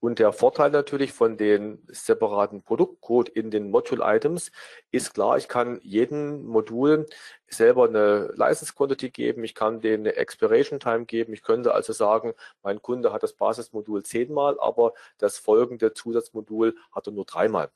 Und 0.00 0.20
der 0.20 0.32
Vorteil 0.32 0.70
natürlich 0.70 1.12
von 1.12 1.36
den 1.36 1.82
separaten 1.88 2.62
Produktcode 2.62 3.28
in 3.28 3.50
den 3.50 3.70
Module-Items 3.70 4.52
ist 4.92 5.14
klar, 5.14 5.36
ich 5.36 5.48
kann 5.48 5.80
jedem 5.82 6.44
Modul 6.46 7.06
selber 7.48 7.88
eine 7.88 8.32
License 8.36 8.74
Quantity 8.74 9.10
geben, 9.10 9.42
ich 9.42 9.54
kann 9.56 9.80
denen 9.80 10.06
eine 10.06 10.16
Expiration 10.16 10.78
Time 10.78 11.04
geben. 11.06 11.32
Ich 11.32 11.42
könnte 11.42 11.74
also 11.74 11.92
sagen, 11.92 12.34
mein 12.62 12.80
Kunde 12.80 13.12
hat 13.12 13.24
das 13.24 13.32
Basismodul 13.32 14.04
zehnmal, 14.04 14.58
aber 14.60 14.94
das 15.18 15.38
folgende 15.38 15.92
Zusatzmodul 15.94 16.76
hat 16.92 17.08
er 17.08 17.12
nur 17.12 17.24
dreimal. 17.24 17.70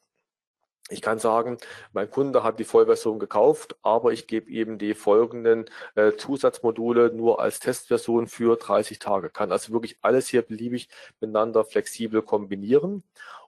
Ich 0.92 1.00
kann 1.00 1.18
sagen, 1.18 1.56
mein 1.92 2.10
Kunde 2.10 2.44
hat 2.44 2.58
die 2.58 2.64
Vollversion 2.64 3.18
gekauft, 3.18 3.76
aber 3.82 4.12
ich 4.12 4.26
gebe 4.26 4.50
ihm 4.50 4.78
die 4.78 4.94
folgenden 4.94 5.66
äh, 5.94 6.12
Zusatzmodule 6.12 7.12
nur 7.14 7.40
als 7.40 7.60
Testversion 7.60 8.26
für 8.26 8.56
30 8.56 8.98
Tage. 8.98 9.30
Kann 9.30 9.52
also 9.52 9.72
wirklich 9.72 9.96
alles 10.02 10.28
hier 10.28 10.42
beliebig 10.42 10.88
miteinander 11.20 11.64
flexibel 11.64 12.22
kombinieren. 12.22 13.02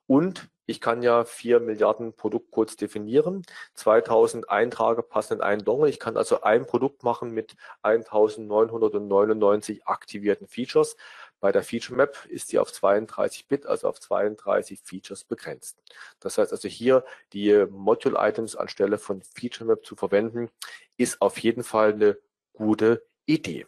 Und 0.06 0.48
ich 0.66 0.80
kann 0.80 1.02
ja 1.02 1.24
vier 1.24 1.60
Milliarden 1.60 2.14
Produktcodes 2.14 2.76
definieren. 2.76 3.42
2000 3.74 4.48
Eintrage 4.48 5.02
passen 5.02 5.34
in 5.34 5.40
einen 5.42 5.64
Dongle. 5.64 5.90
Ich 5.90 6.00
kann 6.00 6.16
also 6.16 6.42
ein 6.42 6.66
Produkt 6.66 7.02
machen 7.02 7.32
mit 7.32 7.54
1999 7.82 9.86
aktivierten 9.86 10.46
Features. 10.46 10.96
Bei 11.44 11.52
der 11.52 11.62
Feature 11.62 11.94
Map 11.94 12.24
ist 12.30 12.48
sie 12.48 12.58
auf 12.58 12.72
32 12.72 13.48
Bit, 13.48 13.66
also 13.66 13.86
auf 13.86 14.00
32 14.00 14.80
Features 14.82 15.24
begrenzt. 15.24 15.76
Das 16.18 16.38
heißt 16.38 16.52
also 16.52 16.68
hier 16.68 17.04
die 17.34 17.66
Module 17.68 18.16
Items 18.18 18.56
anstelle 18.56 18.96
von 18.96 19.20
Feature 19.20 19.68
Map 19.68 19.84
zu 19.84 19.94
verwenden, 19.94 20.48
ist 20.96 21.20
auf 21.20 21.36
jeden 21.36 21.62
Fall 21.62 21.92
eine 21.92 22.16
gute 22.54 23.04
Idee. 23.26 23.66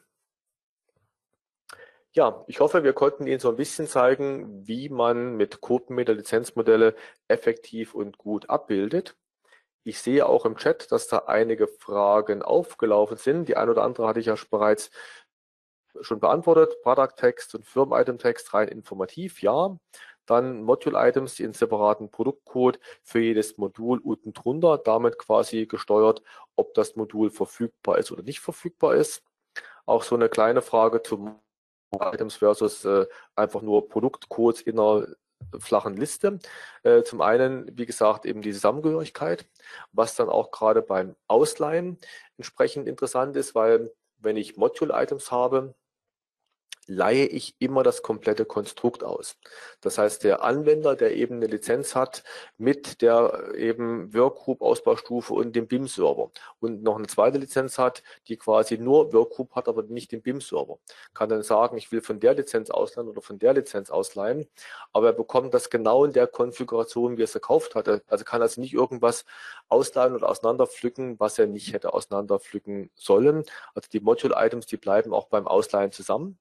Ja, 2.12 2.46
ich 2.46 2.60
hoffe, 2.60 2.82
wir 2.82 2.94
konnten 2.94 3.26
Ihnen 3.26 3.40
so 3.40 3.50
ein 3.50 3.56
bisschen 3.56 3.86
zeigen, 3.86 4.66
wie 4.66 4.88
man 4.88 5.36
mit 5.36 5.60
CodeMeter 5.60 6.14
Lizenzmodelle 6.14 6.94
effektiv 7.28 7.94
und 7.94 8.16
gut 8.16 8.48
abbildet. 8.48 9.18
Ich 9.84 10.00
sehe 10.00 10.26
auch 10.26 10.46
im 10.46 10.56
Chat, 10.56 10.90
dass 10.90 11.08
da 11.08 11.24
einige 11.26 11.68
Fragen 11.68 12.42
aufgelaufen 12.42 13.18
sind. 13.18 13.48
Die 13.48 13.56
eine 13.58 13.70
oder 13.70 13.84
andere 13.84 14.08
hatte 14.08 14.18
ich 14.18 14.26
ja 14.26 14.34
bereits 14.50 14.90
schon 16.02 16.20
beantwortet. 16.20 16.80
Product 16.82 17.16
Text 17.16 17.54
und 17.54 17.66
Firm 17.66 17.92
Item 17.92 18.18
Text 18.18 18.52
rein 18.54 18.68
informativ, 18.68 19.42
ja. 19.42 19.76
Dann 20.26 20.62
Module 20.62 20.98
Items, 20.98 21.36
die 21.36 21.44
in 21.44 21.52
separaten 21.52 22.10
Produktcode 22.10 22.80
für 23.02 23.20
jedes 23.20 23.58
Modul 23.58 24.00
unten 24.00 24.32
drunter, 24.32 24.78
damit 24.78 25.18
quasi 25.18 25.66
gesteuert, 25.66 26.22
ob 26.56 26.74
das 26.74 26.96
Modul 26.96 27.30
verfügbar 27.30 27.98
ist 27.98 28.10
oder 28.10 28.22
nicht 28.22 28.40
verfügbar 28.40 28.94
ist. 28.96 29.22
Auch 29.86 30.02
so 30.02 30.16
eine 30.16 30.28
kleine 30.28 30.62
Frage 30.62 31.02
zum 31.02 31.38
Items 31.92 32.36
versus 32.36 32.84
äh, 32.84 33.06
einfach 33.36 33.62
nur 33.62 33.88
Produktcodes 33.88 34.62
in 34.62 34.80
einer 34.80 35.06
flachen 35.58 35.96
Liste. 35.96 36.38
Äh, 36.82 37.02
zum 37.02 37.20
einen, 37.20 37.70
wie 37.76 37.86
gesagt, 37.86 38.26
eben 38.26 38.42
die 38.42 38.52
Zusammengehörigkeit, 38.52 39.46
was 39.92 40.16
dann 40.16 40.28
auch 40.28 40.50
gerade 40.50 40.82
beim 40.82 41.14
Ausleihen 41.28 41.98
entsprechend 42.36 42.88
interessant 42.88 43.36
ist, 43.36 43.54
weil 43.54 43.92
wenn 44.18 44.36
ich 44.36 44.56
Module-Items 44.56 45.30
habe, 45.30 45.74
leihe 46.86 47.26
ich 47.26 47.56
immer 47.58 47.82
das 47.82 48.02
komplette 48.02 48.44
Konstrukt 48.44 49.02
aus. 49.02 49.36
Das 49.80 49.98
heißt, 49.98 50.24
der 50.24 50.42
Anwender, 50.42 50.94
der 50.96 51.16
eben 51.16 51.36
eine 51.36 51.46
Lizenz 51.46 51.94
hat 51.94 52.22
mit 52.58 53.02
der 53.02 53.54
eben 53.56 54.14
Workgroup 54.14 54.62
Ausbaustufe 54.62 55.34
und 55.34 55.56
dem 55.56 55.66
BIM-Server 55.66 56.30
und 56.60 56.82
noch 56.82 56.96
eine 56.96 57.06
zweite 57.06 57.38
Lizenz 57.38 57.78
hat, 57.78 58.02
die 58.28 58.36
quasi 58.36 58.78
nur 58.78 59.12
Workgroup 59.12 59.54
hat, 59.54 59.68
aber 59.68 59.82
nicht 59.82 60.12
den 60.12 60.22
BIM-Server, 60.22 60.78
kann 61.14 61.28
dann 61.28 61.42
sagen, 61.42 61.76
ich 61.76 61.90
will 61.90 62.00
von 62.00 62.20
der 62.20 62.34
Lizenz 62.34 62.70
ausleihen 62.70 63.08
oder 63.08 63.20
von 63.20 63.38
der 63.38 63.54
Lizenz 63.54 63.90
ausleihen, 63.90 64.48
aber 64.92 65.08
er 65.08 65.12
bekommt 65.12 65.54
das 65.54 65.70
genau 65.70 66.04
in 66.04 66.12
der 66.12 66.26
Konfiguration, 66.26 67.16
wie 67.16 67.22
er 67.22 67.24
es 67.24 67.32
gekauft 67.32 67.74
hatte. 67.74 68.02
Also 68.08 68.24
kann 68.24 68.42
also 68.42 68.60
nicht 68.60 68.74
irgendwas 68.74 69.24
ausleihen 69.68 70.14
oder 70.14 70.28
auseinanderpflücken, 70.28 71.18
was 71.18 71.38
er 71.38 71.46
nicht 71.46 71.72
hätte 71.72 71.92
auseinanderpflücken 71.92 72.90
sollen. 72.94 73.44
Also 73.74 73.88
die 73.92 74.00
Module-Items, 74.00 74.66
die 74.66 74.76
bleiben 74.76 75.12
auch 75.12 75.26
beim 75.26 75.46
Ausleihen 75.46 75.92
zusammen. 75.92 76.38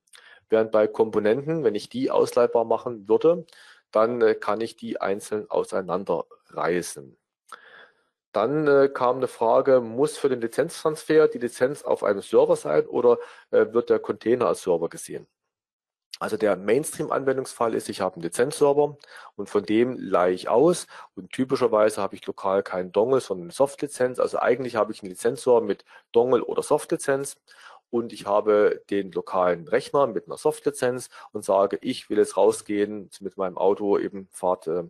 Während 0.50 0.72
bei 0.72 0.88
Komponenten, 0.88 1.64
wenn 1.64 1.76
ich 1.76 1.90
die 1.90 2.12
ausleihbar 2.12 2.66
machen 2.66 3.08
würde, 3.08 3.46
dann 3.92 4.22
äh, 4.22 4.36
kann 4.36 4.62
ich 4.62 4.76
die 4.76 5.02
einzeln 5.02 5.50
auseinanderreißen. 5.50 7.18
Dann 8.32 8.68
äh, 8.68 8.90
kam 8.94 9.18
eine 9.18 9.28
Frage, 9.30 9.80
muss 9.80 10.18
für 10.18 10.28
den 10.28 10.42
Lizenztransfer 10.42 11.30
die 11.30 11.38
Lizenz 11.38 11.84
auf 11.84 12.04
einem 12.04 12.22
Server 12.22 12.58
sein 12.58 12.86
oder 12.86 13.18
äh, 13.52 13.68
wird 13.72 13.90
der 13.90 14.00
Container 14.00 14.48
als 14.48 14.64
Server 14.64 14.90
gesehen? 14.90 15.28
Also 16.20 16.38
der 16.38 16.56
Mainstream-Anwendungsfall 16.56 17.74
ist, 17.76 17.90
ich 17.90 18.00
habe 18.00 18.16
einen 18.16 18.24
Lizenzserver 18.24 18.98
und 19.36 19.50
von 19.50 19.66
dem 19.66 19.98
leihe 19.98 20.34
ich 20.34 20.48
aus 20.48 20.88
und 21.16 21.32
typischerweise 21.32 22.02
habe 22.02 22.16
ich 22.16 22.26
lokal 22.26 22.64
keinen 22.64 22.94
Dongle, 22.94 23.20
sondern 23.20 23.46
eine 23.46 23.54
Softlizenz. 23.54 24.20
Also 24.20 24.40
eigentlich 24.40 24.78
habe 24.78 24.94
ich 24.94 25.02
einen 25.02 25.12
Lizenzserver 25.12 25.62
mit 25.62 25.84
Dongle 26.14 26.44
oder 26.46 26.64
Softlizenz 26.64 27.38
und 27.90 28.14
ich 28.14 28.26
habe 28.26 28.82
den 28.90 29.12
lokalen 29.12 29.68
Rechner 29.68 30.08
mit 30.08 30.28
einer 30.28 30.38
Softlizenz 30.38 31.10
und 31.32 31.46
sage, 31.46 31.78
ich 31.82 32.10
will 32.10 32.18
jetzt 32.18 32.38
rausgehen 32.38 33.10
mit 33.20 33.38
meinem 33.38 33.58
Auto, 33.58 33.98
eben 33.98 34.28
Fahrt 34.32 34.68
äh, 34.68 34.84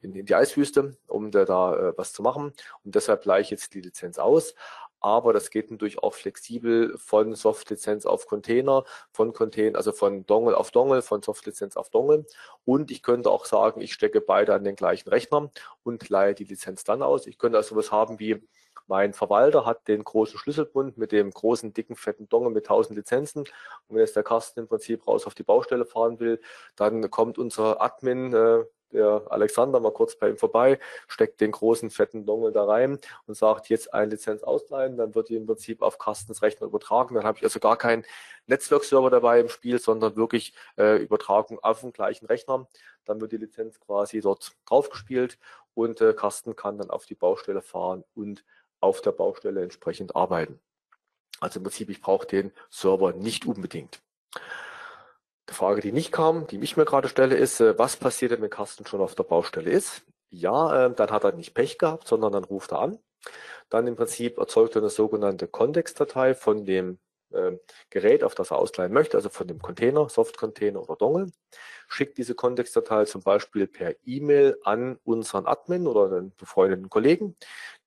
in, 0.00 0.14
in, 0.14 0.26
die 0.26 0.34
Eiswüste, 0.34 0.96
um 1.06 1.30
da, 1.30 1.44
da 1.44 1.76
äh, 1.76 1.92
was 1.96 2.12
zu 2.12 2.22
machen. 2.22 2.52
Und 2.84 2.94
deshalb 2.94 3.22
gleiche 3.22 3.48
ich 3.48 3.50
jetzt 3.50 3.74
die 3.74 3.80
Lizenz 3.80 4.18
aus. 4.18 4.54
aber 5.00 5.32
das 5.32 5.50
geht 5.50 5.70
natürlich 5.70 5.98
auch 6.02 6.14
flexibel 6.14 6.96
von 6.98 7.34
Softlizenz 7.34 8.04
auf 8.04 8.26
Container, 8.26 8.84
von 9.12 9.32
Container, 9.32 9.78
also 9.78 9.92
von 9.92 10.26
Dongle 10.26 10.56
auf 10.56 10.70
Dongle, 10.72 11.02
von 11.02 11.22
Softlizenz 11.22 11.76
auf 11.76 11.90
Dongle. 11.90 12.26
Und 12.64 12.90
ich 12.90 13.02
könnte 13.02 13.30
auch 13.30 13.44
sagen, 13.44 13.80
ich 13.80 13.92
stecke 13.92 14.20
beide 14.20 14.54
an 14.54 14.64
den 14.64 14.74
gleichen 14.76 15.08
Rechner 15.08 15.50
und 15.84 16.08
leihe 16.08 16.34
die 16.34 16.44
Lizenz 16.44 16.84
dann 16.84 17.02
aus. 17.02 17.26
Ich 17.26 17.38
könnte 17.38 17.58
also 17.58 17.76
was 17.76 17.92
haben 17.92 18.18
wie 18.18 18.42
mein 18.88 19.12
Verwalter 19.12 19.66
hat 19.66 19.86
den 19.86 20.02
großen 20.02 20.38
Schlüsselbund 20.38 20.96
mit 20.98 21.12
dem 21.12 21.30
großen, 21.30 21.72
dicken, 21.74 21.94
fetten 21.94 22.28
Dongle 22.28 22.50
mit 22.50 22.64
1000 22.64 22.96
Lizenzen. 22.96 23.42
Und 23.42 23.96
wenn 23.96 23.98
jetzt 23.98 24.16
der 24.16 24.22
Kasten 24.22 24.60
im 24.60 24.68
Prinzip 24.68 25.06
raus 25.06 25.26
auf 25.26 25.34
die 25.34 25.42
Baustelle 25.42 25.84
fahren 25.84 26.18
will, 26.20 26.40
dann 26.74 27.10
kommt 27.10 27.38
unser 27.38 27.80
Admin, 27.82 28.32
äh, 28.34 28.64
der 28.92 29.26
Alexander 29.28 29.80
mal 29.80 29.92
kurz 29.92 30.16
bei 30.16 30.30
ihm 30.30 30.38
vorbei, 30.38 30.78
steckt 31.06 31.42
den 31.42 31.52
großen 31.52 31.90
fetten 31.90 32.24
Dongle 32.24 32.52
da 32.52 32.64
rein 32.64 32.98
und 33.26 33.34
sagt, 33.34 33.68
jetzt 33.68 33.92
eine 33.92 34.12
Lizenz 34.12 34.42
ausleihen, 34.42 34.96
dann 34.96 35.14
wird 35.14 35.28
die 35.28 35.36
im 35.36 35.44
Prinzip 35.44 35.82
auf 35.82 35.98
Kastens 35.98 36.40
Rechner 36.40 36.66
übertragen. 36.66 37.14
Dann 37.14 37.24
habe 37.24 37.36
ich 37.36 37.44
also 37.44 37.60
gar 37.60 37.76
keinen 37.76 38.04
Netzwerkserver 38.46 39.10
dabei 39.10 39.40
im 39.40 39.50
Spiel, 39.50 39.78
sondern 39.78 40.16
wirklich 40.16 40.54
äh, 40.78 40.96
Übertragung 41.02 41.58
auf 41.62 41.80
dem 41.80 41.92
gleichen 41.92 42.26
Rechner. 42.26 42.66
Dann 43.04 43.20
wird 43.20 43.32
die 43.32 43.36
Lizenz 43.36 43.78
quasi 43.80 44.22
dort 44.22 44.52
draufgespielt 44.66 45.38
und 45.74 46.00
äh, 46.00 46.14
Kasten 46.14 46.56
kann 46.56 46.78
dann 46.78 46.90
auf 46.90 47.04
die 47.04 47.14
Baustelle 47.14 47.60
fahren 47.60 48.04
und 48.14 48.44
auf 48.80 49.00
der 49.00 49.12
Baustelle 49.12 49.62
entsprechend 49.62 50.16
arbeiten. 50.16 50.60
Also 51.40 51.60
im 51.60 51.64
Prinzip, 51.64 51.88
ich 51.90 52.00
brauche 52.00 52.26
den 52.26 52.52
Server 52.70 53.12
nicht 53.12 53.46
unbedingt. 53.46 54.00
Die 55.48 55.54
Frage, 55.54 55.80
die 55.80 55.92
nicht 55.92 56.12
kam, 56.12 56.46
die 56.46 56.60
ich 56.60 56.76
mir 56.76 56.84
gerade 56.84 57.08
stelle, 57.08 57.36
ist, 57.36 57.60
äh, 57.60 57.78
was 57.78 57.96
passiert 57.96 58.32
denn, 58.32 58.42
wenn 58.42 58.50
Carsten 58.50 58.86
schon 58.86 59.00
auf 59.00 59.14
der 59.14 59.22
Baustelle 59.22 59.70
ist? 59.70 60.02
Ja, 60.30 60.86
äh, 60.86 60.94
dann 60.94 61.10
hat 61.10 61.24
er 61.24 61.32
nicht 61.32 61.54
Pech 61.54 61.78
gehabt, 61.78 62.06
sondern 62.06 62.32
dann 62.32 62.44
ruft 62.44 62.72
er 62.72 62.80
an. 62.80 62.98
Dann 63.70 63.86
im 63.86 63.96
Prinzip 63.96 64.38
erzeugt 64.38 64.76
er 64.76 64.82
eine 64.82 64.90
sogenannte 64.90 65.48
Kontextdatei 65.48 66.34
von 66.34 66.64
dem 66.64 66.98
äh, 67.32 67.52
Gerät, 67.90 68.24
auf 68.24 68.34
das 68.34 68.50
er 68.50 68.58
ausleihen 68.58 68.92
möchte, 68.92 69.16
also 69.16 69.28
von 69.28 69.46
dem 69.46 69.60
Container, 69.60 70.08
Soft-Container 70.08 70.82
oder 70.82 70.96
Dongle, 70.96 71.30
schickt 71.88 72.18
diese 72.18 72.34
Kontextdatei 72.34 73.04
zum 73.06 73.22
Beispiel 73.22 73.66
per 73.66 73.94
E-Mail 74.04 74.58
an 74.62 74.98
unseren 75.04 75.46
Admin 75.46 75.86
oder 75.86 76.16
einen 76.16 76.34
befreundeten 76.36 76.90
Kollegen. 76.90 77.36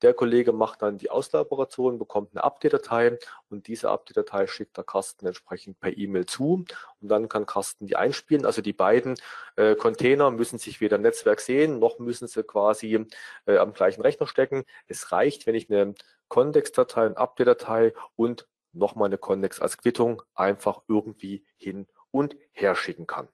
Der 0.01 0.15
Kollege 0.15 0.51
macht 0.51 0.81
dann 0.81 0.97
die 0.97 1.11
Ausleihoperation, 1.11 1.99
bekommt 1.99 2.31
eine 2.33 2.43
Update-Datei 2.43 3.19
und 3.49 3.67
diese 3.67 3.89
Update-Datei 3.89 4.47
schickt 4.47 4.75
der 4.77 4.83
Carsten 4.83 5.27
entsprechend 5.27 5.79
per 5.79 5.95
E-Mail 5.95 6.25
zu 6.25 6.65
und 7.01 7.07
dann 7.07 7.29
kann 7.29 7.45
Carsten 7.45 7.85
die 7.85 7.95
einspielen. 7.95 8.45
Also 8.45 8.63
die 8.63 8.73
beiden 8.73 9.15
äh, 9.55 9.75
Container 9.75 10.31
müssen 10.31 10.57
sich 10.57 10.81
weder 10.81 10.95
im 10.95 11.03
Netzwerk 11.03 11.39
sehen, 11.39 11.79
noch 11.79 11.99
müssen 11.99 12.27
sie 12.27 12.43
quasi 12.43 13.05
äh, 13.45 13.57
am 13.57 13.73
gleichen 13.73 14.01
Rechner 14.01 14.25
stecken. 14.25 14.63
Es 14.87 15.11
reicht, 15.11 15.45
wenn 15.45 15.55
ich 15.55 15.69
eine 15.69 15.93
Kontextdatei, 16.29 17.05
eine 17.05 17.17
Update-Datei 17.17 17.93
und 18.15 18.47
nochmal 18.73 19.07
eine 19.07 19.17
Connex 19.17 19.59
als 19.59 19.77
Quittung 19.77 20.21
einfach 20.35 20.81
irgendwie 20.87 21.45
hin 21.57 21.87
und 22.11 22.35
her 22.51 22.75
schicken 22.75 23.07
kann. 23.07 23.27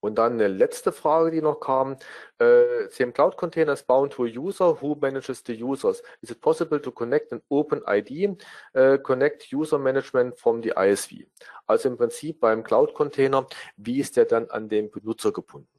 Und 0.00 0.16
dann 0.16 0.34
eine 0.34 0.48
letzte 0.48 0.92
Frage, 0.92 1.30
die 1.30 1.40
noch 1.40 1.58
kam. 1.58 1.96
CM 2.38 3.12
Cloud 3.12 3.36
Container 3.36 3.72
is 3.72 3.82
bound 3.82 4.12
to 4.12 4.24
a 4.24 4.28
user. 4.28 4.80
Who 4.80 4.94
manages 4.94 5.42
the 5.44 5.60
users? 5.60 6.02
Is 6.20 6.30
it 6.30 6.40
possible 6.40 6.80
to 6.80 6.92
connect 6.92 7.32
an 7.32 7.42
Open 7.48 7.82
ID, 7.86 8.38
uh, 8.76 8.98
connect 8.98 9.52
User 9.52 9.78
Management 9.78 10.38
from 10.38 10.62
the 10.62 10.72
ISV? 10.76 11.26
Also 11.66 11.88
im 11.88 11.96
Prinzip 11.96 12.40
beim 12.40 12.62
Cloud 12.62 12.94
Container, 12.94 13.46
wie 13.76 13.98
ist 13.98 14.16
der 14.16 14.26
dann 14.26 14.48
an 14.50 14.68
den 14.68 14.90
Benutzer 14.90 15.32
gebunden? 15.32 15.75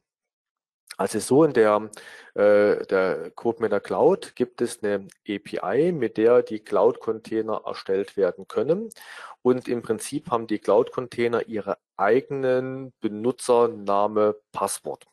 Also 0.98 1.20
so 1.20 1.44
in 1.44 1.54
der, 1.54 1.92
äh, 2.34 2.86
der 2.88 3.32
CodeMeter 3.36 3.80
Cloud 3.80 4.36
gibt 4.36 4.62
es 4.62 4.84
eine 4.84 5.08
API, 5.28 5.92
mit 5.92 6.18
der 6.18 6.42
die 6.42 6.60
Cloud-Container 6.60 7.62
erstellt 7.66 8.18
werden 8.18 8.48
können. 8.48 8.90
Und 9.44 9.68
im 9.68 9.84
Prinzip 9.84 10.32
haben 10.32 10.48
die 10.48 10.58
Cloud-Container 10.60 11.48
ihre 11.48 11.78
eigenen 11.98 12.94
Benutzername, 13.00 14.36
Passwort. 14.52 15.06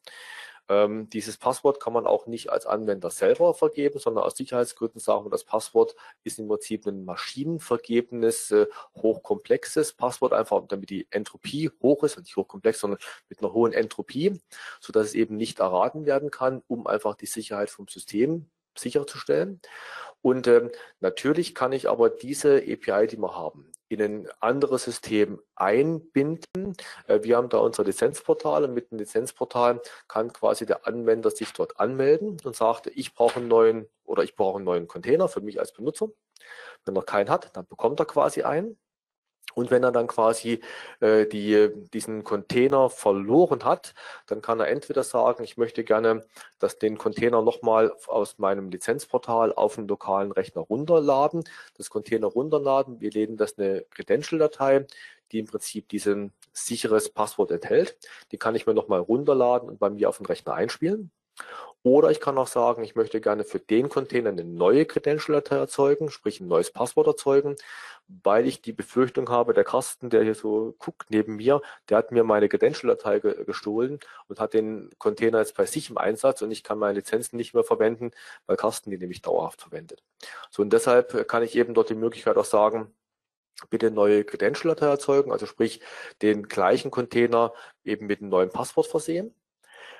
Ähm, 0.68 1.10
dieses 1.10 1.36
Passwort 1.36 1.78
kann 1.80 1.92
man 1.92 2.06
auch 2.06 2.26
nicht 2.26 2.50
als 2.50 2.64
Anwender 2.66 3.10
selber 3.10 3.52
vergeben, 3.54 3.98
sondern 3.98 4.24
aus 4.24 4.36
Sicherheitsgründen 4.36 5.00
sagen 5.00 5.26
wir, 5.26 5.30
das 5.30 5.44
Passwort 5.44 5.94
ist 6.22 6.38
im 6.38 6.48
Prinzip 6.48 6.86
ein 6.86 7.04
maschinenvergebenes, 7.04 8.50
äh, 8.50 8.66
hochkomplexes 8.96 9.92
Passwort, 9.92 10.32
einfach 10.32 10.62
damit 10.68 10.90
die 10.90 11.06
Entropie 11.10 11.70
hoch 11.82 12.02
ist, 12.04 12.18
nicht 12.18 12.36
hochkomplex, 12.36 12.80
sondern 12.80 13.00
mit 13.28 13.40
einer 13.40 13.52
hohen 13.52 13.72
Entropie, 13.72 14.40
so 14.80 14.92
dass 14.92 15.08
es 15.08 15.14
eben 15.14 15.36
nicht 15.36 15.58
erraten 15.60 16.06
werden 16.06 16.30
kann, 16.30 16.62
um 16.66 16.86
einfach 16.86 17.14
die 17.14 17.26
Sicherheit 17.26 17.68
vom 17.70 17.88
System 17.88 18.46
sicherzustellen. 18.78 19.60
Und 20.22 20.46
ähm, 20.46 20.70
natürlich 21.00 21.54
kann 21.54 21.72
ich 21.72 21.88
aber 21.88 22.08
diese 22.08 22.56
API, 22.56 23.06
die 23.06 23.18
wir 23.18 23.36
haben, 23.36 23.70
in 23.94 24.02
ein 24.02 24.28
anderes 24.40 24.84
System 24.84 25.40
einbinden. 25.54 26.76
Äh, 27.06 27.20
wir 27.22 27.36
haben 27.36 27.48
da 27.48 27.58
unser 27.58 27.84
Lizenzportal 27.84 28.64
und 28.64 28.74
mit 28.74 28.90
dem 28.90 28.98
Lizenzportal 28.98 29.80
kann 30.08 30.32
quasi 30.32 30.66
der 30.66 30.86
Anwender 30.86 31.30
sich 31.30 31.52
dort 31.52 31.80
anmelden 31.80 32.36
und 32.44 32.56
sagt, 32.56 32.86
ich 32.88 33.14
brauche 33.14 33.36
einen 33.40 33.48
neuen 33.48 33.88
oder 34.04 34.22
ich 34.22 34.36
brauche 34.36 34.56
einen 34.56 34.64
neuen 34.64 34.86
Container 34.86 35.28
für 35.28 35.40
mich 35.40 35.58
als 35.58 35.72
Benutzer. 35.72 36.08
Wenn 36.84 36.96
er 36.96 37.02
keinen 37.02 37.30
hat, 37.30 37.56
dann 37.56 37.66
bekommt 37.66 38.00
er 38.00 38.06
quasi 38.06 38.42
einen. 38.42 38.78
Und 39.54 39.70
wenn 39.70 39.82
er 39.82 39.92
dann 39.92 40.06
quasi 40.06 40.60
äh, 41.00 41.26
die, 41.26 41.70
diesen 41.92 42.24
Container 42.24 42.90
verloren 42.90 43.64
hat, 43.64 43.94
dann 44.26 44.42
kann 44.42 44.60
er 44.60 44.68
entweder 44.68 45.02
sagen, 45.02 45.44
ich 45.44 45.56
möchte 45.56 45.84
gerne, 45.84 46.24
dass 46.58 46.78
den 46.78 46.98
Container 46.98 47.42
nochmal 47.42 47.92
aus 48.06 48.38
meinem 48.38 48.70
Lizenzportal 48.70 49.52
auf 49.52 49.76
den 49.76 49.88
lokalen 49.88 50.32
Rechner 50.32 50.62
runterladen. 50.62 51.44
Das 51.76 51.90
Container 51.90 52.26
runterladen, 52.26 53.00
wir 53.00 53.10
legen 53.10 53.36
das 53.36 53.58
eine 53.58 53.84
Credential-Datei, 53.90 54.86
die 55.32 55.40
im 55.40 55.46
Prinzip 55.46 55.88
diesen 55.88 56.32
sicheres 56.52 57.08
Passwort 57.10 57.50
enthält. 57.50 57.96
Die 58.32 58.38
kann 58.38 58.54
ich 58.54 58.66
mir 58.66 58.74
nochmal 58.74 59.00
runterladen 59.00 59.68
und 59.68 59.78
bei 59.78 59.90
mir 59.90 60.08
auf 60.08 60.18
den 60.18 60.26
Rechner 60.26 60.54
einspielen. 60.54 61.10
Oder 61.86 62.10
ich 62.10 62.18
kann 62.18 62.38
auch 62.38 62.46
sagen, 62.46 62.82
ich 62.82 62.94
möchte 62.94 63.20
gerne 63.20 63.44
für 63.44 63.58
den 63.58 63.90
Container 63.90 64.30
eine 64.30 64.42
neue 64.42 64.86
Credential-Datei 64.86 65.56
erzeugen, 65.56 66.10
sprich 66.10 66.40
ein 66.40 66.48
neues 66.48 66.70
Passwort 66.70 67.06
erzeugen, 67.06 67.56
weil 68.08 68.46
ich 68.46 68.62
die 68.62 68.72
Befürchtung 68.72 69.28
habe, 69.28 69.52
der 69.52 69.64
Kasten, 69.64 70.08
der 70.08 70.22
hier 70.24 70.34
so 70.34 70.74
guckt 70.78 71.10
neben 71.10 71.36
mir, 71.36 71.60
der 71.90 71.98
hat 71.98 72.10
mir 72.10 72.24
meine 72.24 72.48
Credential-Datei 72.48 73.18
ge 73.20 73.44
gestohlen 73.44 74.00
und 74.28 74.40
hat 74.40 74.54
den 74.54 74.88
Container 74.98 75.40
jetzt 75.40 75.56
bei 75.56 75.66
sich 75.66 75.90
im 75.90 75.98
Einsatz 75.98 76.40
und 76.40 76.50
ich 76.52 76.62
kann 76.62 76.78
meine 76.78 76.94
Lizenzen 76.94 77.36
nicht 77.36 77.52
mehr 77.52 77.64
verwenden, 77.64 78.12
weil 78.46 78.56
Kasten 78.56 78.90
die 78.90 78.96
nämlich 78.96 79.20
dauerhaft 79.20 79.60
verwendet. 79.60 80.02
So 80.50 80.62
und 80.62 80.72
deshalb 80.72 81.28
kann 81.28 81.42
ich 81.42 81.54
eben 81.54 81.74
dort 81.74 81.90
die 81.90 81.94
Möglichkeit 81.94 82.38
auch 82.38 82.46
sagen, 82.46 82.94
bitte 83.70 83.90
neue 83.90 84.24
Credential-Datei 84.24 84.86
erzeugen, 84.86 85.32
also 85.32 85.44
sprich 85.44 85.80
den 86.22 86.48
gleichen 86.48 86.90
Container 86.90 87.52
eben 87.84 88.06
mit 88.06 88.20
einem 88.20 88.30
neuen 88.30 88.50
Passwort 88.50 88.86
versehen 88.86 89.34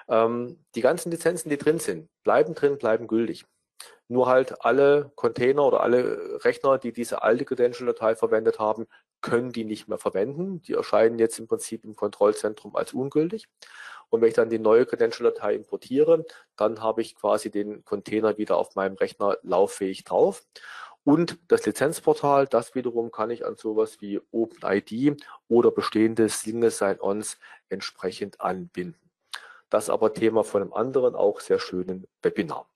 die 0.09 0.81
ganzen 0.81 1.10
Lizenzen, 1.10 1.48
die 1.48 1.59
drin 1.59 1.78
sind, 1.78 2.09
bleiben 2.22 2.55
drin, 2.55 2.78
bleiben 2.78 3.06
gültig. 3.06 3.44
Nur 4.09 4.26
halt 4.26 4.62
alle 4.64 5.12
Container 5.14 5.64
oder 5.64 5.81
alle 5.81 6.44
Rechner, 6.44 6.78
die 6.78 6.93
diese 6.93 7.22
alte 7.22 7.47
Credential-Datei 7.47 8.14
verwendet 8.16 8.59
haben, 8.59 8.86
können 9.22 9.51
die 9.52 9.64
nicht 9.64 9.89
mehr 9.89 9.97
verwenden. 9.97 10.60
Die 10.62 10.74
erscheinen 10.74 11.18
jetzt 11.18 11.39
im 11.39 11.47
Prinzip 11.47 11.85
im 11.85 11.97
Kontrollzentrum 11.97 12.76
als 12.76 12.93
ungültig. 12.93 13.48
Und 14.10 14.20
wenn 14.20 14.28
ich 14.28 14.35
dann 14.35 14.51
die 14.51 14.59
neue 14.59 14.85
Credential-Datei 14.85 15.55
importiere, 15.55 16.26
dann 16.56 16.82
habe 16.82 17.01
ich 17.01 17.16
quasi 17.16 17.51
den 17.51 17.82
Container 17.85 18.36
wieder 18.36 18.59
auf 18.59 18.74
meinem 18.74 18.97
Rechner 18.97 19.39
lauffähig 19.43 20.05
drauf. 20.05 20.47
Und 21.02 21.39
das 21.48 21.64
Lizenzportal, 21.64 22.47
das 22.47 22.74
wiederum 22.74 23.10
kann 23.10 23.31
ich 23.31 23.47
an 23.47 23.56
sowas 23.56 24.01
wie 24.01 24.20
OpenID 24.31 25.22
oder 25.48 25.70
bestehende 25.70 26.28
Single 26.28 26.70
Sign-Ons 26.70 27.39
entsprechend 27.70 28.40
anbinden. 28.43 29.03
Das 29.74 29.90
aber 29.90 30.14
Thema 30.14 30.44
von 30.44 30.62
einem 30.62 30.72
anderen, 30.72 31.16
auch 31.16 31.40
sehr 31.40 31.59
schönen 31.59 32.06
Webinar. 32.22 32.70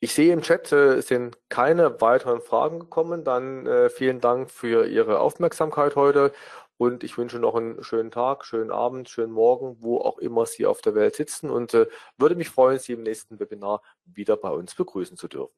Ich 0.00 0.12
sehe 0.12 0.32
im 0.32 0.42
Chat 0.42 0.72
äh, 0.72 1.00
sind 1.02 1.38
keine 1.48 2.00
weiteren 2.00 2.40
Fragen 2.40 2.80
gekommen. 2.80 3.22
Dann 3.22 3.64
äh, 3.64 3.90
vielen 3.90 4.20
Dank 4.20 4.50
für 4.50 4.88
Ihre 4.88 5.20
Aufmerksamkeit 5.20 5.94
heute 5.94 6.32
und 6.78 7.04
ich 7.04 7.16
wünsche 7.16 7.38
noch 7.38 7.54
einen 7.54 7.80
schönen 7.84 8.10
Tag, 8.10 8.44
schönen 8.44 8.72
Abend, 8.72 9.08
schönen 9.08 9.32
Morgen, 9.32 9.76
wo 9.78 9.98
auch 9.98 10.18
immer 10.18 10.46
Sie 10.46 10.66
auf 10.66 10.80
der 10.80 10.96
Welt 10.96 11.14
sitzen 11.14 11.48
und 11.48 11.74
äh, 11.74 11.86
würde 12.18 12.34
mich 12.34 12.48
freuen, 12.48 12.80
Sie 12.80 12.94
im 12.94 13.04
nächsten 13.04 13.38
Webinar 13.38 13.82
wieder 14.06 14.36
bei 14.36 14.50
uns 14.50 14.74
begrüßen 14.74 15.16
zu 15.16 15.28
dürfen. 15.28 15.54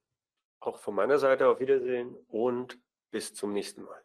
Auch 0.60 0.80
von 0.80 0.94
meiner 0.94 1.18
Seite 1.18 1.48
auf 1.48 1.60
Wiedersehen 1.60 2.14
und 2.28 2.78
bis 3.10 3.32
zum 3.32 3.54
nächsten 3.54 3.84
Mal. 3.84 4.02